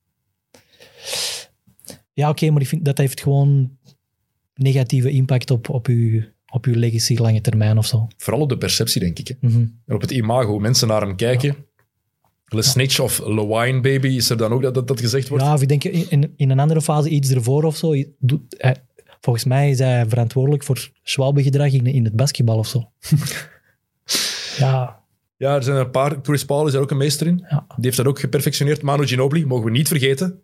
Ja, 2.13 2.29
oké, 2.29 2.49
maar 2.51 2.61
ik 2.61 2.67
vind 2.67 2.85
dat 2.85 2.97
heeft 2.97 3.21
gewoon 3.21 3.77
negatieve 4.53 5.09
impact 5.09 5.51
op, 5.51 5.69
op, 5.69 5.87
uw, 5.87 6.23
op 6.51 6.65
uw 6.65 6.75
legacy 6.75 7.15
lange 7.17 7.41
termijn 7.41 7.77
of 7.77 7.85
zo. 7.85 8.07
Vooral 8.17 8.41
op 8.41 8.49
de 8.49 8.57
perceptie, 8.57 9.01
denk 9.01 9.19
ik. 9.19 9.27
Hè. 9.27 9.33
Mhm. 9.39 9.65
En 9.85 9.95
op 9.95 10.01
het 10.01 10.11
imago, 10.11 10.49
hoe 10.49 10.59
mensen 10.61 10.87
naar 10.87 11.01
hem 11.01 11.15
kijken. 11.15 11.55
Les 12.49 12.69
Snitch 12.71 12.99
of 12.99 13.19
Lewine 13.25 13.79
Baby, 13.81 14.07
is 14.07 14.29
er 14.29 14.37
dan 14.37 14.51
ook 14.51 14.61
dat 14.61 14.73
dat, 14.73 14.87
dat 14.87 14.99
gezegd 14.99 15.29
wordt? 15.29 15.43
Ja, 15.43 15.53
of 15.53 15.61
ik 15.61 15.67
denk 15.67 15.83
in, 15.83 16.33
in, 16.35 16.49
een 16.49 16.59
andere 16.59 16.81
fase, 16.81 17.09
iets 17.09 17.29
ervoor 17.31 17.63
of 17.63 17.77
zo. 17.77 17.93
doet- 18.19 18.55
hij- 18.57 18.75
volgens 19.21 19.45
mij 19.45 19.69
is 19.69 19.79
hij 19.79 20.05
verantwoordelijk 20.07 20.63
voor 20.63 20.89
Schwalbe-gedrag 21.03 21.71
in, 21.71 21.85
in 21.85 22.03
het 22.03 22.15
basketbal 22.15 22.57
of 22.57 22.67
zo. 22.67 22.91
ja, 24.57 24.99
Ja, 25.37 25.55
er 25.55 25.63
zijn 25.63 25.77
een 25.77 25.91
paar. 25.91 26.15
Chris 26.21 26.45
Paul 26.45 26.65
is 26.67 26.73
daar 26.73 26.81
ook 26.81 26.91
een 26.91 26.97
meester 26.97 27.27
in. 27.27 27.45
Ja. 27.49 27.65
Die 27.67 27.75
heeft 27.85 27.97
dat 27.97 28.05
ook 28.05 28.19
geperfectioneerd. 28.19 28.81
Manu 28.81 29.07
Ginobili, 29.07 29.45
mogen 29.45 29.65
we 29.65 29.71
niet 29.71 29.87
vergeten. 29.87 30.41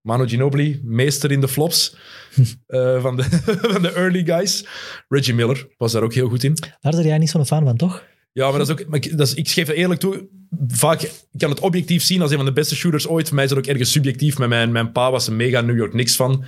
Manu 0.00 0.28
Ginobili, 0.28 0.80
meester 0.84 1.30
in 1.32 1.40
de 1.40 1.48
flops 1.48 1.96
eh, 2.66 3.02
van, 3.02 3.16
de, 3.16 3.22
van 3.72 3.82
de 3.82 3.92
early 3.92 4.24
guys. 4.24 4.66
Reggie 5.08 5.34
Miller 5.34 5.68
was 5.78 5.92
daar 5.92 6.02
ook 6.02 6.14
heel 6.14 6.28
goed 6.28 6.42
in. 6.44 6.54
daar 6.80 6.92
ben 6.92 7.02
jij 7.06 7.18
niet 7.18 7.30
zo'n 7.30 7.46
fan 7.46 7.64
van, 7.64 7.76
toch? 7.76 8.04
Ja, 8.32 8.48
maar, 8.48 8.58
dat 8.58 8.68
is 8.68 8.72
ook, 8.72 8.86
maar 8.88 9.04
ik, 9.04 9.16
dat 9.16 9.26
is, 9.26 9.34
ik 9.34 9.48
geef 9.48 9.66
het 9.66 9.76
eerlijk 9.76 10.00
toe. 10.00 10.28
Vaak 10.68 11.02
ik 11.02 11.38
kan 11.38 11.50
het 11.50 11.60
objectief 11.60 12.02
zien 12.02 12.22
als 12.22 12.30
een 12.30 12.36
van 12.36 12.46
de 12.46 12.52
beste 12.52 12.76
shooters 12.76 13.08
ooit. 13.08 13.26
Voor 13.26 13.34
mij 13.34 13.44
is 13.44 13.50
dat 13.50 13.58
ook 13.58 13.66
ergens 13.66 13.92
subjectief. 13.92 14.38
Met 14.38 14.48
mijn, 14.48 14.72
mijn 14.72 14.92
pa 14.92 15.10
was 15.10 15.26
een 15.26 15.36
mega 15.36 15.60
New 15.60 15.76
York 15.76 15.90
Knicks 15.90 16.14
fan. 16.14 16.44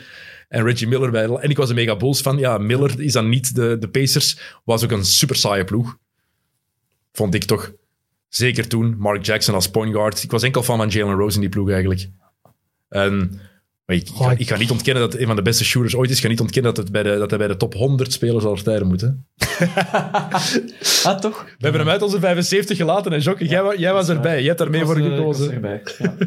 En 0.49 0.65
Reggie 0.65 0.89
Miller 0.89 1.11
wel. 1.11 1.41
En 1.41 1.51
ik 1.51 1.57
was 1.57 1.69
een 1.69 1.75
mega 1.75 1.97
Bulls 1.97 2.21
fan. 2.21 2.39
Ja, 2.39 2.59
Miller 2.59 3.01
is 3.01 3.13
dan 3.13 3.29
niet 3.29 3.55
de, 3.55 3.77
de 3.81 3.89
Pacers. 3.89 4.39
Was 4.65 4.85
ook 4.85 4.91
een 4.91 5.05
super 5.05 5.37
saaie 5.37 5.65
ploeg. 5.65 5.97
Vond 7.13 7.35
ik 7.35 7.45
toch. 7.45 7.73
Zeker 8.29 8.69
toen. 8.69 8.97
Mark 8.99 9.25
Jackson 9.25 9.55
als 9.55 9.71
point 9.71 9.95
guard. 9.95 10.23
Ik 10.23 10.31
was 10.31 10.43
enkel 10.43 10.63
fan 10.63 10.77
van 10.77 10.89
Jalen 10.89 11.17
Rose 11.17 11.35
in 11.35 11.41
die 11.41 11.51
ploeg 11.51 11.71
eigenlijk. 11.71 12.09
En 12.89 13.41
maar 13.87 13.97
ik, 13.97 14.03
ik, 14.09 14.15
ga, 14.17 14.25
Oh, 14.25 14.33
ik- 14.33 14.39
ik 14.39 14.49
ga 14.49 14.57
niet 14.57 14.71
ontkennen 14.71 15.03
dat 15.03 15.13
het 15.13 15.21
een 15.21 15.27
van 15.27 15.37
de 15.37 15.43
beste 15.43 15.65
shooters 15.65 15.95
ooit 15.97 16.11
is. 16.11 16.17
Ik 16.17 16.23
ga 16.23 16.29
niet 16.29 16.41
ontkennen 16.41 16.75
dat, 16.75 16.83
het 16.85 16.93
bij 16.93 17.03
de, 17.03 17.19
dat 17.19 17.31
hij 17.31 17.39
bij 17.39 17.49
de 17.49 17.57
top 17.57 17.75
100 17.75 18.13
spelers 18.13 18.45
aller 18.45 18.63
tijden 18.63 18.87
moet. 18.87 19.01
Hè. 19.01 19.09
Ah, 21.05 21.19
toch? 21.19 21.43
We 21.45 21.51
hebben 21.59 21.81
hem 21.81 21.91
uit 21.91 22.03
onze 22.03 22.21
75 22.21 22.77
gelaten. 22.77 23.13
En 23.13 23.21
Jocke, 23.21 23.47
jij, 23.47 23.77
jij 23.77 23.93
was 23.93 24.09
erbij. 24.09 24.37
Jij 24.39 24.47
hebt 24.47 24.59
daar 24.59 24.71
mee 24.71 24.81
Ik 24.81 24.87
voor 24.87 24.97
eh, 24.97 25.05
ik 25.05 25.11
was 25.11 25.19
gekozen. 25.19 25.53
erbij. 25.53 25.83
Ja. 25.99 26.17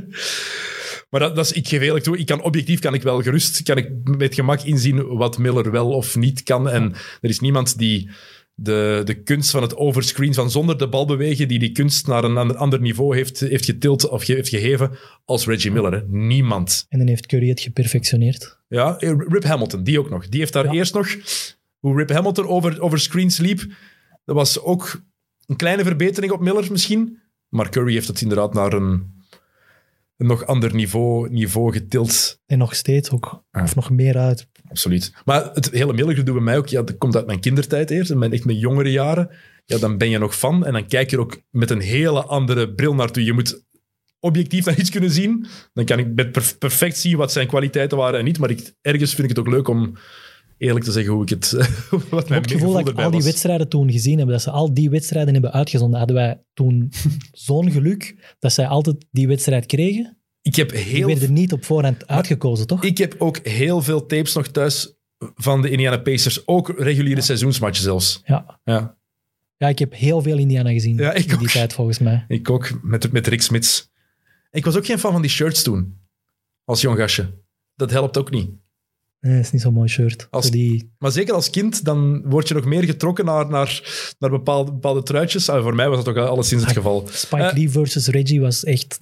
Maar 1.10 1.20
dat, 1.24 1.36
dat 1.36 1.46
is, 1.46 1.52
ik 1.52 1.68
geef 1.68 1.82
eerlijk 1.82 2.04
toe, 2.04 2.18
ik 2.18 2.26
kan 2.26 2.42
objectief 2.42 2.80
kan 2.80 2.94
ik 2.94 3.04
wel 3.04 3.22
gerust, 3.22 3.64
kan 3.64 3.78
ik 3.78 3.90
met 4.04 4.34
gemak 4.36 4.62
inzien 4.62 5.08
wat 5.18 5.38
Miller 5.38 5.72
wel 5.72 5.90
of 5.90 6.16
niet 6.16 6.44
kan. 6.44 6.70
En 6.70 6.94
er 7.22 7.30
is 7.30 7.40
niemand 7.40 7.78
die 7.78 8.10
de, 8.58 9.02
de 9.04 9.24
kunst 9.24 9.52
van 9.52 9.62
het 9.62 9.76
overscreen, 9.76 10.34
van 10.34 10.52
zonder 10.52 10.78
de 10.78 10.90
bal 10.90 11.06
bewegen, 11.06 11.48
die 11.48 11.60
die 11.60 11.72
kunst 11.72 12.08
naar 12.08 12.24
een 12.24 12.38
ander, 12.38 12.56
ander 12.58 12.82
niveau 12.82 13.16
heeft, 13.16 13.40
heeft 13.40 13.66
getild 13.66 14.10
of 14.10 14.24
ge- 14.24 14.34
heeft 14.34 14.50
gegeven 14.50 14.92
als 15.26 15.46
Reggie 15.46 15.72
Miller. 15.72 15.92
Hè. 15.94 16.02
Niemand. 16.08 16.86
En 16.90 16.98
dan 17.00 17.08
heeft 17.08 17.26
Curry 17.26 17.50
het 17.50 17.60
geperfectioneerd. 17.60 18.60
Ja, 18.68 18.98
eh, 18.98 19.14
Rip 19.28 19.44
Hamilton, 19.44 19.84
die 19.84 20.00
ook 20.00 20.10
nog. 20.10 20.30
Die 20.30 20.40
heeft 20.40 20.54
daar 20.54 20.66
Ja. 20.66 20.72
eerst 20.72 20.94
nog... 20.94 21.16
Hoe 21.80 21.98
Rip 21.98 22.10
Hamilton 22.10 22.48
over, 22.48 22.82
over 22.82 23.00
screens 23.00 23.38
liep, 23.38 23.60
dat 24.26 24.36
was 24.36 24.60
ook 24.62 25.02
een 25.46 25.56
kleine 25.56 25.84
verbetering 25.84 26.32
op 26.34 26.40
Miller 26.42 26.72
misschien. 26.72 27.20
Maar 27.50 27.70
Curry 27.70 27.94
heeft 27.94 28.08
het 28.08 28.22
inderdaad 28.22 28.54
naar 28.54 28.74
een, 28.74 29.14
een 30.18 30.28
nog 30.28 30.46
ander 30.46 30.76
niveau, 30.76 31.30
niveau 31.30 31.72
getild. 31.72 32.42
En 32.46 32.58
nog 32.58 32.76
steeds 32.76 33.10
ook. 33.12 33.44
Ah. 33.52 33.64
Of 33.64 33.76
nog 33.76 33.90
meer 33.90 34.18
uit. 34.18 34.48
Absoluut. 34.68 35.14
Maar 35.26 35.50
het 35.54 35.72
hele 35.72 36.16
gedoe 36.16 36.34
bij 36.36 36.44
mij 36.44 36.58
ook, 36.58 36.68
ja, 36.68 36.82
dat 36.82 36.98
komt 36.98 37.16
uit 37.16 37.26
mijn 37.26 37.40
kindertijd 37.40 37.90
eerst. 37.90 38.12
En 38.12 38.18
mijn, 38.18 38.34
echt 38.34 38.46
mijn 38.46 38.58
jongere 38.58 38.92
jaren. 38.92 39.30
Ja, 39.66 39.78
dan 39.78 39.98
ben 39.98 40.10
je 40.10 40.18
nog 40.18 40.40
van. 40.40 40.66
En 40.66 40.74
dan 40.74 40.88
kijk 40.88 41.10
je 41.10 41.16
er 41.16 41.22
ook 41.22 41.42
met 41.50 41.70
een 41.70 41.80
hele 41.80 42.24
andere 42.24 42.74
bril 42.74 42.96
naartoe. 42.96 43.24
Je 43.24 43.34
moet 43.34 43.64
objectief 44.20 44.66
naar 44.66 44.80
iets 44.80 44.90
kunnen 44.90 45.12
zien. 45.12 45.46
Dan 45.74 45.86
kan 45.86 46.00
ik 46.00 46.32
perfect 46.60 46.98
zien 46.98 47.18
wat 47.18 47.32
zijn 47.32 47.48
kwaliteiten 47.48 47.98
waren 47.98 48.20
en 48.20 48.26
niet. 48.26 48.40
Maar 48.40 48.50
ik, 48.50 48.74
ergens 48.82 49.14
vind 49.14 49.30
ik 49.30 49.36
het 49.36 49.46
ook 49.46 49.54
leuk 49.54 49.68
om 49.68 49.98
eerlijk 50.58 50.86
te 50.86 50.92
zeggen 50.92 51.14
hoe 51.14 51.24
ik 51.24 51.30
het... 51.30 51.52
wat 52.10 52.24
Ik 52.24 52.30
mijn 52.30 52.34
heb 52.34 52.44
het 52.44 52.52
gevoel 52.52 52.74
dat 52.74 52.90
ik 52.90 52.98
al 52.98 53.10
die 53.10 53.20
was. 53.20 53.24
wedstrijden 53.24 53.70
toen 53.70 53.92
gezien 53.92 54.20
heb. 54.20 54.28
Dat 54.28 54.42
ze 54.42 54.52
al 54.52 54.74
die 54.74 54.90
wedstrijden 54.90 55.34
hebben 55.34 55.54
uitgezonden. 55.54 55.98
Hadden 55.98 56.16
wij 56.18 56.44
toen 56.54 56.92
zo'n 57.32 57.72
geluk 57.72 58.36
dat 58.40 58.54
zij 58.54 58.68
altijd 58.68 59.06
die 59.12 59.28
wedstrijd 59.28 59.66
kregen. 59.66 60.18
Ik 60.46 60.56
heb 60.56 60.72
heel 60.72 61.08
werden 61.08 61.34
niet 61.34 61.52
op 61.54 61.66
voorhand 61.66 62.08
uitgekozen, 62.08 62.68
toch? 62.68 62.84
Ik 62.84 62.98
heb 62.98 63.16
ook 63.18 63.38
heel 63.48 63.82
veel 63.82 64.06
tapes 64.06 64.34
nog 64.34 64.48
thuis 64.48 64.94
van 65.36 65.62
de 65.62 65.70
Indiana 65.70 65.98
Pacers. 65.98 66.48
Ook 66.48 66.74
reguliere 66.80 67.22
seizoensmatchen 67.22 67.84
zelfs. 67.84 68.22
Ja. 68.26 68.60
Ja, 68.64 68.98
ja, 69.58 69.68
ik 69.68 69.80
heb 69.80 69.94
heel 69.94 70.22
veel 70.22 70.38
Indiana 70.38 70.72
gezien 70.72 70.98
Ja, 70.98 71.14
ik 71.14 71.32
in 71.32 71.38
die 71.38 71.48
tijd, 71.48 71.74
volgens 71.74 72.00
mij. 72.00 72.26
ik 72.28 72.50
ook. 72.50 72.80
Met, 72.84 73.12
met 73.12 73.28
Rick 73.28 73.42
Smits. 73.42 73.90
Ik 74.52 74.66
was 74.66 74.76
ook 74.78 74.86
geen 74.86 75.00
fan 75.00 75.12
van 75.12 75.22
die 75.22 75.32
shirts 75.32 75.64
toen. 75.64 75.98
Als 76.64 76.82
jong 76.82 76.98
gastje. 76.98 77.34
Dat 77.76 77.92
helpt 77.92 78.18
ook 78.18 78.32
niet. 78.32 78.50
Nee, 79.20 79.36
dat 79.36 79.44
is 79.46 79.52
niet 79.52 79.62
zo'n 79.62 79.74
mooi 79.74 79.90
shirt. 79.90 80.28
Als- 80.32 80.52
die, 80.52 80.92
Maar 81.00 81.12
zeker 81.12 81.34
als 81.34 81.50
kind, 81.50 81.86
dan 81.86 82.22
word 82.30 82.48
je 82.48 82.54
nog 82.54 82.66
meer 82.66 82.84
getrokken 82.84 83.26
naar, 83.26 83.50
naar, 83.50 83.82
naar 84.20 84.30
bepaalde, 84.30 84.72
bepaalde 84.72 85.04
truitjes. 85.04 85.50
Ah, 85.50 85.62
voor 85.64 85.76
mij 85.76 85.90
was 85.90 86.04
dat 86.04 86.08
ook 86.18 86.28
alleszins 86.28 86.64
het 86.64 86.72
geval. 86.72 87.08
Spike 87.12 87.44
Eh. 87.44 87.54
Lee 87.56 87.70
versus 87.70 88.08
Reggie 88.08 88.42
was 88.42 88.64
echt 88.64 88.98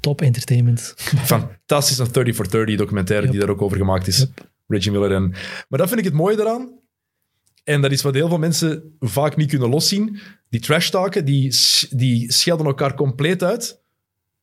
top 0.00 0.20
entertainment. 0.20 0.94
Fantastisch, 1.32 1.98
een 1.98 2.12
30 2.12 2.34
for 2.34 2.50
30 2.50 2.76
documentaire 2.76 3.30
die 3.30 3.40
daar 3.40 3.48
ook 3.48 3.62
over 3.62 3.76
gemaakt 3.76 4.06
is. 4.06 4.26
Reggie 4.66 4.92
Miller. 4.92 5.12
En, 5.12 5.28
maar 5.68 5.78
dat 5.78 5.88
vind 5.88 5.98
ik 6.00 6.04
het 6.06 6.14
mooie 6.14 6.40
eraan. 6.40 6.80
En 7.64 7.80
dat 7.80 7.92
is 7.92 8.02
wat 8.02 8.14
heel 8.14 8.28
veel 8.28 8.38
mensen 8.38 8.96
vaak 9.00 9.36
niet 9.36 9.48
kunnen 9.48 9.68
loszien. 9.68 10.18
Die 10.50 10.60
trash-talken, 10.60 11.24
die, 11.24 11.52
sch- 11.52 11.88
die 11.90 12.32
schelden 12.32 12.66
elkaar 12.66 12.94
compleet 12.94 13.42
uit. 13.42 13.80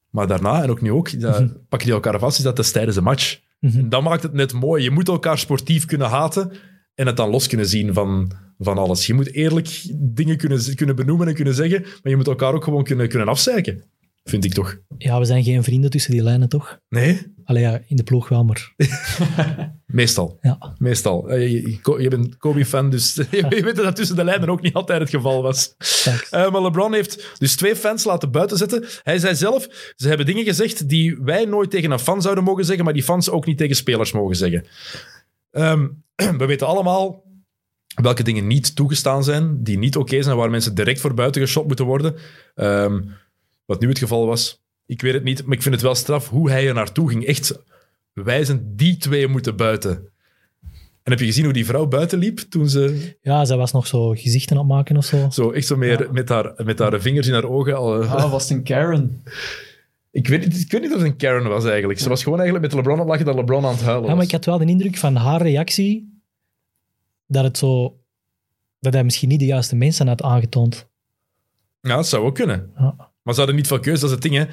Maar 0.09 0.27
daarna, 0.27 0.63
en 0.63 0.69
ook 0.69 0.81
nu 0.81 0.91
ook, 0.91 1.19
dat, 1.19 1.67
pakken 1.69 1.87
die 1.87 1.95
elkaar 1.95 2.19
vast, 2.19 2.37
is 2.37 2.43
dat 2.43 2.55
dus 2.55 2.71
tijdens 2.71 2.95
een 2.95 3.03
match. 3.03 3.39
En 3.61 3.89
dat 3.89 4.03
maakt 4.03 4.23
het 4.23 4.33
net 4.33 4.53
mooi. 4.53 4.83
Je 4.83 4.91
moet 4.91 5.07
elkaar 5.07 5.37
sportief 5.37 5.85
kunnen 5.85 6.07
haten 6.07 6.51
en 6.95 7.07
het 7.07 7.17
dan 7.17 7.29
los 7.29 7.47
kunnen 7.47 7.67
zien 7.67 7.93
van, 7.93 8.31
van 8.59 8.77
alles. 8.77 9.05
Je 9.07 9.13
moet 9.13 9.31
eerlijk 9.33 9.81
dingen 9.95 10.37
kunnen, 10.37 10.75
kunnen 10.75 10.95
benoemen 10.95 11.27
en 11.27 11.33
kunnen 11.33 11.53
zeggen, 11.53 11.81
maar 11.81 12.11
je 12.11 12.15
moet 12.15 12.27
elkaar 12.27 12.53
ook 12.53 12.63
gewoon 12.63 12.83
kunnen, 12.83 13.09
kunnen 13.09 13.27
afzeiken. 13.27 13.83
Vind 14.29 14.45
ik 14.45 14.53
toch? 14.53 14.77
Ja, 14.97 15.19
we 15.19 15.25
zijn 15.25 15.43
geen 15.43 15.63
vrienden 15.63 15.89
tussen 15.89 16.11
die 16.11 16.23
lijnen, 16.23 16.49
toch? 16.49 16.79
Nee? 16.89 17.21
Allee, 17.43 17.61
ja, 17.63 17.81
in 17.87 17.95
de 17.95 18.03
ploeg 18.03 18.29
wel, 18.29 18.43
maar... 18.43 18.73
Meestal. 19.85 20.37
Ja. 20.41 20.75
Meestal. 20.77 21.29
Eh, 21.29 21.51
Je, 21.51 21.69
je- 21.83 22.01
je 22.01 22.07
bent 22.09 22.37
Kobe-fan, 22.37 22.89
dus 22.89 23.13
je 23.31 23.47
weet 23.49 23.75
dat 23.75 23.85
dat 23.85 23.95
tussen 23.95 24.15
de 24.15 24.23
lijnen 24.23 24.49
ook 24.49 24.61
niet 24.61 24.73
altijd 24.73 24.99
het 25.01 25.09
geval 25.09 25.41
was. 25.41 25.75
Eh, 26.29 26.51
maar 26.51 26.61
LeBron 26.61 26.93
heeft 26.93 27.35
dus 27.37 27.55
twee 27.55 27.75
fans 27.75 28.03
laten 28.03 28.31
buiten 28.31 28.57
zetten. 28.57 28.85
Hij 29.03 29.17
zei 29.17 29.35
zelf, 29.35 29.67
ze 29.95 30.07
hebben 30.07 30.25
dingen 30.25 30.43
gezegd 30.43 30.89
die 30.89 31.17
wij 31.21 31.45
nooit 31.45 31.69
tegen 31.71 31.91
een 31.91 31.99
fan 31.99 32.21
zouden 32.21 32.43
mogen 32.43 32.65
zeggen, 32.65 32.83
maar 32.85 32.93
die 32.93 33.03
fans 33.03 33.29
ook 33.29 33.45
niet 33.45 33.57
tegen 33.57 33.75
spelers 33.75 34.11
mogen 34.11 34.35
zeggen. 34.35 34.65
Ehm, 35.51 35.87
we 36.37 36.45
weten 36.45 36.67
allemaal 36.67 37.23
welke 38.01 38.23
dingen 38.23 38.47
niet 38.47 38.75
toegestaan 38.75 39.23
zijn, 39.23 39.63
die 39.63 39.77
niet 39.77 39.95
oké 39.97 40.21
zijn, 40.21 40.37
waar 40.37 40.49
mensen 40.49 40.75
direct 40.75 40.99
voor 41.01 41.13
buiten 41.13 41.41
geschot 41.41 41.67
moeten 41.67 41.85
worden. 41.85 42.15
Ehm, 42.55 43.01
wat 43.69 43.79
nu 43.81 43.87
het 43.89 43.97
geval 43.99 44.25
was, 44.25 44.61
ik 44.85 45.01
weet 45.01 45.13
het 45.13 45.23
niet, 45.23 45.45
maar 45.45 45.55
ik 45.55 45.61
vind 45.61 45.73
het 45.75 45.83
wel 45.83 45.95
straf 45.95 46.29
hoe 46.29 46.49
hij 46.49 46.67
er 46.67 46.73
naartoe 46.73 47.09
ging. 47.09 47.25
Echt 47.25 47.59
wijzen, 48.13 48.75
die 48.75 48.97
twee 48.97 49.27
moeten 49.27 49.55
buiten. 49.55 50.09
En 51.03 51.11
heb 51.11 51.19
je 51.19 51.25
gezien 51.25 51.43
hoe 51.43 51.53
die 51.53 51.65
vrouw 51.65 51.87
buiten 51.87 52.19
liep 52.19 52.37
toen 52.39 52.69
ze 52.69 53.15
Ja, 53.21 53.45
zij 53.45 53.57
was 53.57 53.71
nog 53.71 53.87
zo 53.87 54.09
gezichten 54.09 54.55
aan 54.57 54.61
het 54.61 54.71
maken 54.71 54.97
of 54.97 55.05
zo. 55.05 55.29
zo 55.29 55.51
echt 55.51 55.67
zo 55.67 55.75
meer 55.77 56.07
met, 56.11 56.29
haar, 56.29 56.53
met 56.63 56.79
haar 56.79 57.01
vingers 57.01 57.27
in 57.27 57.33
haar 57.33 57.49
ogen 57.49 57.77
al, 57.77 58.01
eh, 58.01 58.13
Ah, 58.13 58.31
was 58.31 58.49
het 58.49 58.57
een 58.57 58.63
Karen? 58.63 59.23
Ik 60.11 60.27
weet, 60.27 60.45
niet, 60.45 60.59
ik 60.61 60.71
weet 60.71 60.81
niet 60.81 60.91
of 60.93 60.97
het 60.97 61.07
een 61.07 61.15
Karen 61.17 61.47
was 61.49 61.65
eigenlijk. 61.65 61.99
Ze 61.99 62.09
was 62.09 62.23
gewoon 62.23 62.39
eigenlijk 62.39 62.73
met 62.73 62.75
LeBron 62.75 62.93
aan 62.99 62.99
het 62.99 63.09
lachen 63.09 63.25
dat 63.25 63.35
LeBron 63.35 63.65
aan 63.65 63.71
het 63.71 63.81
huilen 63.81 64.01
was. 64.01 64.09
Ja, 64.09 64.15
maar 64.15 64.25
ik 64.25 64.31
had 64.31 64.45
wel 64.45 64.57
de 64.57 64.65
indruk 64.65 64.97
van 64.97 65.15
haar 65.15 65.41
reactie 65.41 66.21
dat 67.27 67.43
het 67.43 67.57
zo... 67.57 67.97
Dat 68.79 68.93
hij 68.93 69.03
misschien 69.03 69.29
niet 69.29 69.39
de 69.39 69.45
juiste 69.45 69.75
mensen 69.75 70.07
had 70.07 70.21
aangetoond. 70.21 70.87
Ja, 71.81 71.95
dat 71.95 72.07
zou 72.07 72.25
ook 72.25 72.35
kunnen. 72.35 72.71
Ja. 72.77 73.08
Maar 73.21 73.33
ze 73.33 73.39
hadden 73.39 73.57
niet 73.57 73.67
veel 73.67 73.79
keuze, 73.79 73.99
dat 74.01 74.09
is 74.09 74.15
het 74.15 74.21
ding. 74.23 74.35
Hè. 74.35 74.45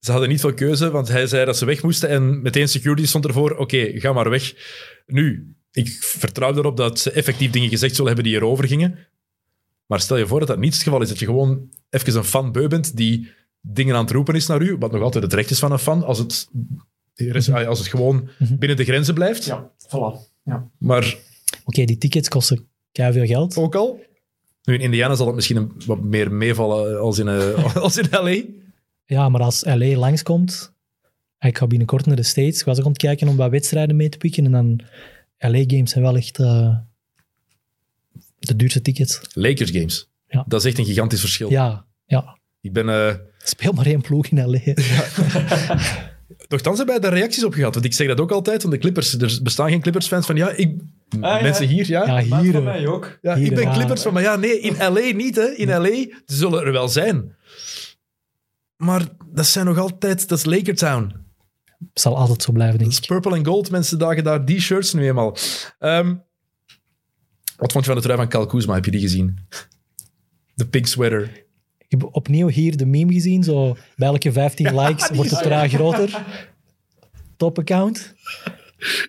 Ze 0.00 0.10
hadden 0.10 0.28
niet 0.28 0.40
veel 0.40 0.54
keuze, 0.54 0.90
want 0.90 1.08
hij 1.08 1.26
zei 1.26 1.44
dat 1.44 1.56
ze 1.56 1.64
weg 1.64 1.82
moesten 1.82 2.08
en 2.08 2.42
meteen 2.42 2.68
security 2.68 3.06
stond 3.06 3.24
ervoor. 3.26 3.56
Oké, 3.56 4.00
ga 4.00 4.12
maar 4.12 4.30
weg. 4.30 4.54
Nu, 5.06 5.54
ik 5.72 5.88
vertrouw 6.00 6.54
erop 6.54 6.76
dat 6.76 6.98
ze 6.98 7.10
effectief 7.10 7.50
dingen 7.50 7.68
gezegd 7.68 7.94
zullen 7.94 8.12
hebben 8.12 8.30
die 8.32 8.40
erover 8.40 8.66
gingen. 8.66 8.98
Maar 9.86 10.00
stel 10.00 10.16
je 10.16 10.26
voor 10.26 10.38
dat 10.38 10.48
dat 10.48 10.58
niet 10.58 10.74
het 10.74 10.82
geval 10.82 11.02
is. 11.02 11.08
Dat 11.08 11.18
je 11.18 11.24
gewoon 11.24 11.68
even 11.90 12.16
een 12.16 12.24
fan 12.24 12.52
beu 12.52 12.68
bent 12.68 12.96
die 12.96 13.30
dingen 13.60 13.94
aan 13.96 14.04
het 14.04 14.12
roepen 14.12 14.34
is 14.34 14.46
naar 14.46 14.62
u, 14.62 14.76
wat 14.78 14.92
nog 14.92 15.02
altijd 15.02 15.24
het 15.24 15.32
recht 15.32 15.50
is 15.50 15.58
van 15.58 15.72
een 15.72 15.78
fan, 15.78 16.04
als 16.04 16.18
het, 16.18 16.48
als 17.66 17.78
het 17.78 17.88
gewoon 17.88 18.28
binnen 18.38 18.76
de 18.76 18.84
grenzen 18.84 19.14
blijft. 19.14 19.44
Ja, 19.44 19.70
voilà. 19.86 20.34
Ja. 20.44 20.68
Maar 20.78 21.16
Oké, 21.64 21.84
die 21.84 21.98
tickets 21.98 22.28
kosten 22.28 22.68
veel 22.92 23.26
geld. 23.26 23.56
ook 23.56 23.74
al. 23.74 24.00
Nu, 24.66 24.74
in 24.74 24.80
Indiana 24.80 25.14
zal 25.14 25.26
het 25.26 25.34
misschien 25.34 25.56
een, 25.56 25.72
wat 25.86 26.02
meer 26.02 26.32
meevallen 26.32 27.00
als 27.00 27.18
in, 27.18 27.28
eh, 27.28 27.76
als 27.86 27.96
in 27.96 28.06
LA. 28.10 28.42
Ja, 29.04 29.28
maar 29.28 29.40
als 29.40 29.64
LA 29.64 29.96
langskomt... 29.96 30.74
Ik 31.40 31.58
ga 31.58 31.66
binnenkort 31.66 32.06
naar 32.06 32.16
de 32.16 32.22
States. 32.22 32.58
Ik 32.58 32.64
was 32.64 32.78
ook 32.78 32.84
aan 32.84 32.90
het 32.90 33.00
kijken 33.00 33.28
om 33.28 33.36
wat 33.36 33.50
wedstrijden 33.50 33.96
mee 33.96 34.08
te 34.08 34.18
pikken. 34.18 34.44
En 34.44 34.52
dan... 34.52 34.80
LA-games 35.38 35.90
zijn 35.90 36.04
wel 36.04 36.16
echt... 36.16 36.38
eh, 36.38 36.76
de 38.38 38.56
duurste 38.56 38.82
tickets. 38.82 39.20
Lakers 39.32 39.70
games. 39.70 40.08
Ja. 40.28 40.44
Dat 40.48 40.60
is 40.60 40.66
echt 40.66 40.78
een 40.78 40.84
gigantisch 40.84 41.20
verschil. 41.20 41.50
Ja, 41.50 41.86
ja. 42.06 42.38
Ik 42.60 42.72
ben... 42.72 42.88
eh 42.88 43.14
Speel 43.38 43.72
maar 43.72 43.86
één 43.86 44.00
ploeg 44.00 44.26
in 44.26 44.50
LA. 44.50 44.58
Nochtans 46.48 46.76
hebben 46.76 47.00
wij 47.00 47.10
daar 47.10 47.18
reacties 47.18 47.44
op 47.44 47.52
gehad. 47.52 47.74
Want 47.74 47.86
ik 47.86 47.92
zeg 47.92 48.06
dat 48.06 48.20
ook 48.20 48.30
altijd 48.32 48.62
van 48.62 48.70
de 48.70 48.78
Clippers. 48.78 49.18
Er 49.18 49.38
bestaan 49.42 49.70
geen 49.70 49.80
Clippers-fans 49.80 50.26
van... 50.26 50.36
Ja, 50.36 50.50
ik... 50.50 50.80
ja. 51.08 51.42
Mensen 51.42 51.66
hier, 51.66 51.88
ja. 51.88 52.06
Ja, 52.20 52.26
Maar 52.28 52.40
hier... 52.42 52.52
voor 52.52 52.62
mij 52.62 52.86
ook. 52.86 53.18
Ja, 53.22 53.34
Hier, 53.36 53.46
ik 53.46 53.54
ben 53.54 53.64
ja. 53.64 53.72
Clippers 53.72 54.02
van, 54.02 54.12
maar 54.12 54.22
ja, 54.22 54.36
nee, 54.36 54.60
in 54.60 54.76
LA 54.78 55.14
niet, 55.14 55.36
hè. 55.36 55.44
In 55.44 55.68
LA 55.68 56.06
zullen 56.24 56.64
er 56.64 56.72
wel 56.72 56.88
zijn. 56.88 57.36
Maar 58.76 59.02
dat 59.26 59.46
zijn 59.46 59.66
nog 59.66 59.78
altijd... 59.78 60.28
Dat 60.28 60.38
is 60.38 60.44
Lakertown. 60.44 61.12
zal 61.94 62.16
altijd 62.16 62.42
zo 62.42 62.52
blijven, 62.52 62.78
denk 62.78 62.90
Dat 62.90 63.00
is 63.00 63.08
ik. 63.08 63.14
purple 63.14 63.36
en 63.38 63.46
gold. 63.46 63.70
Mensen 63.70 63.98
dagen 63.98 64.24
daar 64.24 64.44
die 64.44 64.60
shirts 64.60 64.92
nu 64.92 65.06
eenmaal. 65.06 65.36
Ehm, 65.78 66.14
wat 67.56 67.72
vond 67.72 67.84
je 67.84 67.90
van 67.90 68.00
de 68.00 68.06
trui 68.06 68.18
van 68.18 68.28
Kyle 68.28 68.46
Kuzma? 68.46 68.74
Heb 68.74 68.84
je 68.84 68.90
die 68.90 69.00
gezien? 69.00 69.38
De 70.54 70.66
pink 70.66 70.86
sweater. 70.86 71.22
Ik 71.78 72.00
heb 72.00 72.08
opnieuw 72.14 72.48
hier 72.48 72.76
de 72.76 72.86
meme 72.86 73.12
gezien. 73.12 73.42
Zo, 73.44 73.76
bij 73.96 74.08
elke 74.08 74.32
15 74.32 74.74
likes 74.80 75.10
wordt 75.10 75.30
het 75.30 75.42
trui 75.42 75.68
groter. 75.68 76.24
Top 77.36 77.58
account. 77.58 78.14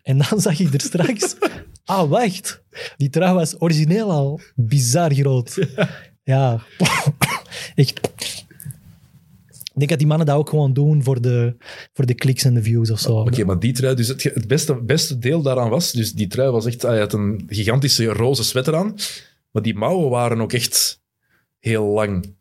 En 0.03 0.17
dan 0.29 0.41
zag 0.41 0.59
ik 0.59 0.73
er 0.73 0.81
straks... 0.81 1.35
Ah, 1.85 2.09
wacht. 2.09 2.63
Die 2.97 3.09
trui 3.09 3.33
was 3.33 3.61
origineel 3.61 4.11
al 4.11 4.39
bizar 4.55 5.13
groot. 5.13 5.67
Ja. 6.23 6.61
Echt. 7.75 7.99
Ik 9.49 9.73
denk 9.73 9.89
dat 9.89 9.99
die 9.99 10.07
mannen 10.07 10.27
dat 10.27 10.35
ook 10.35 10.49
gewoon 10.49 10.73
doen 10.73 11.03
voor 11.03 11.21
de, 11.21 11.55
voor 11.93 12.05
de 12.05 12.13
kliks 12.13 12.43
en 12.43 12.53
de 12.53 12.63
views 12.63 12.91
of 12.91 12.99
zo. 12.99 13.13
Oké, 13.19 13.43
maar 13.45 13.59
die 13.59 13.73
trui... 13.73 13.95
Dus 13.95 14.07
het, 14.07 14.23
het 14.23 14.47
beste, 14.47 14.75
beste 14.75 15.17
deel 15.19 15.41
daaraan 15.41 15.69
was... 15.69 15.91
Dus 15.91 16.13
die 16.13 16.27
trui 16.27 16.51
was 16.51 16.65
echt... 16.65 16.81
Hij 16.81 16.99
had 16.99 17.13
een 17.13 17.43
gigantische 17.47 18.05
roze 18.05 18.43
sweater 18.43 18.75
aan. 18.75 18.95
Maar 19.51 19.61
die 19.63 19.75
mouwen 19.75 20.09
waren 20.09 20.41
ook 20.41 20.53
echt 20.53 21.01
heel 21.59 21.85
lang. 21.85 22.35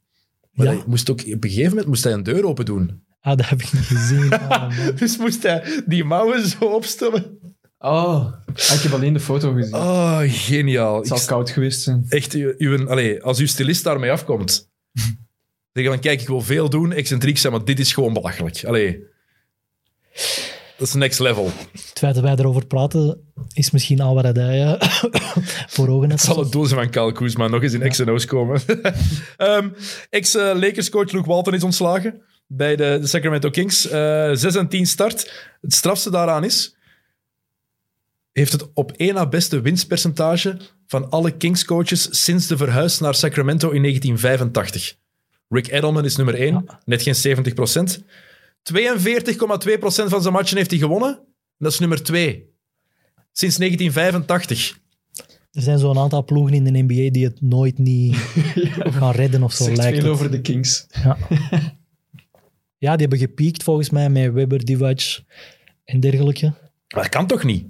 Maar 0.52 0.66
Ja. 0.66 0.72
hij 0.72 0.82
moest 0.86 1.10
ook... 1.10 1.20
Op 1.20 1.44
een 1.44 1.50
gegeven 1.50 1.68
moment 1.70 1.86
moest 1.86 2.04
hij 2.04 2.12
een 2.12 2.22
deur 2.22 2.46
open 2.46 2.64
doen. 2.64 3.04
Ah, 3.26 3.36
dat 3.36 3.48
heb 3.48 3.62
ik 3.62 3.72
niet 3.72 3.82
gezien. 3.84 4.32
Ah. 4.32 4.78
Dus 4.98 5.16
moest 5.16 5.42
hij 5.42 5.82
die 5.86 6.04
mouwen 6.04 6.46
zo 6.48 6.64
opstellen. 6.64 7.38
Oh, 7.78 8.32
ik 8.46 8.80
heb 8.82 8.92
alleen 8.92 9.12
de 9.12 9.20
foto 9.20 9.52
gezien. 9.52 9.74
Oh, 9.74 10.20
geniaal. 10.26 10.96
Het 10.96 11.06
zal 11.06 11.16
Ik- 11.16 11.26
koud 11.26 11.50
geweest 11.50 11.80
zijn. 11.82 12.04
echt, 12.08 12.32
uw, 12.32 12.54
uw- 12.58 12.88
allee, 12.88 13.22
als 13.22 13.38
uw 13.38 13.46
stylist 13.46 13.84
daarmee 13.84 14.10
afkomt, 14.10 14.68
zeggen 15.72 15.92
van 15.92 16.00
kijk, 16.02 16.20
ik 16.20 16.26
wil 16.28 16.40
veel 16.40 16.70
doen, 16.70 16.92
excentriek 16.92 17.38
zijn, 17.38 17.52
maar 17.52 17.64
dit 17.64 17.78
is 17.78 17.92
gewoon 17.92 18.12
belachelijk. 18.12 18.64
Allee, 18.64 19.04
dat 20.78 20.88
is 20.88 20.94
next 20.94 21.20
level. 21.20 21.50
Het 21.72 21.98
feit 21.98 22.14
dat 22.14 22.22
wij 22.24 22.34
erover 22.36 22.66
praten, 22.66 23.20
is 23.52 23.70
misschien 23.70 24.00
al 24.00 24.14
wat 24.14 24.36
hij 24.36 24.62
eh, 24.64 24.88
voor 25.74 25.88
ogen 25.88 26.10
heeft. 26.10 26.22
Het 26.22 26.32
zal 26.34 26.42
het 26.42 26.52
doel 26.52 26.64
zijn 26.64 26.80
van 26.80 26.90
Kyle 26.90 27.12
Kuzma 27.12 27.46
nog 27.48 27.62
eens 27.62 27.98
in 28.00 28.10
O's 28.10 28.24
komen. 28.24 28.60
Ehm, 29.36 29.68
Ex-Lakers-coach 30.10 31.12
Luke 31.12 31.28
Walton 31.28 31.54
is 31.54 31.62
ontslagen 31.62 32.22
bij 32.46 32.76
de, 32.76 32.98
de 33.00 33.06
Sacramento 33.06 33.50
Kings. 33.50 33.88
Eh 33.88 34.30
6 34.32 34.54
en 34.54 34.68
10 34.68 34.86
start. 34.86 35.32
Het 35.60 35.74
strafste 35.74 36.10
daaraan 36.10 36.44
is... 36.44 36.76
heeft 38.32 38.52
het 38.52 38.72
op 38.74 38.92
één 38.92 39.14
na 39.14 39.28
beste 39.28 39.60
winstpercentage 39.60 40.56
van 40.86 41.10
alle 41.10 41.30
Kings-coaches 41.36 42.24
sinds 42.24 42.46
de 42.46 42.56
verhuis 42.56 42.98
naar 42.98 43.14
Sacramento 43.14 43.70
in 43.70 43.82
1985. 43.82 44.96
Rick 45.48 45.68
Edelman 45.68 46.04
is 46.04 46.16
nummer 46.16 46.34
1, 46.34 46.64
net 46.84 47.02
geen 47.02 47.36
70% 47.98 48.02
42,2% 48.72 48.78
van 50.08 50.22
zijn 50.22 50.32
matchen 50.32 50.56
heeft 50.56 50.70
hij 50.70 50.78
gewonnen. 50.78 51.18
Dat 51.58 51.72
is 51.72 51.78
nummer 51.78 52.02
2. 52.02 52.54
Sinds 53.32 53.56
1985. 53.56 54.78
Er 55.52 55.62
zijn 55.62 55.78
zo'n 55.78 55.98
aantal 55.98 56.24
ploegen 56.24 56.54
in 56.54 56.64
de 56.64 56.82
NBA 56.82 57.10
die 57.10 57.24
het 57.24 57.40
nooit 57.40 57.78
niet 57.78 58.16
gaan 58.98 59.12
redden 59.12 59.42
of 59.42 59.52
zo, 59.52 59.64
Zegt 59.64 59.76
lijkt 59.76 59.98
veel 59.98 60.06
het. 60.06 60.14
over 60.14 60.30
de 60.30 60.40
Kings. 60.40 60.86
Ja. 61.02 61.16
ja, 62.78 62.90
die 62.96 63.00
hebben 63.06 63.18
gepiekt 63.18 63.62
volgens 63.62 63.90
mij 63.90 64.10
met 64.10 64.32
Webber, 64.32 64.64
Divac 64.64 65.00
en 65.84 66.00
dergelijke. 66.00 66.46
Maar 66.94 67.02
dat 67.02 67.08
kan 67.08 67.26
toch 67.26 67.44
niet? 67.44 67.66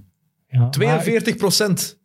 Ja, 0.48 0.70
maar 0.78 1.04
42% 1.04 1.96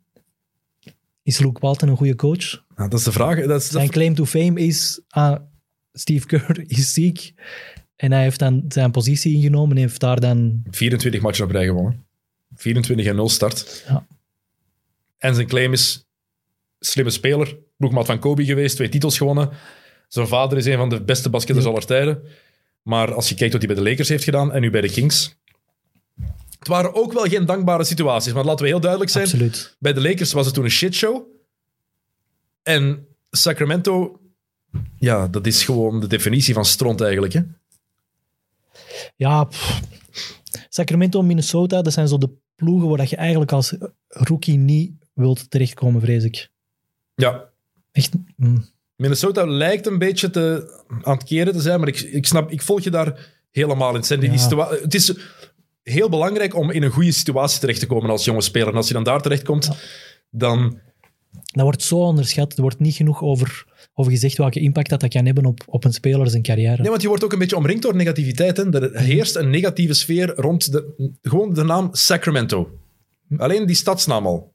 Is 1.24 1.40
Luke 1.40 1.60
Walton 1.60 1.90
een 1.90 1.98
goede 1.98 2.16
coach? 2.16 2.64
Nou, 2.76 2.90
dat 2.90 3.00
is 3.00 3.06
de 3.06 3.12
vraag. 3.12 3.36
Dat 3.36 3.62
is, 3.62 3.70
dat- 3.70 3.82
Zijn 3.82 3.90
claim 3.90 4.16
to 4.16 4.26
fame 4.26 4.60
is, 4.60 5.02
ah, 5.08 5.40
Steve 5.94 6.26
Kerr 6.28 6.64
is 6.78 6.94
ziek. 6.94 7.34
En 7.96 8.12
hij 8.12 8.22
heeft 8.22 8.40
dan 8.40 8.66
zijn 8.68 8.92
positie 8.92 9.36
ingenomen 9.36 9.76
en 9.76 9.82
heeft 9.82 10.00
daar 10.00 10.20
dan... 10.20 10.64
24 10.72 11.22
matchen 11.22 11.46
op 11.46 11.52
rij 11.52 11.66
gewonnen. 11.66 12.06
24 12.56 13.06
en 13.06 13.16
0 13.16 13.30
start. 13.30 13.84
Ja. 13.88 14.08
En 15.18 15.36
zijn 15.36 15.48
claim 15.48 15.74
is 15.74 16.06
slimme 16.80 17.12
speler. 17.12 17.58
Ploegmaat 17.78 18.06
van 18.06 18.20
Kobe 18.20 18.46
geweest, 18.46 18.76
twee 18.76 18.90
titels 18.90 19.18
gewonnen. 19.18 19.50
Zijn 20.08 20.28
vader 20.28 20.58
is 20.58 20.66
een 20.66 20.78
van 20.78 20.90
de 20.90 21.04
beste 21.04 21.30
basketters 21.30 21.68
aller 21.68 21.86
tijden. 21.86 22.24
Maar 22.82 23.14
als 23.14 23.30
je 23.30 23.36
kijkt 23.36 23.54
wat 23.54 23.62
hij 23.62 23.74
bij 23.74 23.84
de 23.84 23.90
Lakers 23.90 24.10
heeft 24.10 24.24
gedaan 24.24 24.52
en 24.52 24.62
nu 24.62 24.70
bij 24.70 24.82
de 24.82 24.92
Kings... 24.92 25.40
Het 26.60 26.68
waren 26.70 26.94
ook 26.94 27.14
wel 27.14 27.24
geen 27.24 27.46
dankbare 27.46 27.84
situaties. 27.84 28.34
Maar 28.34 28.46
laten 28.46 28.66
we 28.66 28.72
heel 28.72 28.80
duidelijk 28.80 29.12
zijn. 29.12 29.24
Absoluut. 29.24 29.76
Bij 29.80 29.94
de 29.94 30.02
Lakers 30.02 30.32
was 30.32 30.46
het 30.46 30.56
toen 30.56 30.64
een 30.64 30.70
shitshow. 30.70 31.24
En 32.64 33.08
Sacramento... 33.30 34.20
Ja, 34.98 35.28
dat 35.28 35.48
is 35.48 35.64
gewoon 35.64 36.00
de 36.00 36.08
definitie 36.08 36.54
van 36.54 36.66
stront 36.66 37.02
eigenlijk. 37.02 37.34
Hè? 37.34 37.42
Ja, 39.16 39.44
pff. 39.44 39.82
Sacramento, 40.70 41.22
Minnesota, 41.22 41.82
dat 41.82 41.94
zijn 41.94 42.08
zo 42.08 42.18
de 42.18 42.30
ploegen 42.56 42.88
waar 42.88 42.98
dat 42.98 43.10
je 43.10 43.16
eigenlijk 43.16 43.52
als 43.52 43.76
rookie 44.08 44.58
niet 44.58 44.92
wilt 45.14 45.50
terechtkomen, 45.50 46.02
vrees 46.02 46.24
ik. 46.24 46.50
Ja, 47.16 47.52
Echt, 47.92 48.14
mm. 48.36 48.66
Minnesota 49.02 49.46
lijkt 49.46 49.88
een 49.88 49.98
beetje 49.98 50.30
te, 50.30 50.74
aan 51.02 51.18
het 51.18 51.24
keren 51.24 51.54
te 51.54 51.62
zijn, 51.62 51.80
maar 51.80 51.88
ik, 51.88 52.00
ik 52.00 52.26
snap, 52.26 52.52
ik 52.52 52.62
volg 52.62 52.82
je 52.82 52.90
daar 52.90 53.36
helemaal 53.52 53.90
in. 53.90 53.96
Het, 53.96 54.06
zijn 54.06 54.20
die 54.20 54.32
Ja. 54.32 54.70
het 54.82 54.94
is 54.94 55.14
heel 55.84 56.10
belangrijk 56.10 56.56
om 56.56 56.72
in 56.72 56.84
een 56.84 56.92
goede 56.92 57.12
situatie 57.12 57.60
terecht 57.60 57.80
te 57.80 57.88
komen 57.88 58.10
als 58.10 58.26
jonge 58.26 58.42
speler. 58.42 58.68
En 58.68 58.76
als 58.76 58.88
je 58.88 58.94
dan 58.94 59.04
daar 59.04 59.22
terechtkomt, 59.22 59.70
dan... 60.30 60.80
dat 61.32 61.64
wordt 61.64 61.84
zo 61.84 61.96
onderschat. 61.96 62.56
Er 62.56 62.62
wordt 62.62 62.80
niet 62.80 62.96
genoeg 62.96 63.22
over, 63.22 63.66
over 63.94 64.12
gezegd 64.12 64.38
welke 64.38 64.60
impact 64.60 64.90
dat, 64.90 65.00
dat 65.00 65.10
kan 65.10 65.26
hebben 65.26 65.46
op, 65.46 65.64
op 65.66 65.84
een 65.84 65.94
speler 65.94 66.30
zijn 66.30 66.42
carrière. 66.42 66.82
Nee, 66.82 66.90
want 66.90 67.02
je 67.02 67.08
wordt 67.08 67.24
ook 67.24 67.34
een 67.34 67.40
beetje 67.40 67.58
omringd 67.58 67.82
door 67.82 67.96
negativiteit. 67.96 68.58
Hè. 68.58 68.74
Er 68.74 69.00
heerst 69.00 69.36
een 69.36 69.50
negatieve 69.50 69.94
sfeer 69.94 70.34
rond 70.36 70.72
de, 70.72 71.10
gewoon 71.22 71.54
de 71.54 71.64
naam 71.64 71.90
Sacramento. 71.92 72.70
Alleen 73.38 73.66
die 73.66 73.76
stadsnaam 73.76 74.26
al. 74.26 74.54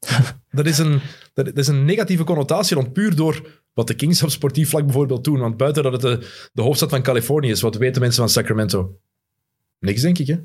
dat, 0.50 0.66
is 0.66 0.78
een, 0.78 1.00
dat 1.34 1.56
is 1.56 1.66
een 1.66 1.84
negatieve 1.84 2.24
connotatie 2.24 2.76
rond 2.76 2.92
puur 2.92 3.16
door 3.16 3.61
wat 3.74 3.86
de 3.86 3.94
Kings 3.94 4.22
op 4.22 4.30
sportief 4.30 4.68
vlak 4.68 4.84
bijvoorbeeld 4.84 5.24
doen. 5.24 5.38
Want 5.38 5.56
buiten 5.56 5.82
dat 5.82 5.92
het 5.92 6.00
de, 6.00 6.48
de 6.52 6.62
hoofdstad 6.62 6.90
van 6.90 7.02
Californië 7.02 7.50
is, 7.50 7.60
wat 7.60 7.76
weten 7.76 8.00
mensen 8.00 8.20
van 8.22 8.30
Sacramento? 8.32 8.98
Niks, 9.78 10.00
denk 10.02 10.18
ik, 10.18 10.26
hè? 10.26 10.36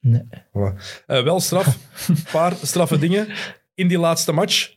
Nee. 0.00 0.22
Voilà. 0.30 1.02
Eh, 1.06 1.22
wel 1.22 1.40
straf. 1.40 1.78
Een 2.08 2.16
paar 2.32 2.56
straffe 2.62 2.98
dingen. 2.98 3.28
In 3.74 3.88
die 3.88 3.98
laatste 3.98 4.32
match, 4.32 4.74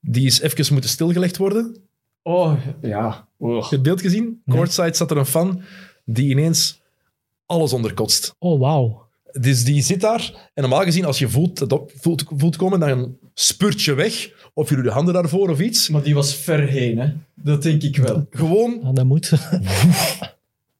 die 0.00 0.26
is 0.26 0.40
even 0.40 0.72
moeten 0.72 0.90
stilgelegd 0.90 1.36
worden. 1.36 1.76
Oh, 2.22 2.60
ja. 2.80 3.28
Oh. 3.38 3.54
Heb 3.54 3.70
je 3.70 3.74
het 3.74 3.84
beeld 3.84 4.00
gezien? 4.00 4.42
Nee. 4.44 4.56
Courtside 4.56 4.94
zat 4.94 5.10
er 5.10 5.16
een 5.16 5.26
fan 5.26 5.62
die 6.04 6.30
ineens 6.30 6.82
alles 7.46 7.72
onderkotst. 7.72 8.34
Oh, 8.38 8.60
wauw. 8.60 9.08
Dus 9.32 9.64
die 9.64 9.82
zit 9.82 10.00
daar. 10.00 10.50
En 10.54 10.62
normaal 10.62 10.82
gezien, 10.84 11.04
als 11.04 11.18
je 11.18 11.28
voelt, 11.28 11.58
dat 11.58 11.72
op- 11.72 11.92
voelt, 11.96 12.24
voelt 12.36 12.56
komen, 12.56 12.80
dan 12.80 13.18
spurt 13.34 13.82
je 13.82 13.94
weg. 13.94 14.30
Of 14.54 14.68
je 14.68 14.74
doet 14.74 14.84
je 14.84 14.90
handen 14.90 15.14
daarvoor 15.14 15.48
of 15.50 15.60
iets. 15.60 15.88
Maar 15.88 16.02
die 16.02 16.14
was 16.14 16.34
ver 16.34 16.68
heen, 16.68 16.98
hè. 16.98 17.12
Dat 17.34 17.62
denk 17.62 17.82
ik 17.82 17.96
wel. 17.96 18.26
Gewoon 18.30 18.80
Ja, 18.82 18.92
dat 18.92 19.04
moet. 19.04 19.32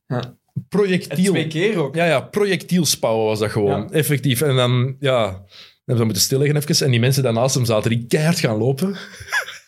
Ja. 0.06 0.20
En 0.54 0.66
projectiel. 0.68 1.32
twee 1.32 1.46
keer 1.46 1.76
ook. 1.76 1.94
Ja, 1.94 2.04
ja, 2.04 2.20
projectielspouwen 2.20 3.26
was 3.26 3.38
dat 3.38 3.50
gewoon. 3.50 3.80
Ja. 3.80 3.88
Effectief. 3.90 4.40
En 4.40 4.56
dan, 4.56 4.96
ja, 5.00 5.24
dan 5.26 5.42
hebben 5.76 5.96
we 5.96 6.04
moeten 6.04 6.22
stilleggen 6.22 6.56
even. 6.56 6.84
En 6.84 6.90
die 6.90 7.00
mensen 7.00 7.22
daarnaast 7.22 7.54
hem 7.54 7.64
zaten, 7.64 7.90
die 7.90 8.06
keihard 8.06 8.38
gaan 8.38 8.56
lopen. 8.56 8.96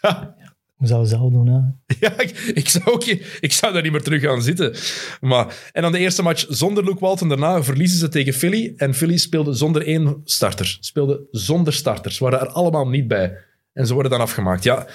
Hoe 0.77 0.87
zou 0.87 1.01
je 1.01 1.09
zelf 1.09 1.33
doen, 1.33 1.47
hè? 1.47 1.61
Ja, 2.07 2.21
ik, 2.21 2.31
ik, 2.55 2.69
zou 2.69 2.85
ook, 2.85 3.05
ik 3.41 3.53
zou 3.53 3.73
daar 3.73 3.83
niet 3.83 3.93
meer 3.93 4.03
terug 4.03 4.23
gaan 4.23 4.43
zitten. 4.43 4.75
Maar, 5.21 5.71
en 5.73 5.83
dan 5.83 5.93
de 5.93 5.99
eerste 5.99 6.23
match 6.23 6.47
zonder 6.49 6.85
Luke 6.85 7.01
Walton. 7.01 7.29
Daarna 7.29 7.63
verliezen 7.63 7.99
ze 7.99 8.09
tegen 8.09 8.33
Philly. 8.33 8.73
En 8.77 8.95
Philly 8.95 9.17
speelde 9.17 9.53
zonder 9.53 9.87
één 9.87 10.21
starter. 10.25 10.77
Speelde 10.81 11.27
zonder 11.31 11.73
starters. 11.73 12.19
Waren 12.19 12.41
er 12.41 12.49
allemaal 12.49 12.89
niet 12.89 13.09
bij. 13.09 13.39
En 13.73 13.87
ze 13.87 13.93
worden 13.93 14.11
dan 14.11 14.21
afgemaakt. 14.21 14.65
Ja, 14.65 14.87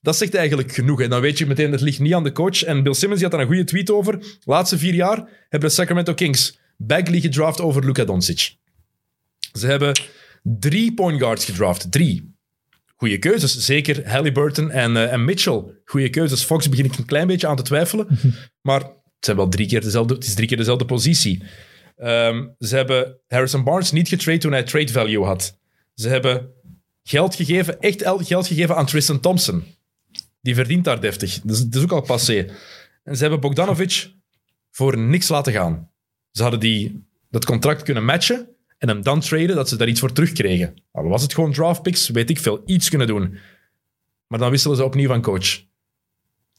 dat 0.00 0.16
zegt 0.16 0.34
eigenlijk 0.34 0.72
genoeg. 0.72 1.02
En 1.02 1.10
dan 1.10 1.20
weet 1.20 1.38
je 1.38 1.46
meteen, 1.46 1.72
het 1.72 1.80
ligt 1.80 2.00
niet 2.00 2.14
aan 2.14 2.24
de 2.24 2.32
coach. 2.32 2.62
En 2.62 2.82
Bill 2.82 2.94
Simmons 2.94 3.20
die 3.20 3.28
had 3.28 3.38
daar 3.38 3.46
een 3.46 3.54
goede 3.54 3.70
tweet 3.70 3.90
over. 3.90 4.38
Laatste 4.44 4.78
vier 4.78 4.94
jaar 4.94 5.16
hebben 5.48 5.68
de 5.68 5.74
Sacramento 5.74 6.14
Kings 6.14 6.58
Bagley 6.76 7.20
gedraft 7.20 7.60
over 7.60 7.84
Luka 7.84 8.04
Doncic. 8.04 8.56
Ze 9.52 9.66
hebben 9.66 10.00
drie 10.42 10.94
point 10.94 11.20
guards 11.20 11.44
gedraft. 11.44 11.92
Drie. 11.92 12.35
Goede 12.96 13.18
keuzes. 13.18 13.64
Zeker 13.64 14.08
Halliburton 14.10 14.70
en, 14.70 14.96
eh, 14.96 15.12
en 15.12 15.24
Mitchell. 15.24 15.62
Goede 15.84 16.10
keuzes. 16.10 16.44
Fox 16.44 16.68
begin 16.68 16.84
ik 16.84 16.96
een 16.98 17.04
klein 17.04 17.26
beetje 17.26 17.46
aan 17.46 17.56
te 17.56 17.62
twijfelen. 17.62 18.06
Maar 18.62 18.80
het, 18.80 18.90
zijn 19.20 19.36
wel 19.36 19.48
drie 19.48 19.66
keer 19.66 19.80
dezelfde, 19.80 20.14
het 20.14 20.24
is 20.24 20.34
drie 20.34 20.48
keer 20.48 20.56
dezelfde 20.56 20.84
positie. 20.84 21.42
Ehm, 21.96 22.46
ze 22.58 22.76
hebben 22.76 23.18
Harrison 23.28 23.64
Barnes 23.64 23.92
niet 23.92 24.08
getrade 24.08 24.38
toen 24.38 24.52
hij 24.52 24.62
trade 24.62 24.92
value 24.92 25.24
had. 25.24 25.58
Ze 25.94 26.08
hebben 26.08 26.50
geld 27.02 27.34
gegeven, 27.34 27.80
echt 27.80 28.02
el- 28.02 28.18
geld 28.24 28.46
gegeven 28.46 28.76
aan 28.76 28.86
Tristan 28.86 29.20
Thompson. 29.20 29.64
Die 30.40 30.54
verdient 30.54 30.84
daar 30.84 31.00
deftig. 31.00 31.40
Dat 31.40 31.56
is, 31.56 31.62
dat 31.64 31.74
is 31.74 31.82
ook 31.82 31.92
al 31.92 32.00
passé. 32.00 32.46
En 33.04 33.14
ze 33.16 33.20
hebben 33.22 33.40
Bogdanovic 33.40 34.10
voor 34.70 34.98
niks 34.98 35.28
laten 35.28 35.52
gaan. 35.52 35.90
Ze 36.30 36.42
hadden 36.42 36.60
die, 36.60 37.06
dat 37.30 37.44
contract 37.44 37.82
kunnen 37.82 38.04
matchen 38.04 38.48
en 38.78 38.88
hem 38.88 39.02
dan 39.02 39.20
traden, 39.20 39.56
dat 39.56 39.68
ze 39.68 39.76
daar 39.76 39.88
iets 39.88 40.00
voor 40.00 40.12
terugkregen. 40.12 40.74
Nou, 40.92 41.08
was 41.08 41.22
het 41.22 41.34
gewoon 41.34 41.52
draft 41.52 41.82
picks, 41.82 42.08
weet 42.08 42.30
ik 42.30 42.38
veel, 42.38 42.62
iets 42.66 42.88
kunnen 42.88 43.06
doen. 43.06 43.38
Maar 44.26 44.38
dan 44.38 44.50
wisselen 44.50 44.76
ze 44.76 44.84
opnieuw 44.84 45.08
van 45.08 45.22
coach. 45.22 45.64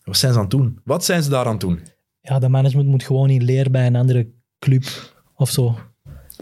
Wat 0.03 0.18
zijn 0.18 0.31
ze 0.31 0.38
aan 0.38 0.45
het 0.45 0.53
doen? 0.53 0.80
Wat 0.84 1.06
zijn 1.06 1.23
ze 1.23 1.30
daar 1.30 1.45
aan 1.45 1.52
het 1.52 1.61
doen? 1.61 1.80
Ja, 2.22 2.39
dat 2.39 2.49
management 2.49 2.88
moet 2.88 3.03
gewoon 3.03 3.30
in 3.30 3.44
leer 3.44 3.72
bij 3.72 3.85
een 3.85 3.95
andere 3.95 4.30
club 4.60 4.84
of 5.35 5.49
zo. 5.49 5.80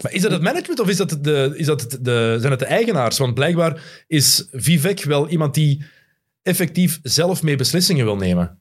Maar 0.02 0.12
is 0.12 0.22
dat 0.22 0.30
het 0.30 0.42
management 0.42 0.80
of 0.80 0.88
is 0.88 0.96
dat 0.96 1.18
de, 1.20 1.52
is 1.56 1.66
dat 1.66 1.98
de, 2.00 2.36
zijn 2.38 2.50
het 2.50 2.60
de 2.60 2.66
eigenaars? 2.66 3.18
Want 3.18 3.34
blijkbaar 3.34 4.04
is 4.06 4.48
Vivek 4.52 5.02
wel 5.04 5.28
iemand 5.28 5.54
die 5.54 5.84
effectief 6.42 6.98
zelf 7.02 7.42
mee 7.42 7.56
beslissingen 7.56 8.04
wil 8.04 8.16
nemen. 8.16 8.60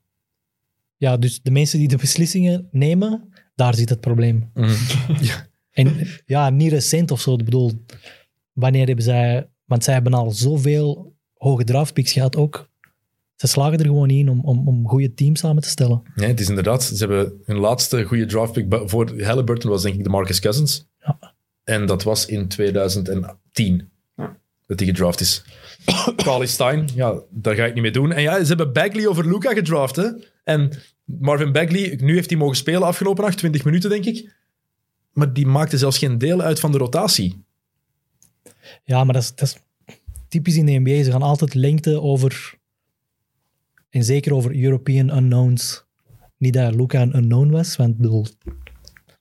Ja, 0.97 1.17
dus 1.17 1.41
de 1.41 1.51
mensen 1.51 1.79
die 1.79 1.87
de 1.87 1.97
beslissingen 1.97 2.67
nemen, 2.71 3.33
daar 3.55 3.75
zit 3.75 3.89
het 3.89 3.99
probleem. 3.99 4.51
En 5.76 6.07
ja, 6.26 6.49
niet 6.49 6.72
recent 6.72 7.11
of 7.11 7.22
zo. 7.22 7.34
Ik 7.34 7.45
bedoel, 7.45 7.72
wanneer 8.53 8.85
hebben 8.85 9.06
zij... 9.06 9.49
Want 9.65 9.84
zij 9.84 9.93
hebben 9.93 10.14
al 10.14 10.31
zoveel 10.31 11.14
hoge 11.38 11.64
draftpicks 11.64 12.11
gehad 12.11 12.35
ook. 12.35 12.69
Ze 13.35 13.47
slagen 13.47 13.80
er 13.80 13.85
gewoon 13.85 14.10
in 14.10 14.30
om, 14.30 14.41
om, 14.41 14.68
om 14.68 14.88
goede 14.88 15.14
teams 15.14 15.39
samen 15.39 15.61
te 15.61 15.69
stellen. 15.69 16.02
Nee, 16.15 16.27
het 16.27 16.39
is 16.39 16.49
inderdaad. 16.49 16.84
Ze 16.84 16.95
hebben 16.97 17.41
hun 17.45 17.57
laatste 17.57 18.03
goede 18.03 18.26
draftpick 18.26 18.65
voor 18.85 19.22
Halliburton 19.22 19.69
was 19.69 19.81
denk 19.81 19.95
ik 19.95 20.03
de 20.03 20.10
Marcus 20.10 20.39
Cousins. 20.39 20.88
Ja. 20.99 21.34
En 21.64 21.85
dat 21.85 22.03
was 22.03 22.26
in 22.26 22.47
2010 22.47 23.89
Ja. 24.15 24.38
dat 24.68 24.80
hij 24.80 24.88
gedraft 24.88 25.19
is. 25.19 25.43
Carly 26.15 26.45
Stein, 26.45 26.89
ja, 26.95 27.22
daar 27.30 27.56
ga 27.56 27.65
ik 27.65 27.73
niet 27.73 27.84
mee 27.84 27.91
doen. 27.91 28.11
En 28.11 28.22
ja, 28.22 28.41
ze 28.41 28.47
hebben 28.47 28.73
Bagley 28.73 29.07
over 29.07 29.27
Luca 29.27 29.53
gedraft. 29.53 29.95
Hè? 29.95 30.07
En 30.43 30.72
Marvin 31.03 31.52
Bagley, 31.52 31.99
nu 32.02 32.14
heeft 32.14 32.30
hij 32.30 32.39
mogen 32.39 32.56
spelen 32.56 32.84
afgelopen 32.84 33.23
nacht, 33.23 33.38
20 33.38 33.64
minuten 33.64 33.89
denk 33.89 34.06
ik. 34.06 34.34
Maar 35.15 35.33
die 35.33 35.47
maakte 35.47 35.77
zelfs 35.77 35.97
geen 35.97 36.17
deel 36.17 36.41
uit 36.41 36.59
van 36.59 36.71
de 36.71 36.77
rotatie. 36.77 37.43
Ja, 38.83 39.03
maar 39.03 39.13
dat 39.13 39.23
is, 39.23 39.35
dat 39.35 39.47
is 39.47 39.57
typisch 40.27 40.55
in 40.55 40.65
de 40.65 40.79
NBA. 40.79 41.03
Ze 41.03 41.11
gaan 41.11 41.21
altijd 41.21 41.53
lengte 41.53 42.01
over... 42.01 42.53
En 43.89 44.03
zeker 44.03 44.33
over 44.33 44.63
European 44.63 45.17
unknowns. 45.17 45.83
Niet 46.37 46.53
dat 46.53 46.75
Luca 46.75 47.01
een 47.01 47.15
unknown 47.15 47.49
was, 47.49 47.75
want 47.75 47.97
bedoel... 47.97 48.25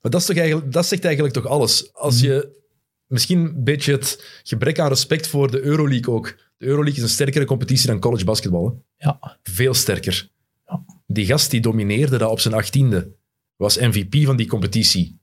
Maar 0.01 0.13
dat, 0.13 0.21
is 0.21 0.27
toch 0.27 0.37
eigenlijk, 0.37 0.73
dat 0.73 0.87
zegt 0.87 1.05
eigenlijk 1.05 1.35
toch 1.35 1.47
alles. 1.47 1.93
Als 1.95 2.21
je 2.21 2.63
misschien 3.07 3.39
een 3.39 3.65
beetje 3.65 3.93
het 3.93 4.41
gebrek 4.43 4.79
aan 4.79 4.89
respect 4.89 5.27
voor 5.27 5.51
de 5.51 5.61
Euroleague 5.61 6.15
ook. 6.15 6.37
De 6.57 6.67
Euroleague 6.67 7.03
is 7.03 7.09
een 7.09 7.15
sterkere 7.15 7.45
competitie 7.45 7.87
dan 7.87 8.01
college 8.01 8.25
basketbal. 8.25 8.67
Hè? 8.67 9.07
Ja, 9.07 9.39
Veel 9.43 9.75
sterker. 9.75 10.31
Ja. 10.67 10.85
Die 11.07 11.27
gast 11.27 11.51
die 11.51 11.61
domineerde 11.61 12.19
dat 12.19 12.31
op 12.31 12.41
zijn 12.41 12.55
achttiende. 12.55 13.13
Was 13.57 13.79
MVP 13.79 14.25
van 14.25 14.37
die 14.37 14.47
competitie. 14.47 15.19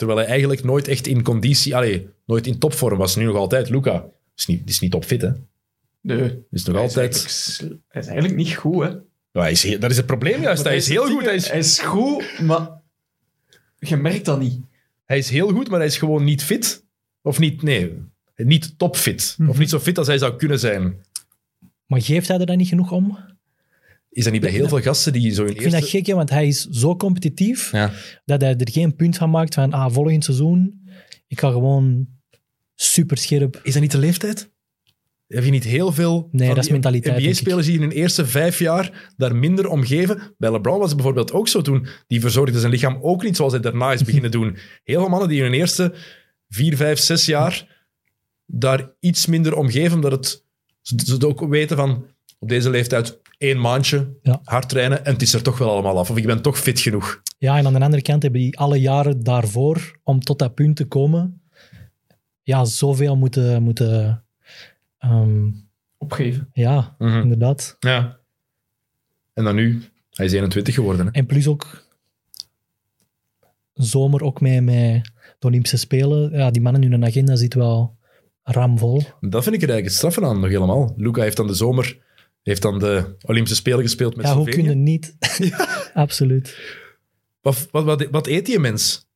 Terwijl 0.00 0.18
hij 0.20 0.28
eigenlijk 0.28 0.64
nooit 0.64 0.88
echt 0.88 1.06
in 1.06 1.22
conditie... 1.22 1.76
Allee, 1.76 2.08
nooit 2.26 2.46
in 2.46 2.58
topvorm 2.58 2.98
was. 2.98 3.16
Nu 3.16 3.24
nog 3.24 3.36
altijd. 3.36 3.68
Luca 3.70 4.04
is 4.36 4.46
niet, 4.46 4.68
is 4.68 4.80
niet 4.80 4.90
topfit, 4.90 5.22
hè. 5.22 5.30
Nee. 6.00 6.42
Is 6.50 6.64
nog 6.64 6.76
Hij 6.76 6.84
is, 6.84 6.90
altijd... 6.96 7.12
eigenlijk, 7.14 7.28
sl- 7.30 7.64
hij 7.88 8.00
is 8.02 8.06
eigenlijk 8.08 8.36
niet 8.36 8.54
goed, 8.54 8.82
hè. 8.82 8.88
Ja, 9.32 9.40
hij 9.40 9.50
is, 9.50 9.62
heel- 9.62 9.78
dat 9.78 9.90
is 9.90 9.96
het 9.96 10.06
probleem 10.06 10.42
juist. 10.42 10.64
Hij 10.64 10.76
is 10.76 10.88
heel 10.88 11.06
goed. 11.06 11.24
Hij 11.24 11.34
is, 11.34 11.48
Hij 11.48 11.58
is 11.58 11.78
goed, 11.78 12.40
maar 12.40 12.68
je 13.78 13.96
merkt 13.96 14.24
dat 14.24 14.38
niet. 14.40 14.60
hij 15.04 15.18
is 15.18 15.30
heel 15.30 15.48
goed, 15.52 15.68
maar 15.68 15.78
hij 15.78 15.88
is 15.88 15.98
gewoon 15.98 16.24
niet 16.24 16.42
fit. 16.44 16.84
Of 17.22 17.38
niet... 17.38 17.62
Nee, 17.62 18.02
niet 18.36 18.78
topfit. 18.78 19.36
Of 19.48 19.58
niet 19.58 19.70
zo 19.70 19.78
fit 19.78 19.98
als 19.98 20.06
hij 20.06 20.18
zou 20.18 20.36
kunnen 20.36 20.58
zijn. 20.58 21.04
maar 21.86 22.02
geeft 22.02 22.28
hij 22.28 22.38
er 22.38 22.46
dan 22.46 22.56
niet 22.56 22.68
genoeg 22.68 22.92
om? 22.92 23.18
Is 24.10 24.24
dat 24.24 24.32
niet 24.32 24.42
bij 24.42 24.50
heel 24.50 24.68
veel 24.68 24.80
gasten 24.80 25.12
die 25.12 25.32
zo 25.32 25.44
in 25.44 25.54
Ik 25.54 25.60
vind 25.60 25.72
dat 25.72 25.88
gek, 25.88 26.06
hè, 26.06 26.14
want 26.14 26.30
hij 26.30 26.46
is 26.46 26.62
zo 26.64 26.96
competitief 26.96 27.72
Ja. 27.72 27.92
dat 28.24 28.40
hij 28.40 28.56
er 28.56 28.70
geen 28.70 28.96
punt 28.96 29.16
van 29.16 29.30
maakt 29.30 29.54
van 29.54 29.72
ah, 29.72 29.92
volgend 29.92 30.24
seizoen, 30.24 30.80
ik 31.26 31.40
ga 31.40 31.50
gewoon 31.50 32.08
super 32.74 33.16
scherp. 33.16 33.60
Is 33.62 33.72
dat 33.72 33.82
niet 33.82 33.90
de 33.90 33.98
leeftijd? 33.98 34.50
Heb 35.26 35.44
je 35.44 35.50
niet 35.50 35.64
heel 35.64 35.92
veel 35.92 36.28
Nee, 36.30 36.46
van 36.46 36.48
dat 36.48 36.56
is 36.56 36.62
die 36.64 36.72
mentaliteit, 36.72 37.14
denk 37.14 37.26
ik. 37.26 37.32
NBA-spelers 37.32 37.66
die 37.66 37.74
in 37.74 37.80
hun 37.80 37.90
eerste 37.90 38.26
vijf 38.26 38.58
jaar 38.58 39.12
daar 39.16 39.36
minder 39.36 39.68
om 39.68 39.84
geven? 39.84 40.34
Bij 40.38 40.50
LeBron 40.52 40.78
was 40.78 40.86
het 40.86 40.96
bijvoorbeeld 40.96 41.32
ook 41.32 41.48
zo 41.48 41.60
toen. 41.62 41.86
Die 42.06 42.20
verzorgde 42.20 42.58
zijn 42.58 42.72
lichaam 42.72 42.98
ook 43.00 43.22
niet 43.22 43.36
zoals 43.36 43.52
hij 43.52 43.60
daarna 43.60 43.92
is 43.92 44.04
beginnen 44.04 44.30
doen. 44.30 44.56
Heel 44.84 45.00
veel 45.00 45.08
mannen 45.08 45.28
die 45.28 45.38
in 45.38 45.44
hun 45.44 45.54
eerste 45.54 45.94
vier, 46.48 46.76
vijf, 46.76 46.98
zes 46.98 47.24
jaar 47.26 47.84
daar 48.46 48.90
iets 49.00 49.26
minder 49.26 49.54
om 49.54 49.70
geven, 49.70 49.94
omdat 49.94 50.12
het, 50.12 50.44
ze 50.80 50.94
ze 51.04 51.12
het 51.12 51.24
ook 51.24 51.48
weten 51.48 51.76
van 51.76 52.06
op 52.38 52.48
deze 52.48 52.70
leeftijd 52.70 53.20
één 53.40 53.60
maandje 53.60 54.16
Ja. 54.22 54.40
hard 54.44 54.68
trainen 54.68 55.04
en 55.04 55.12
het 55.12 55.22
is 55.22 55.34
er 55.34 55.42
toch 55.42 55.58
wel 55.58 55.70
allemaal 55.70 55.98
af. 55.98 56.10
Of 56.10 56.16
ik 56.16 56.26
ben 56.26 56.42
toch 56.42 56.58
fit 56.58 56.80
genoeg. 56.80 57.22
Ja, 57.38 57.58
en 57.58 57.66
aan 57.66 57.72
de 57.72 57.80
andere 57.80 58.02
kant 58.02 58.22
hebben 58.22 58.40
die 58.40 58.58
alle 58.58 58.80
jaren 58.80 59.22
daarvoor, 59.24 59.98
om 60.02 60.20
tot 60.20 60.38
dat 60.38 60.54
punt 60.54 60.76
te 60.76 60.84
komen, 60.86 61.40
ja, 62.42 62.64
zoveel 62.64 63.16
moeten, 63.16 63.62
moeten 63.62 64.24
ehm, 64.98 65.50
Opgeven. 65.98 66.48
ja, 66.52 66.94
Mhm. 66.98 67.20
inderdaad. 67.20 67.76
Ja. 67.78 68.18
En 69.34 69.44
dan 69.44 69.54
nu, 69.54 69.82
hij 70.10 70.26
is 70.26 70.32
21 70.32 70.74
geworden. 70.74 71.06
Hè? 71.06 71.12
En 71.12 71.26
plus 71.26 71.46
ook 71.46 71.84
zomer 73.74 74.22
ook 74.22 74.40
met, 74.40 74.62
met 74.62 75.10
de 75.38 75.46
Olympische 75.46 75.76
Spelen. 75.76 76.30
Ja, 76.32 76.50
die 76.50 76.62
mannen 76.62 76.82
in 76.82 76.90
hun 76.90 77.04
agenda 77.04 77.36
zit 77.36 77.54
wel 77.54 77.96
ramvol. 78.42 79.02
Dat 79.20 79.42
vind 79.42 79.54
ik 79.54 79.62
er 79.62 79.68
eigenlijk 79.68 79.84
het 79.84 79.94
straffen 79.94 80.24
aan 80.24 80.40
nog 80.40 80.50
helemaal. 80.50 80.92
Luca 80.96 81.22
heeft 81.22 81.36
dan 81.36 81.46
de 81.46 81.54
zomer 81.54 81.98
heeft 82.42 82.62
dan 82.62 82.78
de 82.78 83.14
Olympische 83.22 83.56
Spelen 83.58 83.80
gespeeld 83.80 84.16
met 84.16 84.26
Ja, 84.26 84.34
hoe 84.34 84.42
Slovenië. 84.42 84.66
kunnen 84.66 84.82
niet? 84.82 85.16
Absoluut. 85.94 86.58
Wat, 87.40 87.68
wat, 87.70 87.84
wat, 87.84 88.06
wat 88.10 88.26
eet 88.26 88.46
die 88.46 88.58
mens? 88.58 89.08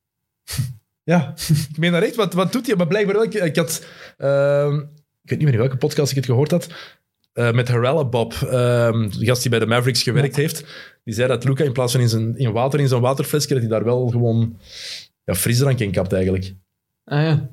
ja, 1.03 1.35
ik 1.71 1.79
meen 1.79 1.93
dat 1.93 2.03
echt. 2.03 2.15
Wat, 2.15 2.35
wat 2.35 2.53
doet 2.53 2.67
hij? 2.67 2.77
Maar 2.77 2.87
blijkbaar 2.87 3.15
wel. 3.15 3.25
Ik, 3.25 3.35
ik 3.35 3.57
had... 3.57 3.85
ehm, 4.17 4.75
ik 5.23 5.31
weet 5.31 5.39
niet 5.39 5.43
meer 5.43 5.53
in 5.53 5.59
welke 5.59 5.77
podcast 5.77 6.11
ik 6.11 6.17
het 6.17 6.25
gehoord 6.27 6.51
had. 6.51 6.67
eh, 7.33 7.53
met 7.53 7.69
Harella 7.69 8.05
Bob, 8.05 8.33
ehm, 8.33 9.09
de 9.19 9.25
gast 9.27 9.41
die 9.43 9.51
bij 9.51 9.59
de 9.59 9.67
Mavericks 9.67 10.03
gewerkt 10.03 10.37
heeft. 10.37 10.65
Die 11.05 11.15
zei 11.15 11.29
dat 11.29 11.45
Luca 11.45 11.65
in 11.65 11.73
plaats 11.73 11.93
van 11.93 12.01
in, 12.01 12.09
zijn, 12.09 12.37
in 12.39 12.53
water 12.53 12.81
in 12.81 12.89
zo'n 12.89 13.01
waterflesje, 13.01 13.49
dat 13.49 13.59
hij 13.59 13.69
daar 13.69 13.85
wel 13.85 14.07
gewoon 14.09 14.59
ja, 15.25 15.35
frisdrank 15.35 15.79
in 15.79 15.91
kapt 15.93 16.13
eigenlijk. 16.13 16.55
Ah 17.05 17.23
ja. 17.23 17.51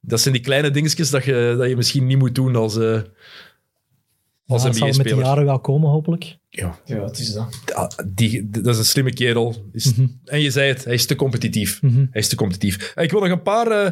Dat 0.00 0.20
zijn 0.20 0.34
die 0.34 0.42
kleine 0.42 0.70
dingetjes 0.70 1.10
dat 1.10 1.24
je, 1.24 1.54
dat 1.58 1.68
je 1.68 1.76
misschien 1.76 2.06
niet 2.06 2.18
moet 2.18 2.34
doen 2.34 2.56
als, 2.56 2.76
eh 2.78 3.00
als 4.46 4.62
Ja, 4.62 4.68
dat 4.68 4.76
zal 4.76 4.86
met 4.86 4.96
de 4.96 5.02
NBA-speler. 5.02 5.24
jaren 5.26 5.44
wel 5.44 5.60
komen, 5.60 5.90
hopelijk. 5.90 6.36
Ja, 6.48 6.78
Ja, 6.84 7.04
het 7.04 7.18
is 7.18 7.32
dat. 7.32 8.04
Die, 8.06 8.50
dat 8.50 8.66
is 8.66 8.78
een 8.78 8.84
slimme 8.84 9.12
kerel. 9.12 9.54
Is, 9.72 9.92
En 10.24 10.40
je 10.40 10.50
zei 10.50 10.68
het, 10.68 10.84
hij 10.84 10.94
is 10.94 11.06
te 11.06 11.16
competitief. 11.16 11.82
Mhm. 11.82 11.96
Hij 12.10 12.20
is 12.20 12.28
te 12.28 12.36
competitief. 12.36 12.92
Ik 12.94 13.10
wil 13.10 13.20
nog 13.20 13.30
een 13.30 13.42
paar 13.42 13.66
eh, 13.66 13.90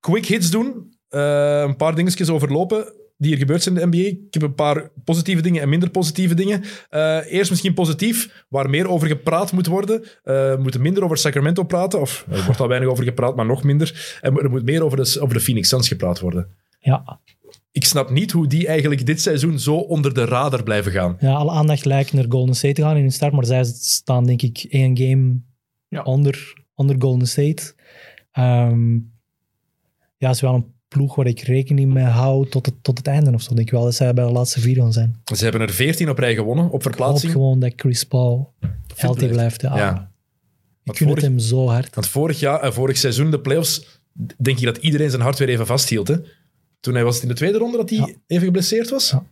quick 0.00 0.26
hits 0.26 0.50
doen. 0.50 0.96
Eh, 1.08 1.60
een 1.66 1.76
paar 1.76 1.94
dingetjes 1.94 2.28
overlopen 2.28 2.92
die 3.16 3.32
er 3.32 3.38
gebeurd 3.38 3.62
zijn 3.62 3.76
in 3.76 3.90
de 3.90 3.96
NBA. 3.96 4.06
Ik 4.08 4.18
heb 4.30 4.42
een 4.42 4.54
paar 4.54 4.90
positieve 5.04 5.42
dingen 5.42 5.62
en 5.62 5.68
minder 5.68 5.90
positieve 5.90 6.34
dingen. 6.34 6.62
Eh, 6.90 7.32
eerst 7.32 7.50
misschien 7.50 7.74
positief, 7.74 8.44
waar 8.48 8.70
meer 8.70 8.88
over 8.88 9.08
gepraat 9.08 9.52
moet 9.52 9.66
worden. 9.66 10.02
Eh, 10.02 10.08
we 10.22 10.58
moeten 10.60 10.80
minder 10.82 11.04
over 11.04 11.16
Sacramento 11.18 11.62
praten. 11.62 12.00
Of 12.00 12.26
er 12.30 12.44
wordt 12.44 12.60
al 12.60 12.68
weinig 12.68 12.88
over 12.88 13.04
gepraat, 13.04 13.36
maar 13.36 13.46
nog 13.46 13.62
minder. 13.64 14.18
En 14.20 14.36
er 14.38 14.50
moet 14.50 14.64
meer 14.64 14.82
over 14.84 14.96
de, 14.96 15.16
over 15.20 15.34
de 15.34 15.40
Phoenix 15.40 15.68
Suns 15.68 15.88
gepraat 15.88 16.20
worden. 16.20 16.48
Ja, 16.80 17.20
Ik 17.70 17.84
snap 17.84 18.10
niet 18.10 18.30
hoe 18.32 18.46
die 18.46 18.66
eigenlijk 18.66 19.06
dit 19.06 19.20
seizoen 19.20 19.58
zo 19.58 19.76
onder 19.76 20.14
de 20.14 20.24
radar 20.24 20.62
blijven 20.62 20.92
gaan. 20.92 21.16
ja, 21.20 21.32
alle 21.32 21.50
aandacht 21.50 21.84
lijkt 21.84 22.12
naar 22.12 22.24
Golden 22.28 22.54
State 22.54 22.74
te 22.74 22.82
gaan 22.82 22.96
in 22.96 23.02
hun 23.02 23.12
start, 23.12 23.32
maar 23.32 23.44
zij 23.46 23.64
staan 23.64 24.24
denk 24.26 24.42
ik 24.42 24.66
één 24.68 24.98
game 24.98 25.40
Ja. 25.88 26.02
onder, 26.02 26.64
onder 26.74 26.96
Golden 26.98 27.28
State. 27.28 27.74
Ehm, 28.32 28.94
ja, 30.16 30.30
is 30.30 30.40
wel 30.40 30.54
een 30.54 30.72
ploeg 30.88 31.14
waar 31.14 31.26
ik 31.26 31.40
rekening 31.40 31.92
mee 31.92 32.04
hou 32.04 32.48
tot 32.48 32.66
het, 32.66 32.74
tot 32.82 32.98
het 32.98 33.06
einde 33.06 33.32
of 33.32 33.42
zo. 33.42 33.54
Denk 33.54 33.66
ik 33.66 33.72
wel 33.72 33.84
dat 33.84 33.94
zij 33.94 34.14
bij 34.14 34.24
de 34.24 34.32
laatste 34.32 34.60
vier 34.60 34.76
gaan 34.76 34.92
zijn. 34.92 35.20
Ze 35.36 35.42
hebben 35.42 35.60
er 35.60 35.70
14 35.70 36.08
op 36.10 36.18
rij 36.18 36.34
gewonnen 36.34 36.64
op 36.64 36.66
Ik 36.66 36.72
hoop 36.72 36.82
verplaatsing. 36.82 37.32
gewoon 37.32 37.60
dat 37.60 37.72
Chris 37.76 38.04
Paul 38.04 38.52
healthy 38.96 39.28
blijft. 39.28 39.62
Ja. 39.62 39.76
Ja. 39.76 40.10
Ik 40.84 40.96
gun 40.96 41.08
het 41.08 41.20
hem 41.22 41.38
zo 41.38 41.66
hard. 41.68 41.94
Want 41.94 42.08
vorig, 42.08 42.40
jaar, 42.40 42.60
eh, 42.60 42.72
vorig 42.72 42.96
seizoen, 42.96 43.30
de 43.30 43.40
playoffs, 43.40 44.00
denk 44.38 44.58
ik 44.58 44.64
dat 44.64 44.76
iedereen 44.76 45.10
zijn 45.10 45.22
hart 45.22 45.38
weer 45.38 45.48
even 45.48 45.66
vasthield. 45.66 46.08
Hè? 46.08 46.16
Toen 46.80 46.94
hij 46.94 47.04
was 47.04 47.14
het 47.14 47.22
in 47.22 47.28
de 47.28 47.34
tweede 47.34 47.58
ronde 47.58 47.76
dat 47.76 47.90
hij 47.90 47.98
Ja. 47.98 48.08
even 48.26 48.44
geblesseerd 48.44 48.90
was. 48.90 49.10
Ja. 49.10 49.24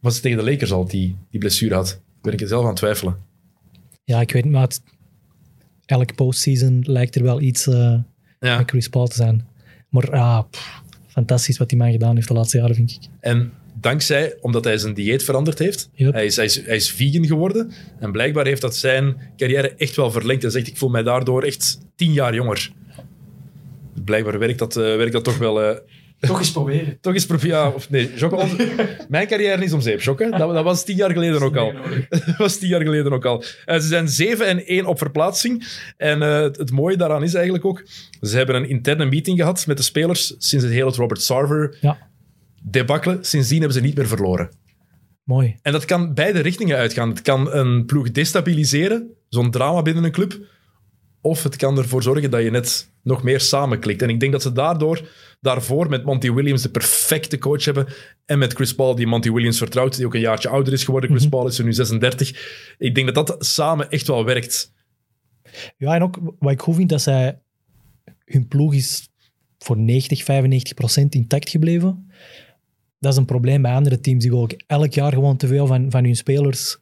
Was 0.00 0.12
het 0.14 0.22
tegen 0.22 0.44
de 0.44 0.50
Lakers 0.50 0.72
al 0.72 0.86
die 0.88 1.16
die 1.30 1.40
blessure 1.40 1.74
had? 1.74 1.86
Daar 1.88 2.00
ben 2.22 2.32
ik 2.32 2.40
er 2.40 2.48
zelf 2.48 2.62
aan 2.62 2.68
het 2.68 2.76
twijfelen. 2.76 3.16
Ja, 4.04 4.20
ik 4.20 4.32
weet 4.32 4.44
niet, 4.44 4.52
maar 4.52 4.62
het, 4.62 4.82
elke 5.86 6.14
postseason 6.14 6.80
lijkt 6.86 7.14
er 7.14 7.22
wel 7.22 7.40
iets 7.40 7.64
Ja. 7.64 8.04
met 8.40 8.70
Chris 8.70 8.88
Paul 8.88 9.06
te 9.06 9.16
zijn. 9.16 9.46
Maar 9.88 10.10
ah, 10.10 10.42
pff, 10.50 10.82
fantastisch 11.06 11.58
wat 11.58 11.68
die 11.68 11.78
man 11.78 11.90
gedaan 11.92 12.14
heeft 12.14 12.28
de 12.28 12.34
laatste 12.34 12.58
jaren, 12.58 12.74
vind 12.74 12.90
ik. 12.90 12.98
En 13.20 13.52
dankzij, 13.80 14.36
omdat 14.40 14.64
hij 14.64 14.78
zijn 14.78 14.94
dieet 14.94 15.22
veranderd 15.22 15.58
heeft, 15.58 15.90
Yep. 15.94 16.12
hij, 16.12 16.24
is, 16.24 16.36
hij, 16.36 16.44
is, 16.44 16.64
hij 16.64 16.76
is 16.76 16.90
vegan 16.90 17.26
geworden. 17.26 17.72
En 17.98 18.12
blijkbaar 18.12 18.46
heeft 18.46 18.60
dat 18.60 18.76
zijn 18.76 19.16
carrière 19.36 19.74
echt 19.74 19.96
wel 19.96 20.10
verlengd. 20.10 20.42
Hij 20.42 20.50
zegt, 20.50 20.66
ik 20.66 20.76
voel 20.76 20.88
mij 20.88 21.02
daardoor 21.02 21.42
echt 21.42 21.78
tien 21.94 22.12
jaar 22.12 22.34
jonger. 22.34 22.72
Blijkbaar 24.04 24.38
werkt 24.38 24.58
dat, 24.58 24.76
eh, 24.76 24.82
werkt 24.82 25.12
dat 25.12 25.24
toch 25.24 25.38
wel... 25.38 25.62
eh, 25.62 25.76
Toch 26.20 26.38
eens 26.38 26.52
proberen. 26.52 26.98
toch 27.00 27.14
eens 27.14 27.26
proberen. 27.26 27.56
Ja, 27.58 27.68
of 27.68 27.90
nee, 27.90 28.10
onze- 28.30 28.56
mijn 29.08 29.26
carrière 29.26 29.64
is 29.64 29.72
om 29.72 29.80
zeep, 29.80 30.00
Jocke. 30.00 30.30
Dat, 30.30 30.38
dat 30.54 30.64
was 30.64 30.84
tien 30.84 30.96
jaar 30.96 31.10
geleden 31.12 31.40
ook 31.42 31.56
al. 31.56 31.72
Dat 32.26 32.36
was 32.36 32.56
tien 32.58 32.68
jaar 32.68 32.82
geleden 32.82 33.12
ook 33.12 33.24
al. 33.24 33.42
Eh, 33.64 33.78
ze 33.80 33.86
zijn 33.86 34.08
7 34.08 34.46
en 34.46 34.66
1 34.66 34.86
op 34.86 34.98
verplaatsing. 34.98 35.66
En 35.96 36.22
eh, 36.22 36.40
het, 36.40 36.56
het 36.56 36.70
mooie 36.70 36.96
daaraan 36.96 37.22
is 37.22 37.34
eigenlijk 37.34 37.64
ook... 37.64 37.82
Ze 38.20 38.36
hebben 38.36 38.54
een 38.54 38.68
interne 38.68 39.04
meeting 39.04 39.38
gehad 39.38 39.66
met 39.66 39.76
de 39.76 39.82
spelers 39.82 40.34
sinds 40.38 40.64
het 40.64 40.74
hele 40.74 40.90
Robert 40.90 41.22
Sarver 41.22 41.76
Ja, 41.80 41.98
debakkelen. 42.62 43.24
Sindsdien 43.24 43.58
hebben 43.60 43.76
ze 43.78 43.82
niet 43.84 43.96
meer 43.96 44.06
verloren. 44.08 44.50
mooi. 45.24 45.56
En 45.62 45.72
dat 45.72 45.84
kan 45.84 46.14
beide 46.14 46.40
richtingen 46.40 46.76
uitgaan. 46.76 47.08
Het 47.08 47.22
kan 47.22 47.52
een 47.52 47.84
ploeg 47.86 48.10
destabiliseren, 48.10 49.10
zo'n 49.28 49.50
drama 49.50 49.82
binnen 49.82 50.04
een 50.04 50.12
club. 50.12 50.38
Of 51.26 51.42
het 51.42 51.56
kan 51.56 51.78
ervoor 51.78 52.02
zorgen 52.02 52.30
dat 52.30 52.42
je 52.42 52.50
net 52.50 52.90
nog 53.02 53.22
meer 53.22 53.40
samenklikt. 53.40 54.02
En 54.02 54.08
ik 54.08 54.20
denk 54.20 54.32
dat 54.32 54.42
ze 54.42 54.52
daardoor, 54.52 55.08
daarvoor 55.40 55.88
met 55.88 56.04
Monty 56.04 56.32
Williams 56.32 56.62
de 56.62 56.70
perfecte 56.70 57.38
coach 57.38 57.64
hebben. 57.64 57.86
En 58.24 58.38
met 58.38 58.52
Chris 58.52 58.74
Paul, 58.74 58.94
die 58.94 59.06
Monty 59.06 59.30
Williams 59.30 59.58
vertrouwt, 59.58 59.96
die 59.96 60.06
ook 60.06 60.14
een 60.14 60.20
jaartje 60.20 60.48
ouder 60.48 60.72
is 60.72 60.84
geworden. 60.84 61.10
Chris 61.10 61.28
Paul 61.28 61.46
is 61.46 61.58
er 61.58 61.64
nu 61.64 61.72
36. 61.72 62.74
Ik 62.78 62.94
denk 62.94 63.14
dat 63.14 63.26
dat 63.26 63.46
samen 63.46 63.90
echt 63.90 64.06
wel 64.06 64.24
werkt. 64.24 64.72
Ja, 65.76 65.94
en 65.94 66.02
ook 66.02 66.18
wat 66.38 66.52
ik 66.52 66.60
goed 66.60 66.76
vind, 66.76 66.88
dat 66.88 67.02
zij... 67.02 67.38
Hun 68.24 68.48
ploeg 68.48 68.74
is 68.74 69.08
voor 69.58 69.76
90, 69.76 70.24
95 70.24 70.74
procent 70.74 71.14
intact 71.14 71.50
gebleven. 71.50 72.10
Dat 72.98 73.12
is 73.12 73.18
een 73.18 73.24
probleem 73.24 73.62
bij 73.62 73.72
andere 73.72 74.00
teams. 74.00 74.22
Die 74.22 74.34
ook 74.34 74.52
elk 74.66 74.92
jaar 74.92 75.12
gewoon 75.12 75.36
te 75.36 75.46
veel 75.46 75.66
van, 75.66 75.90
van 75.90 76.04
hun 76.04 76.16
spelers 76.16 76.78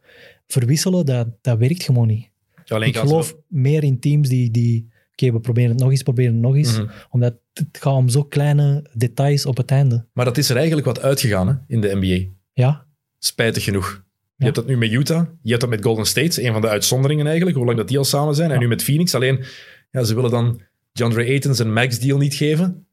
verwisselen. 0.47 1.07
Dat, 1.07 1.29
dat 1.41 1.59
werkt 1.59 1.83
gewoon 1.83 2.07
niet. 2.07 2.33
Ja, 2.65 2.81
ik 2.83 2.97
geloof 2.97 3.37
meer 3.49 3.85
in 3.85 4.01
teams 4.01 4.29
die... 4.29 4.51
die 4.51 4.93
Oké, 5.13 5.33
we 5.33 5.41
proberen 5.41 5.71
het 5.71 5.79
nog 5.81 5.91
eens, 5.91 6.03
proberen 6.03 6.33
het 6.33 6.43
nog 6.43 6.57
eens. 6.57 6.79
Mhm. 6.79 6.87
Omdat 7.11 7.35
het 7.53 7.67
gaat 7.73 7.95
om 7.95 8.09
zo 8.09 8.25
kleine 8.25 8.91
details 8.95 9.47
op 9.47 9.57
het 9.57 9.71
einde. 9.71 10.07
Maar 10.13 10.25
dat 10.25 10.39
is 10.39 10.49
er 10.51 10.57
eigenlijk 10.57 10.87
wat 10.87 11.01
uitgegaan 11.01 11.49
hè, 11.49 11.55
in 11.67 11.81
de 11.81 11.95
NBA. 11.95 12.31
Ja, 12.53 12.87
Spijtig 13.19 13.65
genoeg. 13.65 14.05
Je 14.37 14.45
hebt 14.45 14.57
dat 14.57 14.67
nu 14.67 14.77
met 14.77 14.91
Utah. 14.93 15.27
Je 15.43 15.49
hebt 15.49 15.61
dat 15.61 15.71
met 15.71 15.83
Golden 15.83 16.07
State. 16.07 16.45
Een 16.45 16.53
van 16.53 16.61
de 16.61 16.69
uitzonderingen 16.69 17.27
eigenlijk. 17.27 17.57
Hoe 17.57 17.67
lang 17.67 17.79
dat 17.79 17.89
die 17.89 17.99
al 17.99 18.05
samen 18.05 18.35
zijn. 18.35 18.49
En 18.49 18.55
Ja. 18.55 18.61
nu 18.61 18.69
met 18.69 18.83
Phoenix. 18.83 19.15
Alleen, 19.15 19.45
ja, 19.91 20.03
ze 20.05 20.15
willen 20.15 20.31
dan 20.31 20.61
DeAndre 20.93 21.25
Ayton 21.25 21.55
zijn 21.55 21.73
max 21.73 21.99
deal 21.99 22.19
niet 22.19 22.35
geven. 22.35 22.87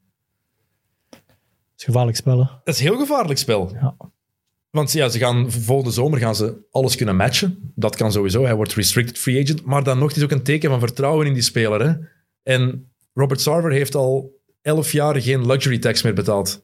het 1.10 1.20
is 1.76 1.84
gevaarlijk 1.84 2.16
spellen. 2.16 2.60
Dat 2.64 2.74
is 2.74 2.80
een 2.80 2.86
heel 2.86 2.98
gevaarlijk 2.98 3.38
spel. 3.38 3.70
Ja. 3.72 3.96
Want 4.72 4.92
ja, 4.92 5.08
ze 5.08 5.18
gaan, 5.18 5.50
volgende 5.50 5.90
zomer 5.90 6.18
gaan 6.18 6.34
ze 6.34 6.66
alles 6.70 6.96
kunnen 6.96 7.16
matchen. 7.16 7.72
Dat 7.74 7.96
kan 7.96 8.12
sowieso. 8.12 8.44
Hij 8.44 8.54
wordt 8.54 8.74
restricted 8.74 9.18
free 9.18 9.42
agent. 9.42 9.64
Maar 9.64 9.84
dan 9.84 9.98
nog, 9.98 10.08
het 10.08 10.16
is 10.16 10.22
ook 10.22 10.30
een 10.30 10.42
teken 10.42 10.70
van 10.70 10.78
vertrouwen 10.80 11.26
in 11.26 11.32
die 11.32 11.42
speler. 11.42 11.80
Hè? 11.86 11.94
En 12.42 12.90
Robert 13.14 13.40
Sarver 13.40 13.72
heeft 13.72 13.94
al 13.94 14.40
elf 14.62 14.92
jaar 14.92 15.20
geen 15.22 15.46
luxury 15.46 15.78
tax 15.78 16.02
meer 16.02 16.14
betaald. 16.14 16.62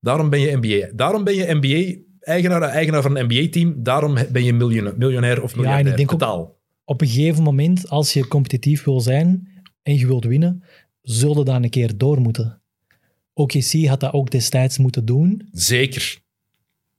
Daarom 0.00 0.30
ben 0.30 0.40
je 0.40 0.56
NBA. 0.60 0.88
Daarom 0.94 1.24
ben 1.24 1.34
je 1.34 1.54
NBA-eigenaar, 1.60 2.62
eigenaar 2.62 3.02
van 3.02 3.16
een 3.16 3.24
NBA-team. 3.24 3.74
Daarom 3.82 4.14
ben 4.32 4.44
je 4.44 4.52
miljoen- 4.52 4.94
miljonair 4.96 5.42
of 5.42 5.52
en 5.52 5.58
ik 5.58 5.64
miljardair. 5.64 5.96
denk 5.96 6.08
totaal. 6.10 6.56
Op 6.84 7.00
een 7.00 7.08
gegeven 7.08 7.42
moment, 7.42 7.88
als 7.88 8.12
je 8.12 8.28
competitief 8.28 8.84
wil 8.84 9.00
zijn 9.00 9.48
en 9.82 9.94
je 9.98 10.06
wilt 10.06 10.24
winnen, 10.24 10.62
zul 11.02 11.38
je 11.38 11.44
daar 11.44 11.62
een 11.62 11.70
keer 11.70 11.96
door 11.96 12.20
moeten. 12.20 12.60
OKC 13.32 13.86
had 13.86 14.00
dat 14.00 14.12
ook 14.12 14.30
destijds 14.30 14.78
moeten 14.78 15.04
doen, 15.04 15.48
Zeker. 15.52 16.22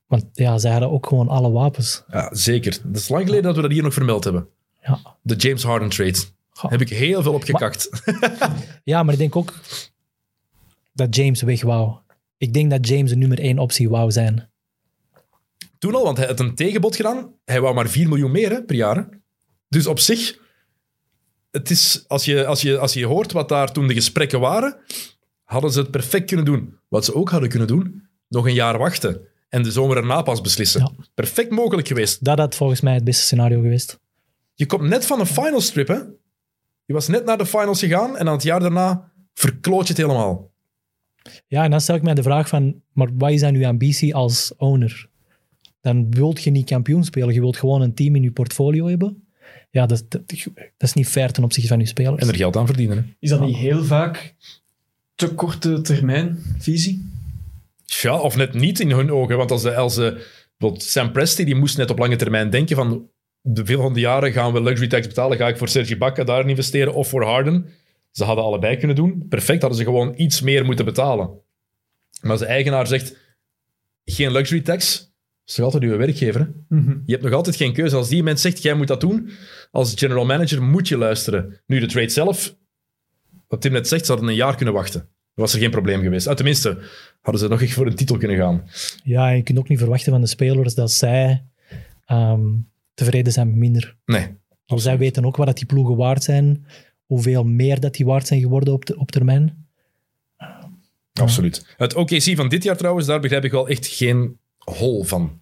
Want 0.08 0.26
ja, 0.34 0.58
zij 0.58 0.72
hadden 0.72 0.92
ook 0.92 1.08
gewoon 1.08 1.28
alle 1.28 1.52
wapens. 1.52 2.04
Ja, 2.12 2.30
zeker. 2.36 2.72
Het 2.88 2.96
is 2.98 3.10
lang 3.10 3.24
geleden 3.24 3.44
dat 3.44 3.56
we 3.56 3.62
dat 3.62 3.72
hier 3.72 3.84
nog 3.84 3.94
vermeld 3.94 4.24
hebben. 4.24 4.48
Ja. 4.82 5.00
De 5.22 5.36
James 5.36 5.64
Harden 5.64 5.90
trade. 5.90 6.18
Goh. 6.50 6.72
Heb 6.72 6.82
ik 6.82 6.90
heel 6.90 7.22
veel 7.24 7.34
op 7.34 7.44
gekakt. 7.44 7.90
Ja, 8.84 9.04
maar 9.04 9.14
ik 9.14 9.20
denk 9.20 9.36
ook 9.36 9.54
dat 10.94 11.16
James 11.16 11.42
weg 11.42 11.64
wou. 11.64 11.96
Ik 12.38 12.54
denk 12.54 12.70
dat 12.72 12.88
James 12.88 13.10
de 13.10 13.16
nummer 13.16 13.40
één 13.40 13.60
optie 13.60 13.90
wou 13.90 14.12
zijn. 14.12 14.50
Toen 15.78 15.96
al, 15.96 16.04
want 16.04 16.18
hij 16.18 16.28
had 16.28 16.40
een 16.40 16.56
tegenbod 16.56 16.96
gedaan. 16.96 17.34
Hij 17.46 17.62
wou 17.62 17.76
maar 17.76 17.90
4 17.90 18.08
miljoen 18.08 18.32
meer 18.32 18.50
hè, 18.52 18.64
per 18.64 18.76
jaar. 18.76 18.96
hè. 18.96 19.04
Dus 19.70 19.88
op 19.88 20.00
zich, 20.00 20.38
het 21.52 21.70
is, 21.70 22.06
als, 22.08 22.26
je, 22.26 22.46
als, 22.46 22.62
je, 22.62 22.78
als 22.78 22.94
je 22.94 23.06
hoort 23.06 23.32
wat 23.32 23.50
daar 23.50 23.72
toen 23.72 23.88
de 23.88 23.94
gesprekken 23.94 24.40
waren, 24.40 24.78
hadden 25.44 25.72
ze 25.72 25.80
het 25.80 25.92
perfect 25.92 26.26
kunnen 26.28 26.46
doen. 26.46 26.78
Wat 26.88 27.06
ze 27.06 27.16
ook 27.16 27.30
hadden 27.30 27.50
kunnen 27.50 27.68
doen, 27.68 28.08
nog 28.28 28.46
een 28.46 28.54
jaar 28.54 28.78
wachten. 28.78 29.22
En 29.56 29.64
de 29.64 29.72
zomer 29.72 29.98
erna 29.98 30.22
pas 30.22 30.42
beslissen. 30.42 30.82
Ja. 30.82 31.06
Perfect 31.14 31.52
mogelijk 31.52 31.88
geweest. 31.88 32.24
Dat 32.24 32.38
had 32.38 32.56
volgens 32.56 32.82
mij 32.82 32.94
het 32.94 33.04
beste 33.04 33.24
scenario 33.24 33.62
geweest. 33.62 34.00
Je 34.54 34.66
komt 34.66 34.82
net 34.82 35.06
van 35.06 35.20
een 35.20 35.26
finals 35.26 35.70
trip, 35.70 35.88
hè? 35.88 36.00
Je 36.86 36.94
was 36.94 37.08
net 37.08 37.26
naar 37.26 37.38
de 37.38 37.46
finals 37.46 37.80
gegaan 37.80 38.18
en 38.18 38.26
dan 38.26 38.34
het 38.34 38.44
jaar 38.44 38.60
daarna 38.60 39.12
verkloot 39.34 39.82
je 39.82 39.94
het 39.94 39.98
helemaal. 39.98 40.52
Ja, 41.48 41.64
en 41.64 41.72
dan 41.72 41.82
stel 41.82 41.96
ik 41.96 42.02
mij 42.02 42.14
de 42.14 42.24
vraag 42.24 42.48
van, 42.48 42.82
maar 42.94 43.10
wat 43.18 43.32
is 43.32 43.40
dan 43.40 43.56
uw 43.56 43.66
ambitie 43.66 44.16
als 44.16 44.54
owner? 44.58 45.10
Dan 45.82 46.12
wilt 46.12 46.44
je 46.44 46.52
niet 46.52 46.66
kampioen 46.66 47.04
spelen, 47.04 47.34
je 47.34 47.40
wilt 47.40 47.58
gewoon 47.58 47.82
een 47.82 47.94
team 47.94 48.16
in 48.16 48.24
je 48.24 48.32
portfolio 48.32 48.88
hebben. 48.88 49.28
Ja, 49.70 49.86
dat, 49.86 50.06
dat, 50.10 50.22
dat 50.54 50.64
is 50.78 50.94
niet 50.94 51.08
fair 51.08 51.32
ten 51.32 51.44
opzichte 51.44 51.70
van 51.70 51.80
je 51.80 51.86
spelers. 51.86 52.22
En 52.22 52.28
er 52.28 52.36
geld 52.36 52.56
aan 52.56 52.66
verdienen. 52.66 52.98
Hè? 52.98 53.04
Is 53.20 53.30
dat 53.30 53.40
niet 53.40 53.56
heel 53.56 53.84
vaak 53.84 54.36
te 55.16 55.34
korte 55.34 55.82
termijn 55.82 56.38
visie? 56.58 57.14
Ja, 57.86 58.20
of 58.20 58.36
net 58.36 58.54
niet 58.54 58.80
in 58.80 58.92
hun 58.92 59.12
ogen. 59.12 59.38
Want 59.38 59.52
als, 59.52 59.62
de, 59.62 59.76
als 59.76 59.96
de, 59.96 60.26
Sam 60.74 61.12
Presti, 61.12 61.46
die 61.46 61.56
moest 61.56 61.78
net 61.78 61.90
op 61.90 61.98
lange 61.98 62.16
termijn 62.16 62.50
denken 62.50 62.76
van 62.76 63.10
de 63.42 63.66
volgende 63.66 64.00
jaren 64.00 64.32
gaan 64.32 64.54
we 64.54 64.62
luxury 64.62 64.90
tax 64.90 65.08
betalen. 65.08 65.38
Ga 65.38 65.48
ik 65.48 65.58
voor 65.58 65.68
Sergi 65.68 65.98
Bakka 65.98 66.24
daar 66.24 66.50
investeren 66.50 66.94
of 66.94 67.10
voor 67.10 67.24
Harden? 67.24 67.66
Ze 68.12 68.24
hadden 68.24 68.44
allebei 68.44 68.78
kunnen 68.78 68.96
doen. 68.96 69.26
Perfect, 69.30 69.62
hadden 69.62 69.80
ze 69.80 69.86
gewoon 69.86 70.14
iets 70.18 70.42
meer 70.42 70.66
moeten 70.66 70.86
betalen. 70.86 71.30
Maar 72.22 72.32
als 72.32 72.40
de 72.40 72.46
eigenaar 72.46 72.88
zegt, 72.88 73.18
geen 74.06 74.32
luxury 74.32 74.62
tax, 74.62 75.14
is 75.46 75.54
toch 75.54 75.66
altijd 75.66 75.84
uw 75.84 75.98
werkgever. 75.98 76.40
Hè? 76.42 76.76
Je 77.06 77.12
hebt 77.12 77.24
nog 77.24 77.34
altijd 77.34 77.56
geen 77.56 77.74
keuze. 77.74 77.96
Als 77.96 78.10
die 78.10 78.24
mens 78.24 78.42
zegt, 78.42 78.62
jij 78.62 78.74
moet 78.74 78.88
dat 78.88 79.02
doen, 79.02 79.30
als 79.72 79.94
general 79.96 80.26
manager 80.26 80.64
moet 80.64 80.88
je 80.88 80.98
luisteren. 80.98 81.62
Nu, 81.66 81.80
de 81.80 81.86
trade 81.86 82.10
zelf, 82.10 82.56
wat 83.48 83.62
Tim 83.62 83.72
net 83.72 83.88
zegt, 83.88 84.06
ze 84.06 84.12
hadden 84.12 84.30
een 84.30 84.36
jaar 84.36 84.56
kunnen 84.56 84.74
wachten. 84.74 85.10
Was 85.36 85.54
er 85.54 85.60
geen 85.60 85.72
probleem 85.72 86.02
geweest. 86.02 86.28
Ah, 86.28 86.36
tenminste, 86.36 86.78
hadden 87.22 87.42
ze 87.42 87.48
nog 87.48 87.62
echt 87.62 87.74
voor 87.74 87.88
een 87.88 87.96
titel 87.96 88.18
kunnen 88.18 88.38
gaan. 88.38 88.70
Ja, 89.04 89.30
en 89.30 89.36
je 89.36 89.44
kunt 89.44 89.58
ook 89.58 89.68
niet 89.68 89.80
verwachten 89.80 90.12
van 90.12 90.22
de 90.22 90.28
spelers 90.28 90.76
dat 90.76 90.92
zij 90.92 91.44
ehm, 92.06 92.44
tevreden 92.94 93.34
zijn 93.34 93.48
met 93.48 93.56
minder. 93.56 93.96
Nee. 94.06 94.28
Want 94.66 94.82
zij 94.82 94.98
weten 94.98 95.26
ook 95.26 95.36
wat 95.36 95.48
dat 95.48 95.58
die 95.58 95.66
ploegen 95.66 95.96
waard 95.96 96.24
zijn, 96.24 96.66
hoeveel 97.06 97.44
meer 97.44 97.80
dat 97.80 97.94
die 97.94 98.06
waard 98.06 98.28
zijn 98.28 98.42
geworden 98.42 98.74
op, 98.74 98.86
de, 98.86 98.98
op 98.98 99.12
termijn. 99.12 99.68
Absoluut. 101.14 101.74
Het 101.78 101.94
OKC 101.94 102.36
van 102.36 102.50
dit 102.50 102.64
jaar 102.64 102.78
trouwens, 102.78 103.08
daar 103.08 103.20
begrijp 103.20 103.44
ik 103.44 103.52
wel 103.52 103.68
echt 103.68 103.88
geen 103.88 104.40
hol 104.58 105.04
van. 105.04 105.42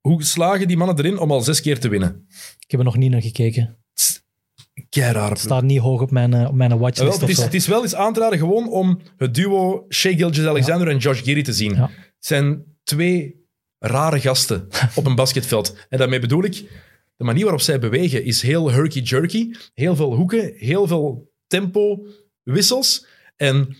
Hoe 0.00 0.24
slagen 0.24 0.68
die 0.68 0.76
mannen 0.76 0.98
erin 0.98 1.18
om 1.18 1.30
al 1.30 1.40
zes 1.40 1.60
keer 1.60 1.78
te 1.78 1.88
winnen? 1.88 2.26
Ik 2.58 2.70
heb 2.70 2.80
er 2.80 2.86
nog 2.86 2.96
niet 2.96 3.10
naar 3.10 3.22
gekeken. 3.22 3.76
Het 5.00 5.38
staat 5.38 5.62
niet 5.62 5.78
hoog 5.78 6.00
op 6.00 6.10
mijn, 6.10 6.34
eh, 6.34 6.48
op 6.48 6.54
mijn 6.54 6.70
wel, 6.70 6.78
watchlist 6.78 7.12
het, 7.14 7.22
of 7.22 7.28
is, 7.28 7.38
het 7.38 7.54
is 7.54 7.66
wel 7.66 7.82
eens 7.82 7.94
aan 7.94 8.12
te 8.12 8.20
raden 8.20 8.38
gewoon 8.38 8.68
om 8.68 9.00
het 9.16 9.34
duo 9.34 9.84
Shea 9.88 10.12
Gilgeous-Alexander 10.16 10.88
en 10.88 10.96
Josh 10.96 11.22
Giri 11.22 11.42
te 11.42 11.52
zien. 11.52 11.74
Ja. 11.74 11.90
Het 11.90 12.26
zijn 12.26 12.64
twee 12.84 13.46
rare 13.78 14.20
gasten 14.20 14.68
op 14.94 15.06
een 15.06 15.14
basketveld. 15.14 15.76
En 15.88 15.98
daarmee 15.98 16.18
bedoel 16.20 16.44
ik, 16.44 16.64
de 17.16 17.24
manier 17.24 17.42
waarop 17.42 17.60
zij 17.60 17.78
bewegen 17.78 18.24
is 18.24 18.42
heel 18.42 18.70
herky-jerky. 18.70 19.50
Heel 19.74 19.96
veel 19.96 20.14
hoeken, 20.14 20.52
heel 20.56 20.86
veel 20.86 21.30
tempo, 21.46 22.06
wissels. 22.42 23.06
En 23.36 23.76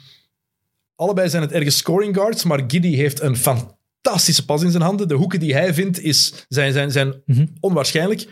allebei 0.94 1.28
zijn 1.28 1.42
het 1.42 1.52
ergens 1.52 1.76
scoring 1.76 2.14
guards, 2.14 2.44
maar 2.44 2.64
Giddy 2.66 2.94
heeft 2.94 3.20
een 3.20 3.36
fantastische 3.36 4.44
pas 4.44 4.62
in 4.62 4.70
zijn 4.70 4.82
handen. 4.82 5.08
De 5.08 5.14
hoeken 5.14 5.40
die 5.40 5.54
hij 5.54 5.74
vindt 5.74 6.00
is, 6.00 6.46
zijn, 6.48 6.72
zijn, 6.72 6.90
zijn 6.90 7.22
Mhm. 7.26 7.46
onwaarschijnlijk. 7.60 8.26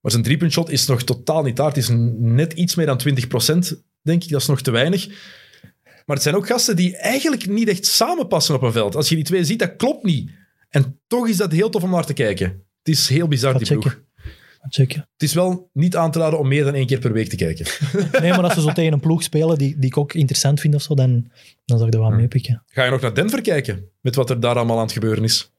Maar 0.00 0.10
zijn 0.10 0.22
driepuntshot 0.22 0.70
is 0.70 0.86
nog 0.86 1.02
totaal 1.02 1.42
niet 1.42 1.56
daar. 1.56 1.66
Het 1.66 1.76
is 1.76 1.88
net 2.18 2.52
iets 2.52 2.74
meer 2.74 2.86
dan 2.86 3.00
20%, 3.08 3.12
denk 4.02 4.22
ik. 4.22 4.30
Dat 4.30 4.40
is 4.40 4.46
nog 4.46 4.60
te 4.60 4.70
weinig. 4.70 5.08
Maar 6.06 6.16
het 6.16 6.22
zijn 6.22 6.34
ook 6.34 6.46
gasten 6.46 6.76
die 6.76 6.96
eigenlijk 6.96 7.46
niet 7.48 7.68
echt 7.68 7.86
samenpassen 7.86 8.54
op 8.54 8.62
een 8.62 8.72
veld. 8.72 8.96
Als 8.96 9.08
je 9.08 9.14
die 9.14 9.24
twee 9.24 9.44
ziet, 9.44 9.58
dat 9.58 9.76
klopt 9.76 10.04
niet. 10.04 10.30
En 10.68 11.00
toch 11.06 11.28
is 11.28 11.36
dat 11.36 11.52
heel 11.52 11.70
tof 11.70 11.82
om 11.82 11.90
naar 11.90 12.06
te 12.06 12.12
kijken. 12.12 12.48
Het 12.78 12.88
is 12.88 13.08
heel 13.08 13.28
bizar, 13.28 13.58
die 13.58 13.66
ploeg. 13.66 13.82
checken. 13.82 14.08
Checken. 14.68 15.00
Het 15.12 15.22
is 15.22 15.34
wel 15.34 15.70
niet 15.72 15.96
aan 15.96 16.10
te 16.10 16.18
raden 16.18 16.38
om 16.38 16.48
meer 16.48 16.64
dan 16.64 16.74
één 16.74 16.86
keer 16.86 16.98
per 16.98 17.12
week 17.12 17.28
te 17.28 17.36
kijken. 17.36 17.66
Nee, 18.20 18.30
maar 18.30 18.42
als 18.42 18.54
ze 18.54 18.60
zo 18.60 18.72
tegen 18.72 18.92
een 18.92 19.00
ploeg 19.00 19.22
spelen 19.22 19.58
die, 19.58 19.78
die 19.78 19.86
ik 19.90 19.96
ook 19.96 20.14
interessant 20.14 20.60
vind 20.60 20.74
of 20.74 20.82
zo, 20.82 20.94
dan, 20.94 21.30
dan 21.64 21.76
zou 21.78 21.88
ik 21.88 21.94
er 21.94 22.00
wel 22.00 22.10
mee 22.10 22.28
pikken. 22.28 22.62
Ga 22.66 22.84
je 22.84 22.90
nog 22.90 23.00
naar 23.00 23.14
Denver 23.14 23.40
kijken? 23.40 23.88
Met 24.00 24.14
wat 24.14 24.30
er 24.30 24.40
daar 24.40 24.56
allemaal 24.56 24.76
aan 24.76 24.82
het 24.82 24.92
gebeuren 24.92 25.24
is. 25.24 25.50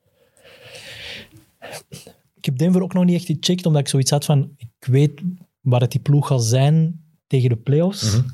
Ik 2.42 2.48
heb 2.48 2.58
Denver 2.58 2.82
ook 2.82 2.94
nog 2.94 3.06
niet 3.06 3.16
echt 3.16 3.26
gecheckt, 3.26 3.66
omdat 3.66 3.82
ik 3.82 3.88
zoiets 3.88 4.12
had 4.12 4.26
van, 4.26 4.54
ik 4.58 4.88
weet 4.88 5.22
waar 5.60 5.82
het 5.82 5.92
die 5.92 6.02
ploeg 6.02 6.28
zal 6.28 6.40
zijn 6.40 7.04
tegen 7.28 7.50
de 7.50 7.56
playoffs. 7.56 8.18
Mhm. 8.18 8.28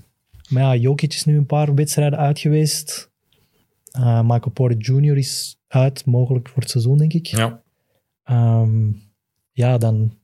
Maar 0.49 0.63
ja, 0.63 0.81
Jokic 0.81 1.13
is 1.13 1.25
nu 1.25 1.37
een 1.37 1.45
paar 1.45 1.75
wedstrijden 1.75 2.19
uit 2.19 2.39
geweest. 2.39 3.11
Eh, 3.91 4.21
Michael 4.21 4.51
Porter 4.53 4.77
Jr. 4.77 5.17
is 5.17 5.59
uit, 5.67 6.05
mogelijk 6.05 6.49
voor 6.49 6.61
het 6.61 6.71
seizoen, 6.71 6.97
denk 6.97 7.13
ik. 7.13 7.25
Ja. 7.25 7.63
Ehm, 8.23 8.91
ja, 9.51 9.77
dan 9.77 10.17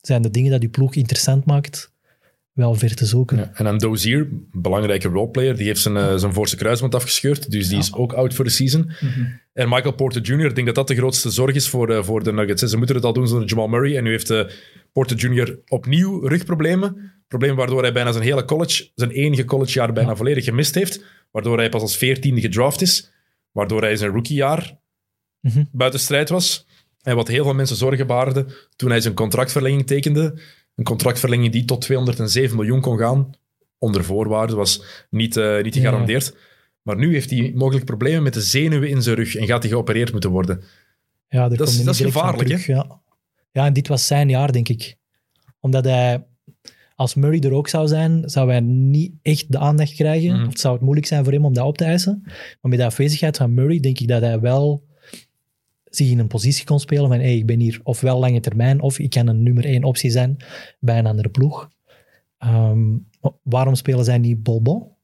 zijn 0.00 0.22
de 0.22 0.30
dingen 0.30 0.50
dat 0.50 0.60
die 0.60 0.70
ploeg 0.70 0.94
interessant 0.94 1.44
maakt 1.44 1.92
wel 2.52 2.74
ver 2.74 2.94
te 2.94 3.06
zoeken. 3.06 3.36
Ja, 3.36 3.50
En 3.54 3.64
dan 3.64 3.78
Dozier, 3.78 4.28
belangrijke 4.52 5.08
roleplayer, 5.08 5.56
die 5.56 5.66
heeft 5.66 5.80
zijn, 5.80 5.96
eh, 5.96 6.16
zijn 6.16 6.32
voorste 6.32 6.56
kruisband 6.56 6.94
afgescheurd. 6.94 7.50
Dus 7.50 7.68
die 7.68 7.78
is 7.78 7.92
ook 7.94 8.12
out 8.12 8.34
voor 8.34 8.44
de 8.44 8.50
season. 8.50 8.90
En 9.52 9.68
Michael 9.68 9.94
Porter 9.94 10.22
Jr., 10.22 10.44
ik 10.46 10.54
denk 10.54 10.66
dat 10.66 10.74
dat 10.76 10.88
de 10.88 10.94
grootste 10.94 11.30
zorg 11.30 11.54
is 11.54 11.68
voor, 11.68 11.90
eh, 11.90 12.02
voor 12.02 12.22
de 12.24 12.32
Nuggets. 12.32 12.62
Ze 12.62 12.76
moeten 12.76 12.96
het 12.96 13.04
al 13.04 13.12
doen 13.12 13.28
zonder 13.28 13.48
Jamal 13.48 13.68
Murray. 13.68 13.96
En 13.96 14.04
nu 14.04 14.10
heeft 14.10 14.30
eh, 14.30 14.44
Porter 14.92 15.16
Jr. 15.16 15.58
opnieuw 15.68 16.26
rugproblemen. 16.26 17.12
Probleem 17.28 17.56
waardoor 17.56 17.82
hij 17.82 17.92
bijna 17.92 18.12
zijn 18.12 18.24
hele 18.24 18.44
college, 18.44 18.90
zijn 18.94 19.10
enige 19.10 19.44
collegejaar 19.44 19.92
bijna 19.92 20.16
volledig 20.16 20.44
gemist 20.44 20.74
heeft. 20.74 21.04
Waardoor 21.30 21.58
hij 21.58 21.68
pas 21.68 21.80
als 21.82 21.96
veertiende 21.96 22.40
gedraft 22.40 22.80
is. 22.80 23.12
Waardoor 23.52 23.80
hij 23.82 23.96
zijn 23.96 24.10
rookiejaar 24.10 24.78
Mhm. 25.40 25.64
buiten 25.72 26.00
strijd 26.00 26.28
was. 26.28 26.66
En 27.02 27.16
wat 27.16 27.28
heel 27.28 27.44
veel 27.44 27.54
mensen 27.54 27.76
zorgen 27.76 28.06
baarde 28.06 28.46
toen 28.76 28.90
hij 28.90 29.00
zijn 29.00 29.14
contractverlenging 29.14 29.86
tekende. 29.86 30.40
Een 30.80 30.86
contractverlenging 30.86 31.52
die 31.52 31.64
tot 31.64 31.80
207 31.80 32.56
miljoen 32.56 32.80
kon 32.80 32.98
gaan. 32.98 33.30
Onder 33.78 34.04
voorwaarden, 34.04 34.56
was 34.56 34.82
niet, 35.10 35.36
eh, 35.36 35.62
niet 35.62 35.74
gegarandeerd. 35.74 36.36
Maar 36.82 36.96
nu 36.96 37.12
heeft 37.12 37.30
hij 37.30 37.52
mogelijk 37.54 37.84
problemen 37.84 38.22
met 38.22 38.34
de 38.34 38.40
zenuwen 38.40 38.88
in 38.88 39.02
zijn 39.02 39.16
rug 39.16 39.34
en 39.36 39.46
gaat 39.46 39.62
hij 39.62 39.70
geopereerd 39.72 40.12
moeten 40.12 40.30
worden. 40.30 40.62
Ja, 41.28 41.48
Dat 41.48 41.68
is- 41.68 41.82
dat 41.84 41.96
gevaarlijk, 41.96 42.48
terug, 42.48 42.66
Ja. 42.66 43.00
ja, 43.52 43.66
en 43.66 43.72
dit 43.72 43.88
was 43.88 44.06
zijn 44.06 44.28
jaar, 44.28 44.52
denk 44.52 44.68
ik. 44.68 44.96
Omdat 45.60 45.84
hij, 45.84 46.24
als 46.94 47.14
Murray 47.14 47.40
er 47.40 47.52
ook 47.52 47.68
zou 47.68 47.88
zijn, 47.88 48.22
zou 48.30 48.50
hij 48.50 48.60
niet 48.60 49.12
echt 49.22 49.52
de 49.52 49.58
aandacht 49.58 49.94
krijgen. 49.94 50.36
Mhm. 50.38 50.46
Of 50.46 50.58
zou 50.58 50.74
het 50.74 50.82
moeilijk 50.82 51.06
zijn 51.06 51.24
voor 51.24 51.32
hem 51.32 51.44
om 51.44 51.54
dat 51.54 51.66
op 51.66 51.76
te 51.78 51.84
eisen. 51.84 52.20
Maar 52.24 52.70
met 52.70 52.78
de 52.78 52.84
afwezigheid 52.84 53.36
van 53.36 53.54
Murray 53.54 53.80
denk 53.80 53.98
ik 53.98 54.08
dat 54.08 54.20
hij 54.20 54.40
wel 54.40 54.84
zich 55.90 56.10
in 56.10 56.18
een 56.18 56.26
positie 56.26 56.64
kon 56.64 56.80
spelen 56.80 57.08
van 57.08 57.18
hey, 57.18 57.36
ik 57.36 57.46
ben 57.46 57.60
hier 57.60 57.80
ofwel 57.82 58.18
lange 58.18 58.40
termijn 58.40 58.80
of 58.80 58.98
ik 58.98 59.10
kan 59.10 59.26
een 59.26 59.42
nummer 59.42 59.64
één 59.64 59.84
optie 59.84 60.10
zijn 60.10 60.36
bij 60.80 60.98
een 60.98 61.06
andere 61.06 61.28
ploeg. 61.28 61.70
Ehm, 62.38 62.96
waarom 63.42 63.74
spelen 63.74 64.04
zij 64.04 64.18
niet 64.18 64.42
bol-bol? 64.42 64.96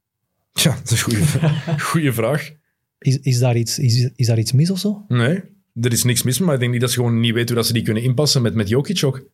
Ja, 0.51 0.75
dat 0.75 0.91
is 0.91 1.03
een 1.03 1.11
goede, 1.11 1.49
goede 1.91 2.13
vraag. 2.13 2.51
Is, 2.97 3.17
is, 3.19 3.39
daar 3.39 3.57
iets, 3.57 3.79
is, 3.79 4.09
is 4.15 4.27
daar 4.27 4.39
iets 4.39 4.51
mis 4.51 4.69
of 4.69 4.79
zo? 4.79 5.05
Nee, 5.07 5.43
er 5.73 5.91
is 5.91 6.03
niks 6.03 6.23
mis 6.23 6.39
maar 6.39 6.53
ik 6.53 6.59
denk 6.59 6.71
niet 6.71 6.81
dat 6.81 6.91
ze 6.91 6.95
gewoon 6.95 7.19
niet 7.19 7.33
weten 7.33 7.47
hoe 7.47 7.55
dat 7.55 7.65
ze 7.65 7.73
die 7.73 7.83
kunnen 7.83 8.03
inpassen 8.03 8.41
met, 8.41 8.53
met 8.53 8.69
Jokic 8.69 9.03
ook. 9.03 9.25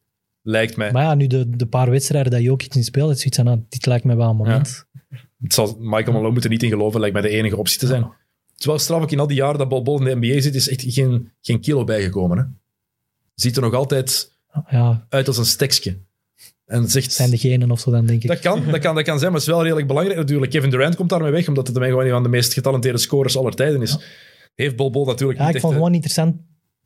Lijkt 0.41 0.77
mij. 0.77 0.91
Maar 0.91 1.03
ja, 1.03 1.15
nu 1.15 1.27
de, 1.27 1.49
de 1.49 1.65
paar 1.65 1.89
wedstrijden 1.89 2.31
dat 2.31 2.41
Jokic 2.41 2.73
niet 2.73 2.85
speelt, 2.85 3.11
is 3.11 3.17
zoiets 3.21 3.39
aan, 3.39 3.65
dit 3.69 3.85
lijkt 3.85 4.03
me 4.03 4.15
wel 4.15 4.30
een 4.30 4.35
moment. 4.35 4.85
Het 5.41 5.53
zal 5.53 5.77
Michael 5.80 6.11
Malone 6.11 6.31
moeten 6.31 6.49
niet 6.49 6.63
in 6.63 6.69
geloven, 6.69 6.99
lijkt 6.99 7.15
mij 7.15 7.23
de 7.23 7.30
enige 7.38 7.57
optie 7.57 7.80
te 7.80 7.88
zijn. 7.88 8.11
Terwijl 8.64 8.84
straf 8.84 9.02
ook 9.02 9.11
in 9.11 9.19
al 9.19 9.27
die 9.27 9.38
jaren 9.38 9.57
dat 9.57 9.69
Bol 9.69 9.81
Bol 9.81 9.99
in 9.99 10.19
de 10.19 10.27
NBA 10.27 10.41
zit, 10.41 10.56
is 10.56 10.69
echt 10.69 10.84
geen, 10.88 11.31
geen 11.41 11.60
kilo 11.60 11.84
bijgekomen. 11.84 12.38
Hè? 12.38 12.44
Ziet 13.35 13.56
er 13.56 13.61
nog 13.61 13.73
altijd 13.73 14.31
Ja, 14.69 15.06
uit 15.10 15.27
als 15.27 15.38
een 15.38 15.45
stekje. 15.45 15.98
En 16.65 16.90
zegt... 16.90 17.11
zijn 17.11 17.30
degenen 17.30 17.72
of 17.72 17.80
zo 17.80 17.91
dan, 17.91 18.06
denk 18.06 18.22
ik. 18.22 18.27
Dat 18.27 18.40
kan, 18.40 18.65
dat, 18.72 18.80
kan, 18.80 18.95
dat 18.95 19.03
kan 19.03 19.19
zijn, 19.19 19.31
maar 19.31 19.40
het 19.40 19.49
is 19.49 19.53
wel 19.56 19.64
redelijk 19.64 19.88
belangrijk 19.88 20.19
natuurlijk. 20.19 20.52
Kevin 20.52 20.69
Durant 20.69 20.95
komt 20.95 21.10
daarmee 21.10 21.31
weg, 21.31 21.48
omdat 21.48 21.68
het 21.68 21.77
mij 21.77 21.90
gewoon 21.90 22.06
een 22.06 22.11
van 22.11 22.23
de 22.23 22.30
meest 22.30 22.53
getalenteerde 22.53 22.98
scorers 22.98 23.38
aller 23.38 23.53
tijden 23.56 23.81
is. 23.81 23.98
Heeft 24.56 24.76
Bol 24.76 24.90
Bol 24.90 25.06
natuurlijk 25.06 25.40
ja, 25.40 25.45
niet 25.45 25.56
ik 25.56 25.61
vond 25.61 25.73
echt... 25.73 25.81
gewoon 25.81 25.95
een 25.95 26.03
interessant 26.03 26.35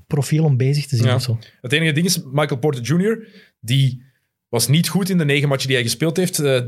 profiel 0.08 0.44
om 0.44 0.58
bezig 0.58 0.88
te 0.88 0.95
zien 0.95 1.06
Ja. 1.06 1.16
of 1.16 1.22
zo. 1.22 1.38
Het 1.62 1.74
enige 1.74 1.91
ding 1.91 2.06
is, 2.06 2.22
Michael 2.24 2.60
Porter 2.60 2.82
Jr., 2.82 3.28
die 3.60 4.04
was 4.49 4.68
niet 4.68 4.90
goed 4.90 5.10
in 5.10 5.18
de 5.18 5.26
negen 5.26 5.48
matchen 5.48 5.68
die 5.68 5.76
hij 5.76 5.86
gespeeld 5.86 6.18
heeft. 6.18 6.40
Eh, 6.40 6.62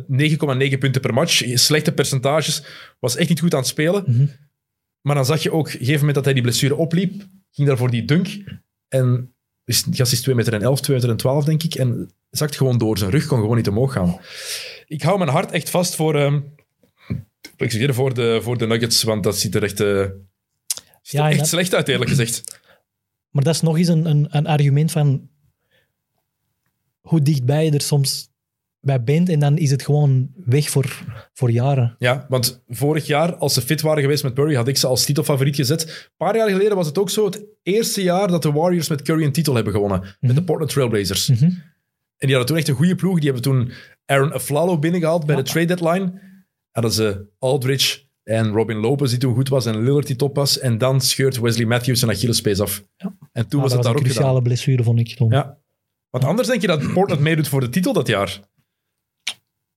9,9 0.72 0.77
punten 0.77 1.02
per 1.02 1.14
match, 1.14 1.41
slechte 1.53 1.91
percentages, 1.91 2.64
was 2.99 3.15
echt 3.15 3.30
niet 3.30 3.40
goed 3.40 3.53
aan 3.53 3.60
het 3.60 3.69
spelen. 3.69 4.03
Mhm. 4.07 4.26
Maar 5.01 5.15
dan 5.15 5.26
zag 5.26 5.43
je 5.43 5.51
ook, 5.51 5.59
op 5.59 5.65
een 5.65 5.71
gegeven 5.71 5.97
moment 5.97 6.15
dat 6.15 6.23
hij 6.26 6.34
die 6.34 6.43
blessure 6.43 6.76
opliep, 6.76 7.27
ging 7.51 7.67
daar 7.67 7.77
voor 7.77 7.89
die 7.91 8.05
dunk. 8.05 8.43
En 8.88 9.34
dus, 9.63 9.84
die 9.84 9.95
gast 9.95 10.11
is 10.11 10.21
2 10.21 10.35
meter 10.35 10.53
en 10.53 10.61
11, 10.61 10.81
2 10.81 10.95
meter 10.95 11.11
en 11.11 11.17
12, 11.17 11.43
denk 11.45 11.63
ik. 11.63 11.76
En 11.76 12.11
zakt 12.30 12.55
gewoon 12.55 12.77
door. 12.77 12.97
Zijn 12.97 13.11
rug 13.11 13.26
kon 13.26 13.39
gewoon 13.39 13.55
niet 13.57 13.67
omhoog 13.67 13.93
gaan. 13.93 14.19
Ik 14.88 15.01
hou 15.01 15.17
mijn 15.17 15.30
hart 15.30 15.51
echt 15.51 15.69
vast 15.69 15.95
voor, 15.95 16.15
ehm 16.15 16.39
excuseer, 17.57 17.93
voor, 17.93 18.13
de, 18.13 18.39
voor 18.41 18.57
de 18.57 18.67
Nuggets, 18.67 19.03
want 19.03 19.23
dat 19.23 19.38
ziet 19.39 19.55
er 19.55 19.63
echt, 19.63 19.77
ziet 19.77 19.80
er 19.88 20.15
Ja, 21.01 21.30
echt 21.30 21.39
dat- 21.39 21.47
slecht 21.47 21.76
uit, 21.76 21.88
eerlijk 21.88 22.09
gezegd. 22.09 22.59
Maar 23.30 23.43
dat 23.43 23.53
is 23.55 23.61
nog 23.61 23.77
eens 23.77 23.88
een, 23.88 24.05
een, 24.05 24.27
een 24.30 24.47
argument 24.47 24.91
van 24.91 25.30
hoe 27.01 27.21
dichtbij 27.21 27.65
je 27.65 27.71
er 27.71 27.81
soms 27.81 28.28
bij 28.81 29.03
bent 29.03 29.30
en 29.30 29.39
dan 29.39 29.57
is 29.57 29.72
het 29.72 29.81
gewoon 29.84 30.30
weg 30.45 30.69
voor, 30.69 31.03
voor 31.34 31.51
jaren. 31.51 31.95
Ja, 31.97 32.26
want 32.30 32.64
vorig 32.68 33.07
jaar, 33.07 33.35
als 33.35 33.53
ze 33.53 33.61
fit 33.61 33.81
waren 33.81 34.01
geweest 34.01 34.23
met 34.23 34.34
Curry, 34.34 34.56
had 34.56 34.68
ik 34.68 34.77
ze 34.77 34.88
als 34.88 35.06
titelfavoriet 35.06 35.56
gezet. 35.56 35.81
Een 35.84 36.11
paar 36.18 36.35
jaar 36.35 36.49
geleden 36.49 36.76
was 36.76 36.88
het 36.88 36.97
ook 36.97 37.10
zo, 37.10 37.26
het 37.26 37.45
eerste 37.64 38.03
jaar 38.03 38.27
dat 38.27 38.41
de 38.41 38.51
Warriors 38.51 38.89
met 38.89 39.01
Curry 39.01 39.23
een 39.23 39.31
titel 39.31 39.56
hebben 39.56 39.73
gewonnen. 39.73 40.15
Met 40.19 40.35
de 40.35 40.43
Portland 40.43 40.72
Trailblazers. 40.72 41.27
Mhm. 41.27 41.43
En 41.43 42.27
die 42.27 42.35
hadden 42.35 42.45
toen 42.45 42.57
echt 42.57 42.68
een 42.68 42.76
goede 42.76 42.95
ploeg. 42.95 43.15
Die 43.19 43.23
hebben 43.31 43.41
toen 43.41 43.72
Aaron 44.06 44.31
Aflalo 44.34 44.80
binnengehaald 44.80 45.26
bij 45.26 45.35
Ja. 45.35 45.41
de 45.41 45.49
trade 45.49 45.65
deadline. 45.65 46.22
Hadden 46.72 46.91
ze 46.91 47.26
Aldridge 47.39 47.99
en 48.23 48.51
Robin 48.51 48.77
Lopez, 48.77 49.10
die 49.10 49.19
toen 49.19 49.34
goed 49.34 49.49
was, 49.49 49.65
en 49.65 49.84
Lillard 49.84 50.07
die 50.07 50.15
top 50.15 50.35
was. 50.35 50.60
En 50.60 50.77
dan 50.77 51.01
scheurt 51.01 51.39
Wesley 51.39 51.65
Matthews 51.65 51.99
zijn 51.99 52.11
Achillespees 52.11 52.60
af. 52.60 52.84
Ja. 52.97 53.15
En 53.31 53.47
toen 53.47 53.60
Ah, 53.60 53.65
was 53.65 53.73
het 53.73 53.84
daar 53.84 53.91
een 53.91 53.97
ook 53.99 54.07
gedaan. 54.07 54.15
cruciale 54.22 54.41
blessure, 54.41 54.84
vond 54.84 54.99
ik. 54.99 55.15
toen. 55.15 55.30
Ja. 55.31 55.57
Want 56.10 56.23
anders 56.23 56.47
denk 56.47 56.61
je 56.61 56.68
dat 56.68 56.93
Portland 56.93 57.22
meedoet 57.22 57.47
voor 57.47 57.60
de 57.61 57.69
titel 57.69 57.93
dat 57.93 58.07
jaar. 58.07 58.39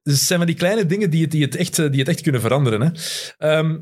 Dus 0.03 0.15
het 0.15 0.23
zijn 0.23 0.39
van 0.39 0.49
die 0.49 0.57
kleine 0.57 0.87
dingen 0.87 1.11
die 1.11 1.23
het, 1.23 1.31
die 1.31 1.43
het, 1.43 1.57
echt, 1.57 1.79
eh, 1.79 1.91
die 1.91 2.01
het 2.01 2.09
echt 2.09 2.21
kunnen 2.21 2.41
veranderen. 2.41 2.81
Hè. 2.81 2.91
Ehm, 3.39 3.79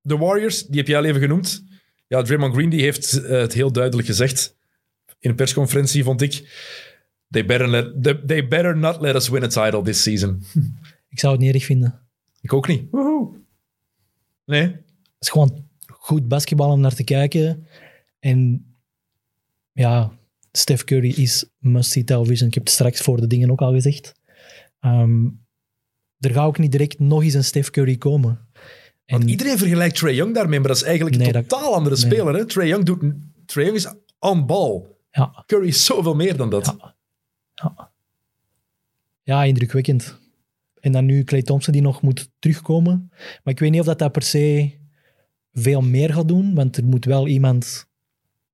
de 0.00 0.16
Warriors, 0.16 0.66
die 0.66 0.78
heb 0.78 0.86
jij 0.86 0.96
al 0.96 1.04
even 1.04 1.20
genoemd. 1.20 1.64
Ja, 2.06 2.22
Draymond 2.22 2.54
Green 2.54 2.70
die 2.70 2.82
heeft 2.82 3.22
eh, 3.22 3.40
het 3.40 3.52
heel 3.52 3.72
duidelijk 3.72 4.06
gezegd. 4.06 4.56
In 5.18 5.30
een 5.30 5.36
persconferentie 5.36 6.04
vond 6.04 6.22
ik... 6.22 6.60
They 7.30 7.46
better, 7.46 7.68
let, 7.68 8.02
they, 8.02 8.14
they 8.26 8.48
better 8.48 8.76
not 8.76 9.00
let 9.00 9.14
us 9.14 9.28
win 9.28 9.42
a 9.42 9.46
title 9.46 9.82
this 9.82 10.02
season. 10.02 10.42
Ik 11.08 11.18
zou 11.18 11.32
het 11.32 11.42
niet 11.42 11.54
erg 11.54 11.64
vinden. 11.64 12.00
Ik 12.40 12.52
ook 12.52 12.68
niet. 12.68 12.92
Nee? 14.44 14.62
Het 14.62 14.80
is 15.18 15.28
gewoon 15.28 15.68
goed 15.86 16.28
basketbal 16.28 16.70
om 16.70 16.80
naar 16.80 16.94
te 16.94 17.04
kijken. 17.04 17.66
En 18.18 18.66
ja, 19.72 20.18
Steph 20.52 20.84
Curry 20.84 21.08
is 21.16 21.46
must-see 21.58 22.04
television. 22.04 22.48
Ik 22.48 22.54
heb 22.54 22.64
het 22.64 22.72
straks 22.72 23.00
voor 23.00 23.20
de 23.20 23.26
dingen 23.26 23.50
ook 23.50 23.60
al 23.60 23.72
gezegd. 23.72 24.14
Ehm, 24.80 25.28
er 26.24 26.32
gaat 26.32 26.46
ook 26.46 26.58
niet 26.58 26.72
direct 26.72 26.98
nog 26.98 27.22
eens 27.22 27.34
een 27.34 27.44
Steph 27.44 27.70
Curry 27.70 27.96
komen. 27.96 28.48
Want 29.06 29.22
En 29.22 29.28
iedereen 29.28 29.58
vergelijkt 29.58 29.96
Trae 29.96 30.14
Young 30.14 30.34
daarmee, 30.34 30.58
maar 30.58 30.68
dat 30.68 30.76
is 30.76 30.82
eigenlijk 30.82 31.16
een 31.16 31.22
Nee, 31.22 31.32
dat- 31.32 31.48
totaal 31.48 31.74
andere 31.74 31.96
nee. 31.96 32.04
speler. 32.04 32.34
Hè? 32.34 32.46
Trae 32.46 32.66
Young, 32.66 32.84
doet, 32.84 33.02
Trae 33.46 33.64
Young 33.64 33.76
is 33.76 33.92
on 34.18 34.46
ball. 34.46 34.82
ja, 35.10 35.42
Curry 35.46 35.66
is 35.68 35.84
zoveel 35.84 36.14
meer 36.14 36.36
dan 36.36 36.50
dat. 36.50 36.76
ja, 39.22 39.44
indrukwekkend. 39.44 40.20
En 40.80 40.92
dan 40.92 41.04
nu 41.04 41.24
Clay 41.24 41.42
Thompson 41.42 41.72
die 41.72 41.82
nog 41.82 42.02
moet 42.02 42.30
terugkomen. 42.38 43.06
Maar 43.44 43.52
ik 43.54 43.58
weet 43.58 43.70
niet 43.70 43.80
of 43.80 43.86
dat, 43.86 43.98
dat 43.98 44.12
per 44.12 44.22
se 44.22 44.72
veel 45.52 45.80
meer 45.80 46.12
gaat 46.12 46.28
doen, 46.28 46.54
want 46.54 46.76
er 46.76 46.84
moet 46.84 47.04
wel 47.04 47.26
iemand 47.26 47.86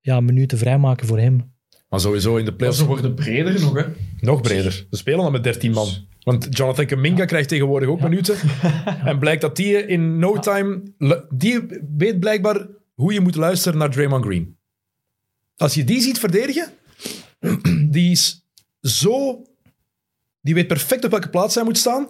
ja, 0.01 0.20
minuten 0.20 0.59
vrijmaken 0.59 1.07
voor 1.07 1.19
hem. 1.19 1.53
Maar 1.89 2.01
sowieso 2.01 2.36
in 2.36 2.45
de 2.45 2.51
Ja, 2.51 2.57
playoffs 2.57 2.78
ze 2.81 2.86
worden 2.86 3.15
breder 3.15 3.61
nog, 3.61 3.74
hè. 3.74 3.85
nog 4.20 4.40
breder. 4.40 4.73
Ze 4.73 4.97
spelen 4.97 5.20
al 5.20 5.31
met 5.31 5.43
13 5.45 5.73
man. 5.73 5.89
Want 6.29 6.47
Jonathan 6.51 6.87
Kuminga 6.87 7.25
krijgt 7.25 7.49
tegenwoordig 7.49 7.89
ook 7.89 8.01
minuten. 8.01 8.37
En 9.05 9.19
blijkt 9.19 9.41
dat 9.41 9.57
die 9.57 9.87
in 9.87 10.19
no 10.19 10.39
time... 10.39 10.83
Die 11.31 11.67
weet 11.97 12.21
blijkbaar 12.21 12.67
hoe 12.95 13.13
je 13.13 13.21
moet 13.21 13.35
luisteren 13.35 13.79
naar 13.79 13.91
Draymond 13.91 14.25
Green. 14.25 14.57
Als 15.57 15.75
je 15.75 15.85
die 15.85 16.01
ziet 16.01 16.19
verdedigen, 16.19 16.73
die 17.95 18.11
is 18.11 18.47
zo... 18.81 19.43
Die 20.41 20.55
weet 20.55 20.67
perfect 20.67 21.05
op 21.05 21.11
welke 21.11 21.29
plaats 21.29 21.55
hij 21.55 21.65
moet 21.65 21.79
staan. 21.79 22.09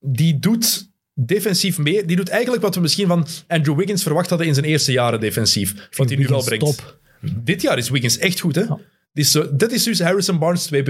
Die 0.00 0.38
doet 0.38 0.90
defensief 1.14 1.78
meer. 1.78 2.06
Die 2.06 2.16
doet 2.16 2.28
eigenlijk 2.28 2.62
wat 2.62 2.74
we 2.74 2.80
misschien 2.80 3.06
van 3.06 3.26
Andrew 3.46 3.76
Wiggins 3.76 4.02
verwacht 4.02 4.28
hadden 4.28 4.46
in 4.46 4.54
zijn 4.54 4.66
eerste 4.66 4.92
jaren 4.92 5.20
defensief. 5.20 5.88
Wat 5.96 6.08
hij 6.08 6.18
nu 6.18 6.26
wel 6.26 6.44
brengt. 6.44 6.64
top. 6.64 6.98
Dit 7.20 7.62
jaar 7.62 7.78
is 7.78 7.90
Wiggins 7.90 8.18
echt 8.18 8.40
goed, 8.40 8.54
hè? 8.54 8.64
Is 9.12 9.30
zo, 9.30 9.56
dit 9.56 9.72
is 9.72 9.82
dus 9.82 10.00
Harrison 10.00 10.38
Barnes 10.38 10.70
2.0. 10.74 10.80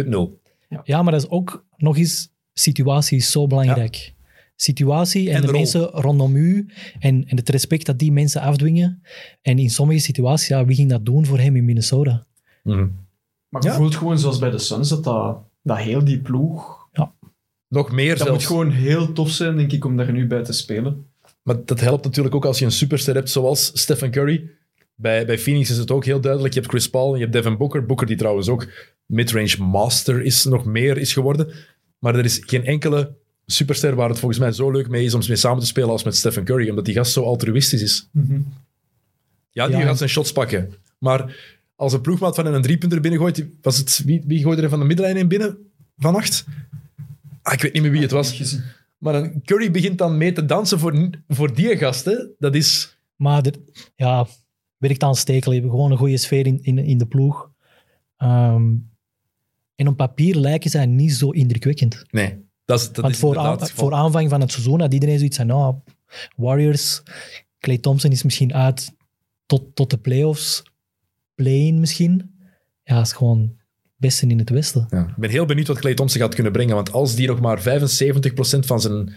Ja, 0.84 1.02
maar 1.02 1.12
dat 1.12 1.22
is 1.22 1.28
ook 1.28 1.64
nog 1.76 1.96
eens, 1.96 2.34
situatie 2.60 3.18
is 3.18 3.30
zo 3.30 3.46
belangrijk. 3.46 4.14
Situatie 4.56 5.28
en, 5.28 5.34
En 5.34 5.40
de 5.40 5.46
rol. 5.46 5.56
mensen 5.56 5.80
rondom 5.82 6.36
u 6.36 6.66
en, 6.98 7.24
en 7.28 7.36
het 7.36 7.48
respect 7.48 7.86
dat 7.86 7.98
die 7.98 8.12
mensen 8.12 8.40
afdwingen. 8.40 9.02
En 9.42 9.58
in 9.58 9.70
sommige 9.70 10.00
situaties, 10.00 10.48
ja, 10.48 10.64
wie 10.64 10.76
ging 10.76 10.90
dat 10.90 11.04
doen 11.04 11.26
voor 11.26 11.38
hem 11.38 11.56
in 11.56 11.64
Minnesota? 11.64 12.26
Maar 12.62 13.62
je 13.62 13.68
Ja. 13.68 13.74
voelt 13.74 13.94
gewoon, 13.96 14.18
zoals 14.18 14.38
bij 14.38 14.50
de 14.50 14.58
Suns, 14.58 14.88
dat, 14.88 15.04
dat, 15.04 15.38
dat 15.62 15.78
heel 15.78 16.04
die 16.04 16.18
ploeg... 16.20 16.84
Nog 17.68 17.92
meer 17.92 18.08
Dat 18.16 18.26
zelfs. 18.26 18.32
moet 18.32 18.46
gewoon 18.46 18.70
heel 18.70 19.12
tof 19.12 19.30
zijn, 19.30 19.56
denk 19.56 19.72
ik, 19.72 19.84
om 19.84 19.96
daar 19.96 20.12
nu 20.12 20.26
bij 20.26 20.42
te 20.44 20.52
spelen. 20.52 21.06
Maar 21.42 21.56
dat 21.64 21.80
helpt 21.80 22.04
natuurlijk 22.04 22.34
ook 22.34 22.44
als 22.44 22.58
je 22.58 22.64
een 22.64 22.70
superster 22.72 23.14
hebt 23.14 23.30
zoals 23.30 23.70
Stephen 23.80 24.10
Curry. 24.10 24.50
Bij, 24.94 25.26
bij 25.26 25.38
Phoenix 25.38 25.70
is 25.70 25.76
het 25.76 25.90
ook 25.90 26.04
heel 26.04 26.20
duidelijk. 26.20 26.54
Je 26.54 26.60
hebt 26.60 26.72
Chris 26.72 26.90
Paul 26.90 27.08
en 27.12 27.14
je 27.18 27.20
hebt 27.20 27.32
Devin 27.32 27.56
Booker. 27.56 27.86
Booker 27.86 28.06
die 28.06 28.16
trouwens 28.16 28.48
ook 28.48 28.68
midrange 29.06 29.56
master 29.62 30.22
is, 30.22 30.44
nog 30.44 30.64
meer 30.64 30.98
is 30.98 31.12
geworden. 31.12 31.52
Maar 32.06 32.14
er 32.14 32.24
is 32.24 32.42
geen 32.46 32.64
enkele 32.64 33.14
superster 33.46 33.94
waar 33.94 34.08
het 34.08 34.18
volgens 34.18 34.40
mij 34.40 34.52
zo 34.52 34.70
leuk 34.70 34.88
mee 34.88 35.04
is 35.04 35.14
om 35.14 35.22
mee 35.28 35.36
samen 35.36 35.60
te 35.60 35.66
spelen 35.66 35.88
als 35.88 36.04
met 36.04 36.16
Stephen 36.16 36.44
Curry. 36.44 36.68
Omdat 36.68 36.84
die 36.84 36.94
gast 36.94 37.12
zo 37.12 37.22
altruïstisch 37.22 37.82
is. 37.82 38.08
Ja, 39.50 39.66
die 39.66 39.76
Ja. 39.76 39.82
gaat 39.82 39.98
zijn 39.98 40.10
shots 40.10 40.32
pakken. 40.32 40.74
Maar 40.98 41.36
als 41.76 41.92
een 41.92 42.00
ploegmaat 42.00 42.34
van 42.34 42.44
hen 42.44 42.54
een 42.54 42.62
driepunter 42.62 43.00
binnengooit, 43.00 43.46
was 43.62 43.76
het, 43.76 44.02
wie, 44.04 44.22
wie 44.26 44.42
gooide 44.42 44.62
er 44.62 44.68
van 44.68 44.78
de 44.78 44.84
middenlijn 44.84 45.16
in 45.16 45.28
binnen 45.28 45.56
vannacht? 45.96 46.44
Ah, 47.42 47.52
ik 47.52 47.60
weet 47.60 47.72
niet 47.72 47.82
meer 47.82 47.90
wie 47.90 48.02
het 48.02 48.10
was. 48.10 48.58
Maar 48.98 49.12
dan, 49.12 49.42
Curry 49.44 49.70
begint 49.70 49.98
dan 49.98 50.16
mee 50.16 50.32
te 50.32 50.44
dansen 50.44 50.78
voor, 50.78 51.10
voor 51.28 51.54
die 51.54 51.76
gasten. 51.76 52.34
Dat 52.38 52.54
is... 52.54 52.98
Maar 53.16 53.42
ja, 53.96 54.26
werkt 54.76 55.02
aanstekelijk. 55.02 55.46
We 55.46 55.52
hebben 55.54 55.70
gewoon 55.70 55.90
een 55.90 55.98
goede 55.98 56.16
sfeer 56.16 56.46
in, 56.46 56.58
in, 56.62 56.78
in 56.78 56.98
de 56.98 57.06
ploeg. 57.06 57.50
Ehm, 58.16 58.64
en 59.76 59.88
op 59.88 59.96
papier 59.96 60.34
lijken 60.34 60.70
zij 60.70 60.86
niet 60.86 61.12
zo 61.12 61.30
indrukwekkend. 61.30 62.04
Nee, 62.10 62.44
dat 62.64 62.80
is, 62.80 62.86
dat 62.86 62.96
Want 62.96 63.14
is 63.14 63.20
voor, 63.20 63.38
aan- 63.38 63.92
aanvang 63.94 64.28
van 64.30 64.40
het 64.40 64.52
seizoen 64.52 64.80
had 64.80 64.92
iedereen 64.92 65.18
zoiets 65.18 65.36
van, 65.36 65.46
nou, 65.46 65.74
Warriors, 66.36 67.02
Clay 67.60 67.78
Thompson 67.78 68.10
is 68.10 68.22
misschien 68.22 68.54
uit 68.54 68.92
tot, 69.46 69.62
tot 69.74 69.90
de 69.90 69.98
playoffs, 69.98 70.62
play-in 71.34 71.80
misschien. 71.80 72.34
Ja, 72.82 73.00
is 73.00 73.12
gewoon 73.12 73.56
beste 73.96 74.26
in 74.26 74.38
het 74.38 74.50
westen. 74.50 74.86
Ja. 74.90 75.06
Ik 75.08 75.16
ben 75.16 75.30
heel 75.30 75.46
benieuwd 75.46 75.66
wat 75.66 75.78
Clay 75.78 75.94
Thompson 75.94 76.20
gaat 76.20 76.34
kunnen 76.34 76.52
brengen. 76.52 76.74
Want 76.74 76.92
als 76.92 77.14
die 77.14 77.26
nog 77.26 77.40
maar 77.40 77.58
75% 77.60 77.62
van 78.66 78.80
zijn, 78.80 79.12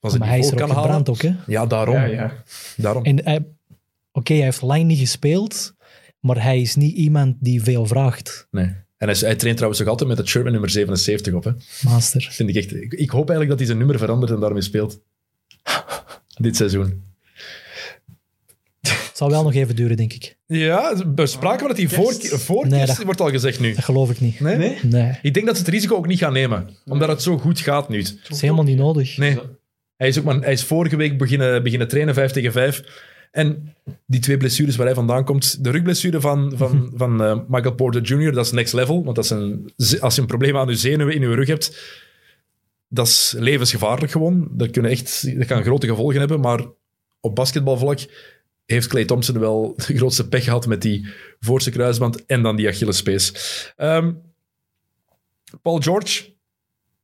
van 0.00 0.10
zijn 0.10 0.18
Maar 0.22 0.28
hij 0.28 0.38
is 0.38 0.46
er 0.46 0.52
ook 0.52 0.58
kan 0.58 0.68
halen... 0.70 0.82
gebrand 0.82 1.08
ook, 1.08 1.22
hè. 1.22 1.34
Ja, 1.46 1.66
daarom. 1.66 1.94
Ja, 1.94 2.04
ja. 2.04 2.42
daarom. 2.76 3.04
En 3.04 3.24
hij- 3.24 3.46
oké, 4.12 4.32
hij 4.34 4.42
heeft 4.42 4.62
lang 4.62 4.84
niet 4.84 4.98
gespeeld, 4.98 5.74
maar 6.20 6.42
hij 6.42 6.60
is 6.60 6.74
niet 6.74 6.94
iemand 6.94 7.36
die 7.40 7.62
veel 7.62 7.86
vraagt. 7.86 8.46
Nee. 8.50 8.74
En 8.96 9.08
hij, 9.08 9.16
hij 9.20 9.34
traint 9.36 9.56
trouwens 9.56 9.80
nog 9.80 9.88
altijd 9.88 10.08
met 10.08 10.18
het 10.18 10.26
shirt 10.28 10.42
met 10.44 10.52
nummer 10.52 10.70
77 10.70 11.32
op. 11.34 11.44
Hè. 11.44 11.50
Master. 11.84 12.28
Vind 12.30 12.48
ik, 12.48 12.54
echt, 12.56 12.74
ik, 12.74 12.92
ik 12.92 13.10
hoop 13.10 13.28
eigenlijk 13.30 13.48
dat 13.48 13.58
hij 13.58 13.66
zijn 13.66 13.78
nummer 13.78 13.98
verandert 13.98 14.32
en 14.32 14.40
daarmee 14.40 14.62
speelt. 14.62 15.00
Dit 16.40 16.56
seizoen. 16.56 17.04
Het 18.80 19.10
zal 19.24 19.30
wel 19.30 19.42
nog 19.42 19.54
even 19.54 19.76
duren, 19.76 19.96
denk 19.96 20.12
ik. 20.12 20.36
Ja, 20.46 21.02
we 21.14 21.26
spraken 21.26 21.68
dat 21.68 21.76
hij 21.76 21.88
voor, 21.88 22.12
voor 22.22 22.66
Nee, 22.68 22.78
kerst 22.78 22.96
dat- 22.96 23.04
wordt 23.04 23.20
al 23.20 23.30
gezegd 23.30 23.60
nu. 23.60 23.74
Dat 23.74 23.84
geloof 23.84 24.10
ik 24.10 24.20
niet. 24.20 24.40
Nee? 24.40 24.56
Nee? 24.56 24.78
Nee, 24.82 25.18
Ik 25.22 25.34
denk 25.34 25.46
dat 25.46 25.56
ze 25.56 25.62
het 25.62 25.70
risico 25.72 25.96
ook 25.96 26.06
niet 26.06 26.18
gaan 26.18 26.32
nemen. 26.32 26.68
Omdat 26.84 27.08
het 27.08 27.22
zo 27.22 27.38
goed 27.38 27.60
gaat 27.60 27.88
nu. 27.88 28.02
dat 28.02 28.12
is 28.30 28.40
helemaal 28.40 28.64
niet 28.64 28.76
nodig. 28.76 29.16
Nee. 29.16 29.38
Hij 29.96 30.08
is, 30.08 30.18
ook 30.18 30.24
maar, 30.24 30.40
hij 30.40 30.52
is 30.52 30.64
vorige 30.64 30.96
week 30.96 31.18
beginnen, 31.18 31.62
beginnen 31.62 31.88
trainen, 31.88 32.14
5 32.14 32.32
tegen 32.32 32.52
5. 32.52 32.82
En 33.30 33.74
die 34.06 34.20
twee 34.20 34.36
blessures 34.36 34.76
waar 34.76 34.86
hij 34.86 34.94
vandaan 34.94 35.24
komt. 35.24 35.64
De 35.64 35.70
rugblessure 35.70 36.20
van, 36.20 36.52
van, 36.56 36.92
van 36.94 37.22
eh, 37.22 37.38
Michael 37.48 37.74
Porter 37.74 38.02
Jr., 38.02 38.32
dat 38.32 38.44
is 38.44 38.52
next 38.52 38.72
level. 38.72 39.04
Want 39.04 39.16
dat 39.16 39.24
is 39.24 39.30
een, 39.30 39.72
als 40.00 40.14
je 40.14 40.20
een 40.20 40.26
probleem 40.26 40.56
aan 40.56 40.68
je 40.68 40.76
zenuwen 40.76 41.14
in 41.14 41.20
je 41.20 41.34
rug 41.34 41.48
hebt, 41.48 41.94
dat 42.88 43.06
is 43.06 43.34
levensgevaarlijk 43.38 44.12
gewoon. 44.12 44.48
Dat, 44.50 44.70
kunnen 44.70 44.90
echt, 44.90 45.38
dat 45.38 45.46
kan 45.46 45.62
grote 45.62 45.86
gevolgen 45.86 46.18
hebben. 46.18 46.40
Maar 46.40 46.60
op 47.20 47.34
basketbalvlak 47.34 47.98
heeft 48.66 48.86
Clay 48.86 49.04
Thompson 49.04 49.38
wel 49.38 49.74
de 49.86 49.96
grootste 49.96 50.28
pech 50.28 50.44
gehad 50.44 50.66
met 50.66 50.82
die 50.82 51.06
voorste 51.40 51.70
kruisband 51.70 52.26
en 52.26 52.42
dan 52.42 52.56
die 52.56 52.68
Achillespees. 52.68 53.32
Ehm 53.76 54.12
Paul 55.62 55.80
George, 55.80 56.34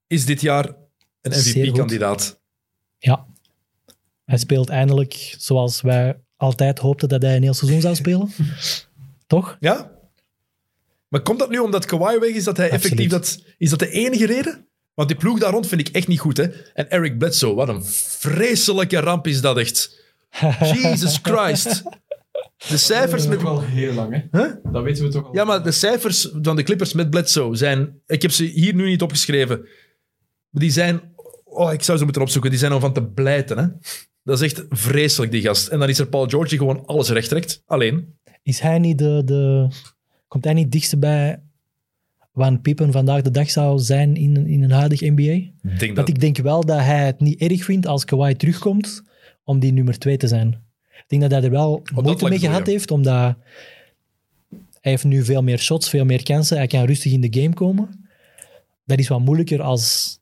is 0.06 0.26
dit 0.26 0.40
jaar 0.40 0.74
een. 1.20 1.30
MVP-kandidaat. 1.30 2.40
Ja. 2.98 3.26
Hij 4.32 4.40
speelt 4.40 4.68
eindelijk 4.68 5.34
zoals 5.38 5.80
wij 5.80 6.20
altijd 6.36 6.78
hoopten 6.78 7.08
dat 7.08 7.22
hij 7.22 7.36
een 7.36 7.42
heel 7.42 7.54
seizoen 7.54 7.80
zou 7.80 7.94
spelen. 7.94 8.32
Toch? 9.26 9.56
Ja? 9.60 9.90
Maar 11.08 11.22
komt 11.22 11.38
dat 11.38 11.50
nu 11.50 11.58
omdat 11.58 11.84
Kawhi 11.84 12.18
weg 12.18 12.30
is, 12.30 12.44
dat 12.44 12.56
hij 12.56 12.70
Absoluut. 12.70 12.84
effectief... 12.84 13.10
Dat, 13.10 13.42
is 13.58 13.70
dat 13.70 13.78
de 13.78 13.90
enige 13.90 14.26
reden? 14.26 14.66
Want 14.94 15.08
die 15.08 15.16
ploeg 15.16 15.38
daar 15.38 15.52
rond 15.52 15.66
vind 15.66 15.88
ik 15.88 15.94
echt 15.94 16.08
niet 16.08 16.20
goed, 16.20 16.36
hè. 16.36 16.44
En 16.74 16.90
Eric 16.90 17.18
Bledsoe, 17.18 17.54
wat 17.54 17.68
een 17.68 17.84
vreselijke 17.84 19.00
ramp 19.00 19.26
is 19.26 19.40
dat 19.40 19.58
echt. 19.58 20.04
Jesus 20.74 21.18
Christ. 21.22 21.82
De 22.68 22.76
cijfers 22.76 23.26
met... 23.26 23.38
ook 23.38 23.44
al 23.44 23.60
heel 23.60 23.92
lang, 23.92 24.28
hè? 24.30 24.40
Huh? 24.40 24.54
Dat 24.72 24.82
weten 24.82 25.04
we 25.04 25.10
toch 25.10 25.24
al. 25.26 25.34
Ja, 25.34 25.44
maar 25.44 25.62
de 25.62 25.72
cijfers 25.72 26.28
van 26.42 26.56
de 26.56 26.62
Clippers 26.62 26.92
met 26.92 27.10
Bledsoe 27.10 27.56
zijn... 27.56 28.00
Ik 28.06 28.22
heb 28.22 28.30
ze 28.30 28.44
hier 28.44 28.74
nu 28.74 28.86
niet 28.86 29.02
opgeschreven. 29.02 29.68
Die 30.50 30.70
zijn... 30.70 31.14
Oh, 31.44 31.72
ik 31.72 31.82
zou 31.82 31.98
ze 31.98 32.04
moeten 32.04 32.22
opzoeken. 32.22 32.50
Die 32.50 32.58
zijn 32.58 32.72
om 32.72 32.80
van 32.80 32.92
te 32.92 33.04
blijten, 33.04 33.58
hè. 33.58 33.66
Dat 34.24 34.42
is 34.42 34.52
echt 34.52 34.64
vreselijk, 34.68 35.32
die 35.32 35.42
gast. 35.42 35.68
En 35.68 35.78
dan 35.78 35.88
is 35.88 35.98
er 35.98 36.08
Paul 36.08 36.28
George 36.28 36.48
die 36.48 36.58
gewoon 36.58 36.86
alles 36.86 37.08
recht 37.08 37.28
trekt. 37.28 37.62
Alleen. 37.66 38.14
Is 38.42 38.60
hij 38.60 38.78
niet 38.78 38.98
de, 38.98 39.22
de... 39.24 39.68
Komt 40.28 40.44
hij 40.44 40.54
niet 40.54 40.72
dichtst 40.72 40.98
bij 40.98 41.42
waar 42.32 42.58
Pippen 42.58 42.92
vandaag 42.92 43.22
de 43.22 43.30
dag 43.30 43.50
zou 43.50 43.78
zijn 43.78 44.16
in, 44.16 44.46
in 44.46 44.62
een 44.62 44.70
huidige 44.70 45.10
NBA? 45.10 45.22
Ik 45.22 45.52
denk 45.62 45.80
dat... 45.80 45.96
Want 45.96 46.08
ik 46.08 46.20
denk 46.20 46.36
wel 46.36 46.64
dat 46.64 46.78
hij 46.78 47.06
het 47.06 47.20
niet 47.20 47.40
erg 47.40 47.64
vindt 47.64 47.86
als 47.86 48.04
Kawhi 48.04 48.34
terugkomt 48.34 49.02
om 49.44 49.58
die 49.58 49.72
nummer 49.72 49.98
twee 49.98 50.16
te 50.16 50.28
zijn. 50.28 50.48
Ik 50.90 51.04
denk 51.06 51.22
dat 51.22 51.30
hij 51.30 51.42
er 51.42 51.50
wel 51.50 51.82
dat 51.94 52.04
moeite 52.04 52.28
mee 52.28 52.38
gehad 52.38 52.66
ja. 52.66 52.72
heeft, 52.72 52.90
omdat 52.90 53.36
hij 54.80 54.92
heeft 54.92 55.04
nu 55.04 55.24
veel 55.24 55.42
meer 55.42 55.58
shots, 55.58 55.88
veel 55.88 56.04
meer 56.04 56.22
kansen. 56.22 56.56
Hij 56.56 56.66
kan 56.66 56.84
rustig 56.84 57.12
in 57.12 57.20
de 57.20 57.40
game 57.40 57.54
komen. 57.54 58.08
Dat 58.84 58.98
is 58.98 59.08
wat 59.08 59.20
moeilijker 59.20 59.62
als, 59.62 60.18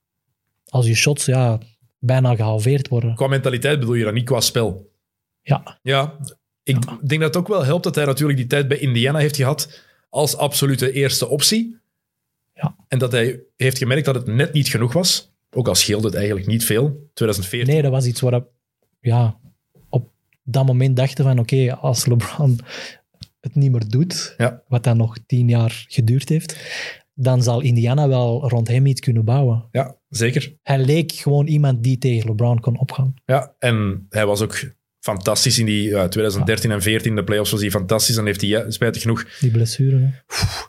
als 0.69 0.87
je 0.87 0.95
shots 0.95 1.25
ja, 1.25 1.59
bijna 2.01 2.35
gehalveerd 2.35 2.89
worden. 2.89 3.15
Qua 3.15 3.27
mentaliteit 3.27 3.79
bedoel 3.81 3.95
je 3.95 4.05
dat 4.05 4.15
niet 4.15 4.25
qua 4.25 4.41
spel. 4.41 4.91
Ja, 5.43 5.79
Ja, 5.83 6.17
ik 6.63 6.77
denk 7.09 7.21
dat 7.21 7.35
het 7.35 7.37
ook 7.37 7.49
wel 7.49 7.65
helpt 7.65 7.85
dat 7.85 7.95
hij 7.95 8.05
natuurlijk 8.05 8.39
die 8.39 8.47
tijd 8.47 8.69
bij 8.69 8.79
Indiana 8.79 9.19
heeft 9.19 9.37
gehad 9.37 9.81
als 10.09 10.37
absolute 10.37 10.93
eerste 10.93 11.29
optie. 11.29 11.77
Ja. 12.55 12.77
En 12.89 12.99
dat 12.99 13.13
hij 13.13 13.41
heeft 13.57 13.79
gemerkt 13.79 14.05
dat 14.05 14.15
het 14.15 14.27
net 14.27 14.53
niet 14.53 14.69
genoeg 14.69 14.93
was. 14.93 15.33
Ook 15.51 15.69
al 15.69 15.75
scheelde 15.75 16.07
het 16.07 16.17
eigenlijk 16.17 16.47
niet 16.47 16.65
veel. 16.65 17.09
2014. 17.15 17.73
nee, 17.73 17.83
dat 17.83 17.91
was 17.91 18.07
iets 18.07 18.21
waar 18.21 18.31
dat- 18.31 18.49
ja, 19.01 19.39
op 19.89 20.09
dat 20.43 20.67
moment 20.67 20.97
dachten 20.97 21.25
van 21.25 21.39
oké, 21.39 21.75
als 21.77 22.07
LeBron 22.07 22.59
het 23.41 23.55
niet 23.55 23.71
meer 23.73 23.89
doet, 23.89 24.35
Ja. 24.39 24.63
wat 24.69 24.85
dan 24.85 24.97
nog 24.97 25.17
tien 25.27 25.49
jaar 25.49 25.85
geduurd 25.89 26.29
heeft, 26.29 26.57
dan 27.15 27.43
zal 27.43 27.61
Indiana 27.61 28.09
wel 28.09 28.49
rond 28.49 28.69
hem 28.69 28.87
iets 28.87 29.01
kunnen 29.01 29.25
bouwen. 29.25 29.69
Ja, 29.73 29.97
zeker. 30.11 30.55
Hij 30.63 30.79
leek 30.79 31.13
gewoon 31.13 31.47
iemand 31.47 31.83
die 31.83 31.99
tegen 31.99 32.29
LeBron 32.29 32.61
kon 32.61 32.79
opgaan. 32.79 33.15
Ja, 33.25 33.55
en 33.59 34.07
hij 34.09 34.27
was 34.27 34.41
ook 34.41 34.73
fantastisch 35.01 35.59
in 35.59 35.67
die 35.67 35.83
ja, 35.89 36.09
2013 36.09 36.71
en 36.71 36.83
14. 36.83 37.15
De 37.15 37.25
playoffs 37.25 37.51
was 37.51 37.61
hij 37.61 37.71
fantastisch. 37.71 38.15
Dan 38.15 38.27
heeft 38.27 38.41
hij, 38.41 38.51
ja, 38.51 38.71
spijtig 38.71 39.03
genoeg, 39.03 39.27
Die 39.41 39.51
blessure. 39.51 40.13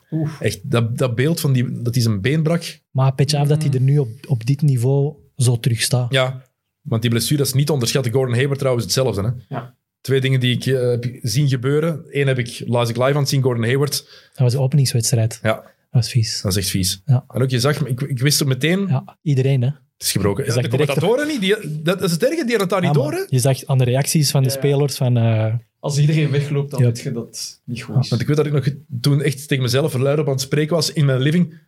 hè. 0.08 0.24
echt 0.40 0.70
dat, 0.70 0.98
dat 0.98 1.14
beeld 1.14 1.40
van 1.40 1.52
die, 1.52 1.82
dat 1.82 1.94
hij 1.94 2.02
zijn 2.02 2.20
been 2.20 2.42
brak. 2.42 2.80
Maar 2.90 3.14
petje 3.14 3.38
af 3.38 3.48
dat 3.48 3.62
hij 3.62 3.72
er 3.72 3.80
nu 3.80 3.98
op, 3.98 4.08
op 4.28 4.46
dit 4.46 4.62
niveau 4.62 5.14
zo 5.36 5.60
terug 5.60 5.80
staat. 5.80 6.12
Ja, 6.12 6.42
want 6.82 7.02
die 7.02 7.10
blessure 7.10 7.36
dat 7.36 7.46
is 7.46 7.52
niet 7.52 7.66
te 7.66 7.72
onderschatten. 7.72 8.12
Gordon 8.12 8.34
Hayward 8.34 8.58
trouwens 8.58 8.84
hetzelfde. 8.84 9.22
Hè? 9.22 9.54
Ja. 9.54 9.76
Twee 10.00 10.20
dingen 10.20 10.40
die 10.40 10.56
ik 10.56 10.66
eh, 10.66 10.80
heb 10.90 11.06
zien 11.22 11.48
gebeuren. 11.48 12.04
Eén 12.10 12.26
heb 12.26 12.38
ik, 12.38 12.62
las 12.66 12.88
ik 12.88 12.96
live 12.96 13.10
aan 13.12 13.16
het 13.16 13.28
zien, 13.28 13.42
Gordon 13.42 13.64
Hayward. 13.64 13.92
Dat 14.32 14.38
was 14.38 14.52
de 14.52 14.58
openingswedstrijd. 14.58 15.38
Ja, 15.42 15.71
Dat 15.92 16.00
was 16.02 16.10
vies. 16.10 16.40
dat 16.40 16.50
is 16.52 16.58
echt 16.58 16.68
vies. 16.68 17.02
Ja. 17.06 17.24
En 17.28 17.42
ook, 17.42 17.50
je 17.50 17.60
zag, 17.60 17.84
ik, 17.86 18.00
ik 18.00 18.18
wist 18.18 18.40
er 18.40 18.46
meteen, 18.46 18.86
Ja, 18.88 19.16
iedereen 19.22 19.60
hè. 19.62 19.66
het 19.66 19.76
is 19.98 20.12
gebroken. 20.12 20.44
Je 20.44 20.52
zag 20.52 20.62
de 20.62 20.68
commentatoren 20.68 21.26
niet, 21.26 21.40
die, 21.40 21.82
dat 21.82 22.02
is 22.02 22.10
het 22.10 22.22
erge, 22.22 22.44
die 22.44 22.56
hadden 22.56 22.60
het 22.60 22.70
daar 22.70 22.80
niet 22.80 22.94
Ja, 22.94 23.02
door. 23.02 23.12
Hè? 23.12 23.24
Je 23.28 23.38
zag 23.38 23.64
aan 23.66 23.78
de 23.78 23.84
reacties 23.84 24.30
van 24.30 24.42
de 24.42 24.48
Ja. 24.48 24.54
spelers 24.54 24.96
van... 24.96 25.16
eh, 25.16 25.54
Als 25.80 25.98
iedereen 25.98 26.30
wegloopt, 26.30 26.70
dan 26.70 26.80
Ja. 26.80 26.86
weet 26.86 27.00
je 27.00 27.12
dat 27.12 27.60
niet 27.64 27.82
goed 27.82 28.04
is. 28.04 28.08
Want 28.08 28.20
ik 28.20 28.26
weet 28.26 28.36
dat 28.36 28.46
ik 28.46 28.52
nog 28.52 28.68
toen 29.00 29.22
echt 29.22 29.48
tegen 29.48 29.62
mezelf 29.62 29.94
luid 29.94 30.18
op 30.18 30.26
aan 30.26 30.32
het 30.32 30.40
spreken 30.40 30.74
was 30.74 30.92
in 30.92 31.04
mijn 31.04 31.20
living. 31.20 31.58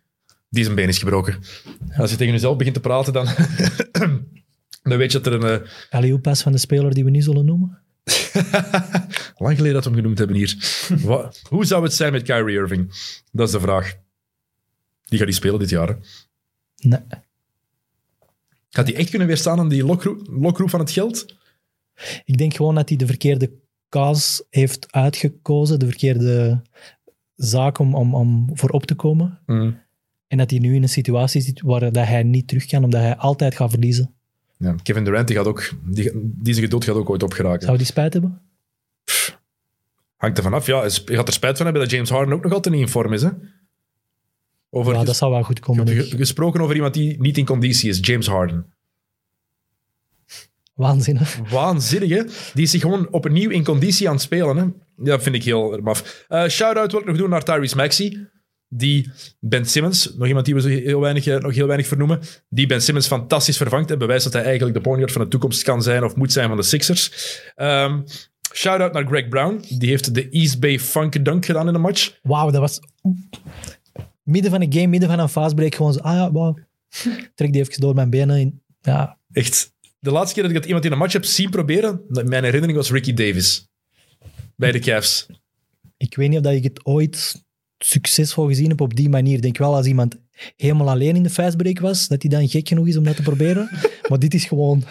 Die 0.49 0.63
zijn 0.63 0.75
been 0.75 0.87
is 0.87 0.97
gebroken. 0.97 1.39
Als 1.97 2.11
je 2.11 2.17
tegen 2.17 2.33
jezelf 2.33 2.57
begint 2.57 2.75
te 2.75 2.81
praten, 2.81 3.13
dan, 3.13 3.25
dan 4.89 4.97
weet 4.97 5.11
je 5.11 5.19
dat 5.19 5.33
er 5.33 5.43
een... 5.43 5.61
eh, 5.61 5.67
alley-oop-pas 5.89 6.41
van 6.41 6.51
de 6.51 6.57
speler 6.57 6.93
die 6.93 7.03
we 7.03 7.09
niet 7.09 7.23
zullen 7.23 7.45
noemen. 7.45 7.79
lang 9.37 9.55
geleden 9.55 9.73
dat 9.73 9.83
we 9.83 9.89
hem 9.89 9.99
genoemd 9.99 10.17
hebben 10.17 10.35
hier. 10.37 10.57
Wat, 11.03 11.41
hoe 11.49 11.65
zou 11.65 11.83
het 11.83 11.93
zijn 11.93 12.11
met 12.11 12.21
Kyrie 12.23 12.55
Irving? 12.57 12.91
Dat 13.31 13.47
is 13.47 13.53
de 13.53 13.59
vraag. 13.59 13.95
Die 15.05 15.17
gaat 15.17 15.27
die 15.27 15.35
spelen 15.37 15.59
dit 15.59 15.69
jaar. 15.69 15.87
hè? 15.87 15.95
Nee. 16.77 16.99
Gaat 18.69 18.87
hij 18.87 18.95
echt 18.95 19.09
kunnen 19.09 19.27
weerstaan 19.27 19.59
aan 19.59 19.69
die 19.69 19.85
lokroep, 19.85 20.27
lokroep 20.29 20.69
van 20.69 20.79
het 20.79 20.91
geld? 20.91 21.25
Ik 22.25 22.37
denk 22.37 22.55
gewoon 22.55 22.75
dat 22.75 22.89
hij 22.89 22.97
de 22.97 23.05
verkeerde 23.05 23.51
kaas 23.89 24.43
heeft 24.49 24.91
uitgekozen, 24.91 25.79
de 25.79 25.85
verkeerde 25.85 26.61
zaak 27.35 27.79
om, 27.79 27.95
om, 27.95 28.15
om 28.15 28.49
voor 28.53 28.69
op 28.69 28.85
te 28.85 28.95
komen. 28.95 29.39
Mm. 29.45 29.83
En 30.27 30.37
dat 30.37 30.49
hij 30.49 30.59
nu 30.59 30.75
in 30.75 30.81
een 30.81 30.89
situatie 30.89 31.41
zit 31.41 31.61
waar 31.61 31.91
dat 31.91 32.05
hij 32.05 32.23
niet 32.23 32.47
terug 32.47 32.65
kan, 32.65 32.83
omdat 32.83 33.01
hij 33.01 33.15
altijd 33.15 33.55
gaat 33.55 33.69
verliezen. 33.69 34.13
Ja, 34.57 34.75
Kevin 34.83 35.03
Durant 35.03 35.27
die 35.27 35.35
gaat 35.35 35.45
ook, 35.45 35.71
die, 35.83 36.11
die 36.13 36.53
zijn 36.53 36.65
geduld 36.65 36.83
gaat 36.83 36.95
ook 36.95 37.09
ooit 37.09 37.23
opgeraken. 37.23 37.65
Zou 37.65 37.77
die 37.77 37.85
spijt 37.85 38.13
hebben? 38.13 38.41
Hangt 40.15 40.37
er 40.37 40.43
vanaf. 40.43 40.65
Ja, 40.65 40.79
hij 40.81 40.89
gaat 40.89 41.27
er 41.27 41.33
spijt 41.33 41.57
van 41.57 41.65
hebben 41.65 41.83
dat 41.83 41.91
James 41.91 42.09
Harden 42.09 42.33
ook 42.33 42.43
nog 42.43 42.53
altijd 42.53 42.75
niet 42.75 42.83
in 42.83 42.89
vorm 42.89 43.13
is. 43.13 43.21
Hè? 43.21 43.29
Over, 44.75 44.93
Ja, 44.93 45.03
dat 45.03 45.15
zou 45.15 45.31
wel 45.31 45.43
goed 45.43 45.59
komen. 45.59 45.85
denk 45.85 46.01
Gesproken 46.01 46.61
over 46.61 46.75
iemand 46.75 46.93
die 46.93 47.21
niet 47.21 47.37
in 47.37 47.45
conditie 47.45 47.89
is, 47.89 47.97
James 48.01 48.27
Harden. 48.27 48.73
Waanzinnig. 50.73 51.39
Waanzinnig, 51.49 52.09
hè? 52.09 52.23
Die 52.53 52.63
is 52.63 52.71
zich 52.71 52.81
gewoon 52.81 53.11
opnieuw 53.11 53.49
in 53.49 53.63
conditie 53.63 54.07
aan 54.07 54.13
het 54.13 54.23
spelen. 54.23 54.57
Hè? 54.57 54.65
Dat 54.95 55.23
vind 55.23 55.35
ik 55.35 55.43
heel 55.43 55.79
maf. 55.83 56.25
Eh 56.27 56.47
Shout-out 56.47 56.91
wil 56.91 57.01
ik 57.01 57.07
nog 57.07 57.17
doen 57.17 57.29
naar 57.29 57.43
Tyrese 57.43 57.75
Maxey. 57.75 58.27
Die 58.67 59.11
Ben 59.39 59.65
Simmons, 59.65 60.13
nog 60.17 60.27
iemand 60.27 60.45
die 60.45 60.55
we 60.55 60.61
zo 60.61 60.67
heel 60.67 60.99
weinig, 60.99 61.27
eh, 61.27 61.37
nog 61.37 61.53
heel 61.53 61.67
weinig 61.67 61.87
vernoemen, 61.87 62.19
die 62.49 62.65
Ben 62.65 62.81
Simmons 62.81 63.07
fantastisch 63.07 63.57
vervangt 63.57 63.91
en 63.91 63.97
bewijst 63.97 64.23
dat 64.23 64.33
hij 64.33 64.43
eigenlijk 64.43 64.75
de 64.75 64.81
point 64.81 64.97
guard 64.97 65.11
van 65.11 65.21
de 65.21 65.27
toekomst 65.27 65.63
kan 65.63 65.81
zijn 65.83 66.03
of 66.03 66.15
moet 66.15 66.31
zijn 66.31 66.47
van 66.47 66.57
de 66.57 66.63
Sixers. 66.63 67.11
Ehm 67.55 68.01
Shout-out 68.53 68.93
naar 68.93 69.05
Greg 69.05 69.27
Brown. 69.27 69.65
Die 69.77 69.89
heeft 69.89 70.13
de 70.13 70.29
East 70.29 70.59
Bay 70.59 70.79
Funk 70.79 71.25
Dunk 71.25 71.45
gedaan 71.45 71.67
in 71.67 71.73
de 71.73 71.79
match. 71.79 72.19
Wauw, 72.21 72.51
dat 72.51 72.61
was... 72.61 72.79
Midden 74.25 74.51
van 74.51 74.61
een 74.61 74.73
game, 74.73 74.87
midden 74.87 75.09
van 75.09 75.19
een 75.19 75.29
fastbreak, 75.29 75.75
gewoon 75.75 75.93
zo... 75.93 75.99
Ah 75.99 76.13
ja, 76.13 76.31
wauw. 76.31 76.57
Trek 77.35 77.53
die 77.53 77.61
even 77.61 77.79
door 77.79 77.95
mijn 77.95 78.09
benen. 78.09 78.37
in. 78.39 78.61
Ja, 78.81 79.17
Echt. 79.31 79.73
De 79.99 80.11
laatste 80.11 80.33
keer 80.33 80.43
dat 80.43 80.51
ik 80.51 80.57
dat 80.57 80.65
iemand 80.65 80.85
in 80.85 80.91
een 80.91 80.97
match 80.97 81.13
heb 81.13 81.25
zien 81.25 81.49
proberen, 81.49 82.01
mijn 82.07 82.43
herinnering 82.43 82.77
was 82.77 82.91
Ricky 82.91 83.13
Davis. 83.13 83.67
Bij 84.55 84.71
de 84.71 84.79
Cavs. 84.79 85.25
ik 85.97 86.15
weet 86.15 86.29
niet 86.29 86.37
of 86.37 86.43
dat 86.43 86.53
ik 86.53 86.63
het 86.63 86.85
ooit 86.85 87.43
succesvol 87.77 88.47
gezien 88.47 88.69
heb 88.69 88.81
op 88.81 88.95
die 88.95 89.09
manier. 89.09 89.35
Ik 89.35 89.41
denk 89.41 89.57
wel 89.57 89.75
als 89.75 89.85
iemand 89.85 90.15
helemaal 90.55 90.89
alleen 90.89 91.15
in 91.15 91.23
de 91.23 91.29
fastbreak 91.29 91.79
was, 91.79 92.07
dat 92.07 92.21
hij 92.21 92.31
dan 92.31 92.47
gek 92.49 92.67
genoeg 92.67 92.87
is 92.87 92.97
om 92.97 93.03
dat 93.03 93.15
te 93.15 93.21
proberen. 93.21 93.69
maar 94.09 94.19
dit 94.19 94.33
is 94.33 94.45
gewoon 94.45 94.83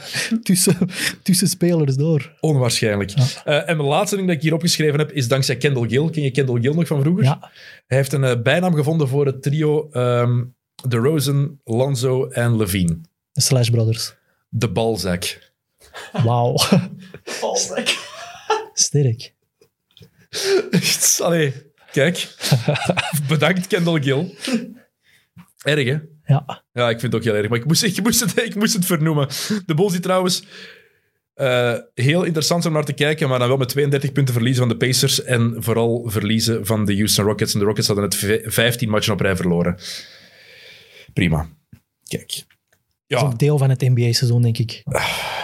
tussen, 0.42 0.76
tussen 1.22 1.48
spelers 1.48 1.96
door. 1.96 2.36
Onwaarschijnlijk. 2.40 3.10
Eh, 3.44 3.68
en 3.68 3.76
de 3.76 3.82
laatste 3.82 4.16
ding 4.16 4.28
dat 4.28 4.36
ik 4.36 4.42
hier 4.42 4.54
opgeschreven 4.54 4.98
heb, 4.98 5.12
is 5.12 5.28
dankzij 5.28 5.56
Kendall 5.56 5.88
Gill. 5.88 6.10
Ken 6.10 6.22
je 6.22 6.30
Kendall 6.30 6.60
Gill 6.60 6.74
nog 6.74 6.86
van 6.86 7.00
vroeger? 7.00 7.24
Ja, 7.24 7.50
Hij 7.86 7.96
heeft 7.98 8.12
een 8.12 8.24
eh, 8.24 8.42
bijnaam 8.42 8.74
gevonden 8.74 9.08
voor 9.08 9.26
het 9.26 9.42
trio 9.42 9.88
ehm 9.90 10.42
de 10.88 10.96
Rosen, 10.96 11.60
Lonzo 11.64 12.28
en 12.28 12.56
Levine. 12.56 12.98
de 13.32 13.40
Slash 13.40 13.68
Brothers. 13.68 14.14
De 14.48 14.68
Balzac. 14.70 15.38
Wauw, 16.12 16.56
Valstek. 17.24 17.98
sterk. 18.72 19.32
Allee, 21.18 21.52
kijk. 21.92 22.34
Bedankt, 23.28 23.66
Kendall 23.66 24.02
Gill. 24.02 24.34
Erg, 25.64 25.84
hè? 25.84 25.98
Ja, 26.34 26.64
Ja, 26.72 26.88
ik 26.90 27.00
vind 27.00 27.12
het 27.12 27.14
ook 27.14 27.24
heel 27.28 27.34
erg. 27.34 27.48
Maar 27.48 27.58
ik 27.58 27.64
moest, 27.66 27.82
ik 27.82 28.02
moest, 28.02 28.20
het, 28.20 28.42
ik 28.48 28.54
moest 28.54 28.74
het 28.74 28.84
vernoemen. 28.84 29.28
De 29.66 29.74
Bulls 29.74 29.92
die 29.92 30.00
trouwens 30.00 30.44
eh, 31.34 31.74
heel 31.94 32.22
interessant 32.22 32.66
om 32.66 32.72
naar 32.72 32.84
te 32.84 32.92
kijken, 32.92 33.28
maar 33.28 33.38
dan 33.38 33.48
wel 33.48 33.56
met 33.56 33.68
32 33.68 34.12
punten 34.12 34.34
verliezen 34.34 34.68
van 34.68 34.78
de 34.78 34.86
Pacers 34.86 35.22
en 35.22 35.54
vooral 35.58 36.02
verliezen 36.10 36.66
van 36.66 36.84
de 36.84 36.94
Houston 36.94 37.24
Rockets. 37.24 37.52
En 37.52 37.58
de 37.58 37.64
Rockets 37.64 37.86
hadden 37.86 38.04
het 38.04 38.14
v- 38.14 38.40
15 38.44 38.88
matchen 38.88 39.12
op 39.12 39.20
rij 39.20 39.36
verloren. 39.36 39.78
Prima. 41.12 41.48
Kijk. 42.08 42.44
dat 43.06 43.18
is 43.20 43.24
ook 43.26 43.38
deel 43.38 43.58
van 43.58 43.70
het 43.70 43.80
NBA-seizoen, 43.80 44.42
denk 44.42 44.58
ik. 44.58 44.82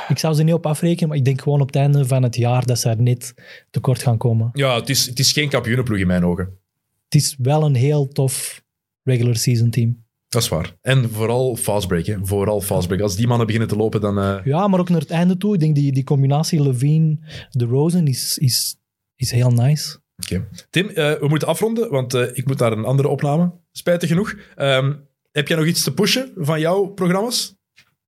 Ik 0.09 0.19
zou 0.19 0.35
ze 0.35 0.43
niet 0.43 0.55
op 0.55 0.67
afrekenen, 0.67 1.09
maar 1.09 1.17
ik 1.19 1.25
denk 1.25 1.43
gewoon 1.43 1.61
op 1.61 1.67
het 1.67 1.77
einde 1.77 2.07
van 2.07 2.23
het 2.23 2.37
jaar 2.37 2.67
dat 2.67 2.79
ze 2.79 2.89
er 2.89 3.03
net 3.03 3.35
tekort 3.71 4.03
gaan 4.03 4.17
komen. 4.19 4.51
ja 4.53 4.75
het, 4.75 4.89
is, 4.89 5.07
het 5.07 5.19
is 5.19 5.33
geen 5.33 5.49
kampioenenploeg 5.49 5.99
in 5.99 6.07
mijn 6.07 6.25
ogen. 6.25 6.59
Het 7.05 7.15
is 7.23 7.35
wel 7.39 7.65
een 7.65 7.75
heel 7.75 8.09
tof 8.09 8.63
regular 9.03 9.37
season 9.37 9.71
team. 9.71 10.00
Dat 10.31 10.43
is 10.43 10.49
waar. 10.49 10.77
En 10.83 11.11
vooral 11.11 11.57
fastbreak. 11.57 12.07
Hè. 12.07 12.17
Vooral 12.23 12.61
fastbreak. 12.61 13.01
Als 13.03 13.17
die 13.17 13.27
mannen 13.27 13.47
beginnen 13.47 13.69
te 13.71 13.77
lopen, 13.77 14.01
dan... 14.01 14.19
eh, 14.19 14.45
Ja, 14.45 14.69
maar 14.69 14.81
ook 14.81 14.89
naar 14.89 15.01
het 15.01 15.11
einde 15.11 15.37
toe. 15.37 15.55
Ik 15.55 15.61
denk 15.61 15.75
die, 15.75 15.93
die 15.93 16.05
combinatie 16.05 16.63
Levine, 16.63 17.19
de 17.51 17.65
Rosen 17.65 18.07
is, 18.07 18.39
is, 18.39 18.77
is 19.17 19.31
heel 19.31 19.51
nice. 19.51 19.99
Oké. 20.23 20.49
Tim, 20.71 20.89
eh, 20.89 21.13
we 21.19 21.29
moeten 21.29 21.49
afronden, 21.49 21.91
want 21.91 22.15
eh, 22.15 22.37
ik 22.37 22.47
moet 22.47 22.59
naar 22.59 22.73
een 22.73 22.85
andere 22.85 23.09
opname. 23.09 23.53
Spijtig 23.73 24.09
genoeg. 24.09 24.35
Ehm, 24.57 24.93
heb 25.33 25.49
jij 25.49 25.57
nog 25.57 25.67
iets 25.67 25.83
te 25.83 25.95
pushen 25.95 26.33
van 26.37 26.61
jouw 26.61 26.87
programma's? 26.87 27.55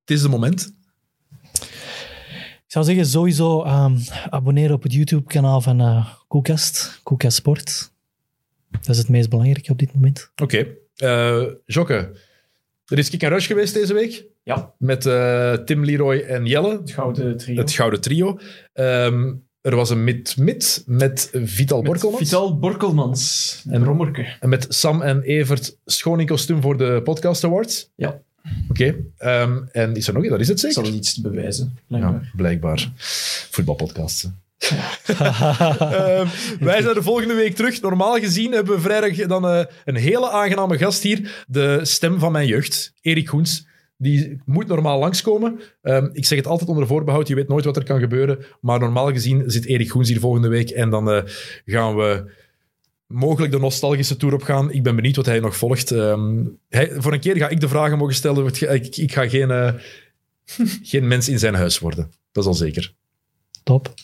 Het 0.01 0.11
is 0.11 0.23
de 0.23 0.29
moment. 0.29 0.75
Ik 2.67 2.79
zou 2.79 2.85
zeggen, 2.85 3.07
sowieso 3.07 3.63
ehm, 3.63 3.97
abonneren 4.31 4.75
op 4.75 4.83
het 4.83 4.93
YouTube-kanaal 4.93 5.61
van 5.61 5.81
eh 5.81 6.07
Koelkast, 6.29 7.01
Koelkast 7.03 7.37
Sport. 7.37 7.93
Dat 8.71 8.89
is 8.89 8.99
het 8.99 9.09
meest 9.09 9.29
belangrijke 9.29 9.71
op 9.73 9.79
dit 9.79 9.95
moment. 9.95 10.33
Oké. 10.43 10.67
Eh 10.97 11.43
Jokke, 11.67 12.11
er 12.87 12.99
is 12.99 13.11
Kick 13.11 13.23
en 13.23 13.29
Rush 13.29 13.47
geweest 13.47 13.75
deze 13.75 13.95
week. 13.95 14.25
Ja, 14.43 14.73
Met 14.79 15.07
eh, 15.07 15.53
Tim, 15.53 15.85
Leroy 15.85 16.19
en 16.19 16.47
Jelle. 16.47 16.71
het 16.81 16.91
gouden 16.91 17.37
trio. 17.37 17.57
Het 17.61 17.73
gouden 17.73 18.01
trio. 18.01 18.39
Ehm, 18.73 19.33
er 19.61 19.77
was 19.77 19.91
een 19.91 20.05
mid-mid 20.05 20.83
met 20.87 21.31
Vital 21.33 21.79
Met 21.83 21.87
Borkelmans. 21.91 22.23
Vital 22.23 22.59
Borkelmans. 22.59 23.63
En- 23.71 23.85
Rommerke. 23.85 24.37
En 24.41 24.49
met 24.49 24.67
Sam 24.69 25.03
en 25.03 25.23
Evert 25.23 25.77
schoon 25.85 26.21
in 26.21 26.27
kostuum 26.27 26.61
voor 26.63 26.77
de 26.79 27.01
Podcast 27.05 27.45
Awards. 27.45 27.91
Ja, 27.95 28.21
Oké. 28.69 28.97
Ehm, 29.19 29.61
en 29.73 29.95
is 29.97 30.07
er 30.09 30.13
nog 30.15 30.23
iets? 30.23 30.31
Dat 30.31 30.41
is 30.41 30.49
het 30.49 30.61
zal 30.61 30.71
zeker? 30.73 30.89
wel 30.91 30.99
iets 30.99 31.15
te 31.15 31.21
bewijzen. 31.21 31.79
blijkbaar. 31.87 32.13
Ja, 32.13 32.31
blijkbaar. 32.37 32.93
Voetbalpodcasts. 33.51 34.29
Ehm, 35.07 36.27
wij 36.61 36.83
zijn 36.83 36.95
de 36.95 37.03
volgende 37.03 37.35
week 37.35 37.55
terug. 37.55 37.81
Normaal 37.81 38.19
gezien 38.19 38.53
hebben 38.53 38.75
we 38.75 38.81
vrijdag 38.81 39.27
dan 39.27 39.47
eh, 39.49 39.65
een 39.85 39.97
hele 39.97 40.31
aangename 40.31 40.79
gast 40.79 41.03
hier. 41.03 41.45
De 41.47 41.81
stem 41.83 42.19
van 42.19 42.33
mijn 42.33 42.47
jeugd, 42.47 42.93
Erik 43.01 43.29
Goens. 43.29 43.67
Die 43.97 44.41
moet 44.45 44.67
normaal 44.67 44.99
langskomen. 44.99 45.61
Ehm, 45.83 46.09
ik 46.13 46.27
zeg 46.27 46.39
het 46.39 46.47
altijd 46.47 46.71
onder 46.71 46.87
voorbehoud. 46.87 47.29
Je 47.29 47.35
weet 47.35 47.49
nooit 47.49 47.65
wat 47.65 47.77
er 47.77 47.85
kan 47.85 48.01
gebeuren. 48.01 48.39
Maar 48.61 48.81
normaal 48.81 49.13
gezien 49.13 49.43
zit 49.47 49.67
Erik 49.67 49.91
Goens 49.91 50.09
hier 50.09 50.21
volgende 50.21 50.49
week. 50.49 50.71
En 50.71 50.91
dan 50.91 51.11
eh, 51.11 51.23
gaan 51.65 51.97
we 51.97 52.31
mogelijk 53.07 53.53
de 53.53 53.59
nostalgische 53.59 54.17
tour 54.17 54.35
op 54.35 54.43
gaan. 54.43 54.73
Ik 54.73 54.83
ben 54.83 54.97
benieuwd 54.97 55.17
wat 55.17 55.27
hij 55.27 55.41
nog 55.41 55.57
volgt. 55.57 55.91
Ehm, 55.91 56.45
hij, 56.69 56.91
voor 56.97 57.13
een 57.13 57.21
keer 57.21 57.37
ga 57.37 57.49
ik 57.49 57.61
de 57.61 57.69
vragen 57.69 57.99
mogen 57.99 58.15
stellen. 58.15 58.47
Ik, 58.47 58.97
ik 58.97 59.13
ga 59.13 59.29
geen, 59.29 59.51
eh, 59.51 59.73
geen 60.83 61.07
mens 61.07 61.29
in 61.29 61.39
zijn 61.39 61.55
huis 61.55 61.79
worden. 61.79 62.11
Dat 62.33 62.43
is 62.43 62.49
al 62.49 62.55
zeker. 62.55 62.95
Top. 63.63 63.95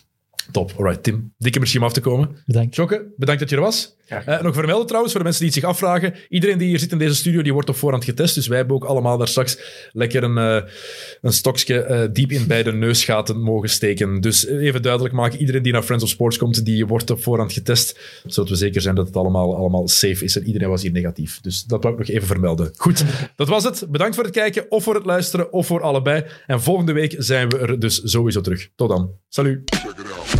Top. 0.52 0.72
Alright, 0.76 1.02
Tim. 1.02 1.32
Dikke 1.38 1.58
merci 1.58 1.78
om 1.78 1.84
af 1.84 1.92
te 1.92 2.00
komen. 2.00 2.36
Bedankt. 2.46 2.74
Jokke, 2.74 3.12
bedankt 3.16 3.40
dat 3.40 3.50
je 3.50 3.56
er 3.56 3.62
was. 3.62 3.96
Eh, 4.08 4.42
nog 4.42 4.54
vermelden 4.54 4.86
trouwens, 4.86 5.12
voor 5.12 5.20
de 5.20 5.28
mensen 5.28 5.44
die 5.44 5.54
het 5.54 5.62
zich 5.62 5.70
afvragen. 5.70 6.14
Iedereen 6.28 6.58
die 6.58 6.68
hier 6.68 6.78
zit 6.78 6.92
in 6.92 6.98
deze 6.98 7.14
studio, 7.14 7.42
die 7.42 7.52
wordt 7.52 7.68
op 7.68 7.76
voorhand 7.76 8.04
getest. 8.04 8.34
Dus 8.34 8.46
wij 8.46 8.56
hebben 8.56 8.76
ook 8.76 8.84
allemaal 8.84 9.18
daar 9.18 9.28
straks 9.28 9.58
lekker 9.92 10.22
een, 10.22 10.38
eh, 10.38 10.70
een 11.22 11.32
stokje 11.32 11.82
eh, 11.82 12.08
diep 12.12 12.32
in 12.32 12.46
beide 12.46 12.72
neusgaten 12.72 13.40
mogen 13.40 13.68
steken. 13.68 14.20
Dus 14.20 14.46
even 14.46 14.82
duidelijk 14.82 15.14
maken, 15.14 15.40
iedereen 15.40 15.62
die 15.62 15.72
naar 15.72 15.82
Friends 15.82 16.04
of 16.04 16.10
Sports 16.10 16.38
komt, 16.38 16.64
die 16.64 16.86
wordt 16.86 17.10
op 17.10 17.22
voorhand 17.22 17.52
getest. 17.52 17.98
Zodat 18.26 18.50
we 18.50 18.56
zeker 18.56 18.80
zijn 18.80 18.94
dat 18.94 19.06
het 19.06 19.16
allemaal, 19.16 19.56
allemaal 19.56 19.88
safe 19.88 20.24
is. 20.24 20.36
En 20.36 20.46
iedereen 20.46 20.68
was 20.68 20.82
hier 20.82 20.92
negatief. 20.92 21.40
Dus 21.40 21.64
dat 21.64 21.82
wou 21.82 21.94
ik 21.94 22.00
nog 22.00 22.08
even 22.08 22.26
vermelden. 22.26 22.70
Goed, 22.76 23.04
dat 23.36 23.48
was 23.48 23.64
het. 23.64 23.86
Bedankt 23.90 24.14
voor 24.14 24.24
het 24.24 24.32
kijken, 24.32 24.70
of 24.70 24.82
voor 24.82 24.94
het 24.94 25.06
luisteren, 25.06 25.52
of 25.52 25.66
voor 25.66 25.82
allebei. 25.82 26.24
En 26.46 26.62
volgende 26.62 26.92
week 26.92 27.14
zijn 27.18 27.48
we 27.48 27.58
er 27.58 27.78
dus 27.78 28.00
sowieso 28.04 28.40
terug. 28.40 28.68
Tot 28.76 28.88
dan. 28.88 29.10
Salut. 29.28 29.60
Check 29.64 29.98
it 29.98 30.12
out. 30.12 30.37